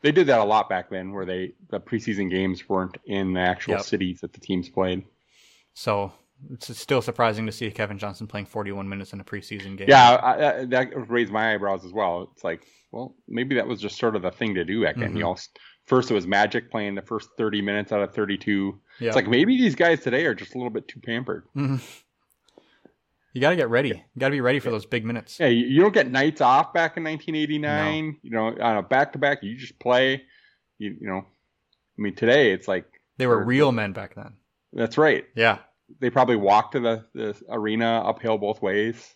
They 0.00 0.12
did 0.12 0.28
that 0.28 0.40
a 0.40 0.44
lot 0.44 0.68
back 0.68 0.88
then, 0.88 1.12
where 1.12 1.26
they 1.26 1.52
the 1.68 1.80
preseason 1.80 2.30
games 2.30 2.68
weren't 2.68 2.96
in 3.04 3.34
the 3.34 3.40
actual 3.40 3.74
yep. 3.74 3.82
cities 3.82 4.20
that 4.20 4.32
the 4.32 4.40
teams 4.40 4.68
played. 4.68 5.04
So 5.74 6.12
it's 6.50 6.78
still 6.78 7.02
surprising 7.02 7.46
to 7.46 7.52
see 7.52 7.70
Kevin 7.70 7.98
Johnson 7.98 8.26
playing 8.26 8.46
41 8.46 8.88
minutes 8.88 9.12
in 9.12 9.20
a 9.20 9.24
preseason 9.24 9.76
game. 9.76 9.88
Yeah, 9.88 10.20
I, 10.22 10.64
that 10.66 11.10
raised 11.10 11.32
my 11.32 11.54
eyebrows 11.54 11.84
as 11.84 11.92
well. 11.92 12.30
It's 12.32 12.44
like, 12.44 12.66
well, 12.92 13.14
maybe 13.26 13.56
that 13.56 13.66
was 13.66 13.80
just 13.80 13.98
sort 13.98 14.16
of 14.16 14.22
the 14.22 14.30
thing 14.30 14.54
to 14.54 14.64
do 14.64 14.82
back 14.82 14.96
then. 14.96 15.08
Mm-hmm. 15.08 15.16
You 15.16 15.22
know, 15.24 15.36
first 15.86 16.10
it 16.10 16.14
was 16.14 16.26
Magic 16.26 16.70
playing 16.70 16.94
the 16.94 17.02
first 17.02 17.30
30 17.36 17.62
minutes 17.62 17.92
out 17.92 18.02
of 18.02 18.14
32. 18.14 18.78
It's 19.00 19.16
like 19.16 19.28
maybe 19.28 19.56
these 19.56 19.74
guys 19.74 20.00
today 20.00 20.24
are 20.26 20.34
just 20.34 20.54
a 20.54 20.58
little 20.58 20.70
bit 20.70 20.88
too 20.88 21.00
pampered. 21.00 21.44
Mm-hmm. 21.56 21.76
You 23.34 23.40
got 23.40 23.50
to 23.50 23.56
get 23.56 23.68
ready. 23.68 23.90
You 23.90 24.18
got 24.18 24.28
to 24.28 24.32
be 24.32 24.40
ready 24.40 24.58
for 24.58 24.70
those 24.70 24.86
big 24.86 25.04
minutes. 25.04 25.38
Yeah, 25.38 25.46
you 25.46 25.80
don't 25.80 25.94
get 25.94 26.10
nights 26.10 26.40
off 26.40 26.72
back 26.72 26.96
in 26.96 27.04
1989. 27.04 28.06
No. 28.06 28.16
You 28.22 28.30
know, 28.30 28.46
on 28.60 28.78
a 28.78 28.82
back 28.82 29.12
to 29.12 29.18
back, 29.18 29.42
you 29.42 29.56
just 29.56 29.78
play. 29.78 30.22
You, 30.78 30.96
you 31.00 31.06
know, 31.06 31.18
I 31.18 32.02
mean, 32.02 32.14
today 32.14 32.52
it's 32.52 32.66
like 32.66 32.86
they 33.16 33.26
were 33.26 33.44
real 33.44 33.70
men 33.70 33.92
back 33.92 34.14
then. 34.14 34.34
That's 34.72 34.98
right. 34.98 35.24
Yeah, 35.36 35.58
they 36.00 36.10
probably 36.10 36.36
walked 36.36 36.72
to 36.72 36.80
the, 36.80 37.04
the 37.14 37.36
arena 37.50 38.02
uphill 38.04 38.38
both 38.38 38.62
ways. 38.62 39.14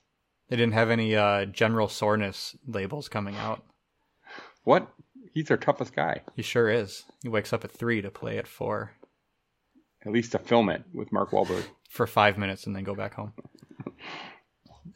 They 0.48 0.56
didn't 0.56 0.74
have 0.74 0.90
any 0.90 1.16
uh, 1.16 1.46
general 1.46 1.88
soreness 1.88 2.56
labels 2.66 3.08
coming 3.08 3.36
out. 3.36 3.64
What? 4.64 4.88
He's 5.32 5.50
our 5.50 5.56
toughest 5.56 5.94
guy. 5.94 6.22
He 6.36 6.42
sure 6.42 6.68
is. 6.68 7.04
He 7.22 7.28
wakes 7.28 7.52
up 7.52 7.64
at 7.64 7.72
three 7.72 8.02
to 8.02 8.10
play 8.10 8.38
at 8.38 8.46
four. 8.46 8.92
At 10.04 10.12
least 10.12 10.32
to 10.32 10.38
film 10.38 10.68
it 10.68 10.82
with 10.92 11.12
Mark 11.12 11.30
Wahlberg. 11.30 11.64
For 11.88 12.06
five 12.06 12.38
minutes 12.38 12.66
and 12.66 12.74
then 12.74 12.84
go 12.84 12.94
back 12.94 13.14
home. 13.14 13.32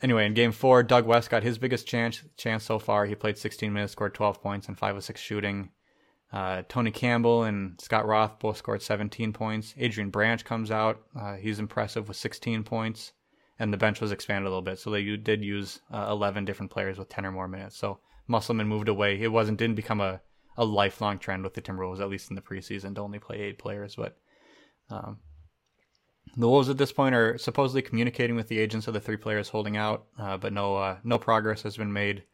anyway, 0.02 0.26
in 0.26 0.34
game 0.34 0.52
four, 0.52 0.82
Doug 0.82 1.06
West 1.06 1.30
got 1.30 1.42
his 1.42 1.58
biggest 1.58 1.86
chance 1.86 2.22
chance 2.36 2.64
so 2.64 2.78
far. 2.78 3.06
He 3.06 3.14
played 3.14 3.38
16 3.38 3.72
minutes, 3.72 3.92
scored 3.92 4.14
12 4.14 4.42
points, 4.42 4.68
and 4.68 4.78
5 4.78 4.96
of 4.96 5.04
6 5.04 5.20
shooting. 5.20 5.70
Uh, 6.32 6.62
Tony 6.68 6.90
Campbell 6.90 7.44
and 7.44 7.80
Scott 7.80 8.06
Roth 8.06 8.38
both 8.38 8.56
scored 8.56 8.82
17 8.82 9.32
points. 9.32 9.74
Adrian 9.78 10.10
Branch 10.10 10.44
comes 10.44 10.70
out. 10.70 11.00
Uh, 11.18 11.34
he's 11.34 11.58
impressive 11.58 12.08
with 12.08 12.16
16 12.16 12.64
points. 12.64 13.12
And 13.58 13.72
the 13.72 13.78
bench 13.78 14.00
was 14.00 14.12
expanded 14.12 14.46
a 14.46 14.50
little 14.50 14.62
bit. 14.62 14.78
So 14.78 14.90
they 14.90 15.16
did 15.16 15.42
use 15.42 15.80
uh, 15.92 16.08
11 16.10 16.44
different 16.44 16.70
players 16.70 16.98
with 16.98 17.08
10 17.08 17.24
or 17.24 17.32
more 17.32 17.48
minutes. 17.48 17.76
So 17.76 18.00
Musselman 18.26 18.68
moved 18.68 18.88
away. 18.88 19.20
It 19.20 19.32
wasn't 19.32 19.58
didn't 19.58 19.76
become 19.76 20.00
a, 20.00 20.20
a 20.56 20.64
lifelong 20.64 21.18
trend 21.18 21.44
with 21.44 21.54
the 21.54 21.62
Timberwolves, 21.62 22.00
at 22.00 22.10
least 22.10 22.30
in 22.30 22.36
the 22.36 22.42
preseason, 22.42 22.94
to 22.96 23.00
only 23.00 23.18
play 23.18 23.40
eight 23.40 23.58
players. 23.58 23.96
But 23.96 24.18
um, 24.90 25.18
the 26.36 26.48
Wolves 26.48 26.68
at 26.68 26.76
this 26.76 26.92
point 26.92 27.14
are 27.14 27.38
supposedly 27.38 27.82
communicating 27.82 28.36
with 28.36 28.48
the 28.48 28.58
agents 28.58 28.88
of 28.88 28.94
the 28.94 29.00
three 29.00 29.16
players 29.16 29.48
holding 29.48 29.76
out, 29.76 30.06
uh, 30.18 30.36
but 30.36 30.52
no 30.52 30.76
uh, 30.76 30.98
no 31.04 31.18
progress 31.18 31.62
has 31.62 31.76
been 31.76 31.92
made. 31.92 32.24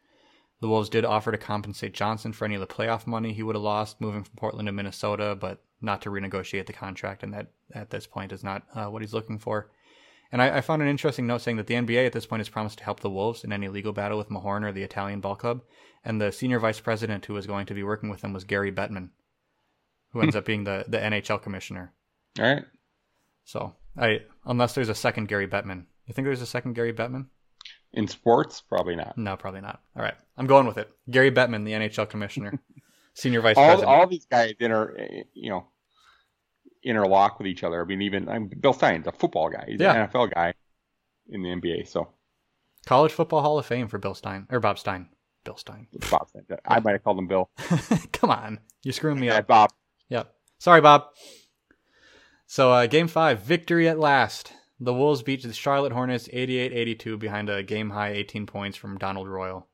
The 0.63 0.69
Wolves 0.69 0.89
did 0.89 1.05
offer 1.05 1.33
to 1.33 1.39
compensate 1.39 1.93
Johnson 1.93 2.33
for 2.33 2.45
any 2.45 2.55
of 2.55 2.61
the 2.61 2.69
playoff 2.69 3.05
money 3.05 3.33
he 3.33 3.43
would 3.43 3.57
have 3.57 3.65
lost 3.65 4.01
moving 4.01 4.23
from 4.23 4.37
Portland 4.37 4.67
to 4.67 4.73
Minnesota, 4.73 5.35
but 5.35 5.61
not 5.81 6.01
to 6.03 6.11
renegotiate 6.11 6.67
the 6.67 6.73
contract, 6.73 7.25
and 7.25 7.35
that 7.35 7.49
at 7.75 7.91
this 7.91 8.07
point 8.07 8.31
is 8.31 8.45
not 8.45 8.63
uh, 8.73 8.87
what 8.87 9.03
he's 9.03 9.13
looking 9.13 9.41
for. 9.41 9.73
And 10.31 10.41
I, 10.41 10.59
I, 10.59 10.61
found 10.61 10.81
an 10.81 10.87
interesting 10.87 11.27
note 11.27 11.43
saying 11.43 11.57
that 11.57 11.67
the 11.67 11.75
NBA 11.75 12.07
at 12.07 12.13
this 12.13 12.27
point 12.27 12.39
has 12.39 12.49
promised 12.49 12.79
to 12.79 12.85
help 12.85 13.01
the 13.01 13.11
Wolves 13.11 13.43
in 13.43 13.53
any 13.53 13.67
legal 13.67 13.93
battle 13.93 14.17
with 14.17 14.29
Mahorn 14.29 14.63
or 14.63 14.71
the 14.71 14.85
Italian 14.85 15.19
Ball 15.19 15.35
Club, 15.35 15.63
and 16.05 16.21
the 16.21 16.31
senior 16.31 16.61
vice 16.61 16.79
president 16.79 17.27
who 17.27 17.35
was 17.35 17.49
going 17.49 17.67
to 17.67 17.75
be 17.75 17.83
working 17.83 18.09
with 18.09 18.21
them 18.21 18.33
was 18.33 18.45
Gary 18.45 18.71
Bettman, 18.71 19.09
who 20.13 20.21
ends 20.21 20.37
up 20.37 20.45
being 20.45 20.63
the, 20.63 20.85
the 20.87 20.99
NHL 20.99 21.43
commissioner. 21.43 21.93
All 22.39 22.45
right. 22.45 22.65
So 23.45 23.75
I 23.99 24.21
unless 24.47 24.77
there's 24.77 24.89
a 24.89 24.95
second 24.95 25.27
Gary 25.27 25.49
Bettman. 25.49 25.87
You 26.07 26.15
think 26.15 26.25
there's 26.25 26.41
a 26.41 26.47
second 26.47 26.75
Gary 26.75 26.93
Bettman? 26.93 27.27
In 27.95 28.09
sports, 28.09 28.63
probably 28.63 28.97
not. 28.97 29.19
No, 29.19 29.37
probably 29.37 29.61
not. 29.61 29.81
All 29.97 30.03
right, 30.03 30.15
I'm 30.39 30.47
going 30.47 30.67
with 30.67 30.79
it. 30.79 30.91
Gary 31.11 31.31
Bettman, 31.31 31.65
the 31.65 31.73
NHL 31.73 32.09
commissioner, 32.09 32.59
senior 33.15 33.43
vice 33.43 33.57
all, 33.57 33.67
president. 33.67 33.89
All 33.89 34.07
these 34.07 34.25
guys 34.25 34.55
inter, 34.59 34.97
you 35.35 35.51
know, 35.51 35.67
interlock 36.83 37.39
with 37.39 37.47
each 37.47 37.63
other. 37.65 37.83
I 37.83 37.85
mean, 37.85 38.03
even 38.03 38.29
I'm 38.29 38.49
Bill 38.49 38.73
Stein's 38.73 39.07
a 39.07 39.13
football 39.13 39.51
guy. 39.51 39.65
He's 39.69 39.81
yeah. 39.81 40.05
an 40.05 40.09
NFL 40.09 40.33
guy 40.35 40.55
in 41.29 41.43
the 41.43 41.49
NBA. 41.51 41.89
So, 41.89 42.09
college 42.87 43.13
football 43.13 43.43
Hall 43.43 43.59
of 43.59 43.67
Fame 43.67 43.89
for 43.89 43.99
Bill 43.99 44.15
Stein 44.15 44.47
or 44.51 44.61
Bob 44.61 44.79
Stein. 44.79 45.09
Bill 45.45 45.57
Stein. 45.57 45.87
Bob 46.11 46.29
Stein. 46.29 46.45
I 46.67 46.81
might 46.81 46.93
have 46.93 47.05
called 47.05 47.19
him 47.19 47.27
Bill. 47.27 47.51
Come 48.13 48.31
on, 48.31 48.59
you're 48.83 48.93
screwing 48.93 49.21
me 49.21 49.27
yeah, 49.27 49.39
up. 49.39 49.47
Bob. 49.47 49.73
Yep. 50.09 50.35
Sorry, 50.59 50.81
Bob. 50.81 51.07
So, 52.47 52.73
uh, 52.73 52.87
game 52.87 53.09
five, 53.09 53.43
victory 53.43 53.89
at 53.89 53.99
last. 53.99 54.53
The 54.83 54.93
Wolves 54.93 55.23
beat 55.23 55.45
the 55.45 55.53
Charlotte 55.53 55.93
Hornets 55.93 56.27
88-82 56.27 57.17
behind 57.17 57.49
a 57.49 57.63
game 57.63 57.91
high 57.91 58.11
18 58.11 58.47
points 58.47 58.77
from 58.77 58.99
Donald 58.99 59.29
Royal. 59.29 59.69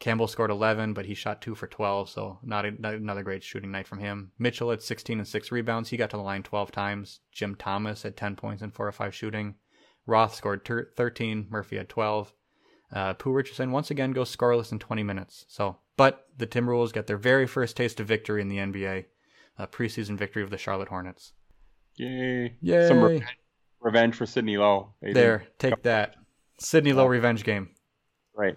Campbell 0.00 0.26
scored 0.26 0.50
11, 0.50 0.94
but 0.94 1.04
he 1.04 1.12
shot 1.12 1.42
2 1.42 1.54
for 1.54 1.66
12, 1.66 2.08
so 2.08 2.38
not, 2.42 2.64
a, 2.64 2.70
not, 2.70 2.94
another 2.94 3.22
great 3.22 3.42
shooting 3.44 3.70
night 3.70 3.86
from 3.86 3.98
him. 3.98 4.32
Mitchell 4.38 4.70
had 4.70 4.80
16 4.80 5.18
and 5.18 5.28
6 5.28 5.52
rebounds. 5.52 5.90
He 5.90 5.98
got 5.98 6.08
to 6.10 6.16
the 6.16 6.22
line 6.22 6.42
12 6.42 6.72
times. 6.72 7.20
Jim 7.30 7.56
Thomas 7.56 8.04
had 8.04 8.16
10 8.16 8.36
points 8.36 8.62
and 8.62 8.72
4 8.72 8.88
or 8.88 8.92
5 8.92 9.14
shooting. 9.14 9.56
Roth 10.06 10.34
scored 10.34 10.64
ter- 10.64 10.92
13. 10.96 11.48
Murphy 11.50 11.76
had 11.76 11.90
12. 11.90 12.32
Uh, 12.90 13.12
Pooh 13.12 13.32
Richardson 13.32 13.70
once 13.70 13.90
again 13.90 14.12
goes 14.12 14.34
scoreless 14.34 14.72
in 14.72 14.78
20 14.78 15.02
minutes. 15.02 15.44
So, 15.48 15.76
but 15.98 16.26
the 16.38 16.46
Timberwolves 16.46 16.94
get 16.94 17.06
their 17.06 17.18
very 17.18 17.46
first 17.46 17.76
taste 17.76 18.00
of 18.00 18.06
victory 18.06 18.40
in 18.40 18.48
the 18.48 18.56
NBA, 18.56 19.04
a 19.58 19.66
preseason 19.66 20.16
victory 20.16 20.42
of 20.42 20.48
the 20.48 20.56
Charlotte 20.56 20.88
Hornets. 20.88 21.34
Yay! 21.96 22.56
Yay! 22.62 22.88
Some 22.88 23.02
revenge 23.02 23.36
for 24.16 24.26
Sidney 24.26 24.56
Lowe. 24.56 24.94
there, 25.02 25.46
take 25.58 25.82
that. 25.82 26.16
Sidney 26.58 26.92
Lowe 26.92 27.06
revenge 27.06 27.44
game. 27.44 27.70
Right. 28.34 28.56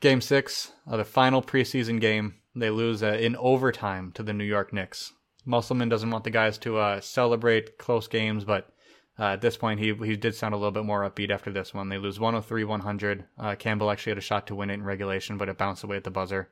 Game 0.00 0.20
six, 0.20 0.72
uh, 0.86 0.96
the 0.96 1.04
final 1.04 1.42
preseason 1.42 2.00
game. 2.00 2.36
They 2.54 2.70
lose 2.70 3.02
uh, 3.02 3.12
in 3.12 3.36
overtime 3.36 4.12
to 4.12 4.22
the 4.22 4.32
New 4.32 4.44
York 4.44 4.72
Knicks. 4.72 5.12
Musselman 5.44 5.88
doesn't 5.88 6.10
want 6.10 6.24
the 6.24 6.30
guys 6.30 6.58
to 6.58 6.76
uh, 6.78 7.00
celebrate 7.00 7.78
close 7.78 8.08
games, 8.08 8.44
but 8.44 8.70
uh, 9.18 9.32
at 9.32 9.40
this 9.40 9.56
point, 9.56 9.80
he 9.80 9.94
he 9.94 10.16
did 10.16 10.34
sound 10.34 10.54
a 10.54 10.56
little 10.56 10.72
bit 10.72 10.84
more 10.84 11.08
upbeat 11.08 11.30
after 11.30 11.50
this 11.50 11.74
one. 11.74 11.88
They 11.88 11.98
lose 11.98 12.20
103 12.20 12.64
100. 12.64 13.24
Uh, 13.38 13.54
Campbell 13.56 13.90
actually 13.90 14.10
had 14.10 14.18
a 14.18 14.22
shot 14.22 14.46
to 14.48 14.54
win 14.54 14.70
it 14.70 14.74
in 14.74 14.84
regulation, 14.84 15.38
but 15.38 15.48
it 15.48 15.58
bounced 15.58 15.82
away 15.82 15.96
at 15.96 16.04
the 16.04 16.10
buzzer. 16.10 16.50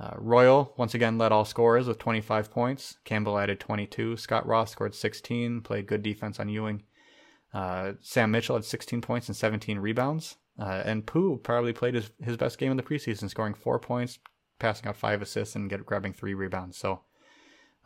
Uh, 0.00 0.14
Royal 0.16 0.72
once 0.76 0.94
again 0.94 1.18
led 1.18 1.32
all 1.32 1.44
scorers 1.44 1.88
with 1.88 1.98
25 1.98 2.50
points. 2.50 2.98
Campbell 3.04 3.38
added 3.38 3.58
22. 3.58 4.16
Scott 4.16 4.46
Roth 4.46 4.68
scored 4.68 4.94
16, 4.94 5.62
played 5.62 5.86
good 5.86 6.02
defense 6.02 6.38
on 6.38 6.48
Ewing. 6.48 6.84
Uh, 7.52 7.92
Sam 8.00 8.30
Mitchell 8.30 8.56
had 8.56 8.64
16 8.64 9.00
points 9.00 9.28
and 9.28 9.36
17 9.36 9.78
rebounds. 9.78 10.36
Uh, 10.58 10.82
and 10.84 11.06
Pooh 11.06 11.38
probably 11.38 11.72
played 11.72 11.94
his, 11.94 12.10
his 12.22 12.36
best 12.36 12.58
game 12.58 12.70
in 12.70 12.76
the 12.76 12.82
preseason, 12.82 13.30
scoring 13.30 13.54
four 13.54 13.78
points, 13.78 14.18
passing 14.58 14.88
out 14.88 14.96
five 14.96 15.22
assists, 15.22 15.54
and 15.54 15.70
get, 15.70 15.86
grabbing 15.86 16.12
three 16.12 16.34
rebounds. 16.34 16.76
So 16.76 17.00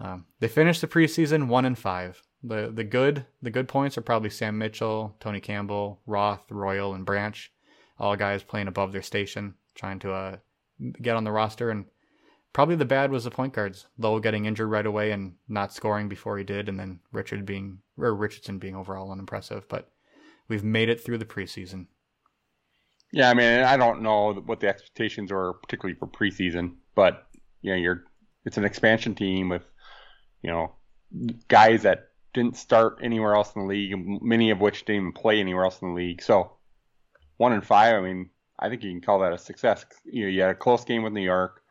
um, 0.01 0.27
they 0.41 0.49
finished 0.49 0.81
the 0.81 0.89
preseason 0.89 1.49
one 1.49 1.65
and 1.65 1.79
five. 1.79 2.23
The 2.43 2.73
the 2.75 2.83
good 2.83 3.27
the 3.41 3.51
good 3.51 3.69
points 3.69 3.97
are 3.97 4.03
probably 4.03 4.31
Sam 4.31 4.59
Mitchell, 4.59 5.15
Tony 5.21 5.39
Campbell, 5.39 6.01
Roth, 6.07 6.51
Royal, 6.51 6.93
and 6.93 7.07
Branch, 7.07 7.53
all 8.01 8.17
guys 8.17 8.43
playing 8.43 8.67
above 8.67 8.93
their 8.93 9.03
station, 9.03 9.55
trying 9.77 10.01
to 10.01 10.13
uh, 10.13 10.37
get 11.01 11.15
on 11.15 11.23
the 11.25 11.31
roster 11.31 11.71
and 11.71 11.85
Probably 12.53 12.77
the 12.77 12.85
bad 12.85 13.11
was 13.11 13.25
the 13.25 13.31
point 13.31 13.55
guards. 13.55 13.87
Lowe 13.97 14.21
getting 14.21 14.45
injured 14.45 14.71
right 14.71 14.85
away 14.85 15.11
and 15.11 15.35
not 15.49 15.73
scoring 15.73 16.09
before 16.09 16.37
he 16.37 16.45
did, 16.45 16.69
and 16.69 16.79
then 16.79 17.01
Richard 17.11 17.47
being 17.47 17.79
or 17.97 18.15
Richardson 18.15 18.59
being 18.59 18.77
overall 18.77 19.11
unimpressive. 19.11 19.67
But 19.69 19.91
we've 20.49 20.65
made 20.65 20.89
it 20.89 21.01
through 21.01 21.19
the 21.19 21.25
preseason. 21.25 21.87
Yeah, 23.13 23.31
I 23.31 23.35
mean, 23.35 23.61
I 23.61 23.77
don't 23.77 24.03
know 24.03 24.35
what 24.35 24.61
the 24.61 24.69
expectations 24.69 25.31
are, 25.33 25.55
particularly 25.55 25.99
for 25.99 26.07
preseason, 26.07 26.77
but 26.95 27.27
you 27.63 27.71
know, 27.71 27.77
you're 27.77 28.05
it's 28.45 28.57
an 28.57 28.65
expansion 28.65 29.15
team 29.15 29.49
with 29.49 29.65
you 30.43 30.51
know 30.51 30.73
guys 31.49 31.83
that 31.83 32.09
didn't 32.35 32.57
start 32.57 32.99
anywhere 33.03 33.35
else 33.35 33.55
in 33.55 33.63
the 33.63 33.69
league, 33.69 33.93
many 34.23 34.51
of 34.51 34.61
which 34.61 34.85
didn't 34.85 35.03
even 35.03 35.13
play 35.13 35.41
anywhere 35.41 35.65
else 35.65 35.81
in 35.83 35.89
the 35.89 35.95
league. 35.95 36.23
So 36.23 36.53
one 37.37 37.53
and 37.53 37.65
five, 37.65 37.95
I 37.95 38.01
mean, 38.01 38.31
I 38.59 38.69
think 38.69 38.83
you 38.83 38.91
can 38.91 39.01
call 39.01 39.21
that 39.21 39.33
a 39.33 39.39
success. 39.39 39.85
You 40.05 40.25
know, 40.25 40.31
you 40.31 40.41
had 40.41 40.51
a 40.51 40.55
close 40.55 40.85
game 40.85 41.03
with 41.03 41.13
New 41.13 41.23
York. 41.23 41.62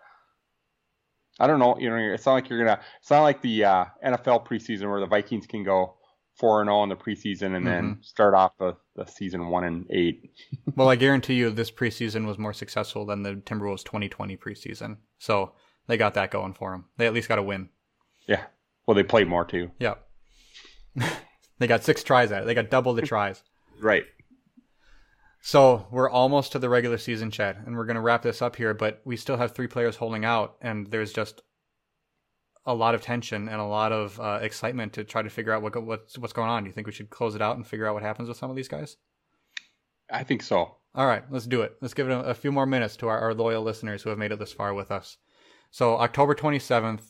I 1.40 1.48
don't 1.48 1.60
know. 1.60 1.78
You 1.80 1.90
know, 1.90 1.98
it's 1.98 2.26
not 2.26 2.34
like 2.34 2.50
you're 2.50 2.60
gonna. 2.60 2.80
It's 3.00 3.10
not 3.10 3.22
like 3.22 3.42
the 3.42 3.66
uh, 3.66 3.86
NFL 4.06 4.46
preseason 4.46 4.90
where 4.90 5.00
the 5.00 5.08
Vikings 5.08 5.48
can 5.48 5.64
go, 5.64 5.96
four 6.36 6.62
and 6.62 6.68
zero 6.68 6.80
oh 6.80 6.84
in 6.84 6.90
the 6.90 6.96
preseason, 6.96 7.56
and 7.56 7.66
mm-hmm. 7.66 7.66
then 7.66 7.98
start 8.02 8.34
off 8.34 8.58
the, 8.58 8.76
the 8.96 9.06
season 9.06 9.48
one 9.48 9.64
and 9.64 9.86
eight. 9.90 10.32
well, 10.76 10.90
I 10.90 10.96
guarantee 10.96 11.36
you, 11.36 11.50
this 11.50 11.72
preseason 11.72 12.26
was 12.26 12.38
more 12.38 12.54
successful 12.54 13.06
than 13.06 13.24
the 13.24 13.36
Timberwolves 13.36 13.84
2020 13.84 14.38
preseason. 14.38 14.98
So 15.20 15.54
they 15.88 15.98
got 15.98 16.14
that 16.16 16.32
going 16.32 16.54
for 16.54 16.72
them. 16.72 16.86
They 16.98 17.08
at 17.08 17.14
least 17.14 17.30
got 17.30 17.40
a 17.40 17.44
win. 17.44 17.70
Yeah. 18.28 18.44
Well, 18.86 18.96
they 18.96 19.04
played 19.04 19.28
more 19.28 19.46
too. 19.46 19.72
Yeah. 19.80 19.96
they 21.60 21.68
got 21.68 21.84
six 21.84 22.04
tries 22.04 22.32
at 22.32 22.44
it. 22.44 22.46
They 22.46 22.54
got 22.54 22.70
double 22.70 22.94
the 22.94 23.02
tries. 23.04 23.44
right. 23.80 24.04
So 25.42 25.88
we're 25.90 26.10
almost 26.10 26.52
to 26.52 26.60
the 26.60 26.70
regular 26.70 27.00
season, 27.00 27.32
Chad, 27.32 27.58
and 27.66 27.76
we're 27.76 27.86
going 27.86 27.96
to 27.96 28.02
wrap 28.02 28.22
this 28.22 28.42
up 28.42 28.56
here. 28.56 28.74
But 28.76 29.02
we 29.06 29.18
still 29.18 29.38
have 29.38 29.54
three 29.54 29.68
players 29.68 29.96
holding 29.96 30.24
out, 30.24 30.56
and 30.62 30.88
there's 30.88 31.12
just 31.12 31.42
a 32.66 32.74
lot 32.76 32.94
of 32.94 33.02
tension 33.02 33.50
and 33.50 33.60
a 33.60 33.66
lot 33.66 33.92
of 33.92 34.20
uh, 34.20 34.40
excitement 34.42 34.94
to 34.94 35.04
try 35.04 35.24
to 35.24 35.30
figure 35.30 35.52
out 35.52 35.64
what 35.64 35.82
what's 35.84 36.18
what's 36.18 36.34
going 36.34 36.50
on. 36.50 36.64
Do 36.64 36.70
you 36.70 36.74
think 36.74 36.86
we 36.86 36.94
should 36.94 37.10
close 37.10 37.34
it 37.34 37.42
out 37.42 37.56
and 37.56 37.66
figure 37.66 37.88
out 37.88 37.96
what 37.96 38.04
happens 38.04 38.30
with 38.30 38.38
some 38.38 38.52
of 38.52 38.56
these 38.56 38.68
guys? 38.68 38.98
I 40.12 40.24
think 40.24 40.44
so. 40.44 40.78
All 40.94 41.08
right, 41.08 41.24
let's 41.32 41.48
do 41.48 41.62
it. 41.62 41.76
Let's 41.82 41.94
give 41.94 42.10
it 42.10 42.14
a, 42.14 42.20
a 42.20 42.34
few 42.34 42.52
more 42.52 42.66
minutes 42.66 42.98
to 42.98 43.08
our, 43.08 43.20
our 43.20 43.34
loyal 43.34 43.64
listeners 43.64 44.04
who 44.04 44.10
have 44.10 44.20
made 44.20 44.32
it 44.32 44.40
this 44.40 44.54
far 44.54 44.74
with 44.74 44.92
us. 44.92 45.18
So 45.72 45.98
October 45.98 46.36
27th, 46.36 47.02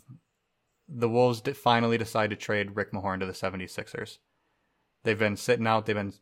the 0.87 1.09
Wolves 1.09 1.41
finally 1.55 1.97
decide 1.97 2.29
to 2.29 2.35
trade 2.35 2.75
Rick 2.75 2.93
Mahorn 2.93 3.19
to 3.19 3.25
the 3.25 3.31
76ers. 3.31 4.19
They've 5.03 5.18
been 5.18 5.38
sitting 5.38 5.68
out, 5.68 5.86
they've 5.86 5.95
been 5.95 6.14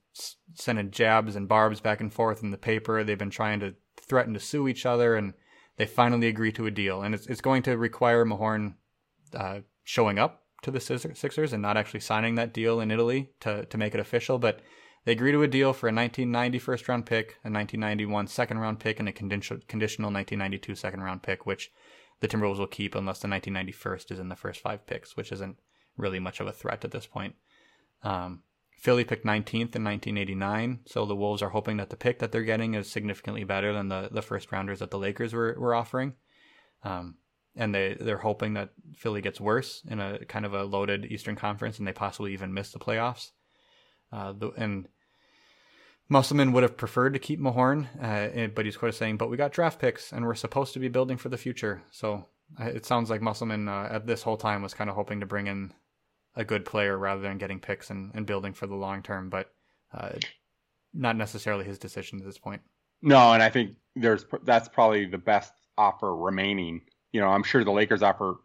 sending 0.54 0.92
jabs 0.92 1.36
and 1.36 1.48
barbs 1.48 1.82
back 1.82 2.00
and 2.00 2.14
forth 2.14 2.42
in 2.44 2.52
the 2.52 2.58
paper. 2.58 3.04
They've 3.04 3.18
been 3.18 3.30
trying 3.30 3.60
to 3.60 3.76
threaten 3.98 4.34
to 4.34 4.40
sue 4.40 4.68
each 4.68 4.86
other, 4.86 5.16
and 5.16 5.34
they 5.78 5.86
finally 5.86 6.28
agree 6.28 6.52
to 6.54 6.66
a 6.66 6.72
deal. 6.72 7.02
And 7.02 7.14
it's, 7.14 7.28
it's 7.28 7.42
going 7.42 7.64
to 7.64 7.78
require 7.78 8.26
Mahorn 8.26 8.76
uh, 9.34 9.60
showing 9.84 10.18
up 10.18 10.44
to 10.62 10.72
the 10.72 10.80
Sixers 10.80 11.54
and 11.54 11.62
not 11.62 11.78
actually 11.78 12.02
signing 12.02 12.36
that 12.36 12.54
deal 12.54 12.80
in 12.80 12.92
Italy 12.92 13.32
to, 13.42 13.66
to 13.66 13.78
make 13.78 13.94
it 13.94 14.00
official. 14.00 14.40
But 14.40 14.62
they 15.06 15.14
agree 15.14 15.32
to 15.32 15.44
a 15.44 15.48
deal 15.48 15.74
for 15.74 15.88
a 15.88 15.94
1990 15.94 16.60
first 16.60 16.88
round 16.88 17.06
pick, 17.06 17.38
a 17.44 17.50
1991 17.50 18.28
second 18.28 18.60
round 18.60 18.80
pick, 18.80 19.00
and 19.00 19.08
a 19.08 19.14
conditional 19.14 19.60
1992 19.60 20.76
second 20.76 21.02
round 21.02 21.24
pick, 21.24 21.46
which 21.46 21.72
the 22.20 22.28
Timberwolves 22.28 22.60
will 22.60 22.68
keep 22.68 22.96
unless 22.96 23.20
the 23.20 23.30
1990 23.30 23.72
first 23.72 24.12
is 24.12 24.20
in 24.20 24.30
the 24.30 24.36
first 24.36 24.60
five 24.60 24.86
picks, 24.86 25.16
which 25.16 25.32
isn't 25.32 25.58
really 25.98 26.20
much 26.20 26.40
of 26.40 26.48
a 26.48 26.52
threat 26.52 26.84
at 26.84 26.92
this 26.92 27.06
point. 27.06 27.36
Um, 28.04 28.44
Philly 28.80 29.04
picked 29.04 29.26
19th 29.26 29.76
in 29.76 29.84
1989, 29.84 30.80
so 30.86 31.06
the 31.06 31.16
Wolves 31.16 31.42
are 31.42 31.50
hoping 31.50 31.78
that 31.78 31.90
the 31.90 31.98
pick 31.98 32.20
that 32.20 32.32
they're 32.32 32.44
getting 32.44 32.76
is 32.76 32.90
significantly 32.90 33.44
better 33.44 33.74
than 33.74 33.90
the, 33.90 34.08
the 34.10 34.22
first 34.22 34.52
rounders 34.54 34.80
that 34.80 34.90
the 34.90 34.98
Lakers 34.98 35.34
were, 35.34 35.56
were 35.60 35.76
offering. 35.76 36.14
Um, 36.84 37.16
and 37.58 37.76
they, 37.76 37.98
they're 38.00 38.18
hoping 38.18 38.54
that 38.54 38.70
Philly 38.96 39.22
gets 39.22 39.42
worse 39.42 39.84
in 39.90 40.00
a 40.00 40.24
kind 40.26 40.46
of 40.46 40.54
a 40.54 40.64
loaded 40.64 41.06
Eastern 41.06 41.36
Conference 41.36 41.78
and 41.78 41.86
they 41.86 41.92
possibly 41.92 42.32
even 42.32 42.54
miss 42.54 42.72
the 42.72 42.80
playoffs. 42.80 43.32
Uh, 44.14 44.32
the, 44.32 44.52
and 44.56 44.88
Musselman 46.08 46.54
would 46.54 46.64
have 46.64 46.78
preferred 46.78 47.14
to 47.14 47.20
keep 47.20 47.40
Mahorn, 47.42 47.88
uh, 48.02 48.48
but 48.48 48.64
he's 48.64 48.78
quite 48.78 48.94
saying, 48.94 49.18
but 49.18 49.30
we 49.30 49.36
got 49.36 49.52
draft 49.52 49.80
picks 49.80 50.14
and 50.14 50.26
we're 50.26 50.36
supposed 50.36 50.74
to 50.74 50.80
be 50.80 50.88
building 50.88 51.18
for 51.18 51.28
the 51.28 51.38
future. 51.38 51.84
So 51.92 52.26
uh, 52.58 52.66
it 52.66 52.86
sounds 52.86 53.10
like 53.10 53.22
Musselman 53.22 53.68
uh, 53.68 53.90
at 53.92 54.08
this 54.08 54.24
whole 54.24 54.38
time 54.38 54.62
was 54.62 54.74
kind 54.74 54.90
of 54.90 54.96
hoping 54.96 55.20
to 55.20 55.26
bring 55.26 55.48
in 55.48 55.74
a 56.36 56.44
good 56.44 56.66
player 56.66 56.98
rather 56.98 57.22
than 57.22 57.38
getting 57.38 57.60
picks 57.60 57.90
and, 57.90 58.12
and 58.14 58.26
building 58.26 58.54
for 58.54 58.68
the 58.68 58.76
long 58.76 59.02
term, 59.02 59.30
but 59.30 59.52
uh, 59.94 60.12
not 60.94 61.16
necessarily 61.16 61.66
his 61.66 61.80
decision 61.80 62.20
at 62.20 62.26
this 62.26 62.38
point. 62.38 62.62
No, 63.02 63.34
and 63.34 63.42
I 63.42 63.50
think 63.50 63.76
there's 63.96 64.26
that's 64.44 64.68
probably 64.68 65.06
the 65.06 65.18
best 65.18 65.54
offer 65.78 66.16
remaining. 66.16 66.82
You 67.12 67.22
know, 67.22 67.28
I'm 67.28 67.44
sure 67.44 67.64
the 67.64 67.72
Lakers 67.72 68.04
offer. 68.04 68.36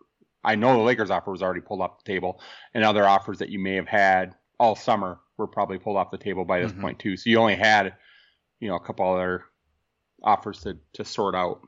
I 0.43 0.55
know 0.55 0.75
the 0.75 0.83
Lakers 0.83 1.11
offer 1.11 1.31
was 1.31 1.43
already 1.43 1.61
pulled 1.61 1.81
off 1.81 2.03
the 2.05 2.13
table, 2.13 2.41
and 2.73 2.85
other 2.85 3.07
offers 3.07 3.39
that 3.39 3.49
you 3.49 3.59
may 3.59 3.75
have 3.75 3.89
had 3.89 4.35
all 4.59 4.77
summer 4.77 5.19
were 5.37 5.47
probably 5.47 5.79
pulled 5.79 5.97
off 5.97 6.11
the 6.11 6.19
table 6.19 6.45
by 6.45 6.61
this 6.61 6.73
mm-hmm. 6.73 6.81
point 6.81 6.99
too. 6.99 7.17
So 7.17 7.31
you 7.31 7.39
only 7.39 7.57
had, 7.57 7.95
you 8.61 8.69
know, 8.69 8.77
a 8.77 8.81
couple 8.81 9.13
other 9.13 9.45
offers 10.23 10.61
to 10.61 10.79
to 10.95 11.05
sort 11.05 11.35
out. 11.35 11.61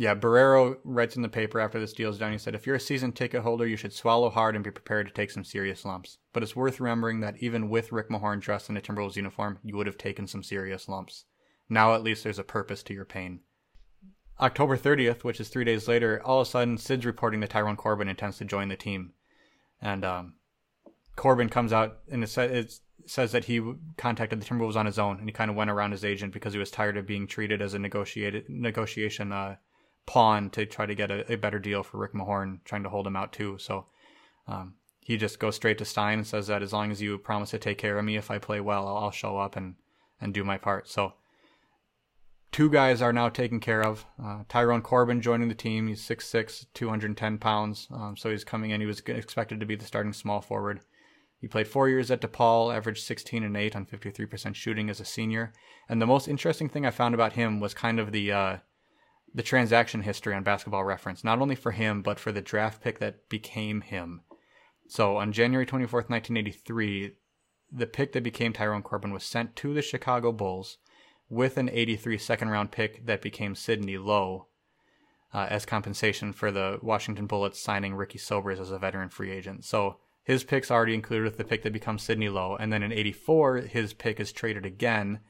Yeah, 0.00 0.14
Barreiro 0.14 0.76
writes 0.84 1.16
in 1.16 1.22
the 1.22 1.28
paper 1.28 1.58
after 1.58 1.80
this 1.80 1.92
deal's 1.92 2.18
done. 2.18 2.30
He 2.30 2.38
said, 2.38 2.54
"If 2.54 2.68
you're 2.68 2.76
a 2.76 2.80
season 2.80 3.10
ticket 3.10 3.42
holder, 3.42 3.66
you 3.66 3.74
should 3.74 3.92
swallow 3.92 4.30
hard 4.30 4.54
and 4.54 4.62
be 4.62 4.70
prepared 4.70 5.08
to 5.08 5.12
take 5.12 5.32
some 5.32 5.42
serious 5.42 5.84
lumps. 5.84 6.18
But 6.32 6.44
it's 6.44 6.54
worth 6.54 6.78
remembering 6.78 7.18
that 7.18 7.42
even 7.42 7.68
with 7.68 7.90
Rick 7.90 8.08
Mahorn 8.08 8.38
dressed 8.38 8.70
in 8.70 8.76
a 8.76 8.80
Timberwolves 8.80 9.16
uniform, 9.16 9.58
you 9.64 9.76
would 9.76 9.88
have 9.88 9.98
taken 9.98 10.28
some 10.28 10.44
serious 10.44 10.88
lumps. 10.88 11.24
Now 11.68 11.94
at 11.94 12.04
least 12.04 12.22
there's 12.22 12.38
a 12.38 12.44
purpose 12.44 12.84
to 12.84 12.94
your 12.94 13.04
pain." 13.04 13.40
October 14.38 14.76
30th, 14.76 15.24
which 15.24 15.40
is 15.40 15.48
three 15.48 15.64
days 15.64 15.88
later, 15.88 16.22
all 16.24 16.40
of 16.40 16.46
a 16.46 16.50
sudden 16.50 16.78
Sid's 16.78 17.04
reporting 17.04 17.40
that 17.40 17.50
Tyrone 17.50 17.74
Corbin 17.74 18.08
intends 18.08 18.38
to 18.38 18.44
join 18.44 18.68
the 18.68 18.76
team, 18.76 19.14
and 19.82 20.04
um, 20.04 20.34
Corbin 21.16 21.48
comes 21.48 21.72
out 21.72 21.98
and 22.08 22.22
it, 22.22 22.38
it 22.38 22.78
says 23.06 23.32
that 23.32 23.46
he 23.46 23.60
contacted 23.96 24.40
the 24.40 24.46
Timberwolves 24.46 24.76
on 24.76 24.86
his 24.86 25.00
own 25.00 25.18
and 25.18 25.28
he 25.28 25.32
kind 25.32 25.50
of 25.50 25.56
went 25.56 25.70
around 25.70 25.90
his 25.90 26.04
agent 26.04 26.32
because 26.32 26.52
he 26.52 26.58
was 26.60 26.70
tired 26.70 26.96
of 26.96 27.04
being 27.04 27.26
treated 27.26 27.60
as 27.60 27.74
a 27.74 27.80
negotiated 27.80 28.48
negotiation 28.48 29.32
uh, 29.32 29.56
pawn 30.08 30.48
to 30.48 30.64
try 30.64 30.86
to 30.86 30.94
get 30.94 31.10
a, 31.10 31.30
a, 31.30 31.36
better 31.36 31.58
deal 31.58 31.82
for 31.82 31.98
Rick 31.98 32.14
Mahorn, 32.14 32.60
trying 32.64 32.82
to 32.82 32.88
hold 32.88 33.06
him 33.06 33.14
out 33.14 33.30
too. 33.30 33.58
So 33.58 33.84
um, 34.46 34.72
he 35.04 35.18
just 35.18 35.38
goes 35.38 35.54
straight 35.54 35.76
to 35.78 35.84
Stein 35.84 36.18
and 36.20 36.26
says 36.26 36.46
that 36.46 36.62
as 36.62 36.72
long 36.72 36.90
as 36.90 37.02
you 37.02 37.18
promise 37.18 37.50
to 37.50 37.58
take 37.58 37.76
care 37.76 37.98
of 37.98 38.04
me 38.06 38.16
if 38.16 38.30
I 38.30 38.38
play 38.38 38.58
well, 38.58 38.88
I'll, 38.88 38.96
I'll 38.96 39.10
show 39.10 39.36
up 39.36 39.54
and 39.54 39.74
and 40.18 40.32
do 40.32 40.42
my 40.44 40.56
part. 40.56 40.88
So 40.88 41.12
two 42.52 42.70
guys 42.70 43.02
are 43.02 43.12
now 43.12 43.28
taken 43.28 43.60
care 43.60 43.84
of. 43.84 44.06
Uh, 44.22 44.44
Tyrone 44.48 44.80
Corbin 44.80 45.20
joining 45.20 45.48
the 45.48 45.54
team. 45.54 45.86
He's 45.86 46.02
6'6", 46.02 46.66
210 46.72 47.38
pounds. 47.38 47.86
Um, 47.92 48.16
so 48.16 48.30
he's 48.30 48.44
coming 48.44 48.70
in. 48.70 48.80
He 48.80 48.86
was 48.86 49.00
expected 49.00 49.60
to 49.60 49.66
be 49.66 49.76
the 49.76 49.84
starting 49.84 50.14
small 50.14 50.40
forward. 50.40 50.80
He 51.38 51.46
played 51.46 51.68
four 51.68 51.88
years 51.88 52.10
at 52.10 52.22
DePaul, 52.22 52.74
averaged 52.74 53.04
16 53.04 53.44
and 53.44 53.56
8 53.56 53.76
on 53.76 53.86
53% 53.86 54.54
shooting 54.54 54.90
as 54.90 55.00
a 55.00 55.04
senior. 55.04 55.52
And 55.88 56.02
the 56.02 56.06
most 56.06 56.26
interesting 56.26 56.68
thing 56.68 56.84
I 56.84 56.90
found 56.90 57.14
about 57.14 57.34
him 57.34 57.60
was 57.60 57.74
kind 57.74 58.00
of 58.00 58.10
the 58.10 58.32
uh, 58.32 58.56
the 59.34 59.42
transaction 59.42 60.02
history 60.02 60.34
on 60.34 60.42
Basketball 60.42 60.84
Reference, 60.84 61.22
not 61.22 61.40
only 61.40 61.54
for 61.54 61.72
him 61.72 62.02
but 62.02 62.18
for 62.18 62.32
the 62.32 62.40
draft 62.40 62.82
pick 62.82 62.98
that 62.98 63.28
became 63.28 63.82
him. 63.82 64.22
So 64.88 65.16
on 65.16 65.32
January 65.32 65.66
24th, 65.66 66.08
1983, 66.08 67.12
the 67.70 67.86
pick 67.86 68.12
that 68.12 68.22
became 68.22 68.52
Tyrone 68.52 68.82
Corbin 68.82 69.12
was 69.12 69.24
sent 69.24 69.54
to 69.56 69.74
the 69.74 69.82
Chicago 69.82 70.32
Bulls 70.32 70.78
with 71.28 71.58
an 71.58 71.68
83 71.68 72.16
second 72.18 72.48
round 72.48 72.70
pick 72.70 73.04
that 73.06 73.20
became 73.20 73.54
Sidney 73.54 73.98
Lowe 73.98 74.46
uh, 75.34 75.46
as 75.50 75.66
compensation 75.66 76.32
for 76.32 76.50
the 76.50 76.78
Washington 76.82 77.26
Bullets 77.26 77.60
signing 77.60 77.94
Ricky 77.94 78.18
Sobers 78.18 78.60
as 78.60 78.70
a 78.70 78.78
veteran 78.78 79.10
free 79.10 79.30
agent. 79.30 79.64
So 79.64 79.98
his 80.22 80.44
pick's 80.44 80.70
already 80.70 80.94
included 80.94 81.24
with 81.24 81.36
the 81.36 81.44
pick 81.44 81.62
that 81.62 81.72
becomes 81.72 82.02
Sidney 82.02 82.28
Lowe. 82.28 82.56
And 82.58 82.72
then 82.72 82.82
in 82.82 82.92
84, 82.92 83.58
his 83.58 83.92
pick 83.92 84.20
is 84.20 84.32
traded 84.32 84.64
again 84.64 85.20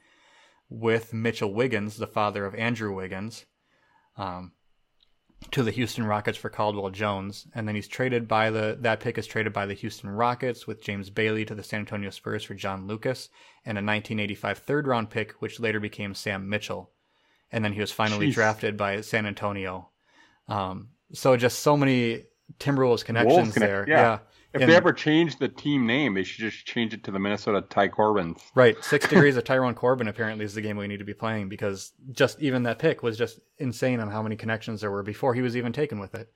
with 0.68 1.12
Mitchell 1.12 1.52
Wiggins, 1.52 1.96
the 1.96 2.06
father 2.06 2.44
of 2.44 2.54
Andrew 2.54 2.94
Wiggins, 2.94 3.46
um, 4.18 4.52
to 5.52 5.62
the 5.62 5.70
Houston 5.70 6.04
Rockets 6.04 6.36
for 6.36 6.50
Caldwell 6.50 6.90
Jones. 6.90 7.46
And 7.54 7.66
then 7.66 7.74
he's 7.74 7.88
traded 7.88 8.26
by 8.28 8.50
the, 8.50 8.76
that 8.80 9.00
pick 9.00 9.16
is 9.16 9.26
traded 9.26 9.52
by 9.52 9.66
the 9.66 9.74
Houston 9.74 10.10
Rockets 10.10 10.66
with 10.66 10.82
James 10.82 11.08
Bailey 11.10 11.44
to 11.44 11.54
the 11.54 11.62
San 11.62 11.80
Antonio 11.80 12.10
Spurs 12.10 12.44
for 12.44 12.54
John 12.54 12.86
Lucas 12.86 13.28
and 13.64 13.78
a 13.78 13.80
1985 13.80 14.58
third 14.58 14.86
round 14.86 15.10
pick, 15.10 15.32
which 15.40 15.60
later 15.60 15.80
became 15.80 16.14
Sam 16.14 16.48
Mitchell. 16.48 16.90
And 17.50 17.64
then 17.64 17.72
he 17.72 17.80
was 17.80 17.92
finally 17.92 18.28
Jeez. 18.28 18.34
drafted 18.34 18.76
by 18.76 19.00
San 19.00 19.24
Antonio. 19.24 19.88
Um, 20.48 20.88
so 21.12 21.36
just 21.36 21.60
so 21.60 21.76
many 21.76 22.24
Timberwolves 22.58 23.04
connections 23.04 23.54
connect- 23.54 23.60
there. 23.60 23.84
Yeah. 23.88 24.00
yeah. 24.00 24.18
If 24.54 24.66
they 24.66 24.74
ever 24.74 24.92
change 24.92 25.38
the 25.38 25.48
team 25.48 25.86
name, 25.86 26.14
they 26.14 26.22
should 26.22 26.50
just 26.50 26.64
change 26.64 26.94
it 26.94 27.04
to 27.04 27.10
the 27.10 27.18
Minnesota 27.18 27.62
Ty 27.68 27.88
Corbins. 27.88 28.40
Right. 28.54 28.82
Six 28.82 29.06
degrees 29.10 29.36
of 29.36 29.44
Tyrone 29.44 29.74
Corbin 29.74 30.08
apparently 30.08 30.44
is 30.44 30.54
the 30.54 30.62
game 30.62 30.76
we 30.76 30.88
need 30.88 30.98
to 30.98 31.04
be 31.04 31.14
playing 31.14 31.48
because 31.48 31.92
just 32.12 32.40
even 32.40 32.62
that 32.62 32.78
pick 32.78 33.02
was 33.02 33.18
just 33.18 33.40
insane 33.58 34.00
on 34.00 34.10
how 34.10 34.22
many 34.22 34.36
connections 34.36 34.80
there 34.80 34.90
were 34.90 35.02
before 35.02 35.34
he 35.34 35.42
was 35.42 35.56
even 35.56 35.72
taken 35.72 36.00
with 36.00 36.14
it. 36.14 36.32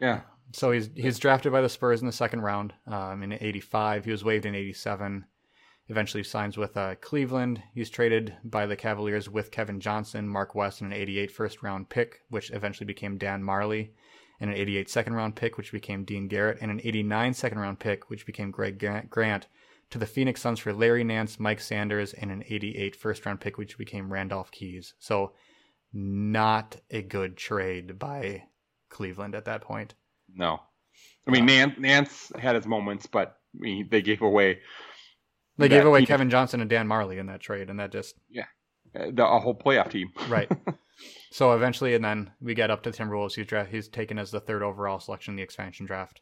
Yeah. 0.00 0.22
So 0.52 0.72
he's 0.72 0.90
he's 0.94 1.18
drafted 1.18 1.52
by 1.52 1.60
the 1.60 1.68
Spurs 1.68 2.00
in 2.00 2.06
the 2.06 2.12
second 2.12 2.40
round 2.40 2.74
um, 2.86 3.22
in 3.22 3.32
'85. 3.32 4.04
He 4.04 4.10
was 4.10 4.24
waived 4.24 4.46
in 4.46 4.54
'87. 4.54 5.24
Eventually 5.88 6.24
signs 6.24 6.56
with 6.56 6.76
uh, 6.76 6.94
Cleveland. 6.96 7.62
He's 7.74 7.90
traded 7.90 8.34
by 8.42 8.64
the 8.66 8.76
Cavaliers 8.76 9.28
with 9.28 9.50
Kevin 9.50 9.80
Johnson, 9.80 10.26
Mark 10.26 10.54
West, 10.54 10.80
and 10.80 10.92
an 10.92 10.98
'88 10.98 11.30
first 11.30 11.62
round 11.62 11.88
pick, 11.88 12.20
which 12.30 12.50
eventually 12.50 12.86
became 12.86 13.18
Dan 13.18 13.42
Majerle 13.42 13.90
and 14.40 14.50
an 14.50 14.56
88 14.56 14.90
second 14.90 15.14
round 15.14 15.36
pick, 15.36 15.56
which 15.56 15.72
became 15.72 16.04
Dean 16.04 16.28
Garrett, 16.28 16.58
and 16.60 16.70
an 16.70 16.80
89 16.82 17.34
second 17.34 17.58
round 17.58 17.78
pick, 17.78 18.10
which 18.10 18.26
became 18.26 18.50
Greg 18.50 18.78
Grant, 19.10 19.46
to 19.90 19.98
the 19.98 20.06
Phoenix 20.06 20.40
Suns 20.40 20.58
for 20.58 20.72
Larry 20.72 21.04
Nance, 21.04 21.38
Mike 21.38 21.60
Sanders, 21.60 22.12
and 22.14 22.30
an 22.30 22.42
88 22.48 22.96
first 22.96 23.24
round 23.24 23.40
pick, 23.40 23.58
which 23.58 23.78
became 23.78 24.12
Randolph 24.12 24.50
Keys. 24.50 24.94
So, 24.98 25.32
not 25.92 26.76
a 26.90 27.02
good 27.02 27.36
trade 27.36 27.98
by 27.98 28.44
Cleveland 28.88 29.34
at 29.34 29.44
that 29.44 29.60
point. 29.60 29.94
No. 30.34 30.60
I 31.26 31.30
mean, 31.30 31.44
uh, 31.44 31.46
Nance, 31.46 31.78
Nance 31.78 32.32
had 32.38 32.56
his 32.56 32.66
moments, 32.66 33.06
but 33.06 33.36
I 33.54 33.58
mean, 33.60 33.88
they 33.90 34.02
gave 34.02 34.22
away. 34.22 34.60
They 35.56 35.68
gave 35.68 35.86
away 35.86 36.04
Kevin 36.04 36.30
Johnson 36.30 36.60
and 36.60 36.68
Dan 36.68 36.88
Majerle 36.88 37.18
in 37.18 37.26
that 37.26 37.40
trade, 37.40 37.70
and 37.70 37.78
that 37.78 37.92
just. 37.92 38.16
Yeah. 38.28 38.46
The, 38.94 39.26
a 39.26 39.40
whole 39.40 39.54
playoff 39.54 39.90
team. 39.90 40.12
right. 40.28 40.50
So 41.30 41.52
eventually, 41.52 41.94
and 41.94 42.04
then 42.04 42.30
we 42.40 42.54
get 42.54 42.70
up 42.70 42.82
to 42.84 42.90
Timberwolves. 42.90 43.34
He's 43.34 43.46
draft, 43.46 43.70
he's 43.70 43.88
taken 43.88 44.18
as 44.18 44.30
the 44.30 44.40
third 44.40 44.62
overall 44.62 45.00
selection 45.00 45.32
in 45.32 45.36
the 45.36 45.42
expansion 45.42 45.84
draft. 45.84 46.20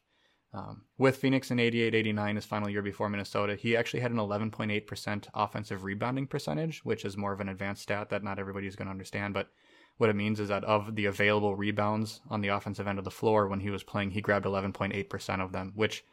Um, 0.54 0.82
with 0.98 1.16
Phoenix 1.16 1.50
in 1.50 1.58
88 1.58 1.94
89, 1.94 2.36
his 2.36 2.44
final 2.44 2.68
year 2.68 2.82
before 2.82 3.08
Minnesota, 3.08 3.56
he 3.56 3.76
actually 3.76 4.00
had 4.00 4.10
an 4.10 4.18
11.8% 4.18 5.28
offensive 5.34 5.84
rebounding 5.84 6.26
percentage, 6.26 6.84
which 6.84 7.04
is 7.04 7.16
more 7.16 7.32
of 7.32 7.40
an 7.40 7.48
advanced 7.48 7.82
stat 7.82 8.10
that 8.10 8.22
not 8.22 8.38
everybody's 8.38 8.76
going 8.76 8.86
to 8.86 8.92
understand. 8.92 9.32
But 9.32 9.48
what 9.96 10.10
it 10.10 10.16
means 10.16 10.40
is 10.40 10.48
that 10.48 10.64
of 10.64 10.94
the 10.94 11.06
available 11.06 11.56
rebounds 11.56 12.20
on 12.28 12.40
the 12.40 12.48
offensive 12.48 12.86
end 12.86 12.98
of 12.98 13.04
the 13.04 13.10
floor 13.10 13.48
when 13.48 13.60
he 13.60 13.70
was 13.70 13.82
playing, 13.82 14.10
he 14.10 14.20
grabbed 14.20 14.46
11.8% 14.46 15.40
of 15.40 15.52
them, 15.52 15.72
which 15.74 16.04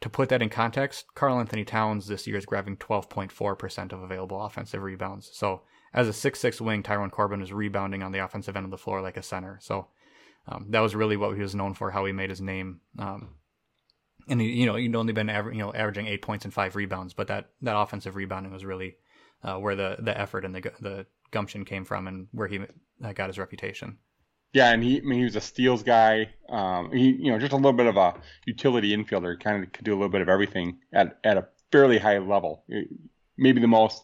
to 0.00 0.08
put 0.08 0.28
that 0.28 0.42
in 0.42 0.50
context, 0.50 1.06
Karl-Anthony 1.14 1.64
Towns 1.64 2.06
this 2.06 2.26
year 2.26 2.36
is 2.36 2.46
grabbing 2.46 2.76
12.4% 2.76 3.92
of 3.92 4.02
available 4.02 4.42
offensive 4.42 4.82
rebounds. 4.82 5.30
So 5.32 5.62
as 5.94 6.08
a 6.08 6.12
six-six 6.12 6.60
wing, 6.60 6.82
Tyrone 6.82 7.10
Corbin 7.10 7.42
is 7.42 7.52
rebounding 7.52 8.02
on 8.02 8.12
the 8.12 8.24
offensive 8.24 8.56
end 8.56 8.64
of 8.64 8.70
the 8.70 8.78
floor 8.78 9.00
like 9.00 9.16
a 9.16 9.22
center. 9.22 9.58
So 9.62 9.88
um, 10.48 10.66
that 10.70 10.80
was 10.80 10.94
really 10.94 11.16
what 11.16 11.34
he 11.34 11.42
was 11.42 11.54
known 11.54 11.74
for, 11.74 11.90
how 11.90 12.04
he 12.04 12.12
made 12.12 12.30
his 12.30 12.40
name. 12.40 12.80
Um, 12.98 13.34
and 14.28 14.40
he, 14.40 14.48
you 14.48 14.66
know, 14.66 14.76
he'd 14.76 14.94
only 14.94 15.12
been 15.12 15.30
aver- 15.30 15.52
you 15.52 15.58
know 15.58 15.72
averaging 15.72 16.06
eight 16.06 16.22
points 16.22 16.44
and 16.44 16.52
five 16.52 16.76
rebounds, 16.76 17.14
but 17.14 17.28
that 17.28 17.50
that 17.62 17.78
offensive 17.78 18.16
rebounding 18.16 18.52
was 18.52 18.64
really 18.64 18.96
uh, 19.42 19.56
where 19.56 19.76
the 19.76 19.96
the 20.00 20.18
effort 20.18 20.44
and 20.44 20.54
the 20.54 20.72
the 20.80 21.06
gumption 21.30 21.64
came 21.64 21.84
from, 21.84 22.06
and 22.06 22.28
where 22.32 22.48
he 22.48 22.60
uh, 23.04 23.12
got 23.12 23.28
his 23.28 23.38
reputation. 23.38 23.98
Yeah, 24.52 24.72
and 24.72 24.82
he, 24.82 24.98
I 24.98 25.02
mean, 25.02 25.18
he 25.18 25.24
was 25.24 25.36
a 25.36 25.40
steals 25.40 25.82
guy. 25.82 26.30
Um, 26.48 26.90
he, 26.92 27.10
you 27.10 27.30
know, 27.30 27.38
just 27.38 27.52
a 27.52 27.56
little 27.56 27.72
bit 27.72 27.86
of 27.86 27.96
a 27.96 28.14
utility 28.46 28.96
infielder. 28.96 29.38
Kind 29.38 29.62
of 29.62 29.72
could 29.72 29.84
do 29.84 29.92
a 29.92 29.96
little 29.96 30.08
bit 30.08 30.22
of 30.22 30.28
everything 30.28 30.78
at 30.92 31.18
at 31.24 31.36
a 31.36 31.48
fairly 31.70 31.98
high 31.98 32.18
level. 32.18 32.64
Maybe 33.36 33.60
the 33.60 33.66
most 33.66 34.02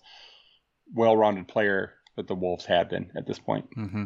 well-rounded 0.94 1.48
player 1.48 1.94
that 2.16 2.28
the 2.28 2.34
Wolves 2.34 2.66
had 2.66 2.88
been 2.88 3.10
at 3.16 3.26
this 3.26 3.38
point. 3.38 3.68
Mm-hmm. 3.76 4.04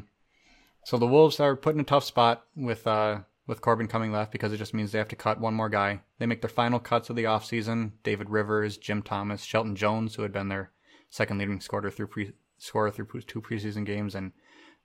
So 0.85 0.99
the 0.99 1.07
Wolves 1.07 1.41
are 1.41 1.57
put 1.57 1.75
in 1.75 1.81
a 1.81 1.85
tough 1.85 2.05
spot 2.05 2.45
with 2.55 2.87
uh, 2.87 3.21
with 3.47 3.61
Corbin 3.61 3.89
coming 3.89 4.13
left 4.13 4.33
because 4.33 4.53
it 4.53 4.59
just 4.59 4.75
means 4.75 4.93
they 4.93 4.99
have 4.99 5.09
to 5.09 5.17
cut 5.17 5.41
one 5.41 5.55
more 5.55 5.69
guy. 5.69 6.01
They 6.19 6.27
make 6.27 6.43
their 6.43 6.49
final 6.49 6.79
cuts 6.79 7.11
of 7.11 7.17
the 7.17 7.25
offseason. 7.25 7.93
David 8.03 8.31
Rivers, 8.31 8.77
Jim 8.77 9.03
Thomas, 9.03 9.43
Shelton 9.43 9.77
Jones, 9.77 10.15
who 10.15 10.23
had 10.23 10.33
been 10.33 10.49
their 10.49 10.71
second 11.11 11.39
leading 11.39 11.61
scorer 11.61 11.91
through 11.91 12.07
pre- 12.09 12.33
scorer 12.59 12.91
through 12.91 13.07
two 13.23 13.41
preseason 13.41 13.85
games, 13.85 14.15
and 14.15 14.33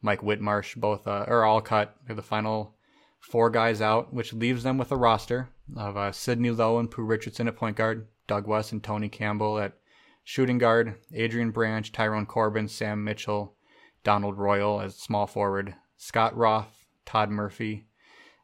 Mike 0.02 0.22
Whitmarsh, 0.22 0.76
both 0.76 1.08
uh, 1.08 1.26
are 1.28 1.44
all 1.44 1.62
cut. 1.62 1.96
They're 2.06 2.16
the 2.16 2.22
final 2.22 2.76
four 3.20 3.50
guys 3.50 3.82
out, 3.82 4.14
which 4.14 4.34
leaves 4.34 4.64
them 4.64 4.78
with 4.78 4.92
a 4.92 4.98
roster 4.98 5.50
of 5.76 5.96
uh, 5.96 6.12
Sidney 6.12 6.50
Lowe 6.50 6.80
and 6.80 6.90
Pooh 6.90 7.04
Richardson 7.04 7.48
at 7.48 7.56
point 7.56 7.78
guard, 7.78 8.08
Doug 8.28 8.48
West 8.48 8.72
and 8.72 8.84
Tony 8.84 9.10
Campbell 9.10 9.60
at 9.60 9.74
shooting 10.32 10.58
guard, 10.58 10.96
Adrian 11.14 11.52
Branch, 11.52 11.92
Tyrone 11.92 12.26
Corbin, 12.26 12.70
Sam 12.70 13.04
Mitchell, 13.04 13.58
Donald 14.06 14.38
Royal 14.38 14.80
as 14.80 14.96
small 14.96 15.28
forward, 15.28 15.76
Scott 15.98 16.38
Roth, 16.38 16.86
Todd 17.06 17.30
Murphy 17.30 17.90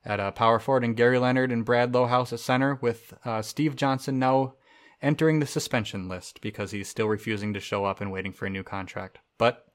at 0.03 0.19
uh, 0.19 0.31
power 0.31 0.59
forward, 0.59 0.83
and 0.83 0.97
Gary 0.97 1.17
Leonard 1.17 1.49
and 1.49 1.63
Brad 1.63 1.93
Lohaus 1.93 2.33
at 2.33 2.41
center, 2.41 2.77
with 2.81 3.13
uh, 3.23 3.41
Steve 3.41 3.77
Johnson 3.77 4.19
now 4.19 4.55
entering 5.01 5.39
the 5.39 5.45
suspension 5.45 6.09
list 6.09 6.41
because 6.41 6.71
he's 6.71 6.89
still 6.89 7.07
refusing 7.07 7.53
to 7.53 7.61
show 7.61 7.85
up 7.85 8.01
and 8.01 8.11
waiting 8.11 8.33
for 8.33 8.45
a 8.45 8.49
new 8.49 8.63
contract. 8.63 9.19
But 9.37 9.65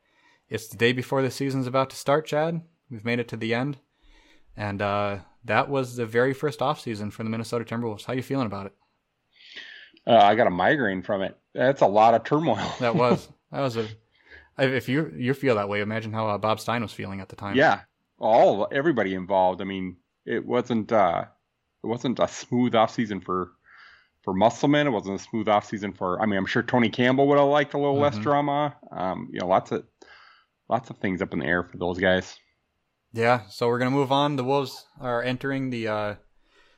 it's 0.51 0.69
the 0.69 0.77
day 0.77 0.93
before 0.93 1.23
the 1.23 1.31
season's 1.31 1.67
about 1.67 1.89
to 1.91 1.97
start, 1.97 2.27
Chad. 2.27 2.61
We've 2.91 3.07
made 3.07 3.21
it 3.21 3.29
to 3.29 3.39
the 3.39 3.55
end. 3.55 3.79
And 4.55 4.83
uh, 4.83 5.21
that 5.47 5.71
was 5.71 5.97
the 5.97 6.05
very 6.05 6.35
first 6.35 6.59
offseason 6.59 7.11
for 7.11 7.23
the 7.23 7.31
Minnesota 7.31 7.65
Timberwolves. 7.65 8.05
How 8.05 8.13
you 8.13 8.23
feeling 8.23 8.45
about 8.45 8.67
it? 8.67 8.75
Uh, 10.07 10.17
I 10.17 10.35
got 10.35 10.47
a 10.47 10.51
migraine 10.51 11.03
from 11.03 11.23
it. 11.23 11.37
That's 11.55 11.83
a 11.83 11.87
lot 11.87 12.15
of 12.15 12.25
turmoil. 12.25 12.73
that 12.81 12.95
was 12.95 13.29
that 13.53 13.61
was 13.61 13.77
a. 13.77 13.89
If 14.59 14.89
you 14.89 15.13
you 15.17 15.35
feel 15.35 15.57
that 15.57 15.69
way, 15.69 15.81
imagine 15.81 16.13
how 16.13 16.29
uh, 16.29 16.39
Bob 16.39 16.61
Stein 16.61 16.83
was 16.83 16.93
feeling 16.93 17.21
at 17.21 17.29
the 17.29 17.37
time. 17.37 17.57
Yeah, 17.57 17.81
all 18.19 18.69
everybody 18.71 19.15
involved. 19.15 19.61
I 19.61 19.65
mean, 19.65 19.97
it 20.27 20.45
wasn't 20.45 20.93
uh, 20.93 21.25
it 21.83 21.87
wasn't 21.87 22.19
a 22.19 22.29
smooth 22.29 22.75
off 22.75 22.93
season 22.93 23.21
for 23.21 23.53
for 24.23 24.35
Musselman. 24.35 24.87
It 24.87 24.91
wasn't 24.91 25.21
a 25.21 25.23
smooth 25.23 25.49
off 25.49 25.67
season 25.67 25.93
for. 25.93 26.21
I 26.21 26.27
mean, 26.27 26.39
I'm 26.39 26.47
sure 26.47 26.63
Tony 26.63 26.91
Campbell 26.91 27.27
would 27.29 27.39
have 27.39 27.49
liked 27.49 27.75
a 27.75 27.79
little 27.79 27.95
mm-hmm. 27.95 28.03
less 28.03 28.19
drama. 28.19 28.77
Um, 28.91 29.29
you 29.33 29.41
know, 29.41 29.47
lots 29.47 29.73
of 29.73 29.85
lots 30.69 30.91
of 30.91 30.99
things 30.99 31.23
up 31.23 31.33
in 31.33 31.41
the 31.41 31.47
air 31.47 31.63
for 31.65 31.79
those 31.79 31.99
guys. 31.99 32.39
Yeah, 33.13 33.43
so 33.49 33.69
we're 33.69 33.79
gonna 33.79 33.91
move 33.91 34.13
on. 34.13 34.37
The 34.37 34.45
Wolves 34.45 34.87
are 35.01 35.23
entering 35.23 35.71
the 35.71 35.89
uh, 35.89 36.15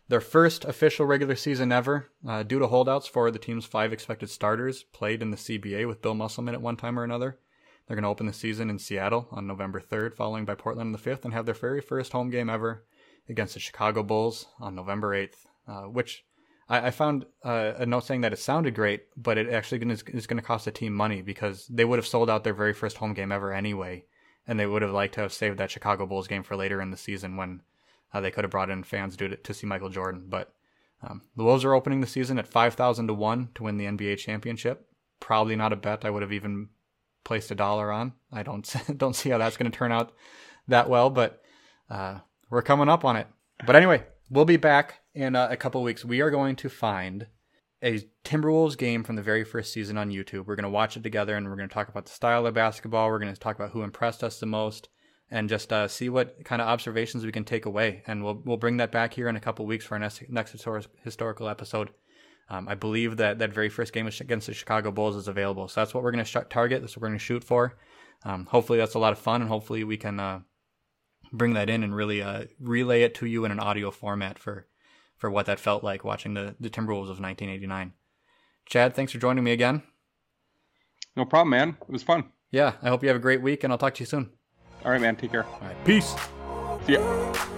their 0.09 0.21
first 0.21 0.65
official 0.65 1.07
regular 1.07 1.35
season 1.35 1.73
ever, 1.73 2.11
uh, 2.27 2.43
due 2.43 2.59
to 2.59 2.67
holdouts 2.67 3.07
for 3.07 3.31
the 3.31 3.39
team's 3.39 3.65
five 3.65 3.93
expected 3.93 4.29
starters 4.29 4.83
played 4.83 5.23
in 5.23 5.31
the 5.31 5.37
CBA 5.37 5.87
with 5.87 6.03
Bill 6.03 6.15
Musselman 6.15 6.55
at 6.55 6.63
one 6.63 6.77
time 6.77 6.99
or 6.99 7.05
another. 7.05 7.39
They're 7.87 7.97
going 7.97 8.05
to 8.05 8.11
open 8.11 8.27
the 8.27 8.33
season 8.33 8.71
in 8.71 8.79
Seattle 8.79 9.29
on 9.31 9.47
November 9.47 9.81
3rd, 9.81 10.15
following 10.15 10.45
by 10.45 10.55
Portland 10.55 10.89
on 10.89 10.93
the 10.93 10.99
5th, 10.99 11.25
and 11.25 11.35
have 11.35 11.47
their 11.47 11.55
very 11.55 11.81
first 11.81 12.13
home 12.13 12.31
game 12.31 12.49
ever 12.49 12.85
against 13.29 13.55
the 13.55 13.61
Chicago 13.61 14.03
Bulls 14.03 14.47
on 14.59 14.75
November 14.75 15.15
8th, 15.15 15.47
uh, 15.69 15.83
which 15.83 16.25
I, 16.69 16.87
I 16.87 16.91
found 16.91 17.27
uh, 17.45 17.73
a 17.77 17.87
note 17.87 18.05
saying 18.05 18.23
that 18.23 18.33
it 18.33 18.39
sounded 18.39 18.75
great, 18.75 19.05
but 19.17 19.39
it 19.39 19.51
actually 19.51 19.81
is, 19.91 20.03
is 20.09 20.27
going 20.27 20.41
to 20.41 20.47
cost 20.47 20.65
the 20.65 20.71
team 20.71 20.95
money 20.95 21.23
because 21.23 21.67
they 21.69 21.85
would 21.85 21.99
have 21.99 22.07
sold 22.07 22.31
out 22.31 22.45
their 22.45 22.55
very 22.55 22.73
first 22.73 22.97
home 22.97 23.15
game 23.15 23.33
ever 23.33 23.53
anyway, 23.53 24.05
and 24.47 24.59
they 24.59 24.67
would 24.67 24.83
have 24.83 24.93
liked 24.93 25.15
to 25.15 25.21
have 25.21 25.33
saved 25.33 25.59
that 25.59 25.71
Chicago 25.71 26.07
Bulls 26.07 26.29
game 26.29 26.43
for 26.43 26.57
later 26.57 26.81
in 26.81 26.91
the 26.91 26.97
season 26.97 27.37
when 27.37 27.61
uh, 28.15 28.21
they 28.21 28.31
could 28.31 28.45
have 28.45 28.51
brought 28.51 28.71
in 28.71 28.85
fans 28.85 29.17
to, 29.17 29.37
to 29.37 29.55
see 29.55 29.67
Michael 29.67 29.91
Jordan. 29.91 30.25
But 30.29 30.55
um, 31.03 31.23
the 31.37 31.45
Wolves 31.45 31.65
are 31.65 31.75
opening 31.75 32.01
the 32.01 32.07
season 32.07 32.39
at 32.39 32.47
five 32.47 32.75
thousand 32.75 33.09
to 33.09 33.15
one 33.15 33.51
to 33.57 33.65
win 33.65 33.77
the 33.77 33.87
NBA 33.87 34.19
championship. 34.19 34.87
Probably 35.21 35.57
not 35.57 35.73
a 35.73 35.77
bet 35.77 36.05
I 36.05 36.11
would 36.11 36.23
have 36.23 36.33
even 36.33 36.69
placed 37.25 37.51
a 37.51 37.55
dollar 37.55 37.91
on. 37.91 38.13
I 38.33 38.43
don't 38.43 38.73
don't 38.97 39.17
see 39.17 39.31
how 39.31 39.39
that's 39.39 39.57
going 39.57 39.71
to 39.71 39.77
turn 39.77 39.93
out 39.93 40.13
that 40.69 40.89
well, 40.89 41.11
but 41.11 41.43
uh, 41.91 42.21
we're 42.49 42.63
coming 42.63 42.89
up 42.89 43.05
on 43.05 43.17
it. 43.17 43.27
But 43.67 43.77
anyway, 43.77 44.05
we'll 44.31 44.45
be 44.45 44.57
back 44.57 45.01
in 45.15 45.37
uh, 45.37 45.49
a 45.51 45.57
couple 45.57 45.83
weeks. 45.83 46.05
We 46.05 46.21
are 46.21 46.31
going 46.31 46.57
to 46.57 46.69
find 46.69 47.27
a 47.83 48.09
Timberwolves 48.25 48.79
game 48.79 49.05
from 49.05 49.17
the 49.17 49.23
very 49.23 49.45
first 49.45 49.73
season 49.73 49.99
on 49.99 50.11
YouTube. 50.11 50.47
We're 50.47 50.57
going 50.57 50.65
to 50.65 50.71
watch 50.71 50.97
it 50.97 51.03
together 51.03 51.37
and 51.37 51.47
we're 51.47 51.57
going 51.57 51.69
to 51.69 51.75
talk 51.75 51.89
about 51.89 52.07
the 52.07 52.13
style 52.13 52.47
of 52.47 52.55
basketball. 52.55 53.09
We're 53.09 53.19
going 53.19 53.35
to 53.35 53.39
talk 53.39 53.57
about 53.57 53.73
who 53.73 53.83
impressed 53.83 54.25
us 54.25 54.41
the 54.41 54.47
most 54.47 54.89
and 55.31 55.49
just 55.49 55.73
uh, 55.73 55.89
see 55.89 56.09
what 56.09 56.45
kind 56.45 56.61
of 56.63 56.69
observations 56.69 57.25
we 57.25 57.33
can 57.33 57.45
take 57.45 57.67
away. 57.67 58.03
And 58.07 58.25
we'll 58.25 58.43
we'll 58.45 58.57
bring 58.57 58.77
that 58.79 58.93
back 58.93 59.15
here 59.15 59.29
in 59.29 59.37
a 59.37 59.41
couple 59.41 59.67
weeks 59.67 59.85
for 59.85 59.95
our 59.95 59.99
next, 59.99 60.23
next 60.29 60.53
historical 61.03 61.49
episode. 61.49 61.91
Um, 62.51 62.69
I 62.69 62.75
believe 62.75 63.17
that 63.17 63.39
that 63.39 63.53
very 63.53 63.69
first 63.69 63.93
game 63.93 64.07
against 64.07 64.47
the 64.47 64.55
Chicago 64.55 64.91
Bulls 64.91 65.17
is 65.17 65.29
available. 65.29 65.67
So 65.69 65.81
that's 65.81 65.95
what 65.95 66.05
we're 66.05 66.13
going 66.13 66.25
to 66.25 66.45
target. 66.51 66.83
That's 66.83 66.97
what 66.97 67.03
we're 67.03 67.09
going 67.09 67.19
to 67.19 67.25
shoot 67.25 67.43
for. 67.43 67.77
Um, 68.25 68.47
hopefully 68.47 68.79
that's 68.79 68.95
a 68.95 68.99
lot 68.99 69.13
of 69.13 69.19
fun, 69.19 69.41
and 69.41 69.51
hopefully 69.51 69.85
we 69.85 69.97
can 69.97 70.21
uh, 70.21 70.41
bring 71.33 71.55
that 71.55 71.71
in 71.71 71.83
and 71.83 71.95
really 71.95 72.23
uh, 72.23 72.45
relay 72.61 73.03
it 73.03 73.15
to 73.17 73.27
you 73.27 73.45
in 73.45 73.51
an 73.51 73.61
audio 73.61 73.91
format 73.91 74.39
for 74.39 74.67
for 75.17 75.31
what 75.31 75.47
that 75.47 75.61
felt 75.61 75.85
like 75.85 76.05
watching 76.05 76.35
the, 76.35 76.55
the 76.59 76.69
Timberwolves 76.69 77.11
of 77.11 77.21
1989. 77.21 77.93
Chad, 78.67 78.95
thanks 78.95 79.13
for 79.13 79.19
joining 79.19 79.45
me 79.45 79.53
again. 79.53 79.83
No 81.17 81.25
problem, 81.25 81.51
man. 81.51 81.77
It 81.81 81.93
was 81.93 82.03
fun. 82.03 82.25
Yeah, 82.51 82.75
I 82.83 82.89
hope 82.89 83.03
you 83.03 83.09
have 83.09 83.17
a 83.17 83.21
great 83.21 83.41
week, 83.41 83.63
and 83.63 83.73
I'll 83.73 83.79
talk 83.79 83.95
to 83.95 84.01
you 84.01 84.07
soon. 84.07 84.31
All 84.85 84.93
right, 84.93 85.01
man. 85.01 85.17
Take 85.17 85.33
care. 85.33 85.45
All 85.45 85.61
right, 85.63 85.85
peace. 85.85 86.15
See 86.87 86.95
ya. 86.95 87.54